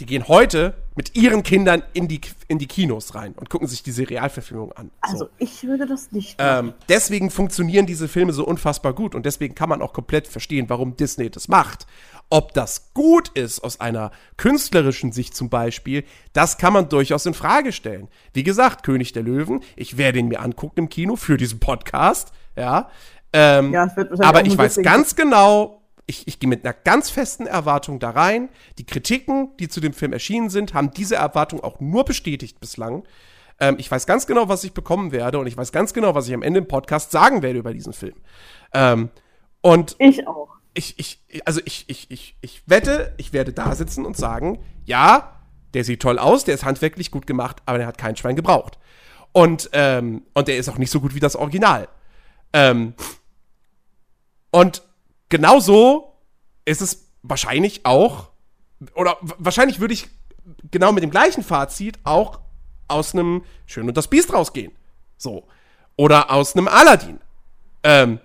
die 0.00 0.06
gehen 0.06 0.26
heute 0.26 0.74
mit 0.96 1.16
ihren 1.16 1.42
Kindern 1.42 1.82
in 1.92 2.08
die, 2.08 2.20
in 2.48 2.58
die 2.58 2.66
Kinos 2.66 3.14
rein 3.14 3.32
und 3.32 3.50
gucken 3.50 3.68
sich 3.68 3.82
diese 3.82 4.08
Realverfilmung 4.08 4.72
an. 4.72 4.90
Also 5.00 5.26
so. 5.26 5.30
ich 5.38 5.64
würde 5.64 5.86
das 5.86 6.12
nicht 6.12 6.36
ähm, 6.38 6.72
deswegen 6.88 7.30
funktionieren 7.30 7.86
diese 7.86 8.08
Filme 8.08 8.32
so 8.32 8.44
unfassbar 8.44 8.92
gut 8.92 9.14
und 9.14 9.26
deswegen 9.26 9.54
kann 9.54 9.68
man 9.68 9.82
auch 9.82 9.92
komplett 9.92 10.26
verstehen, 10.26 10.68
warum 10.68 10.96
Disney 10.96 11.30
das 11.30 11.48
macht. 11.48 11.86
Ob 12.30 12.54
das 12.54 12.92
gut 12.94 13.28
ist 13.30 13.62
aus 13.62 13.80
einer 13.80 14.10
künstlerischen 14.36 15.12
Sicht 15.12 15.36
zum 15.36 15.50
Beispiel, 15.50 16.04
das 16.32 16.58
kann 16.58 16.72
man 16.72 16.88
durchaus 16.88 17.26
in 17.26 17.34
Frage 17.34 17.72
stellen. 17.72 18.08
Wie 18.32 18.42
gesagt, 18.42 18.84
König 18.84 19.12
der 19.12 19.22
Löwen, 19.22 19.60
ich 19.76 19.96
werde 19.98 20.18
ihn 20.20 20.28
mir 20.28 20.40
angucken 20.40 20.80
im 20.80 20.88
Kino 20.88 21.16
für 21.16 21.36
diesen 21.36 21.60
Podcast, 21.60 22.32
ja. 22.56 22.88
Ähm, 23.36 23.72
ja 23.72 23.88
aber 24.20 24.46
ich 24.46 24.56
weiß 24.56 24.80
ganz 24.82 25.16
genau, 25.16 25.82
ich, 26.06 26.28
ich 26.28 26.38
gehe 26.38 26.48
mit 26.48 26.64
einer 26.64 26.72
ganz 26.72 27.10
festen 27.10 27.48
Erwartung 27.48 27.98
da 27.98 28.10
rein. 28.10 28.48
Die 28.78 28.86
Kritiken, 28.86 29.56
die 29.58 29.68
zu 29.68 29.80
dem 29.80 29.92
Film 29.92 30.12
erschienen 30.12 30.50
sind, 30.50 30.72
haben 30.72 30.92
diese 30.92 31.16
Erwartung 31.16 31.60
auch 31.62 31.80
nur 31.80 32.04
bestätigt 32.04 32.60
bislang. 32.60 33.02
Ähm, 33.58 33.74
ich 33.78 33.90
weiß 33.90 34.06
ganz 34.06 34.28
genau, 34.28 34.48
was 34.48 34.62
ich 34.62 34.72
bekommen 34.72 35.10
werde 35.10 35.40
und 35.40 35.48
ich 35.48 35.56
weiß 35.56 35.72
ganz 35.72 35.92
genau, 35.92 36.14
was 36.14 36.28
ich 36.28 36.34
am 36.34 36.42
Ende 36.42 36.60
im 36.60 36.68
Podcast 36.68 37.10
sagen 37.10 37.42
werde 37.42 37.58
über 37.58 37.72
diesen 37.72 37.92
Film. 37.92 38.14
Ähm, 38.72 39.10
und 39.62 39.96
ich 39.98 40.28
auch. 40.28 40.50
Ich, 40.76 40.98
ich, 40.98 41.20
also 41.44 41.60
ich, 41.64 41.84
ich, 41.88 42.10
ich, 42.10 42.36
ich 42.40 42.62
wette, 42.66 43.14
ich 43.16 43.32
werde 43.32 43.52
da 43.52 43.74
sitzen 43.74 44.04
und 44.04 44.16
sagen, 44.16 44.60
ja, 44.84 45.40
der 45.72 45.82
sieht 45.82 46.02
toll 46.02 46.20
aus, 46.20 46.44
der 46.44 46.54
ist 46.54 46.64
handwerklich 46.64 47.10
gut 47.10 47.26
gemacht, 47.26 47.62
aber 47.66 47.78
der 47.78 47.86
hat 47.88 47.98
kein 47.98 48.16
Schwein 48.16 48.36
gebraucht. 48.36 48.78
Und, 49.32 49.70
ähm, 49.72 50.22
und 50.34 50.46
der 50.46 50.56
ist 50.56 50.68
auch 50.68 50.78
nicht 50.78 50.90
so 50.90 51.00
gut 51.00 51.14
wie 51.14 51.20
das 51.20 51.34
Original. 51.34 51.88
Ähm, 52.52 52.94
und 54.54 54.82
genauso 55.30 56.14
ist 56.64 56.80
es 56.80 57.08
wahrscheinlich 57.24 57.84
auch, 57.84 58.30
oder 58.94 59.16
wahrscheinlich 59.20 59.80
würde 59.80 59.94
ich 59.94 60.08
genau 60.70 60.92
mit 60.92 61.02
dem 61.02 61.10
gleichen 61.10 61.42
Fazit 61.42 61.98
auch 62.04 62.38
aus 62.86 63.14
einem 63.14 63.42
Schön 63.66 63.88
und 63.88 63.96
das 63.96 64.06
Biest 64.06 64.32
rausgehen. 64.32 64.70
So. 65.16 65.48
Oder 65.96 66.30
aus 66.30 66.54
einem 66.54 66.68
Aladdin. 66.68 67.18
Ähm, 67.82 68.20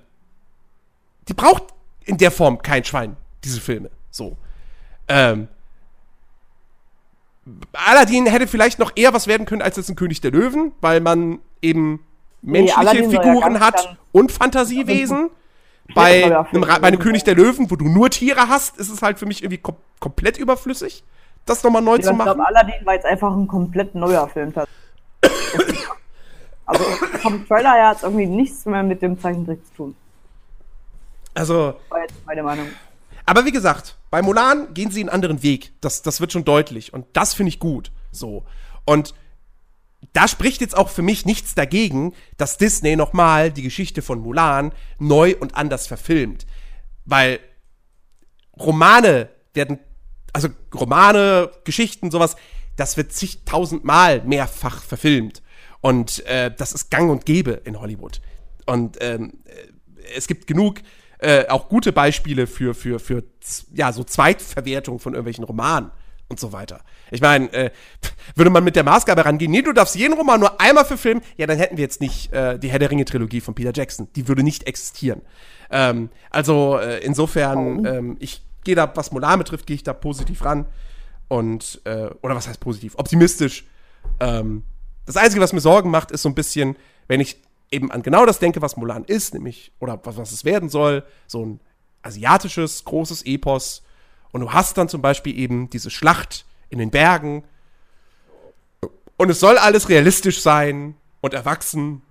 die 1.28 1.34
braucht 1.34 1.64
in 2.06 2.20
der 2.20 2.30
Form 2.30 2.62
kein 2.62 2.84
Schwein, 2.84 3.18
diese 3.44 3.60
Filme. 3.60 3.90
So. 4.12 4.38
Ähm, 5.08 5.48
Aladdin 7.74 8.28
hätte 8.28 8.46
vielleicht 8.46 8.78
noch 8.78 8.92
eher 8.96 9.16
was 9.16 9.26
werden 9.26 9.48
können 9.48 9.64
als 9.64 9.78
jetzt 9.78 9.90
ein 9.90 9.96
König 9.96 10.22
der 10.22 10.30
Löwen, 10.30 10.74
weil 10.80 11.02
man 11.02 11.40
eben 11.64 12.06
menschliche 12.44 13.02
nee, 13.02 13.10
Figuren 13.10 13.56
ja 13.56 13.62
hat 13.62 13.98
und 14.12 14.32
Fantasiewesen. 14.32 15.32
Bei 15.96 16.26
einem, 16.26 16.62
bei 16.62 16.84
einem 16.84 17.00
König 17.00 17.24
der 17.24 17.36
Löwen, 17.36 17.70
wo 17.72 17.76
du 17.76 17.86
nur 17.86 18.10
Tiere 18.10 18.48
hast, 18.48 18.78
ist 18.78 18.90
es 18.90 19.02
halt 19.02 19.20
für 19.20 19.26
mich 19.26 19.44
irgendwie 19.44 19.58
kom 19.58 19.76
komplett 20.00 20.38
überflüssig, 20.38 21.04
das 21.46 21.64
nochmal 21.64 21.82
neu 21.82 21.96
ja, 21.96 22.02
zu 22.02 22.14
machen. 22.14 22.30
Ich 22.30 22.36
glaube, 22.36 22.48
Aladdin 22.48 22.86
war 22.86 22.94
jetzt 22.94 23.06
einfach 23.06 23.36
ein 23.36 23.48
komplett 23.48 23.96
neuer 23.96 24.30
Film. 24.30 24.54
also 26.66 26.84
vom 27.22 27.46
Trailer 27.48 27.74
her 27.74 27.88
hat 27.90 27.98
es 27.98 28.04
irgendwie 28.04 28.28
nichts 28.28 28.66
mehr 28.66 28.84
mit 28.84 29.02
dem 29.02 29.20
Zeichentrick 29.20 29.66
zu 29.68 29.74
tun. 29.74 29.96
Also. 31.34 31.76
War 31.90 32.02
jetzt 32.02 32.14
meine 32.26 32.44
Meinung. 32.44 32.68
Aber 33.26 33.46
wie 33.46 33.52
gesagt, 33.52 33.96
bei 34.10 34.22
Mulan 34.22 34.74
gehen 34.74 34.90
sie 34.92 35.02
einen 35.02 35.10
anderen 35.10 35.44
Weg. 35.44 35.74
Das, 35.82 36.02
das 36.02 36.22
wird 36.22 36.32
schon 36.32 36.46
deutlich. 36.46 36.94
Und 36.94 37.06
das 37.14 37.34
finde 37.34 37.50
ich 37.50 37.60
gut. 37.60 37.92
So. 38.12 38.44
Und 38.86 39.14
da 40.14 40.28
spricht 40.28 40.62
jetzt 40.62 40.76
auch 40.76 40.90
für 40.90 41.02
mich 41.02 41.26
nichts 41.26 41.56
dagegen, 41.56 42.14
dass 42.38 42.58
Disney 42.58 42.96
nochmal 42.96 43.52
die 43.52 43.62
Geschichte 43.62 44.02
von 44.02 44.20
Mulan 44.20 44.72
neu 44.98 45.36
und 45.40 45.56
anders 45.56 45.88
verfilmt. 45.88 46.46
Weil 47.06 47.40
Romane 48.60 49.30
werden, 49.54 49.80
also 50.34 50.50
Romane, 50.74 51.52
Geschichten, 51.64 52.12
sowas, 52.12 52.36
das 52.76 52.98
wird 52.98 53.14
zigtausendmal 53.14 54.22
mehrfach 54.24 54.82
verfilmt. 54.82 55.42
Und 55.82 56.26
äh, 56.26 56.54
das 56.56 56.74
ist 56.74 56.90
gang 56.90 57.10
und 57.10 57.26
gäbe 57.26 57.52
in 57.52 57.80
Hollywood. 57.80 58.22
Und 58.66 58.98
ähm, 59.02 59.34
äh, 59.46 60.14
es 60.16 60.28
gibt 60.28 60.48
genug 60.48 60.82
äh, 61.20 61.48
auch 61.48 61.70
gute 61.70 61.92
Beispiele 61.92 62.48
für, 62.48 62.74
für, 62.74 63.00
für 63.00 63.24
ja, 63.74 63.92
so 63.92 64.04
Zweitverwertung 64.04 65.00
von 65.00 65.14
irgendwelchen 65.14 65.44
Romanen 65.44 65.92
und 66.30 66.40
so 66.40 66.54
weiter. 66.54 66.82
Ich 67.12 67.22
meine, 67.22 67.52
äh, 67.54 67.72
würde 68.36 68.52
man 68.52 68.64
mit 68.64 68.76
der 68.76 68.84
Maßgabe 68.84 69.26
rangehen, 69.26 69.52
nee, 69.52 69.62
du 69.62 69.74
darfst 69.74 69.96
jeden 69.96 70.14
Roman 70.14 70.40
nur 70.40 70.62
einmal 70.62 70.86
verfilmen, 70.86 71.24
ja, 71.38 71.48
dann 71.48 71.58
hätten 71.58 71.78
wir 71.78 71.84
jetzt 71.84 72.02
nicht 72.02 72.32
äh, 72.32 72.58
die 72.58 72.70
Herr 72.70 72.80
der 72.80 72.92
Ringe-Trilogie 72.92 73.42
von 73.42 73.56
Peter 73.56 73.72
Jackson. 73.74 74.08
Die 74.16 74.28
würde 74.28 74.44
nicht 74.44 74.68
existieren. 74.68 75.22
Ähm, 75.72 76.10
also 76.30 76.78
äh, 76.78 77.00
insofern, 77.00 77.86
ähm, 77.86 78.18
ich 78.20 78.44
gehe 78.64 78.76
da, 78.76 78.92
was 78.96 79.12
Mulan 79.12 79.40
betrifft, 79.40 79.66
gehe 79.68 79.76
ich 79.76 79.84
da 79.84 79.94
positiv 79.94 80.46
ran. 80.46 80.66
Und, 81.28 81.82
äh, 81.86 82.10
oder 82.22 82.36
was 82.36 82.48
heißt 82.48 82.60
positiv? 82.60 82.96
Optimistisch. 82.98 83.66
Ähm, 84.20 84.64
das 85.06 85.18
Einzige, 85.18 85.42
was 85.42 85.54
mir 85.54 85.60
Sorgen 85.60 85.90
macht, 85.90 86.12
ist 86.12 86.22
so 86.22 86.30
ein 86.30 86.36
bisschen, 86.36 86.76
wenn 87.08 87.20
ich 87.20 87.42
eben 87.72 87.92
an 87.92 88.02
genau 88.02 88.26
das 88.26 88.40
denke, 88.40 88.62
was 88.62 88.78
Mulan 88.78 89.04
ist, 89.04 89.34
nämlich, 89.34 89.72
oder 89.80 90.00
was, 90.04 90.18
was 90.18 90.32
es 90.32 90.46
werden 90.46 90.70
soll, 90.70 91.04
so 91.28 91.46
ein 91.46 91.60
asiatisches, 92.02 92.86
großes 92.86 93.26
Epos, 93.26 93.84
und 94.32 94.42
du 94.42 94.54
hast 94.54 94.78
dann 94.78 94.90
zum 94.90 95.02
Beispiel 95.02 95.38
eben 95.38 95.70
diese 95.70 95.90
Schlacht 95.90 96.46
in 96.70 96.80
den 96.80 96.92
Bergen. 96.92 97.44
Und 99.18 99.30
es 99.30 99.40
soll 99.40 99.58
alles 99.58 99.90
realistisch 99.90 100.42
sein 100.42 100.96
und 101.22 101.34
erwachsen. 101.34 102.02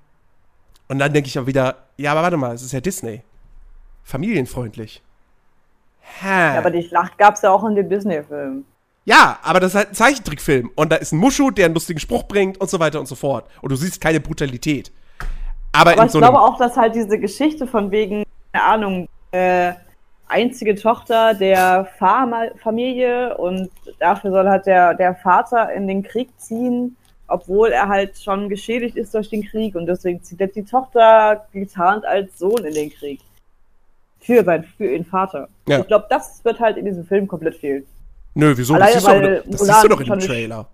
Und 0.88 0.98
dann 0.98 1.12
denke 1.12 1.28
ich 1.28 1.38
aber 1.38 1.46
wieder, 1.46 1.76
ja, 1.96 2.12
aber 2.12 2.22
warte 2.22 2.36
mal, 2.36 2.54
es 2.54 2.62
ist 2.62 2.72
ja 2.72 2.80
Disney. 2.80 3.22
Familienfreundlich. 4.04 5.02
Hä? 6.00 6.54
Ja, 6.54 6.58
aber 6.58 6.70
die 6.70 6.82
Schlacht 6.82 7.18
gab 7.18 7.34
es 7.34 7.42
ja 7.42 7.50
auch 7.50 7.64
in 7.64 7.74
dem 7.74 7.88
Disney-Film. 7.88 8.64
Ja, 9.04 9.38
aber 9.42 9.60
das 9.60 9.72
ist 9.72 9.74
halt 9.76 9.88
ein 9.90 9.94
Zeichentrickfilm. 9.94 10.70
Und 10.74 10.92
da 10.92 10.96
ist 10.96 11.12
ein 11.12 11.18
Muschu, 11.18 11.50
der 11.50 11.66
einen 11.66 11.74
lustigen 11.74 12.00
Spruch 12.00 12.24
bringt 12.24 12.60
und 12.60 12.68
so 12.68 12.78
weiter 12.78 13.00
und 13.00 13.06
so 13.06 13.14
fort. 13.14 13.48
Und 13.62 13.70
du 13.70 13.76
siehst 13.76 14.00
keine 14.00 14.20
Brutalität. 14.20 14.92
Aber, 15.72 15.92
aber 15.92 16.06
ich 16.06 16.12
so 16.12 16.18
glaube 16.18 16.40
auch, 16.40 16.58
dass 16.58 16.76
halt 16.76 16.94
diese 16.94 17.18
Geschichte 17.18 17.66
von 17.66 17.90
wegen, 17.90 18.24
keine 18.52 18.64
Ahnung, 18.64 19.08
äh, 19.30 19.72
einzige 20.28 20.74
Tochter 20.74 21.34
der 21.34 21.88
Familie 21.98 23.36
und 23.36 23.70
dafür 23.98 24.30
soll 24.30 24.48
halt 24.48 24.66
der, 24.66 24.94
der 24.94 25.14
Vater 25.14 25.72
in 25.72 25.88
den 25.88 26.02
Krieg 26.02 26.28
ziehen, 26.38 26.96
obwohl 27.26 27.70
er 27.70 27.88
halt 27.88 28.18
schon 28.18 28.48
geschädigt 28.48 28.96
ist 28.96 29.14
durch 29.14 29.30
den 29.30 29.44
Krieg 29.44 29.74
und 29.74 29.86
deswegen 29.86 30.22
zieht 30.22 30.40
jetzt 30.40 30.56
die 30.56 30.64
Tochter 30.64 31.46
getarnt 31.52 32.04
als 32.04 32.38
Sohn 32.38 32.64
in 32.64 32.74
den 32.74 32.90
Krieg. 32.90 33.20
Für, 34.20 34.44
sein, 34.44 34.64
für 34.76 34.86
ihren 34.92 35.04
Vater. 35.04 35.48
Ja. 35.66 35.78
Ich 35.80 35.86
glaube, 35.86 36.06
das 36.10 36.44
wird 36.44 36.60
halt 36.60 36.76
in 36.76 36.84
diesem 36.84 37.06
Film 37.06 37.26
komplett 37.26 37.54
fehlen. 37.54 37.86
Nö, 38.34 38.52
wieso? 38.56 38.74
Alleine, 38.74 38.94
das, 38.94 39.04
siehst 39.04 39.46
du, 39.46 39.50
das 39.50 39.60
siehst 39.60 39.84
du 39.84 39.88
doch 39.88 40.00
in 40.00 40.06
dem 40.06 40.18
Trailer. 40.18 40.66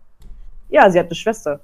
Ja, 0.71 0.91
sie 0.91 0.99
hat 0.99 1.07
eine 1.07 1.15
Schwester. 1.15 1.61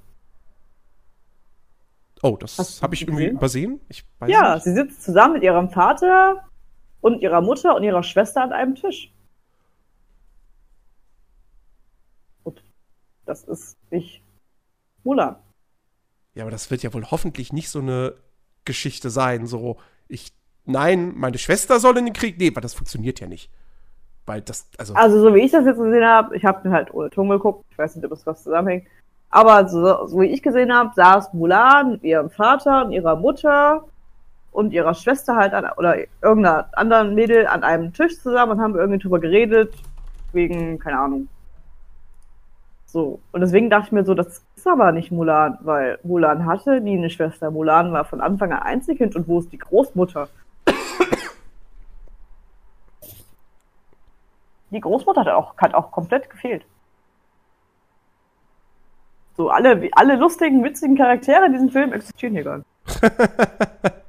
Oh, 2.23 2.37
das 2.39 2.81
habe 2.83 2.95
ich 2.95 3.03
irgendwie 3.03 3.29
übersehen? 3.29 3.81
Ich 3.89 4.05
ja, 4.27 4.55
nicht. 4.55 4.65
sie 4.65 4.75
sitzt 4.75 5.03
zusammen 5.03 5.35
mit 5.35 5.43
ihrem 5.43 5.71
Vater 5.71 6.45
und 7.01 7.21
ihrer 7.21 7.41
Mutter 7.41 7.75
und 7.75 7.83
ihrer 7.83 8.03
Schwester 8.03 8.43
an 8.43 8.53
einem 8.53 8.75
Tisch. 8.75 9.13
Und 12.45 12.63
das 13.27 13.45
ist 13.45 13.77
nicht 13.91 14.23
Mulan. 15.05 15.37
Ja, 16.35 16.45
aber 16.45 16.51
das 16.51 16.71
wird 16.71 16.83
ja 16.83 16.93
wohl 16.93 17.11
hoffentlich 17.11 17.53
nicht 17.53 17.71
so 17.71 17.81
eine 17.81 18.15
Geschichte 18.65 19.11
sein, 19.11 19.47
so 19.47 19.79
ich 20.09 20.33
nein, 20.65 21.13
meine 21.17 21.39
Schwester 21.39 21.81
soll 21.81 21.99
in 21.99 22.07
den 22.07 22.15
Krieg. 22.15 22.39
Nee, 22.39 22.55
weil 22.55 22.63
das 22.63 22.75
funktioniert 22.75 23.21
ja 23.21 23.27
nicht. 23.27 23.51
Weil 24.27 24.43
das, 24.43 24.69
also. 24.79 24.95
Also, 24.95 25.21
so 25.21 25.35
wie 25.35 25.41
ich 25.41 25.51
das 25.51 25.65
jetzt 25.65 25.79
gesehen 25.79 26.05
habe, 26.05 26.37
ich 26.37 26.45
habe 26.45 26.69
mir 26.69 26.75
halt 26.75 26.93
ohne 26.95 27.11
Ton 27.11 27.29
geguckt, 27.29 27.65
ich 27.71 27.79
weiß 27.79 27.97
nicht, 27.97 28.05
ob 28.05 28.11
das 28.11 28.27
was 28.27 28.43
zusammenhängt. 28.43 28.87
Aber 29.31 29.69
so, 29.69 30.07
so 30.07 30.21
wie 30.21 30.27
ich 30.27 30.43
gesehen 30.43 30.73
habe, 30.73 30.93
saß 30.95 31.33
Mulan 31.33 31.93
mit 31.93 32.03
ihrem 32.03 32.31
Vater 32.31 32.85
und 32.85 32.93
ihrer 32.93 33.17
Mutter 33.17 33.85
und 34.53 34.73
ihrer 34.73 34.95
Schwester 34.95 35.37
halt 35.37 35.55
an, 35.55 35.67
oder 35.77 35.97
irgendeiner 36.23 36.69
anderen 36.73 37.15
Mädel 37.15 37.47
an 37.47 37.63
einem 37.63 37.93
Tisch 37.93 38.21
zusammen 38.21 38.53
und 38.53 38.61
haben 38.61 38.77
irgendwie 38.77 38.99
drüber 38.99 39.21
geredet, 39.21 39.75
wegen, 40.33 40.79
keine 40.79 40.99
Ahnung. 40.99 41.29
So. 42.87 43.21
Und 43.33 43.41
deswegen 43.41 43.71
dachte 43.71 43.87
ich 43.87 43.93
mir 43.93 44.05
so, 44.05 44.15
das 44.15 44.43
ist 44.57 44.67
aber 44.67 44.91
nicht 44.93 45.13
Mulan, 45.13 45.59
weil 45.61 45.99
Mulan 46.03 46.45
hatte 46.47 46.81
nie 46.81 46.99
eine 46.99 47.11
Schwester. 47.11 47.51
Mulan 47.51 47.93
war 47.93 48.05
von 48.05 48.21
Anfang 48.21 48.53
an 48.53 48.63
Einzelkind 48.63 49.15
und 49.15 49.29
wo 49.29 49.39
ist 49.39 49.53
die 49.53 49.59
Großmutter? 49.59 50.29
Die 54.71 54.81
Großmutter 54.81 55.23
hat 55.23 55.29
auch, 55.29 55.57
hat 55.57 55.75
auch 55.75 55.91
komplett 55.91 56.31
gefehlt. 56.31 56.65
So, 59.37 59.51
alle, 59.51 59.89
alle 59.93 60.17
lustigen, 60.17 60.63
witzigen 60.63 60.97
Charaktere 60.97 61.47
in 61.47 61.53
diesem 61.53 61.71
Film 61.71 61.93
existieren 61.93 62.35
hier 62.35 62.45
gar 62.45 62.59
nicht. 62.59 62.67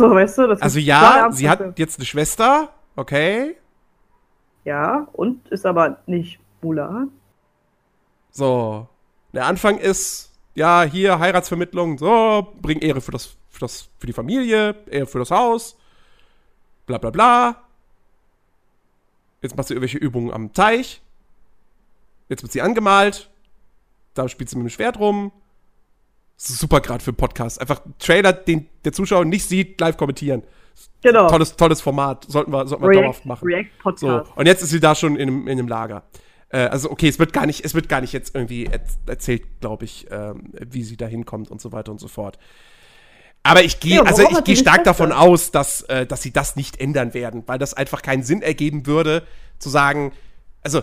So, 0.00 0.10
weißt 0.10 0.38
du, 0.38 0.42
Also 0.60 0.78
ja, 0.78 1.28
sie 1.30 1.48
hat 1.48 1.78
jetzt 1.78 1.98
eine 1.98 2.06
Schwester, 2.06 2.70
okay. 2.96 3.56
Ja, 4.64 5.06
und 5.12 5.46
ist 5.48 5.66
aber 5.66 5.98
nicht 6.06 6.40
Mulan. 6.62 7.10
So. 8.30 8.88
Der 9.34 9.46
Anfang 9.46 9.78
ist, 9.78 10.32
ja, 10.54 10.82
hier 10.82 11.18
Heiratsvermittlung, 11.18 11.98
so, 11.98 12.54
bring 12.62 12.78
Ehre 12.78 13.00
für 13.02 13.12
das, 13.12 13.36
für 13.50 13.60
das, 13.60 13.90
für 13.98 14.06
die 14.06 14.12
Familie, 14.12 14.74
Ehre 14.90 15.06
für 15.06 15.18
das 15.18 15.30
Haus, 15.30 15.76
bla 16.86 16.96
bla 16.96 17.10
bla. 17.10 17.56
Jetzt 19.42 19.56
macht 19.56 19.68
sie 19.68 19.74
irgendwelche 19.74 19.98
Übungen 19.98 20.32
am 20.32 20.52
Teich. 20.52 21.02
Jetzt 22.28 22.42
wird 22.42 22.52
sie 22.52 22.62
angemalt. 22.62 23.30
Da 24.14 24.28
spielt 24.28 24.48
sie 24.48 24.56
mit 24.56 24.66
dem 24.66 24.70
Schwert 24.70 24.98
rum 24.98 25.32
super 26.48 26.80
gerade 26.80 27.02
für 27.02 27.10
einen 27.10 27.16
Podcast. 27.16 27.60
Einfach 27.60 27.80
Trailer, 27.98 28.32
den 28.32 28.68
der 28.84 28.92
Zuschauer 28.92 29.24
nicht 29.24 29.48
sieht, 29.48 29.80
live 29.80 29.96
kommentieren. 29.96 30.42
Genau. 31.02 31.28
Tolles, 31.28 31.56
tolles 31.56 31.80
Format. 31.80 32.24
Sollten 32.28 32.52
wir, 32.52 32.66
sollten 32.66 32.84
wir 32.84 32.88
React, 32.88 33.02
dauerhaft 33.02 33.26
machen. 33.26 33.46
React 33.46 33.68
Podcast. 33.82 34.00
So. 34.00 34.34
Und 34.34 34.46
jetzt 34.46 34.62
ist 34.62 34.70
sie 34.70 34.80
da 34.80 34.94
schon 34.94 35.16
in, 35.16 35.28
einem, 35.28 35.48
in 35.48 35.58
einem 35.58 35.68
Lager. 35.68 36.04
Äh, 36.48 36.58
also, 36.58 36.90
okay, 36.90 37.08
es 37.08 37.18
wird 37.18 37.32
gar 37.32 37.46
nicht, 37.46 37.64
es 37.64 37.74
wird 37.74 37.88
gar 37.88 38.00
nicht 38.00 38.12
jetzt 38.12 38.34
irgendwie 38.34 38.68
erzählt, 39.06 39.60
glaube 39.60 39.84
ich, 39.84 40.06
ähm, 40.10 40.52
wie 40.52 40.82
sie 40.82 40.96
da 40.96 41.06
hinkommt 41.06 41.50
und 41.50 41.60
so 41.60 41.72
weiter 41.72 41.92
und 41.92 42.00
so 42.00 42.08
fort. 42.08 42.38
Aber 43.42 43.62
ich 43.62 43.80
gehe, 43.80 43.96
ja, 43.96 44.02
also 44.02 44.22
ich 44.22 44.44
gehe 44.44 44.56
stark 44.56 44.84
davon 44.84 45.12
aus, 45.12 45.50
dass, 45.50 45.82
äh, 45.82 46.06
dass 46.06 46.22
sie 46.22 46.30
das 46.30 46.56
nicht 46.56 46.78
ändern 46.78 47.14
werden, 47.14 47.42
weil 47.46 47.58
das 47.58 47.72
einfach 47.72 48.02
keinen 48.02 48.22
Sinn 48.22 48.42
ergeben 48.42 48.86
würde, 48.86 49.26
zu 49.58 49.70
sagen, 49.70 50.12
also 50.62 50.82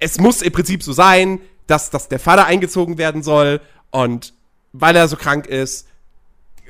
es 0.00 0.18
muss 0.18 0.42
im 0.42 0.52
Prinzip 0.52 0.82
so 0.82 0.92
sein, 0.92 1.40
dass, 1.68 1.90
dass 1.90 2.08
der 2.08 2.18
Vater 2.18 2.46
eingezogen 2.46 2.98
werden 2.98 3.22
soll 3.22 3.60
und 3.90 4.34
weil 4.72 4.96
er 4.96 5.08
so 5.08 5.16
krank 5.16 5.46
ist, 5.46 5.86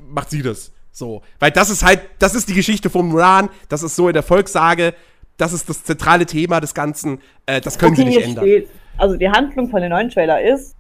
macht 0.08 0.30
sie 0.30 0.42
das. 0.42 0.72
So. 0.92 1.22
Weil 1.38 1.50
das 1.50 1.70
ist 1.70 1.84
halt, 1.84 2.00
das 2.18 2.34
ist 2.34 2.48
die 2.48 2.54
Geschichte 2.54 2.90
von 2.90 3.06
Mulan, 3.06 3.48
das 3.68 3.82
ist 3.82 3.96
so 3.96 4.08
in 4.08 4.14
der 4.14 4.22
Volkssage, 4.22 4.94
das 5.36 5.52
ist 5.52 5.68
das 5.68 5.84
zentrale 5.84 6.26
Thema 6.26 6.60
des 6.60 6.74
Ganzen, 6.74 7.20
äh, 7.46 7.60
das 7.60 7.78
können 7.78 7.92
okay, 7.92 8.02
sie 8.02 8.08
nicht 8.08 8.22
ändern. 8.22 8.44
Steht, 8.44 8.68
also 8.98 9.16
die 9.16 9.28
Handlung 9.28 9.68
von 9.68 9.80
dem 9.80 9.90
neuen 9.90 10.10
Trailer 10.10 10.42
ist, 10.42 10.74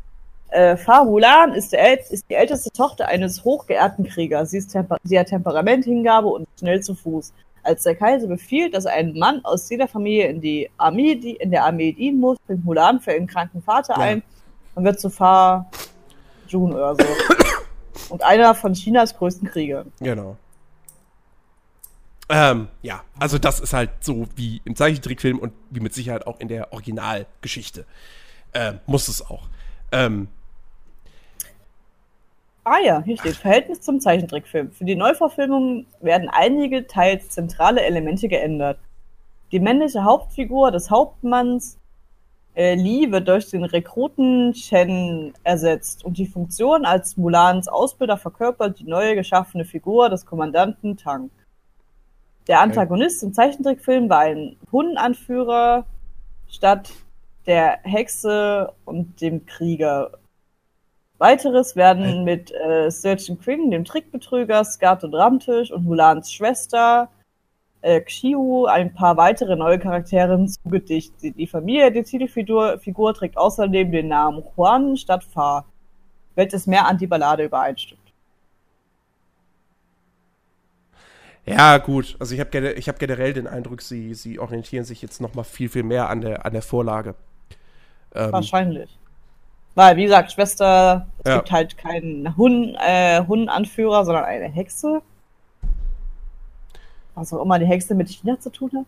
äh, 0.50 0.76
Fa 0.76 1.04
Mulan 1.04 1.54
ist, 1.54 1.72
ist, 1.72 2.24
die 2.28 2.34
älteste 2.34 2.70
Tochter 2.70 3.08
eines 3.08 3.44
hochgeehrten 3.44 4.04
Kriegers. 4.04 4.50
Sie, 4.50 4.60
sie 4.60 5.18
hat 5.18 5.28
Temperament, 5.28 5.84
Hingabe 5.84 6.28
und 6.28 6.46
schnell 6.58 6.80
zu 6.82 6.94
Fuß. 6.94 7.32
Als 7.62 7.84
der 7.84 7.94
Kaiser 7.94 8.26
befiehlt, 8.26 8.74
dass 8.74 8.86
ein 8.86 9.12
Mann 9.18 9.40
aus 9.44 9.68
jeder 9.70 9.86
Familie 9.86 10.26
in, 10.26 10.40
die 10.40 10.68
Armee, 10.76 11.14
die, 11.14 11.36
in 11.36 11.50
der 11.50 11.64
Armee 11.64 11.92
dienen 11.92 12.18
muss, 12.18 12.38
bringt 12.46 12.64
Mulan 12.64 13.00
für 13.00 13.12
ihren 13.12 13.26
kranken 13.26 13.62
Vater 13.62 13.94
ja. 13.96 14.02
ein 14.02 14.22
und 14.74 14.84
wird 14.84 14.98
zu 14.98 15.10
Fa 15.10 15.70
June 16.50 16.74
oder 16.74 16.94
so. 16.94 17.04
Und 18.10 18.22
einer 18.22 18.54
von 18.54 18.72
Chinas 18.74 19.16
größten 19.16 19.48
Kriege. 19.48 19.86
Genau. 20.00 20.36
Ähm, 22.28 22.68
ja, 22.82 23.02
also 23.18 23.38
das 23.38 23.58
ist 23.58 23.72
halt 23.72 23.90
so 24.00 24.26
wie 24.36 24.62
im 24.64 24.76
Zeichentrickfilm 24.76 25.38
und 25.38 25.52
wie 25.70 25.80
mit 25.80 25.94
Sicherheit 25.94 26.26
auch 26.28 26.38
in 26.38 26.46
der 26.46 26.72
Originalgeschichte. 26.72 27.86
Ähm, 28.54 28.78
muss 28.86 29.08
es 29.08 29.20
auch. 29.28 29.48
Ähm, 29.90 30.28
ah 32.62 32.78
ja, 32.84 33.02
hier 33.02 33.18
steht 33.18 33.34
Verhältnis 33.34 33.80
zum 33.80 33.98
Zeichentrickfilm. 33.98 34.70
Für 34.70 34.84
die 34.84 34.94
Neuverfilmung 34.94 35.86
werden 36.00 36.28
einige 36.28 36.86
teils 36.86 37.30
zentrale 37.30 37.82
Elemente 37.82 38.28
geändert. 38.28 38.78
Die 39.50 39.58
männliche 39.58 40.04
Hauptfigur 40.04 40.70
des 40.70 40.88
Hauptmanns 40.88 41.79
äh, 42.54 42.74
Li 42.74 43.10
wird 43.12 43.28
durch 43.28 43.48
den 43.50 43.64
Rekruten 43.64 44.52
Chen 44.52 45.32
ersetzt 45.44 46.04
und 46.04 46.18
die 46.18 46.26
Funktion 46.26 46.84
als 46.84 47.16
Mulans 47.16 47.68
Ausbilder 47.68 48.16
verkörpert 48.16 48.78
die 48.80 48.84
neue 48.84 49.14
geschaffene 49.14 49.64
Figur 49.64 50.08
des 50.08 50.26
Kommandanten 50.26 50.96
Tang. 50.96 51.30
Der 52.46 52.60
Antagonist 52.60 53.22
im 53.22 53.32
Zeichentrickfilm 53.32 54.08
war 54.08 54.20
ein 54.20 54.56
Hundenanführer 54.72 55.86
statt 56.48 56.90
der 57.46 57.78
Hexe 57.82 58.72
und 58.84 59.20
dem 59.20 59.46
Krieger. 59.46 60.12
Weiteres 61.18 61.76
werden 61.76 62.24
mit 62.24 62.50
äh, 62.52 62.90
Searching 62.90 63.38
Queen, 63.38 63.70
dem 63.70 63.84
Trickbetrüger, 63.84 64.64
Skat 64.64 65.04
und 65.04 65.14
Ramtisch 65.14 65.70
und 65.70 65.84
Mulans 65.84 66.32
Schwester 66.32 67.10
äh, 67.82 68.00
Xiu 68.00 68.66
ein 68.66 68.92
paar 68.94 69.16
weitere 69.16 69.56
neue 69.56 69.78
Charaktere 69.78 70.44
zugedichtet. 70.46 71.36
Die 71.36 71.46
Familie 71.46 71.90
der 71.92 72.04
Titelfigur 72.04 72.78
Figur 72.78 73.14
trägt 73.14 73.36
außerdem 73.36 73.90
den 73.90 74.08
Namen 74.08 74.42
Juan 74.56 74.96
statt 74.96 75.24
Fa. 75.24 75.64
welches 76.34 76.66
mehr 76.66 76.86
an 76.86 76.98
die 76.98 77.06
Ballade 77.06 77.44
übereinstimmt. 77.44 78.00
Ja, 81.46 81.78
gut. 81.78 82.16
Also 82.20 82.34
ich 82.34 82.40
habe 82.40 82.72
ich 82.72 82.88
hab 82.88 82.98
generell 82.98 83.32
den 83.32 83.46
Eindruck, 83.46 83.82
sie, 83.82 84.14
sie 84.14 84.38
orientieren 84.38 84.84
sich 84.84 85.02
jetzt 85.02 85.20
noch 85.20 85.34
mal 85.34 85.42
viel, 85.42 85.68
viel 85.68 85.82
mehr 85.82 86.08
an 86.08 86.20
der, 86.20 86.44
an 86.44 86.52
der 86.52 86.62
Vorlage. 86.62 87.14
Ähm, 88.14 88.32
Wahrscheinlich. 88.32 88.98
Weil, 89.74 89.96
wie 89.96 90.04
gesagt, 90.04 90.32
Schwester, 90.32 91.06
es 91.24 91.30
ja. 91.30 91.36
gibt 91.38 91.52
halt 91.52 91.78
keinen 91.78 92.36
Hun, 92.36 92.76
äh, 92.78 93.24
Hundenanführer, 93.26 94.04
sondern 94.04 94.24
eine 94.24 94.48
Hexe. 94.48 95.00
Was 97.20 97.34
auch 97.34 97.42
immer 97.42 97.58
die 97.58 97.66
Hexe 97.66 97.94
mit 97.94 98.08
China 98.08 98.40
zu 98.40 98.50
tun 98.50 98.70
hat. 98.74 98.86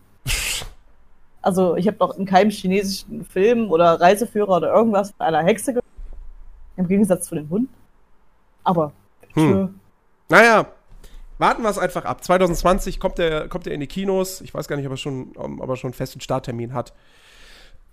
Also, 1.42 1.76
ich 1.76 1.86
habe 1.86 1.98
noch 1.98 2.16
in 2.16 2.24
keinem 2.24 2.50
chinesischen 2.50 3.26
Film 3.26 3.70
oder 3.70 4.00
Reiseführer 4.00 4.56
oder 4.56 4.72
irgendwas 4.72 5.10
von 5.10 5.26
einer 5.26 5.42
Hexe 5.42 5.72
gehört. 5.72 5.84
Im 6.76 6.88
Gegensatz 6.88 7.26
zu 7.26 7.34
den 7.34 7.50
Hunden. 7.50 7.74
Aber. 8.64 8.92
Hm. 9.34 9.78
Naja, 10.30 10.66
warten 11.36 11.62
wir 11.62 11.68
es 11.68 11.76
einfach 11.76 12.06
ab. 12.06 12.24
2020 12.24 12.98
kommt 12.98 13.18
er, 13.18 13.48
kommt 13.48 13.66
er 13.66 13.74
in 13.74 13.80
die 13.80 13.86
Kinos. 13.86 14.40
Ich 14.40 14.54
weiß 14.54 14.66
gar 14.66 14.76
nicht, 14.76 14.86
ob 14.86 14.92
er 14.92 14.96
schon, 14.96 15.32
ob 15.36 15.68
er 15.68 15.76
schon 15.76 15.88
einen 15.88 15.94
festen 15.94 16.20
Starttermin 16.20 16.72
hat. 16.72 16.94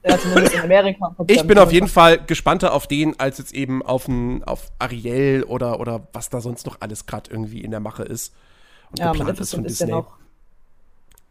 Ja, 0.06 0.18
zumindest 0.18 0.56
in 0.56 0.62
Amerika. 0.62 1.16
Ich 1.28 1.46
bin 1.46 1.60
auf 1.60 1.74
jeden 1.74 1.90
Fall 1.90 2.18
gespannter 2.20 2.72
auf 2.72 2.88
den, 2.88 3.20
als 3.20 3.40
jetzt 3.40 3.54
eben 3.54 3.84
auf, 3.84 4.08
ein, 4.08 4.44
auf 4.46 4.72
Ariel 4.80 5.44
oder, 5.44 5.82
oder 5.82 6.08
was 6.14 6.30
da 6.30 6.40
sonst 6.40 6.66
noch 6.66 6.78
alles 6.80 7.08
gerade 7.08 7.30
irgendwie 7.30 7.62
in 7.62 7.72
der 7.72 7.82
Mache 7.82 8.04
ist. 8.04 8.34
Und 8.92 9.00
ja, 9.00 9.12
geplant 9.12 9.38
ist 9.38 9.54
von 9.54 9.64
Disney. 9.64 9.90
Ja 9.90 10.06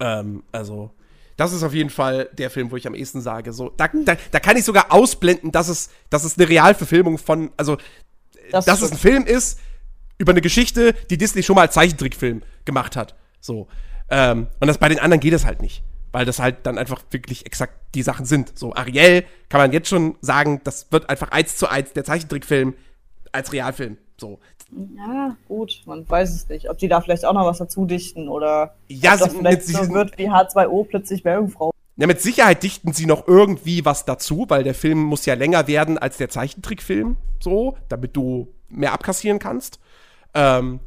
ähm, 0.00 0.42
also, 0.52 0.90
das 1.36 1.52
ist 1.52 1.62
auf 1.62 1.74
jeden 1.74 1.90
Fall 1.90 2.28
der 2.32 2.50
Film, 2.50 2.70
wo 2.70 2.76
ich 2.76 2.86
am 2.86 2.94
ehesten 2.94 3.20
sage, 3.20 3.52
so, 3.52 3.72
da, 3.76 3.88
da, 3.88 4.16
da 4.30 4.40
kann 4.40 4.56
ich 4.56 4.64
sogar 4.64 4.92
ausblenden, 4.92 5.52
dass 5.52 5.68
es, 5.68 5.90
dass 6.10 6.24
es 6.24 6.38
eine 6.38 6.48
Realverfilmung 6.48 7.18
von, 7.18 7.50
also, 7.56 7.76
das 8.50 8.64
dass 8.64 8.82
es 8.82 8.92
ein 8.92 8.98
Film 8.98 9.26
ist 9.26 9.60
über 10.16 10.32
eine 10.32 10.40
Geschichte, 10.40 10.94
die 11.10 11.18
Disney 11.18 11.42
schon 11.42 11.54
mal 11.54 11.62
als 11.62 11.74
Zeichentrickfilm 11.74 12.42
gemacht 12.64 12.96
hat. 12.96 13.14
So. 13.40 13.68
Ähm, 14.10 14.48
und 14.58 14.66
das 14.66 14.78
bei 14.78 14.88
den 14.88 14.98
anderen 14.98 15.20
geht 15.20 15.34
es 15.34 15.44
halt 15.44 15.62
nicht 15.62 15.82
weil 16.12 16.24
das 16.24 16.38
halt 16.38 16.58
dann 16.64 16.78
einfach 16.78 17.02
wirklich 17.10 17.46
exakt 17.46 17.94
die 17.94 18.02
Sachen 18.02 18.24
sind. 18.24 18.58
So, 18.58 18.74
Ariel 18.74 19.24
kann 19.48 19.60
man 19.60 19.72
jetzt 19.72 19.88
schon 19.88 20.16
sagen, 20.20 20.60
das 20.64 20.90
wird 20.90 21.08
einfach 21.10 21.30
eins 21.30 21.56
zu 21.56 21.68
eins 21.68 21.92
der 21.92 22.04
Zeichentrickfilm 22.04 22.74
als 23.32 23.52
Realfilm. 23.52 23.98
So. 24.20 24.38
Ja, 24.96 25.36
gut, 25.46 25.82
man 25.86 26.08
weiß 26.08 26.34
es 26.34 26.48
nicht. 26.48 26.68
Ob 26.68 26.78
die 26.78 26.88
da 26.88 27.00
vielleicht 27.00 27.24
auch 27.24 27.32
noch 27.32 27.46
was 27.46 27.58
dazu 27.58 27.86
dichten 27.86 28.28
oder 28.28 28.74
ja, 28.88 29.14
ob 29.14 29.20
das 29.20 29.34
vielleicht 29.34 29.64
so 29.64 29.88
wird 29.90 30.18
wie 30.18 30.28
H2O 30.28 30.84
plötzlich 30.84 31.24
Meerjungfrau. 31.24 31.70
Ja, 31.96 32.06
mit 32.06 32.20
Sicherheit 32.20 32.62
dichten 32.62 32.92
sie 32.92 33.06
noch 33.06 33.26
irgendwie 33.26 33.84
was 33.84 34.04
dazu, 34.04 34.46
weil 34.48 34.62
der 34.62 34.74
Film 34.74 35.02
muss 35.02 35.26
ja 35.26 35.34
länger 35.34 35.66
werden 35.66 35.98
als 35.98 36.16
der 36.16 36.28
Zeichentrickfilm, 36.28 37.16
so, 37.40 37.76
damit 37.88 38.16
du 38.16 38.48
mehr 38.68 38.92
abkassieren 38.92 39.38
kannst. 39.38 39.80
Ähm, 40.34 40.80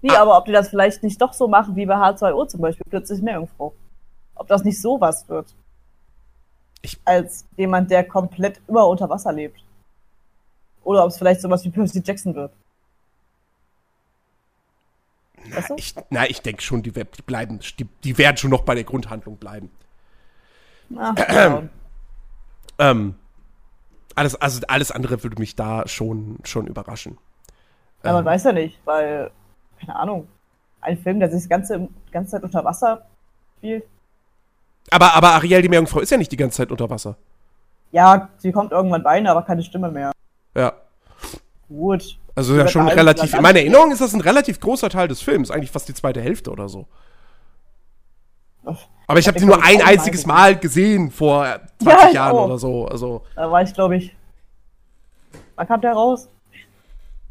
nee, 0.00 0.10
ah, 0.10 0.22
aber 0.22 0.38
ob 0.38 0.46
die 0.46 0.52
das 0.52 0.70
vielleicht 0.70 1.02
nicht 1.02 1.20
doch 1.20 1.32
so 1.32 1.46
machen 1.46 1.76
wie 1.76 1.86
bei 1.86 1.94
H2O 1.94 2.48
zum 2.48 2.60
Beispiel, 2.60 2.86
plötzlich 2.88 3.22
Meerjungfrau 3.22 3.74
ob 4.42 4.48
das 4.48 4.64
nicht 4.64 4.80
sowas 4.80 5.28
wird. 5.28 5.54
Ich 6.82 7.00
als 7.04 7.46
jemand, 7.56 7.90
der 7.90 8.04
komplett 8.04 8.60
immer 8.66 8.88
unter 8.88 9.08
Wasser 9.08 9.32
lebt. 9.32 9.64
Oder 10.84 11.04
ob 11.04 11.10
es 11.10 11.18
vielleicht 11.18 11.40
sowas 11.40 11.64
wie 11.64 11.70
Percy 11.70 12.02
Jackson 12.04 12.34
wird. 12.34 12.52
Na, 15.44 15.56
weißt 15.56 15.70
du? 15.70 15.74
ich, 15.76 15.94
na, 16.10 16.28
ich 16.28 16.42
denke 16.42 16.62
schon, 16.62 16.82
die, 16.82 16.92
die 16.92 17.22
bleiben, 17.22 17.60
die, 17.78 17.84
die, 18.04 18.18
werden 18.18 18.36
schon 18.36 18.50
noch 18.50 18.62
bei 18.62 18.74
der 18.74 18.84
Grundhandlung 18.84 19.36
bleiben. 19.36 19.70
Ach, 20.96 21.14
ähm, 21.28 21.70
ähm, 22.78 23.14
alles, 24.14 24.34
also 24.36 24.60
alles 24.68 24.90
andere 24.90 25.22
würde 25.22 25.38
mich 25.38 25.56
da 25.56 25.86
schon, 25.88 26.38
schon 26.44 26.66
überraschen. 26.66 27.18
Ja, 28.04 28.12
man 28.12 28.20
ähm, 28.20 28.26
weiß 28.26 28.44
ja 28.44 28.52
nicht, 28.52 28.78
weil, 28.84 29.30
keine 29.80 29.96
Ahnung, 29.96 30.28
ein 30.80 30.98
Film, 30.98 31.20
der 31.20 31.30
sich 31.30 31.44
die 31.44 31.48
ganze, 31.48 31.88
ganze 32.10 32.32
Zeit 32.32 32.42
unter 32.42 32.64
Wasser 32.64 33.06
spielt, 33.58 33.84
aber, 34.90 35.14
aber 35.14 35.32
Ariel, 35.32 35.62
die 35.62 35.68
Meerjungfrau, 35.68 36.00
ist 36.00 36.10
ja 36.10 36.18
nicht 36.18 36.32
die 36.32 36.36
ganze 36.36 36.58
Zeit 36.58 36.70
unter 36.70 36.90
Wasser. 36.90 37.16
Ja, 37.92 38.28
sie 38.38 38.52
kommt 38.52 38.72
irgendwann 38.72 39.02
bei, 39.02 39.24
aber 39.26 39.42
keine 39.42 39.62
Stimme 39.62 39.90
mehr. 39.90 40.12
Ja. 40.54 40.72
Gut. 41.68 42.18
Also 42.34 42.56
ja 42.56 42.68
schon 42.68 42.88
relativ. 42.88 43.34
In 43.34 43.42
meiner 43.42 43.60
Erinnerung 43.60 43.92
ist 43.92 44.00
das 44.00 44.14
ein 44.14 44.20
relativ 44.20 44.60
großer 44.60 44.88
Teil 44.88 45.08
des 45.08 45.20
Films, 45.20 45.50
eigentlich 45.50 45.70
fast 45.70 45.88
die 45.88 45.94
zweite 45.94 46.20
Hälfte 46.20 46.50
oder 46.50 46.68
so. 46.68 46.86
Aber 49.06 49.18
ich 49.18 49.26
habe 49.26 49.38
sie 49.38 49.44
nur 49.44 49.62
ein 49.62 49.82
einziges 49.82 50.24
Mal 50.24 50.56
gesehen 50.56 51.10
vor 51.10 51.46
20 51.82 52.04
ja, 52.04 52.10
Jahren 52.10 52.36
auch. 52.36 52.46
oder 52.46 52.58
so. 52.58 52.86
Also, 52.86 53.22
da 53.34 53.50
war 53.50 53.62
ich, 53.62 53.74
glaube 53.74 53.96
ich. 53.96 54.16
Wann 55.56 55.66
kam 55.66 55.80
der 55.80 55.92
raus? 55.92 56.28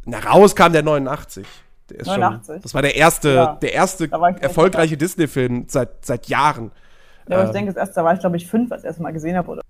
Na, 0.05 0.19
raus 0.19 0.55
kam 0.55 0.73
der 0.73 0.83
89. 0.83 1.47
Der 1.89 2.05
89. 2.05 2.47
Schon, 2.47 2.61
das 2.61 2.73
war 2.73 2.81
der 2.81 2.95
erste, 2.95 3.33
ja, 3.33 3.57
der 3.61 3.73
erste 3.73 4.09
erfolgreiche 4.41 4.97
Disney-Film 4.97 5.65
seit, 5.67 6.05
seit 6.05 6.27
Jahren. 6.27 6.71
Ja, 7.27 7.37
aber 7.37 7.43
ähm, 7.43 7.47
ich 7.47 7.53
denke, 7.53 7.73
das 7.73 7.77
erste 7.79 7.95
da 7.95 8.03
war 8.03 8.13
ich, 8.13 8.19
glaube 8.19 8.37
ich, 8.37 8.47
fünf, 8.47 8.71
als 8.71 8.81
ich 8.81 8.83
das 8.83 8.91
erste 8.91 9.03
Mal 9.03 9.13
gesehen 9.13 9.37
habe, 9.37 9.51
oder? 9.51 9.61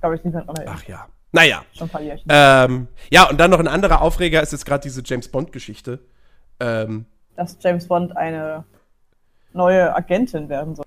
Glaube 0.00 0.16
ich, 0.16 0.24
nicht 0.24 0.34
mehr 0.34 0.44
dran 0.44 0.56
Ach 0.66 0.84
ja. 0.84 1.06
Naja. 1.32 1.64
Schon 1.72 1.90
Jährchen. 2.00 2.26
Ähm, 2.30 2.88
ja, 3.10 3.28
und 3.28 3.38
dann 3.38 3.50
noch 3.50 3.58
ein 3.58 3.68
anderer 3.68 4.00
Aufreger 4.00 4.42
ist 4.42 4.52
jetzt 4.52 4.64
gerade 4.64 4.82
diese 4.82 5.02
James 5.04 5.28
Bond-Geschichte. 5.28 6.00
Ähm, 6.60 7.04
Dass 7.36 7.58
James 7.60 7.86
Bond 7.86 8.16
eine 8.16 8.64
neue 9.52 9.94
Agentin 9.94 10.48
werden 10.48 10.74
soll. 10.74 10.84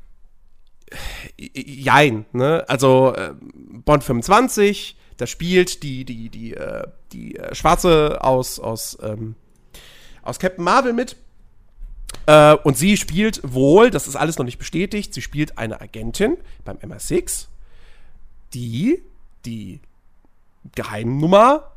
Jein, 1.37 2.25
ne? 2.33 2.65
Also 2.67 3.13
äh, 3.15 3.33
Bond 3.39 4.03
25, 4.03 4.97
da 5.17 5.27
spielt 5.27 5.83
die, 5.83 6.03
die, 6.03 6.29
die, 6.29 6.53
äh, 6.55 6.87
die 7.11 7.37
äh, 7.37 7.53
Schwarze 7.55 8.19
aus, 8.21 8.59
aus, 8.59 8.97
ähm, 9.01 9.35
aus 10.23 10.39
Captain 10.39 10.63
Marvel 10.63 10.93
mit. 10.93 11.15
Äh, 12.25 12.55
und 12.55 12.77
sie 12.77 12.97
spielt 12.97 13.41
wohl, 13.43 13.89
das 13.89 14.07
ist 14.07 14.15
alles 14.15 14.37
noch 14.37 14.45
nicht 14.45 14.57
bestätigt, 14.57 15.13
sie 15.13 15.21
spielt 15.21 15.57
eine 15.57 15.79
Agentin 15.79 16.37
beim 16.65 16.77
MI6, 16.77 17.47
die 18.53 19.01
die 19.45 19.79
Geheimnummer 20.75 21.71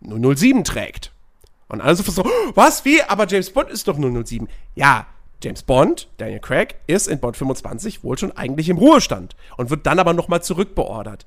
007 0.00 0.64
trägt. 0.64 1.12
Und 1.68 1.80
alle 1.80 1.96
so, 1.96 2.24
was, 2.54 2.84
wie? 2.84 3.02
Aber 3.02 3.26
James 3.28 3.50
Bond 3.50 3.70
ist 3.70 3.86
doch 3.88 3.98
007. 3.98 4.48
Ja, 4.74 5.06
James 5.42 5.62
Bond, 5.62 6.08
Daniel 6.16 6.40
Craig, 6.40 6.76
ist 6.86 7.06
in 7.06 7.20
Bond 7.20 7.36
25 7.36 8.02
wohl 8.02 8.18
schon 8.18 8.36
eigentlich 8.36 8.68
im 8.68 8.78
Ruhestand 8.78 9.36
und 9.56 9.70
wird 9.70 9.86
dann 9.86 9.98
aber 9.98 10.14
nochmal 10.14 10.42
zurückbeordert 10.42 11.26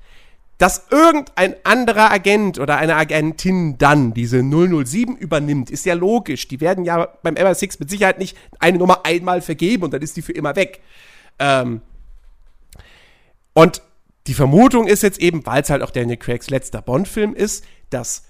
dass 0.62 0.86
irgendein 0.92 1.56
anderer 1.64 2.12
Agent 2.12 2.60
oder 2.60 2.76
eine 2.76 2.94
Agentin 2.94 3.78
dann 3.78 4.14
diese 4.14 4.44
007 4.44 5.16
übernimmt, 5.16 5.70
ist 5.70 5.84
ja 5.84 5.94
logisch. 5.94 6.46
Die 6.46 6.60
werden 6.60 6.84
ja 6.84 7.08
beim 7.24 7.34
MI6 7.34 7.78
mit 7.80 7.90
Sicherheit 7.90 8.20
nicht 8.20 8.38
eine 8.60 8.78
Nummer 8.78 9.04
einmal 9.04 9.40
vergeben 9.40 9.82
und 9.82 9.92
dann 9.92 10.02
ist 10.02 10.16
die 10.16 10.22
für 10.22 10.30
immer 10.30 10.54
weg. 10.54 10.80
Ähm 11.40 11.82
und 13.54 13.82
die 14.26 14.34
Vermutung 14.34 14.86
ist 14.86 15.02
jetzt 15.02 15.20
eben, 15.20 15.44
weil 15.46 15.62
es 15.62 15.70
halt 15.70 15.82
auch 15.82 15.90
Daniel 15.90 16.16
Craigs 16.16 16.50
letzter 16.50 16.82
Bond-Film 16.82 17.34
ist, 17.34 17.64
dass 17.90 18.24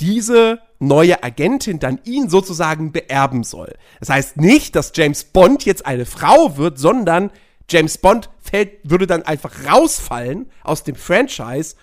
diese 0.00 0.60
neue 0.78 1.22
Agentin 1.22 1.78
dann 1.78 2.00
ihn 2.04 2.28
sozusagen 2.28 2.92
beerben 2.92 3.44
soll. 3.44 3.74
Das 4.00 4.10
heißt 4.10 4.36
nicht, 4.36 4.76
dass 4.76 4.92
James 4.94 5.24
Bond 5.24 5.64
jetzt 5.64 5.86
eine 5.86 6.06
Frau 6.06 6.56
wird, 6.56 6.78
sondern 6.78 7.30
James 7.70 7.98
Bond 7.98 8.28
fällt, 8.40 8.78
würde 8.82 9.06
dann 9.06 9.22
einfach 9.22 9.52
rausfallen 9.70 10.50
aus 10.62 10.84
dem 10.84 10.96
Franchise 10.96 11.76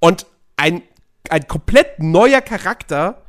und 0.00 0.26
ein, 0.56 0.82
ein 1.30 1.46
komplett 1.46 2.00
neuer 2.00 2.40
Charakter 2.40 3.22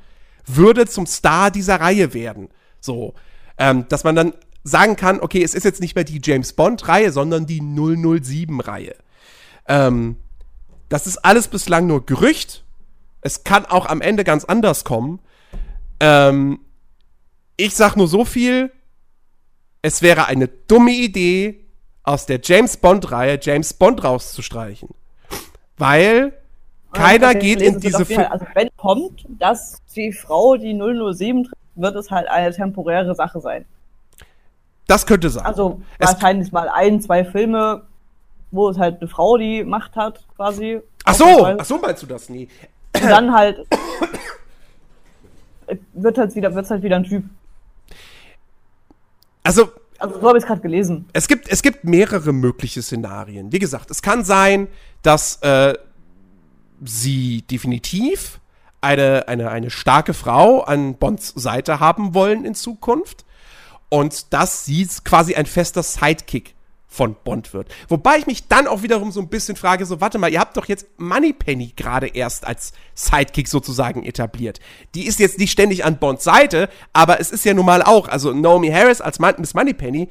würde 0.46 0.88
zum 0.88 1.06
Star 1.06 1.52
dieser 1.52 1.80
Reihe 1.80 2.14
werden. 2.14 2.50
So, 2.80 3.14
ähm, 3.58 3.86
dass 3.90 4.04
man 4.04 4.16
dann 4.16 4.34
sagen 4.64 4.96
kann, 4.96 5.20
okay, 5.20 5.44
es 5.44 5.54
ist 5.54 5.64
jetzt 5.64 5.82
nicht 5.82 5.96
mehr 5.96 6.04
die 6.04 6.22
James 6.24 6.54
Bond-Reihe, 6.54 7.12
sondern 7.12 7.46
die 7.46 7.62
007-Reihe. 7.62 8.96
Ähm, 9.70 10.18
das 10.90 11.08
ist 11.08 11.20
alles 11.20 11.48
bislang 11.48 11.88
nur 11.88 12.06
Gerücht. 12.06 12.66
Es 13.22 13.44
kann 13.44 13.66
auch 13.66 13.86
am 13.86 14.02
Ende 14.02 14.24
ganz 14.24 14.44
anders 14.44 14.84
kommen. 14.84 15.20
Ähm, 16.00 16.60
ich 17.56 17.76
sag 17.76 17.96
nur 17.96 18.08
so 18.08 18.26
viel. 18.26 18.72
Es 19.82 20.02
wäre 20.02 20.26
eine 20.26 20.48
dumme 20.48 20.92
Idee, 20.92 21.66
aus 22.04 22.26
der 22.26 22.40
James 22.42 22.76
Bond-Reihe 22.78 23.40
James 23.42 23.74
Bond 23.74 24.04
rauszustreichen. 24.04 24.90
Weil 25.78 26.34
keiner 26.92 27.36
geht 27.36 27.62
in 27.62 27.80
diese 27.80 28.04
Film. 28.04 28.26
Also 28.30 28.46
wenn 28.56 28.70
kommt, 28.78 29.26
dass 29.28 29.82
die 29.96 30.12
Frau 30.12 30.56
die 30.58 30.74
007 30.74 31.44
trifft, 31.44 31.56
wird 31.76 31.96
es 31.96 32.10
halt 32.10 32.28
eine 32.28 32.52
temporäre 32.52 33.14
Sache 33.14 33.40
sein. 33.40 33.66
Das 34.88 35.06
könnte 35.06 35.30
sein. 35.30 35.46
Also 35.46 35.82
es 36.00 36.14
wahrscheinlich 36.14 36.52
mal 36.52 36.68
ein, 36.68 37.00
zwei 37.00 37.24
Filme, 37.24 37.84
wo 38.52 38.70
es 38.70 38.78
halt 38.78 39.02
eine 39.02 39.10
Frau 39.10 39.38
die 39.38 39.64
Macht 39.64 39.96
hat, 39.96 40.26
quasi. 40.36 40.82
Ach 41.04 41.14
so, 41.14 41.46
ach 41.46 41.66
so 41.66 41.78
meinst 41.78 42.04
du 42.04 42.08
das 42.08 42.30
nie? 42.30 42.48
Und 42.94 43.10
dann 43.10 43.34
halt 43.34 43.68
wird 45.94 46.18
halt 46.18 46.36
wieder, 46.36 46.54
wird's 46.56 46.72
halt 46.72 46.84
wieder 46.84 46.96
ein 46.96 47.04
Typ. 47.04 47.24
Also 49.44 49.70
also 50.00 50.20
so 50.22 50.28
habe 50.30 50.38
ich 50.38 50.44
es 50.44 50.48
gerade 50.48 50.62
gelesen. 50.62 51.10
Es 51.12 51.28
gibt, 51.28 51.50
es 51.50 51.62
gibt 51.62 51.84
mehrere 51.84 52.32
mögliche 52.32 52.82
Szenarien. 52.82 53.52
Wie 53.52 53.60
gesagt, 53.60 53.92
es 53.92 54.02
kann 54.02 54.24
sein, 54.24 54.70
dass, 55.02 55.42
äh, 55.42 55.74
sie 56.84 57.42
definitiv 57.44 58.40
eine, 58.82 59.28
eine, 59.28 59.50
eine 59.52 59.70
starke 59.70 60.14
Frau 60.14 60.62
an 60.62 60.96
Bonds 60.96 61.34
Seite 61.36 61.80
haben 61.80 62.14
wollen 62.14 62.46
in 62.46 62.56
Zukunft. 62.56 63.26
Und 63.90 64.34
dass 64.34 64.66
sie 64.66 64.88
quasi 65.04 65.36
ein 65.36 65.48
fester 65.48 65.82
Sidekick 65.84 66.56
von 66.92 67.16
Bond 67.24 67.54
wird. 67.54 67.70
Wobei 67.88 68.18
ich 68.18 68.26
mich 68.26 68.48
dann 68.48 68.68
auch 68.68 68.82
wiederum 68.82 69.12
so 69.12 69.22
ein 69.22 69.30
bisschen 69.30 69.56
frage, 69.56 69.86
so 69.86 70.02
warte 70.02 70.18
mal, 70.18 70.32
ihr 70.32 70.40
habt 70.40 70.58
doch 70.58 70.66
jetzt 70.66 70.88
Moneypenny 70.98 71.74
gerade 71.76 72.08
erst 72.08 72.46
als 72.48 72.74
Sidekick 72.96 73.48
sozusagen 73.48 74.04
etabliert. 74.04 74.60
Die 74.96 75.06
ist 75.06 75.20
jetzt 75.20 75.38
nicht 75.38 75.52
ständig 75.52 75.86
an 75.86 76.00
Bonds 76.00 76.24
Seite, 76.24 76.68
aber 76.92 77.20
es 77.20 77.30
ist 77.30 77.46
ja 77.46 77.54
nun 77.54 77.66
mal 77.66 77.84
auch, 77.84 78.08
also 78.08 78.34
Naomi 78.34 78.70
Harris 78.70 79.02
als 79.02 79.20
Miss 79.20 79.54
Moneypenny 79.54 80.10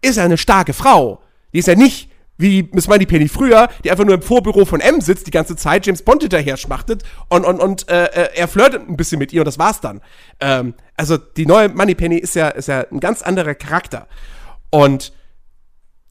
ist 0.00 0.16
ja 0.16 0.24
eine 0.24 0.38
starke 0.38 0.72
Frau. 0.72 1.20
Die 1.52 1.58
ist 1.58 1.68
ja 1.68 1.74
nicht 1.74 2.10
wie 2.38 2.68
Miss 2.72 2.88
Moneypenny 2.88 3.28
früher, 3.28 3.68
die 3.84 3.90
einfach 3.90 4.04
nur 4.04 4.14
im 4.14 4.22
Vorbüro 4.22 4.64
von 4.64 4.80
M 4.80 5.00
sitzt, 5.00 5.26
die 5.26 5.30
ganze 5.30 5.54
Zeit 5.56 5.86
James 5.86 6.02
Bond 6.02 6.22
hinterher 6.22 6.56
schmachtet 6.56 7.02
und, 7.28 7.44
und, 7.44 7.60
und 7.60 7.88
äh, 7.90 8.06
äh, 8.06 8.28
er 8.34 8.48
flirtet 8.48 8.88
ein 8.88 8.96
bisschen 8.96 9.18
mit 9.18 9.32
ihr 9.32 9.42
und 9.42 9.46
das 9.46 9.58
war's 9.58 9.80
dann. 9.80 10.00
Ähm, 10.40 10.74
also 10.96 11.18
die 11.18 11.46
neue 11.46 11.68
Moneypenny 11.68 12.16
ist 12.16 12.34
ja, 12.34 12.48
ist 12.48 12.68
ja 12.68 12.86
ein 12.90 13.00
ganz 13.00 13.22
anderer 13.22 13.54
Charakter. 13.54 14.06
Und 14.70 15.12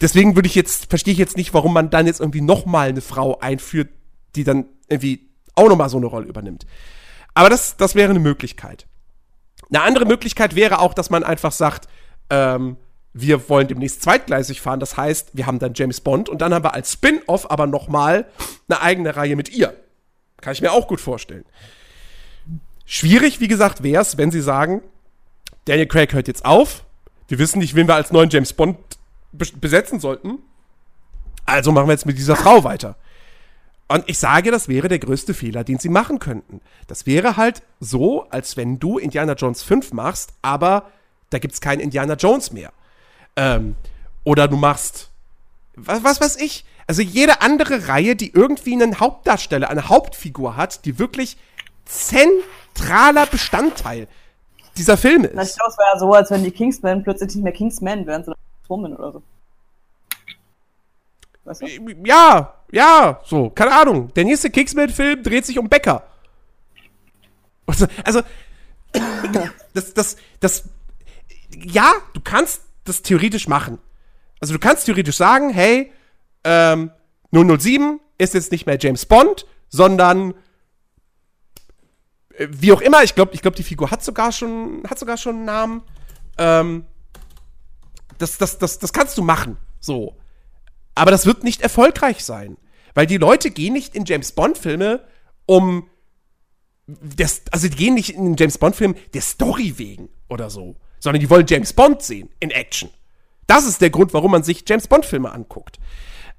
deswegen 0.01 0.35
würde 0.35 0.47
ich 0.47 0.55
jetzt, 0.55 0.89
verstehe 0.89 1.13
ich 1.13 1.19
jetzt 1.19 1.37
nicht, 1.37 1.53
warum 1.53 1.73
man 1.73 1.89
dann 1.89 2.07
jetzt 2.07 2.19
irgendwie 2.19 2.41
nochmal 2.41 2.89
eine 2.89 3.01
Frau 3.01 3.39
einführt, 3.39 3.89
die 4.35 4.43
dann 4.43 4.65
irgendwie 4.89 5.29
auch 5.55 5.69
nochmal 5.69 5.89
so 5.89 5.97
eine 5.97 6.07
Rolle 6.07 6.27
übernimmt. 6.27 6.65
Aber 7.33 7.49
das, 7.49 7.77
das 7.77 7.95
wäre 7.95 8.09
eine 8.09 8.19
Möglichkeit. 8.19 8.87
Eine 9.69 9.81
andere 9.81 10.05
Möglichkeit 10.05 10.55
wäre 10.55 10.79
auch, 10.79 10.93
dass 10.93 11.09
man 11.09 11.23
einfach 11.23 11.51
sagt, 11.51 11.87
ähm, 12.29 12.77
wir 13.13 13.49
wollen 13.49 13.67
demnächst 13.67 14.01
zweitgleisig 14.01 14.61
fahren. 14.61 14.79
Das 14.79 14.97
heißt, 14.97 15.31
wir 15.33 15.45
haben 15.45 15.59
dann 15.59 15.73
James 15.73 16.01
Bond 16.01 16.27
und 16.27 16.41
dann 16.41 16.53
haben 16.53 16.65
wir 16.65 16.73
als 16.73 16.93
Spin-off 16.93 17.49
aber 17.49 17.65
noch 17.65 17.87
mal 17.87 18.25
eine 18.67 18.81
eigene 18.81 19.15
Reihe 19.15 19.35
mit 19.35 19.49
ihr. 19.49 19.73
Kann 20.41 20.53
ich 20.53 20.61
mir 20.61 20.73
auch 20.73 20.87
gut 20.87 20.99
vorstellen. 20.99 21.45
Schwierig, 22.85 23.39
wie 23.39 23.47
gesagt, 23.47 23.83
wäre 23.83 24.01
es, 24.01 24.17
wenn 24.17 24.31
sie 24.31 24.41
sagen, 24.41 24.81
Daniel 25.63 25.87
Craig 25.87 26.13
hört 26.13 26.27
jetzt 26.27 26.45
auf. 26.45 26.83
Wir 27.27 27.39
wissen 27.39 27.59
nicht, 27.59 27.73
wen 27.73 27.87
wir 27.87 27.95
als 27.95 28.11
neuen 28.11 28.29
James 28.29 28.53
Bond 28.53 28.77
besetzen 29.37 29.99
sollten. 29.99 30.39
Also 31.45 31.71
machen 31.71 31.87
wir 31.87 31.93
jetzt 31.93 32.05
mit 32.05 32.17
dieser 32.17 32.35
Frau 32.35 32.63
weiter. 32.63 32.95
Und 33.87 34.03
ich 34.07 34.17
sage, 34.17 34.49
das 34.49 34.67
wäre 34.67 34.87
der 34.87 34.99
größte 34.99 35.33
Fehler, 35.33 35.63
den 35.63 35.77
sie 35.77 35.89
machen 35.89 36.17
könnten. 36.19 36.61
Das 36.87 37.05
wäre 37.05 37.37
halt 37.37 37.61
so, 37.79 38.27
als 38.29 38.57
wenn 38.57 38.79
du 38.79 38.97
Indiana 38.97 39.33
Jones 39.33 39.61
5 39.61 39.93
machst, 39.93 40.33
aber 40.41 40.89
da 41.29 41.37
gibt 41.37 41.53
es 41.53 41.61
keinen 41.61 41.81
Indiana 41.81 42.15
Jones 42.15 42.51
mehr. 42.51 42.71
Ähm, 43.35 43.75
oder 44.23 44.47
du 44.47 44.57
machst, 44.57 45.11
was, 45.75 46.03
was 46.03 46.19
weiß 46.19 46.37
ich, 46.37 46.65
also 46.87 47.01
jede 47.01 47.41
andere 47.41 47.87
Reihe, 47.87 48.15
die 48.15 48.31
irgendwie 48.31 48.73
einen 48.73 48.99
Hauptdarsteller, 48.99 49.69
eine 49.69 49.89
Hauptfigur 49.89 50.55
hat, 50.55 50.85
die 50.85 50.97
wirklich 50.97 51.37
zentraler 51.85 53.25
Bestandteil 53.27 54.07
dieser 54.77 54.97
Filme 54.97 55.27
ist. 55.27 55.59
Das 55.59 55.77
wäre 55.77 55.89
ja 55.93 55.99
so, 55.99 56.11
als 56.13 56.31
wenn 56.31 56.43
die 56.43 56.51
Kingsmen 56.51 57.03
plötzlich 57.03 57.35
nicht 57.35 57.43
mehr 57.43 57.53
Kingsmen 57.53 58.05
wären, 58.05 58.23
sondern 58.23 58.39
Woman 58.69 58.95
oder 58.95 59.11
so. 59.13 59.23
Weißt 61.45 61.61
du? 61.61 61.67
Ja, 62.03 62.55
ja, 62.71 63.21
so, 63.23 63.49
keine 63.51 63.73
Ahnung. 63.73 64.11
Der 64.15 64.25
nächste 64.25 64.49
Kingsman-Film 64.49 65.23
dreht 65.23 65.45
sich 65.45 65.59
um 65.59 65.69
Becker. 65.69 66.03
Also, 67.67 67.87
also 68.03 68.21
das, 69.73 69.93
das, 69.93 70.17
das, 70.39 70.63
ja, 71.55 71.93
du 72.13 72.21
kannst 72.21 72.61
das 72.83 73.01
theoretisch 73.01 73.47
machen. 73.47 73.79
Also 74.39 74.53
du 74.53 74.59
kannst 74.59 74.85
theoretisch 74.85 75.17
sagen, 75.17 75.49
hey, 75.51 75.91
ähm, 76.43 76.91
007 77.31 77.99
ist 78.17 78.33
jetzt 78.33 78.51
nicht 78.51 78.65
mehr 78.65 78.77
James 78.79 79.05
Bond, 79.05 79.45
sondern 79.69 80.33
äh, 82.37 82.47
wie 82.49 82.71
auch 82.71 82.81
immer, 82.81 83.03
ich 83.03 83.15
glaube, 83.15 83.33
ich 83.33 83.41
glaub, 83.41 83.55
die 83.55 83.63
Figur 83.63 83.91
hat 83.91 84.03
sogar 84.03 84.31
schon, 84.31 84.83
hat 84.89 84.99
sogar 84.99 85.17
schon 85.17 85.35
einen 85.37 85.45
Namen. 85.45 85.81
Ähm, 86.37 86.85
das, 88.17 88.37
das, 88.37 88.57
das, 88.57 88.79
das 88.79 88.93
kannst 88.93 89.17
du 89.17 89.23
machen. 89.23 89.57
So. 89.79 90.15
Aber 90.93 91.11
das 91.11 91.25
wird 91.25 91.43
nicht 91.43 91.61
erfolgreich 91.61 92.23
sein. 92.23 92.57
Weil 92.93 93.07
die 93.07 93.17
Leute 93.17 93.51
gehen 93.51 93.73
nicht 93.73 93.95
in 93.95 94.05
James 94.05 94.31
Bond-Filme, 94.31 95.01
um. 95.45 95.89
Das, 96.87 97.41
also 97.51 97.67
die 97.67 97.75
gehen 97.75 97.95
nicht 97.95 98.11
in 98.11 98.25
den 98.25 98.35
James 98.37 98.59
Bond-Film 98.59 98.95
der 99.13 99.21
Story 99.21 99.73
wegen 99.77 100.09
oder 100.29 100.51
so 100.51 100.75
sondern 101.05 101.21
die 101.21 101.29
wollen 101.29 101.45
James 101.47 101.71
Bond 101.71 102.01
sehen 102.01 102.29
in 102.39 102.49
Action. 102.49 102.89
Das 103.47 103.65
ist 103.65 103.79
der 103.79 103.91
Grund, 103.91 104.13
warum 104.13 104.31
man 104.31 104.43
sich 104.43 104.63
James 104.67 104.87
Bond-Filme 104.87 105.31
anguckt. 105.31 105.77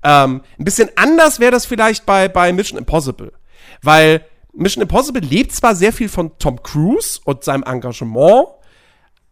Ähm, 0.03 0.43
ein 0.59 0.65
bisschen 0.65 0.91
anders 0.97 1.39
wäre 1.39 1.53
das 1.53 1.67
vielleicht 1.67 2.05
bei, 2.05 2.29
bei 2.29 2.53
Mission 2.53 2.79
Impossible. 2.79 3.33
Weil 3.81 4.25
Mission 4.53 4.83
Impossible 4.83 5.23
lebt 5.23 5.53
zwar 5.53 5.77
sehr 5.77 5.93
viel 5.93 6.09
von 6.09 6.37
Tom 6.39 6.63
Cruise 6.63 7.21
und 7.25 7.45
seinem 7.45 7.63
Engagement, 7.63 8.49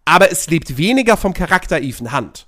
aber 0.05 0.31
es 0.31 0.49
lebt 0.49 0.77
weniger 0.77 1.17
vom 1.17 1.35
Charakter 1.35 1.81
Ethan 1.81 2.13
Hunt. 2.17 2.47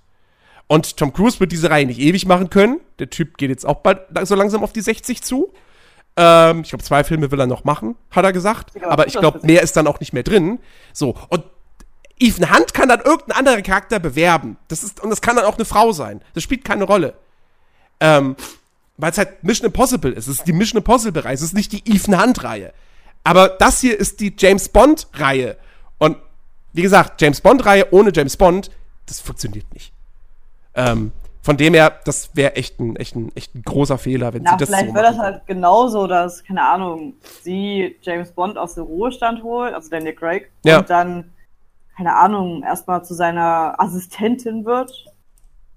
Und 0.68 0.96
Tom 0.96 1.12
Cruise 1.12 1.38
wird 1.40 1.52
diese 1.52 1.70
Reihe 1.70 1.86
nicht 1.86 2.00
ewig 2.00 2.26
machen 2.26 2.50
können. 2.50 2.80
Der 2.98 3.08
Typ 3.08 3.38
geht 3.38 3.50
jetzt 3.50 3.64
auch 3.64 3.76
bald 3.76 4.00
so 4.22 4.34
langsam 4.34 4.64
auf 4.64 4.72
die 4.72 4.80
60 4.80 5.22
zu. 5.22 5.52
Ähm, 6.16 6.62
ich 6.62 6.70
glaube, 6.70 6.82
zwei 6.82 7.04
Filme 7.04 7.30
will 7.30 7.38
er 7.38 7.46
noch 7.46 7.64
machen, 7.64 7.94
hat 8.10 8.24
er 8.24 8.32
gesagt. 8.32 8.72
aber 8.82 9.06
ich 9.06 9.14
glaube, 9.14 9.40
mehr 9.42 9.62
ist 9.62 9.76
dann 9.76 9.86
auch 9.86 10.00
nicht 10.00 10.12
mehr 10.12 10.22
drin. 10.22 10.58
So, 10.92 11.14
und 11.28 11.44
Ethan 12.18 12.50
Hunt 12.54 12.74
kann 12.74 12.88
dann 12.88 13.00
irgendein 13.00 13.38
anderer 13.38 13.62
Charakter 13.62 13.98
bewerben. 13.98 14.56
Das 14.68 14.82
ist, 14.82 15.02
und 15.02 15.10
das 15.10 15.20
kann 15.20 15.36
dann 15.36 15.44
auch 15.44 15.56
eine 15.56 15.66
Frau 15.66 15.92
sein. 15.92 16.22
Das 16.34 16.42
spielt 16.42 16.64
keine 16.64 16.84
Rolle. 16.84 17.14
Ähm, 18.00 18.36
weil 18.96 19.10
es 19.10 19.18
halt 19.18 19.44
Mission 19.44 19.66
Impossible 19.66 20.12
ist. 20.12 20.26
Es 20.26 20.38
ist 20.38 20.46
die 20.46 20.52
Mission 20.52 20.78
Impossible-Reihe. 20.78 21.34
Es 21.34 21.42
ist 21.42 21.54
nicht 21.54 21.72
die 21.72 21.82
Ethan 21.86 22.20
Hunt-Reihe. 22.20 22.72
Aber 23.24 23.48
das 23.48 23.80
hier 23.80 23.98
ist 23.98 24.20
die 24.20 24.34
James 24.36 24.70
Bond-Reihe. 24.70 25.58
Wie 26.76 26.82
gesagt, 26.82 27.20
James 27.20 27.40
Bond-Reihe 27.40 27.92
ohne 27.92 28.10
James 28.14 28.36
Bond, 28.36 28.70
das 29.06 29.20
funktioniert 29.20 29.72
nicht. 29.72 29.92
Ähm, 30.74 31.12
von 31.40 31.56
dem 31.56 31.74
her, 31.74 32.00
das 32.04 32.36
wäre 32.36 32.56
echt 32.56 32.80
ein, 32.80 32.96
echt, 32.96 33.16
ein, 33.16 33.34
echt 33.34 33.54
ein 33.54 33.62
großer 33.62 33.98
Fehler, 33.98 34.34
wenn 34.34 34.42
Na, 34.42 34.52
sie 34.52 34.56
das 34.58 34.68
vielleicht 34.68 34.88
so 34.88 34.94
wäre 34.94 35.04
das 35.06 35.18
halt 35.18 35.46
genauso, 35.46 36.06
dass, 36.06 36.44
keine 36.44 36.62
Ahnung, 36.62 37.14
sie 37.42 37.96
James 38.02 38.32
Bond 38.32 38.58
aus 38.58 38.74
dem 38.74 38.84
Ruhestand 38.84 39.42
holt, 39.42 39.72
also 39.72 39.88
Daniel 39.88 40.14
Craig, 40.14 40.50
ja. 40.64 40.78
und 40.78 40.90
dann 40.90 41.32
keine 41.96 42.14
Ahnung, 42.14 42.62
erstmal 42.62 43.04
zu 43.04 43.14
seiner 43.14 43.80
Assistentin 43.80 44.66
wird 44.66 45.06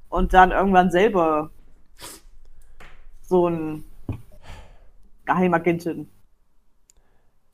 und 0.09 0.34
dann 0.34 0.51
irgendwann 0.51 0.91
selber 0.91 1.49
so 3.21 3.47
ein 3.47 3.85
Geheimagentin 5.26 6.09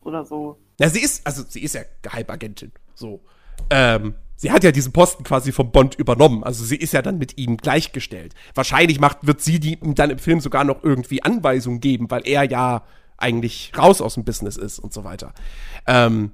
oder 0.01 0.25
so. 0.25 0.57
Ja, 0.79 0.89
sie 0.89 1.01
ist, 1.01 1.25
also 1.27 1.43
sie 1.43 1.61
ist 1.61 1.75
ja 1.75 1.81
Geheimagentin, 2.01 2.71
so. 2.95 3.21
Ähm, 3.69 4.15
sie 4.35 4.51
hat 4.51 4.63
ja 4.63 4.71
diesen 4.71 4.93
Posten 4.93 5.23
quasi 5.23 5.51
vom 5.51 5.71
Bond 5.71 5.95
übernommen, 5.95 6.43
also 6.43 6.63
sie 6.63 6.75
ist 6.75 6.93
ja 6.93 7.01
dann 7.01 7.17
mit 7.17 7.37
ihm 7.37 7.57
gleichgestellt. 7.57 8.33
Wahrscheinlich 8.53 8.99
macht, 8.99 9.19
wird 9.21 9.41
sie 9.41 9.59
die, 9.59 9.75
ihm 9.75 9.95
dann 9.95 10.09
im 10.09 10.19
Film 10.19 10.39
sogar 10.39 10.63
noch 10.63 10.83
irgendwie 10.83 11.23
Anweisungen 11.23 11.79
geben, 11.79 12.11
weil 12.11 12.27
er 12.27 12.43
ja 12.43 12.83
eigentlich 13.17 13.71
raus 13.77 14.01
aus 14.01 14.15
dem 14.15 14.25
Business 14.25 14.57
ist 14.57 14.79
und 14.79 14.93
so 14.93 15.03
weiter. 15.03 15.33
Ähm, 15.87 16.31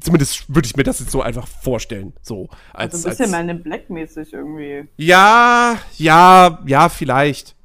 zumindest 0.00 0.52
würde 0.54 0.66
ich 0.66 0.76
mir 0.76 0.82
das 0.82 1.00
jetzt 1.00 1.10
so 1.10 1.22
einfach 1.22 1.46
vorstellen. 1.46 2.12
So, 2.22 2.48
als, 2.72 2.94
also 2.94 3.08
ein 3.08 3.16
bisschen 3.16 3.30
Man 3.30 3.62
Black-mäßig 3.62 4.32
irgendwie. 4.32 4.88
Ja, 4.96 5.78
ja, 5.96 6.60
ja, 6.66 6.88
vielleicht. 6.88 7.56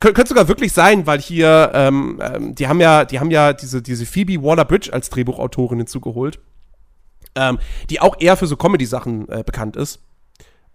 Kön 0.00 0.14
könnte 0.14 0.30
sogar 0.30 0.48
wirklich 0.48 0.72
sein, 0.72 1.06
weil 1.06 1.20
hier, 1.20 1.70
ähm, 1.74 2.20
ähm, 2.20 2.54
die 2.54 2.66
haben 2.66 2.80
ja, 2.80 3.04
die 3.04 3.20
haben 3.20 3.30
ja 3.30 3.52
diese, 3.52 3.82
diese 3.82 4.04
Phoebe 4.04 4.42
Waller-Bridge 4.42 4.92
als 4.92 5.10
Drehbuchautorin 5.10 5.78
hinzugeholt. 5.78 6.40
Ähm, 7.34 7.58
die 7.88 8.00
auch 8.00 8.20
eher 8.20 8.36
für 8.36 8.46
so 8.46 8.56
Comedy-Sachen 8.56 9.28
äh, 9.28 9.42
bekannt 9.44 9.76
ist. 9.76 10.00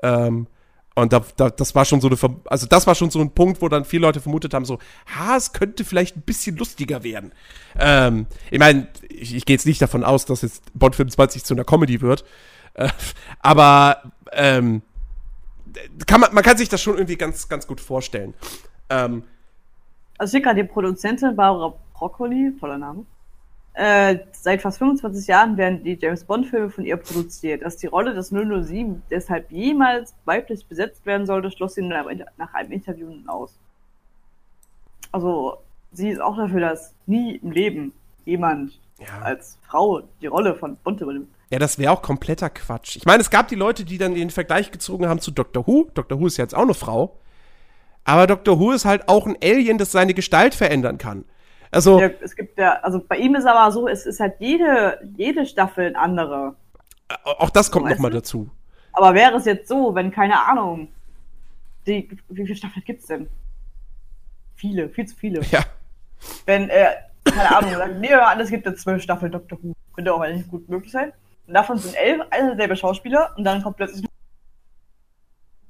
Ähm, 0.01 0.47
und 0.95 1.13
da, 1.13 1.21
da, 1.35 1.51
das 1.51 1.75
war 1.75 1.85
schon 1.85 2.01
so 2.01 2.07
eine, 2.07 2.17
also 2.45 2.65
das 2.65 2.87
war 2.87 2.95
schon 2.95 3.11
so 3.11 3.19
ein 3.19 3.29
Punkt, 3.29 3.61
wo 3.61 3.69
dann 3.69 3.85
viele 3.85 4.01
Leute 4.01 4.19
vermutet 4.19 4.55
haben, 4.55 4.65
so, 4.65 4.79
ha, 5.15 5.35
es 5.35 5.53
könnte 5.53 5.85
vielleicht 5.85 6.17
ein 6.17 6.23
bisschen 6.23 6.57
lustiger 6.57 7.03
werden. 7.03 7.33
Ähm, 7.77 8.25
ich 8.49 8.57
meine, 8.57 8.87
ich, 9.07 9.35
ich 9.35 9.45
gehe 9.45 9.55
jetzt 9.55 9.67
nicht 9.67 9.79
davon 9.79 10.03
aus, 10.03 10.25
dass 10.25 10.41
jetzt 10.41 10.63
Bond 10.73 10.95
25 10.95 11.43
zu 11.43 11.53
einer 11.53 11.65
Comedy 11.65 12.01
wird. 12.01 12.25
Äh, 12.73 12.89
aber 13.41 14.11
ähm, 14.31 14.81
kann 16.07 16.19
man, 16.19 16.33
man 16.33 16.43
kann 16.43 16.57
sich 16.57 16.67
das 16.67 16.81
schon 16.81 16.95
irgendwie 16.95 17.15
ganz, 17.15 17.47
ganz 17.47 17.67
gut 17.67 17.79
vorstellen. 17.79 18.33
Ähm, 18.89 19.23
also 20.17 20.37
ich 20.37 20.43
gerade 20.43 20.63
die 20.63 20.67
Produzentin 20.67 21.35
Barbara 21.35 21.75
Broccoli, 21.93 22.53
toller 22.59 22.79
Name, 22.79 23.05
äh, 23.77 24.25
seit 24.31 24.63
fast 24.63 24.79
25 24.79 25.27
Jahren 25.27 25.55
werden 25.55 25.83
die 25.83 25.99
James 26.01 26.23
Bond-Filme 26.23 26.71
von 26.71 26.83
ihr 26.83 26.97
produziert. 26.97 27.61
Dass 27.61 27.77
die 27.77 27.85
Rolle 27.85 28.15
des 28.15 28.29
007 28.29 29.03
deshalb 29.11 29.51
jemals 29.51 30.15
weiblich 30.25 30.65
besetzt 30.65 31.05
werden 31.05 31.27
sollte, 31.27 31.51
schloss 31.51 31.75
sie 31.75 31.83
nach 31.83 32.53
einem 32.55 32.71
Interview 32.71 33.13
aus. 33.27 33.59
Also, 35.11 35.57
sie 35.91 36.09
ist 36.09 36.19
auch 36.19 36.35
dafür, 36.35 36.59
dass 36.59 36.95
nie 37.05 37.35
im 37.35 37.51
Leben 37.51 37.93
jemand 38.25 38.79
ja. 38.97 39.21
als 39.21 39.59
Frau 39.61 40.01
die 40.21 40.27
Rolle 40.27 40.55
von 40.55 40.77
Bond 40.77 41.01
übernimmt. 41.01 41.29
Ja, 41.51 41.59
das 41.59 41.77
wäre 41.77 41.91
auch 41.91 42.01
kompletter 42.01 42.49
Quatsch. 42.49 42.95
Ich 42.95 43.05
meine, 43.05 43.21
es 43.21 43.29
gab 43.29 43.47
die 43.47 43.55
Leute, 43.55 43.85
die 43.85 43.99
dann 43.99 44.15
den 44.15 44.31
Vergleich 44.31 44.71
gezogen 44.71 45.07
haben 45.07 45.19
zu 45.19 45.29
Doctor 45.29 45.67
Who. 45.67 45.87
Doctor 45.93 46.19
Who 46.19 46.25
ist 46.25 46.37
ja 46.37 46.43
jetzt 46.43 46.55
auch 46.55 46.63
eine 46.63 46.73
Frau. 46.73 47.19
Aber 48.05 48.25
Doctor 48.25 48.59
Who 48.59 48.71
ist 48.71 48.85
halt 48.85 49.07
auch 49.07 49.27
ein 49.27 49.37
Alien, 49.43 49.77
das 49.77 49.91
seine 49.91 50.15
Gestalt 50.15 50.55
verändern 50.55 50.97
kann. 50.97 51.25
Also. 51.71 51.99
Ja, 51.99 52.09
es 52.21 52.35
gibt 52.35 52.57
ja, 52.57 52.79
also 52.81 52.99
bei 52.99 53.17
ihm 53.17 53.35
ist 53.35 53.45
aber 53.45 53.71
so, 53.71 53.87
es 53.87 54.05
ist 54.05 54.19
halt 54.19 54.35
jede, 54.39 54.99
jede 55.17 55.45
Staffel 55.45 55.87
ein 55.87 55.95
anderer. 55.95 56.55
Auch 57.23 57.49
das 57.49 57.71
kommt 57.71 57.89
nochmal 57.89 58.11
dazu. 58.11 58.49
Aber 58.93 59.13
wäre 59.13 59.35
es 59.35 59.45
jetzt 59.45 59.67
so, 59.67 59.93
wenn, 59.95 60.11
keine 60.11 60.45
Ahnung, 60.45 60.89
die, 61.85 62.09
wie 62.29 62.43
viele 62.45 62.55
Staffeln 62.55 62.83
gibt's 62.85 63.07
denn? 63.07 63.29
Viele, 64.55 64.89
viel 64.89 65.05
zu 65.05 65.15
viele. 65.15 65.41
Ja. 65.51 65.63
Wenn, 66.45 66.69
äh, 66.69 66.95
keine 67.23 67.55
Ahnung, 67.55 67.71
sagt, 67.71 67.99
nee, 67.99 68.13
alles 68.13 68.49
gibt 68.49 68.65
jetzt 68.65 68.81
zwölf 68.81 69.03
Staffeln 69.03 69.31
Doctor 69.31 69.59
Who. 69.61 69.73
Könnte 69.93 70.13
auch 70.13 70.21
eigentlich 70.21 70.47
gut 70.47 70.67
möglich 70.67 70.91
sein. 70.91 71.13
Und 71.47 71.53
davon 71.53 71.77
sind 71.77 71.95
elf, 71.95 72.21
alle 72.29 72.55
selbe 72.55 72.75
Schauspieler 72.75 73.33
und 73.37 73.43
dann 73.43 73.63
kommt 73.63 73.77
plötzlich. 73.77 74.05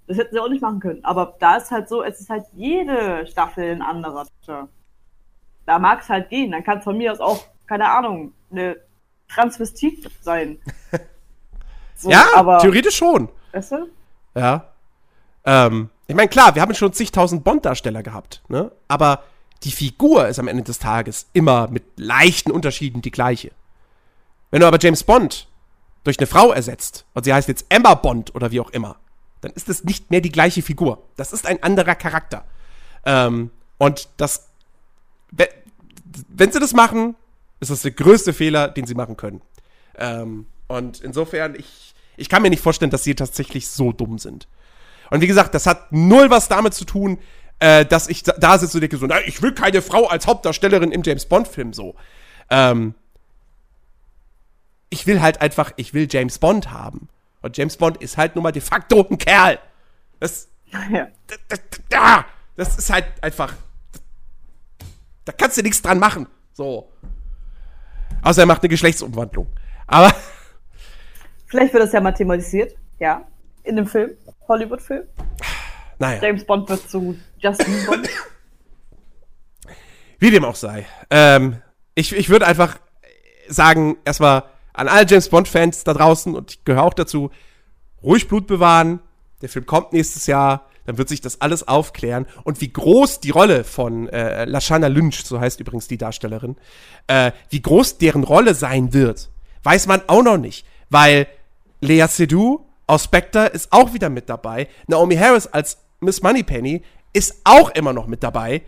Das 0.08 0.18
hätten 0.18 0.34
sie 0.34 0.40
auch 0.40 0.50
nicht 0.50 0.62
machen 0.62 0.80
können. 0.80 1.04
Aber 1.04 1.36
da 1.40 1.58
ist 1.58 1.70
halt 1.70 1.90
so, 1.90 2.02
es 2.02 2.20
ist 2.20 2.30
halt 2.30 2.46
jede 2.54 3.28
Staffel 3.28 3.72
ein 3.72 3.82
anderer 3.82 4.24
Doktor. 4.24 4.70
Da 5.68 5.78
mag 5.78 6.02
es 6.02 6.10
halt 6.10 6.30
gehen. 6.30 6.52
Dann 6.52 6.64
kann 6.64 6.80
es 6.80 6.84
von 6.84 6.98
mir 6.98 7.12
aus 7.12 7.20
auch, 7.20 7.44
keine 7.68 7.88
Ahnung, 7.92 8.34
eine 8.52 8.78
Transvestit 9.28 10.10
sein. 10.22 10.58
So, 12.00 12.12
ja, 12.12 12.28
aber, 12.36 12.60
theoretisch 12.60 12.96
schon. 12.96 13.28
Weißt 13.52 13.72
du? 13.72 13.88
Ja. 14.36 14.68
Ähm, 15.46 15.90
ich 16.06 16.16
meine, 16.16 16.30
klar, 16.30 16.54
wir 16.54 16.62
haben 16.62 16.76
schon 16.76 16.94
zigtausend 16.94 17.44
Bond-Darsteller 17.44 18.04
gehabt, 18.04 18.44
ne? 18.50 18.72
Aber 18.88 19.24
die 19.64 19.72
Figur 19.72 20.28
ist 20.28 20.38
am 20.38 20.48
Ende 20.48 20.62
des 20.62 20.78
Tages 20.78 21.28
immer 21.34 21.68
mit 21.70 21.84
leichten 21.96 22.52
Unterschieden 22.52 23.02
die 23.02 23.10
gleiche. 23.10 23.52
Wenn 24.52 24.62
du 24.62 24.68
aber 24.68 24.78
James 24.80 25.04
Bond 25.04 25.48
durch 26.04 26.20
eine 26.20 26.28
Frau 26.28 26.52
ersetzt 26.52 27.06
und 27.16 27.24
sie 27.24 27.34
heißt 27.34 27.48
jetzt 27.48 27.66
Emma 27.70 27.96
Bond 27.96 28.36
oder 28.36 28.52
wie 28.52 28.60
auch 28.60 28.70
immer, 28.70 28.98
dann 29.42 29.52
ist 29.54 29.68
es 29.68 29.84
nicht 29.84 30.12
mehr 30.12 30.22
die 30.22 30.32
gleiche 30.32 30.62
Figur. 30.62 31.04
Das 31.16 31.34
ist 31.34 31.48
ein 31.48 31.64
anderer 31.64 31.96
Charakter. 31.96 32.46
Ähm, 33.06 33.50
und 33.78 34.10
das, 34.18 34.47
wenn 36.30 36.52
sie 36.52 36.60
das 36.60 36.74
machen, 36.74 37.16
ist 37.60 37.72
das 37.72 37.82
der 37.82 37.92
größte 37.92 38.34
Fehler, 38.34 38.68
den 38.68 38.86
sie 38.86 38.96
machen 38.96 39.18
können. 39.18 39.42
Ähm, 39.98 40.46
und 40.68 41.02
insofern, 41.02 41.56
ich, 41.56 41.94
ich 42.16 42.30
kann 42.30 42.42
mir 42.42 42.50
nicht 42.50 42.62
vorstellen, 42.62 42.92
dass 42.92 43.04
sie 43.04 43.16
tatsächlich 43.16 43.68
so 43.68 43.92
dumm 43.92 44.20
sind. 44.20 44.48
Und 45.10 45.22
wie 45.22 45.28
gesagt, 45.28 45.56
das 45.56 45.66
hat 45.66 45.92
null 45.92 46.30
was 46.30 46.48
damit 46.48 46.74
zu 46.74 46.86
tun, 46.86 47.20
äh, 47.60 47.86
dass 47.86 48.08
ich 48.08 48.24
da, 48.24 48.34
da 48.34 48.58
sitze 48.58 48.78
und 48.78 48.82
denke 48.82 48.98
so, 48.98 49.08
na, 49.08 49.20
ich 49.26 49.42
will 49.42 49.54
keine 49.54 49.82
Frau 49.82 50.06
als 50.08 50.28
Hauptdarstellerin 50.28 50.92
im 50.92 51.02
James 51.04 51.26
Bond-Film 51.26 51.74
so. 51.74 51.96
Ähm, 52.50 52.94
ich 54.90 55.08
will 55.08 55.22
halt 55.22 55.42
einfach, 55.42 55.72
ich 55.76 55.94
will 55.94 56.08
James 56.10 56.40
Bond 56.40 56.72
haben. 56.72 57.10
Und 57.42 57.58
James 57.58 57.78
Bond 57.78 57.98
ist 57.98 58.18
halt 58.18 58.36
nun 58.36 58.44
mal 58.44 58.52
de 58.52 58.62
facto 58.62 59.06
ein 59.10 59.18
Kerl. 59.18 59.60
Das, 60.20 60.50
ja. 60.92 61.08
das, 61.28 61.60
das, 61.90 62.24
das 62.56 62.78
ist 62.78 62.90
halt 62.92 63.06
einfach, 63.22 63.54
da 65.28 65.34
kannst 65.34 65.58
du 65.58 65.62
nichts 65.62 65.82
dran 65.82 66.00
machen. 66.00 66.28
So. 66.54 66.90
Außer 68.22 68.44
er 68.44 68.46
macht 68.46 68.64
eine 68.64 68.70
Geschlechtsumwandlung. 68.70 69.48
Aber. 69.86 70.16
Vielleicht 71.48 71.74
wird 71.74 71.84
das 71.84 71.92
ja 71.92 72.02
mal 72.02 72.14
thematisiert, 72.14 72.76
ja. 73.00 73.26
In 73.64 73.76
dem 73.76 73.88
Film, 73.88 74.12
Hollywood-Film. 74.48 75.04
Naja. 76.00 76.22
James 76.22 76.46
Bond 76.46 76.70
wird 76.70 76.90
zu 76.90 77.18
Justin 77.40 77.76
Bond. 77.86 78.10
Wie 80.20 80.32
dem 80.32 80.46
auch 80.46 80.56
sei. 80.56 80.86
Ähm, 81.10 81.62
ich 81.94 82.16
ich 82.16 82.30
würde 82.30 82.48
einfach 82.48 82.80
sagen, 83.50 83.98
erstmal 84.06 84.44
an 84.74 84.88
alle 84.88 85.06
James 85.08 85.30
Bond-Fans 85.30 85.84
da 85.84 85.94
draußen, 85.94 86.36
und 86.36 86.52
ich 86.52 86.64
gehöre 86.64 86.84
auch 86.84 86.94
dazu, 86.94 87.32
ruhig 88.02 88.28
Blut 88.28 88.48
bewahren. 88.48 89.02
Der 89.42 89.50
Film 89.50 89.66
kommt 89.66 89.94
nächstes 89.94 90.26
Jahr, 90.28 90.70
dann 90.88 90.98
wird 90.98 91.10
sich 91.10 91.22
das 91.22 91.42
alles 91.42 91.68
aufklären. 91.68 92.26
Und 92.46 92.62
wie 92.62 92.72
groß 92.72 93.20
die 93.20 93.30
Rolle 93.30 93.66
von 93.66 94.08
äh, 94.08 94.46
Lashana 94.46 94.88
Lynch, 94.88 95.24
so 95.26 95.40
heißt 95.40 95.60
übrigens 95.60 95.88
die 95.88 95.98
Darstellerin, 95.98 96.56
äh, 97.08 97.34
wie 97.50 97.62
groß 97.62 97.98
deren 97.98 98.24
Rolle 98.24 98.56
sein 98.56 98.94
wird, 98.94 99.30
weiß 99.64 99.88
man 99.88 100.02
auch 100.08 100.24
noch 100.24 100.38
nicht. 100.38 100.66
Weil 100.90 101.28
Lea 101.82 102.06
Seydoux 102.08 102.66
aus 102.88 103.04
Spectre 103.04 103.48
ist 103.48 103.74
auch 103.74 103.94
wieder 103.94 104.10
mit 104.10 104.30
dabei. 104.30 104.70
Naomi 104.88 105.18
Harris 105.18 105.46
als 105.46 105.78
Miss 106.00 106.24
Moneypenny 106.24 106.82
ist 107.12 107.36
auch 107.44 107.70
immer 107.72 107.92
noch 107.92 108.08
mit 108.08 108.24
dabei. 108.24 108.62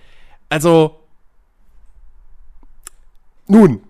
Also, 0.49 0.99
nun, 3.47 3.81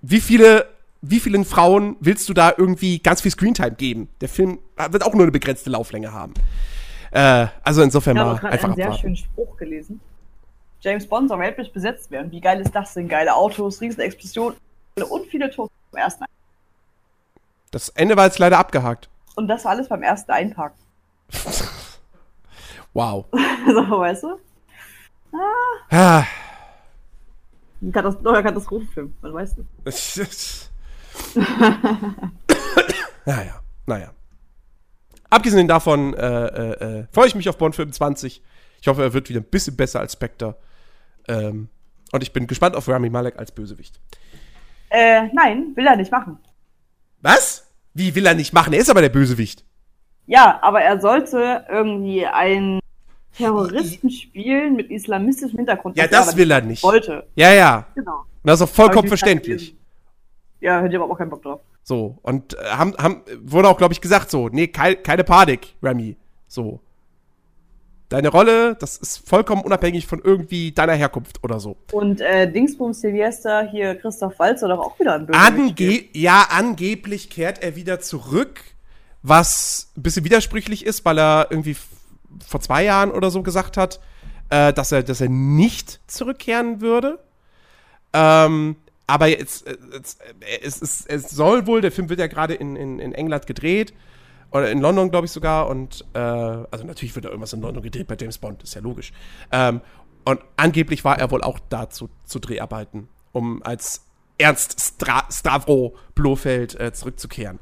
wie 0.00 0.20
viele, 0.20 0.68
wie 1.02 1.18
vielen 1.18 1.44
Frauen 1.44 1.96
willst 1.98 2.28
du 2.28 2.34
da 2.34 2.54
irgendwie 2.56 3.00
ganz 3.00 3.20
viel 3.20 3.32
Screentime 3.32 3.72
geben? 3.72 4.08
Der 4.20 4.28
Film 4.28 4.60
wird 4.90 5.02
auch 5.02 5.14
nur 5.14 5.22
eine 5.22 5.32
begrenzte 5.32 5.70
Lauflänge 5.70 6.12
haben. 6.12 6.34
Äh, 7.10 7.46
also 7.62 7.82
insofern 7.82 8.16
ich 8.16 8.22
mal 8.22 8.32
einfach 8.32 8.42
Ich 8.42 8.62
habe 8.62 8.64
einen 8.64 8.74
sehr 8.74 8.92
schönen 8.94 9.16
Spruch 9.16 9.56
gelesen. 9.56 10.00
James 10.80 11.06
Bond 11.06 11.28
soll 11.28 11.40
weltlich 11.40 11.72
besetzt 11.72 12.10
werden. 12.10 12.30
Wie 12.30 12.40
geil 12.40 12.60
ist 12.60 12.74
das 12.74 12.94
denn? 12.94 13.08
Geile 13.08 13.34
Autos, 13.34 13.80
riesen 13.80 14.00
Explosionen 14.00 14.56
und 15.10 15.26
viele 15.26 15.50
Tote 15.50 15.72
beim 15.90 16.02
ersten 16.02 16.22
Einparken. 16.24 16.38
Das 17.70 17.88
Ende 17.90 18.16
war 18.16 18.26
jetzt 18.26 18.38
leider 18.38 18.58
abgehakt. 18.58 19.08
Und 19.34 19.48
das 19.48 19.64
war 19.64 19.72
alles 19.72 19.88
beim 19.88 20.02
ersten 20.02 20.30
Einparken. 20.30 20.78
wow. 22.92 23.26
so, 23.66 23.98
weißt 23.98 24.22
du? 24.22 24.38
Ah. 25.90 26.24
Ein 27.80 27.92
Katast 27.92 28.22
neuer 28.22 28.42
Katastrophenfilm, 28.42 29.14
man 29.20 29.34
weiß 29.34 29.56
nicht. 29.56 30.70
naja, 33.24 33.60
naja. 33.86 34.10
Abgesehen 35.30 35.68
davon 35.68 36.14
äh, 36.14 36.46
äh, 36.46 37.00
äh, 37.00 37.06
freue 37.12 37.26
ich 37.26 37.34
mich 37.34 37.48
auf 37.48 37.58
Bond 37.58 37.74
25. 37.74 38.42
Ich 38.80 38.88
hoffe, 38.88 39.02
er 39.02 39.12
wird 39.12 39.28
wieder 39.28 39.40
ein 39.40 39.44
bisschen 39.44 39.76
besser 39.76 40.00
als 40.00 40.14
Spectre. 40.14 40.56
Ähm, 41.26 41.68
und 42.12 42.22
ich 42.22 42.32
bin 42.32 42.46
gespannt 42.46 42.74
auf 42.76 42.88
Rami 42.88 43.10
Malek 43.10 43.38
als 43.38 43.52
Bösewicht. 43.52 44.00
Äh, 44.90 45.28
nein, 45.34 45.72
will 45.74 45.86
er 45.86 45.96
nicht 45.96 46.10
machen. 46.10 46.38
Was? 47.20 47.70
Wie 47.92 48.14
will 48.14 48.24
er 48.24 48.34
nicht 48.34 48.52
machen? 48.52 48.72
Er 48.72 48.80
ist 48.80 48.90
aber 48.90 49.02
der 49.02 49.08
Bösewicht. 49.10 49.64
Ja, 50.26 50.58
aber 50.62 50.80
er 50.80 51.00
sollte 51.00 51.66
irgendwie 51.68 52.24
einen 52.26 52.80
Terroristen 53.36 54.10
spielen 54.10 54.76
mit 54.76 54.90
islamistischem 54.90 55.58
Hintergrund. 55.58 55.96
Ja, 55.96 56.06
das 56.06 56.36
will 56.36 56.50
er 56.50 56.60
nicht. 56.60 56.82
Wollte. 56.82 57.26
Ja, 57.34 57.52
ja. 57.52 57.86
Genau. 57.94 58.20
Und 58.20 58.26
das 58.44 58.60
ist 58.60 58.68
auch 58.68 58.74
vollkommen 58.74 59.08
verständlich. 59.08 59.76
Ja, 60.60 60.80
hätte 60.80 60.88
ich 60.88 60.96
aber 60.96 61.10
auch 61.10 61.16
keinen 61.16 61.30
Bock 61.30 61.42
drauf. 61.42 61.60
So, 61.88 62.18
und 62.20 62.52
äh, 62.52 62.64
haben, 62.66 62.92
haben, 62.98 63.22
wurde 63.40 63.66
auch, 63.66 63.78
glaube 63.78 63.94
ich, 63.94 64.02
gesagt 64.02 64.30
so, 64.30 64.50
nee, 64.50 64.66
kei 64.66 64.94
keine 64.94 65.24
Panik, 65.24 65.74
Remy. 65.82 66.18
So. 66.46 66.80
Deine 68.10 68.28
Rolle, 68.28 68.74
das 68.74 68.98
ist 68.98 69.26
vollkommen 69.26 69.62
unabhängig 69.62 70.06
von 70.06 70.20
irgendwie 70.22 70.72
deiner 70.72 70.92
Herkunft 70.92 71.42
oder 71.42 71.60
so. 71.60 71.78
Und 71.92 72.20
äh, 72.20 72.52
Dingsbums 72.52 73.00
Silvester, 73.00 73.66
hier 73.70 73.94
Christoph 73.94 74.38
Walzer 74.38 74.68
doch 74.68 74.80
auch 74.80 75.00
wieder 75.00 75.14
ein 75.14 75.32
Ange 75.32 76.04
Ja, 76.12 76.48
angeblich 76.50 77.30
kehrt 77.30 77.62
er 77.62 77.74
wieder 77.74 78.00
zurück, 78.00 78.60
was 79.22 79.90
ein 79.96 80.02
bisschen 80.02 80.26
widersprüchlich 80.26 80.84
ist, 80.84 81.06
weil 81.06 81.18
er 81.18 81.46
irgendwie 81.48 81.76
vor 82.46 82.60
zwei 82.60 82.84
Jahren 82.84 83.12
oder 83.12 83.30
so 83.30 83.42
gesagt 83.42 83.78
hat, 83.78 83.98
äh, 84.50 84.74
dass, 84.74 84.92
er, 84.92 85.02
dass 85.02 85.22
er 85.22 85.30
nicht 85.30 86.00
zurückkehren 86.06 86.82
würde. 86.82 87.18
Ähm, 88.12 88.76
aber 89.08 89.26
jetzt, 89.26 89.66
äh, 89.66 89.76
jetzt, 89.92 90.20
äh, 90.20 90.60
es, 90.62 90.80
es, 90.80 91.04
es 91.06 91.30
soll 91.30 91.66
wohl, 91.66 91.80
der 91.80 91.90
Film 91.90 92.10
wird 92.10 92.20
ja 92.20 92.28
gerade 92.28 92.54
in, 92.54 92.76
in, 92.76 93.00
in 93.00 93.12
England 93.12 93.46
gedreht. 93.46 93.92
Oder 94.50 94.70
in 94.70 94.80
London, 94.80 95.10
glaube 95.10 95.26
ich 95.26 95.32
sogar. 95.32 95.68
Und 95.68 96.04
äh, 96.14 96.18
also 96.18 96.84
natürlich 96.84 97.14
wird 97.14 97.24
da 97.24 97.30
irgendwas 97.30 97.52
in 97.52 97.60
London 97.60 97.82
gedreht 97.82 98.06
bei 98.06 98.16
James 98.18 98.38
Bond, 98.38 98.62
ist 98.62 98.74
ja 98.74 98.80
logisch. 98.80 99.12
Ähm, 99.50 99.80
und 100.24 100.40
angeblich 100.56 101.04
war 101.04 101.18
er 101.18 101.30
wohl 101.30 101.42
auch 101.42 101.58
da 101.70 101.88
zu, 101.88 102.10
zu 102.24 102.38
Dreharbeiten, 102.38 103.08
um 103.32 103.62
als 103.62 104.04
Ernst 104.36 104.78
Stra 104.80 105.26
Stavro 105.30 105.96
Blofeld 106.14 106.78
äh, 106.78 106.92
zurückzukehren. 106.92 107.58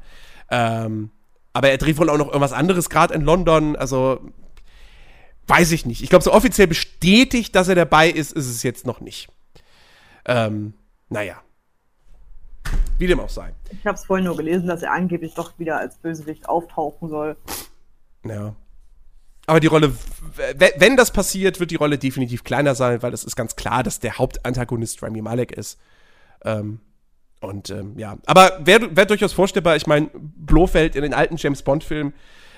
Ähm, 0.51 1.11
aber 1.53 1.69
er 1.69 1.77
dreht 1.77 1.97
wohl 1.97 2.09
auch 2.09 2.17
noch 2.17 2.27
irgendwas 2.27 2.53
anderes 2.53 2.89
gerade 2.89 3.13
in 3.13 3.21
London. 3.21 3.75
Also 3.77 4.19
weiß 5.47 5.71
ich 5.71 5.85
nicht. 5.85 6.03
Ich 6.03 6.09
glaube, 6.09 6.23
so 6.23 6.33
offiziell 6.33 6.67
bestätigt, 6.67 7.55
dass 7.55 7.69
er 7.69 7.75
dabei 7.75 8.09
ist, 8.09 8.33
ist 8.33 8.47
es 8.47 8.63
jetzt 8.63 8.85
noch 8.85 8.99
nicht. 8.99 9.29
Ähm, 10.25 10.73
naja. 11.09 11.41
Wie 12.97 13.07
dem 13.07 13.19
auch 13.19 13.29
sei. 13.29 13.53
Ich 13.71 13.85
habe 13.85 13.95
es 13.95 14.05
vorhin 14.05 14.25
nur 14.25 14.35
gelesen, 14.35 14.67
dass 14.67 14.81
er 14.81 14.91
angeblich 14.91 15.35
doch 15.35 15.57
wieder 15.59 15.77
als 15.77 15.97
Bösewicht 15.97 16.49
auftauchen 16.49 17.09
soll. 17.09 17.37
Ja. 18.25 18.55
Aber 19.45 19.61
die 19.61 19.67
Rolle, 19.67 19.93
wenn 20.77 20.97
das 20.97 21.11
passiert, 21.11 21.59
wird 21.59 21.71
die 21.71 21.75
Rolle 21.75 21.97
definitiv 21.97 22.43
kleiner 22.43 22.75
sein, 22.75 23.01
weil 23.01 23.13
es 23.13 23.23
ist 23.23 23.37
ganz 23.37 23.55
klar, 23.55 23.81
dass 23.81 23.99
der 23.99 24.17
Hauptantagonist 24.17 25.01
Rami 25.01 25.21
Malek 25.21 25.53
ist. 25.53 25.79
Ähm, 26.43 26.81
und 27.39 27.69
ähm, 27.69 27.97
ja, 27.97 28.17
aber 28.25 28.59
wäre 28.65 28.95
wär 28.95 29.05
durchaus 29.05 29.31
vorstellbar, 29.31 29.75
ich 29.75 29.87
meine, 29.87 30.09
Blofeld 30.13 30.95
in 30.95 31.03
den 31.03 31.13
alten 31.13 31.37
James 31.37 31.61
Bond-Filmen 31.61 32.13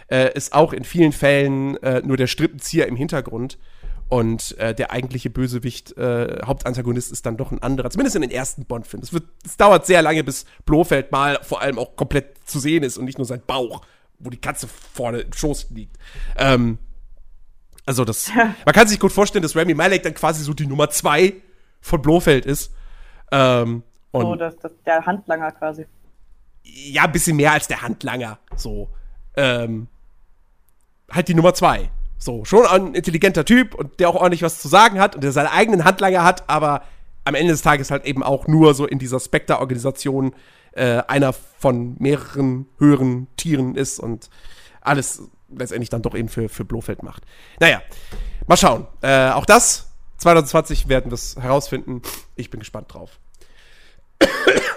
äh, 0.07 0.33
ist 0.33 0.53
auch 0.53 0.73
in 0.73 0.83
vielen 0.83 1.11
Fällen 1.11 1.77
äh, 1.83 2.01
nur 2.03 2.17
der 2.17 2.27
Strippenzieher 2.27 2.87
im 2.87 2.95
Hintergrund. 2.95 3.59
Und 4.09 4.57
äh, 4.57 4.73
der 4.73 4.91
eigentliche 4.91 5.29
Bösewicht, 5.29 5.95
äh, 5.95 6.41
Hauptantagonist 6.43 7.11
ist 7.11 7.27
dann 7.27 7.37
doch 7.37 7.51
ein 7.51 7.61
anderer, 7.61 7.91
zumindest 7.91 8.15
in 8.15 8.23
den 8.23 8.31
ersten 8.31 8.65
Bond-Filmen. 8.65 9.07
Es, 9.45 9.55
dauert 9.55 9.85
sehr 9.85 10.01
lange, 10.01 10.23
bis 10.23 10.45
Blofeld 10.65 11.11
mal 11.11 11.39
vor 11.43 11.61
allem 11.61 11.77
auch 11.77 11.95
komplett 11.95 12.47
zu 12.47 12.59
sehen 12.59 12.83
ist 12.83 12.97
und 12.97 13.05
nicht 13.05 13.19
nur 13.19 13.25
sein 13.25 13.43
Bauch, 13.45 13.81
wo 14.17 14.31
die 14.31 14.41
Katze 14.41 14.67
vorne 14.67 15.19
im 15.19 15.31
Schoß 15.31 15.67
liegt. 15.69 15.95
Ähm, 16.37 16.79
also 17.85 18.03
das, 18.03 18.31
man 18.65 18.73
kann 18.73 18.87
sich 18.87 18.99
gut 18.99 19.11
vorstellen, 19.11 19.43
dass 19.43 19.55
Rami 19.55 19.75
Malek 19.75 20.01
dann 20.01 20.15
quasi 20.15 20.43
so 20.43 20.55
die 20.55 20.65
Nummer 20.65 20.89
zwei 20.89 21.35
von 21.79 22.01
Blofeld 22.01 22.47
ist. 22.47 22.73
Ähm, 23.31 23.83
und 24.09 24.25
so, 24.25 24.35
das, 24.35 24.57
das, 24.57 24.71
der 24.87 25.05
Handlanger 25.05 25.51
quasi. 25.51 25.85
Ja, 26.63 27.03
ein 27.03 27.11
bisschen 27.11 27.37
mehr 27.37 27.51
als 27.51 27.67
der 27.67 27.83
Handlanger. 27.83 28.39
So. 28.55 28.89
Ähm, 29.37 29.87
halt 31.11 31.27
die 31.27 31.35
Nummer 31.35 31.53
zwei. 31.53 31.91
So, 32.21 32.43
schon 32.43 32.65
ein 32.65 32.93
intelligenter 32.95 33.45
Typ 33.45 33.73
und 33.73 33.99
der 33.99 34.09
auch 34.09 34.15
ordentlich 34.15 34.43
was 34.43 34.61
zu 34.61 34.67
sagen 34.67 34.99
hat 34.99 35.15
und 35.15 35.23
der 35.23 35.31
seine 35.31 35.51
eigenen 35.51 35.85
Handlanger 35.85 36.23
hat, 36.23 36.49
aber 36.49 36.83
am 37.23 37.33
Ende 37.33 37.53
des 37.53 37.61
Tages 37.61 37.91
halt 37.91 38.05
eben 38.05 38.23
auch 38.23 38.45
nur 38.47 38.73
so 38.73 38.85
in 38.85 38.99
dieser 38.99 39.21
Spectre-Organisation 39.21 40.35
äh, 40.73 41.01
einer 41.07 41.31
von 41.31 41.95
mehreren 41.99 42.67
höheren 42.77 43.27
Tieren 43.37 43.75
ist 43.75 43.99
und 43.99 44.29
alles 44.81 45.23
letztendlich 45.49 45.89
dann 45.89 46.01
doch 46.01 46.13
eben 46.13 46.27
für, 46.27 46.49
für 46.49 46.65
Blofeld 46.65 47.03
macht. 47.03 47.23
Naja, 47.59 47.81
mal 48.47 48.57
schauen. 48.57 48.85
Äh, 49.01 49.29
auch 49.29 49.45
das, 49.45 49.91
2020 50.17 50.89
werden 50.89 51.11
wir 51.11 51.15
es 51.15 51.37
herausfinden. 51.37 52.01
Ich 52.35 52.49
bin 52.49 52.59
gespannt 52.59 52.93
drauf. 52.93 53.19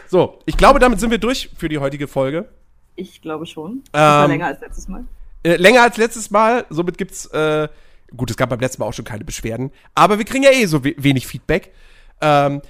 so, 0.06 0.38
ich 0.46 0.56
glaube, 0.56 0.78
damit 0.78 1.00
sind 1.00 1.10
wir 1.10 1.18
durch 1.18 1.50
für 1.56 1.68
die 1.68 1.78
heutige 1.78 2.06
Folge. 2.06 2.48
Ich 2.94 3.20
glaube 3.20 3.46
schon. 3.46 3.82
Das 3.90 4.00
war 4.00 4.24
ähm, 4.24 4.30
länger 4.30 4.46
als 4.46 4.60
letztes 4.60 4.86
Mal. 4.86 5.04
Äh, 5.42 5.56
länger 5.56 5.82
als 5.82 5.96
letztes 5.96 6.30
Mal, 6.30 6.66
somit 6.70 6.98
gibt's, 6.98 7.26
äh, 7.26 7.68
gut, 8.16 8.30
es 8.30 8.36
gab 8.36 8.50
beim 8.50 8.60
letzten 8.60 8.82
Mal 8.82 8.88
auch 8.88 8.92
schon 8.94 9.04
keine 9.04 9.24
Beschwerden, 9.24 9.72
aber 9.94 10.18
wir 10.18 10.24
kriegen 10.24 10.44
ja 10.44 10.52
eh 10.52 10.66
so 10.66 10.84
we 10.84 10.94
wenig 10.96 11.26
Feedback. 11.26 11.72
Ähm, 12.20 12.62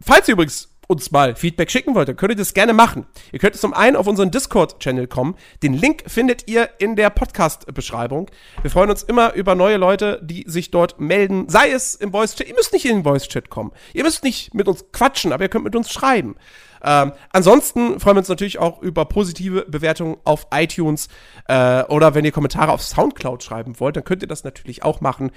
falls 0.00 0.28
ihr 0.28 0.32
übrigens 0.34 0.68
uns 0.88 1.10
mal 1.10 1.36
Feedback 1.36 1.70
schicken 1.70 1.94
wollt, 1.94 2.08
dann 2.08 2.16
könnt 2.16 2.32
ihr 2.32 2.36
das 2.36 2.54
gerne 2.54 2.72
machen. 2.72 3.06
Ihr 3.30 3.38
könnt 3.38 3.54
zum 3.56 3.74
einen 3.74 3.94
auf 3.94 4.06
unseren 4.06 4.30
Discord-Channel 4.30 5.06
kommen. 5.06 5.36
Den 5.62 5.74
Link 5.74 6.02
findet 6.06 6.48
ihr 6.48 6.70
in 6.78 6.96
der 6.96 7.10
Podcast-Beschreibung. 7.10 8.30
Wir 8.62 8.70
freuen 8.70 8.88
uns 8.88 9.02
immer 9.02 9.34
über 9.34 9.54
neue 9.54 9.76
Leute, 9.76 10.18
die 10.22 10.44
sich 10.48 10.70
dort 10.70 10.98
melden. 10.98 11.48
Sei 11.50 11.70
es 11.70 11.94
im 11.94 12.10
Voice-Chat. 12.10 12.48
Ihr 12.48 12.54
müsst 12.54 12.72
nicht 12.72 12.86
in 12.86 12.96
den 12.96 13.04
Voice-Chat 13.04 13.50
kommen. 13.50 13.72
Ihr 13.92 14.02
müsst 14.02 14.24
nicht 14.24 14.54
mit 14.54 14.66
uns 14.66 14.86
quatschen, 14.90 15.32
aber 15.32 15.44
ihr 15.44 15.50
könnt 15.50 15.64
mit 15.64 15.76
uns 15.76 15.92
schreiben. 15.92 16.36
Ähm, 16.82 17.12
ansonsten 17.32 18.00
freuen 18.00 18.16
wir 18.16 18.20
uns 18.20 18.28
natürlich 18.28 18.58
auch 18.58 18.80
über 18.80 19.04
positive 19.04 19.64
Bewertungen 19.68 20.16
auf 20.24 20.46
iTunes 20.52 21.08
äh, 21.46 21.82
oder 21.84 22.14
wenn 22.14 22.24
ihr 22.24 22.32
Kommentare 22.32 22.72
auf 22.72 22.82
Soundcloud 22.82 23.42
schreiben 23.42 23.78
wollt, 23.80 23.96
dann 23.96 24.04
könnt 24.04 24.22
ihr 24.22 24.28
das 24.28 24.44
natürlich 24.44 24.82
auch 24.84 25.00
machen. 25.00 25.30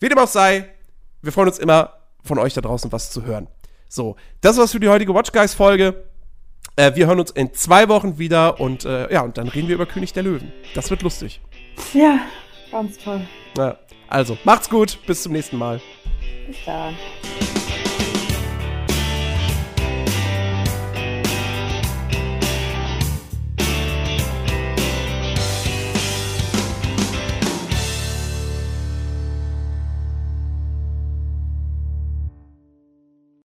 Wie 0.00 0.08
dem 0.08 0.18
auch 0.18 0.28
sei, 0.28 0.68
wir 1.22 1.32
freuen 1.32 1.48
uns 1.48 1.58
immer 1.58 1.94
von 2.22 2.38
euch 2.38 2.54
da 2.54 2.60
draußen 2.60 2.92
was 2.92 3.10
zu 3.10 3.24
hören. 3.24 3.48
So, 3.88 4.16
das 4.40 4.58
war's 4.58 4.72
für 4.72 4.80
die 4.80 4.88
heutige 4.88 5.14
Watch 5.14 5.32
Guys 5.32 5.54
Folge. 5.54 6.04
Äh, 6.76 6.94
wir 6.94 7.06
hören 7.06 7.20
uns 7.20 7.30
in 7.30 7.52
zwei 7.54 7.88
Wochen 7.88 8.18
wieder 8.18 8.60
und 8.60 8.84
äh, 8.84 9.12
ja, 9.12 9.22
und 9.22 9.38
dann 9.38 9.48
reden 9.48 9.68
wir 9.68 9.74
über 9.74 9.86
König 9.86 10.12
der 10.12 10.22
Löwen. 10.22 10.52
Das 10.74 10.90
wird 10.90 11.02
lustig. 11.02 11.40
Ja, 11.92 12.20
ganz 12.70 12.98
toll. 12.98 13.26
Ja, 13.56 13.78
also, 14.08 14.38
macht's 14.44 14.68
gut, 14.70 14.98
bis 15.06 15.22
zum 15.22 15.32
nächsten 15.32 15.56
Mal. 15.56 15.80
Bis 16.46 16.56
dann. 16.64 16.94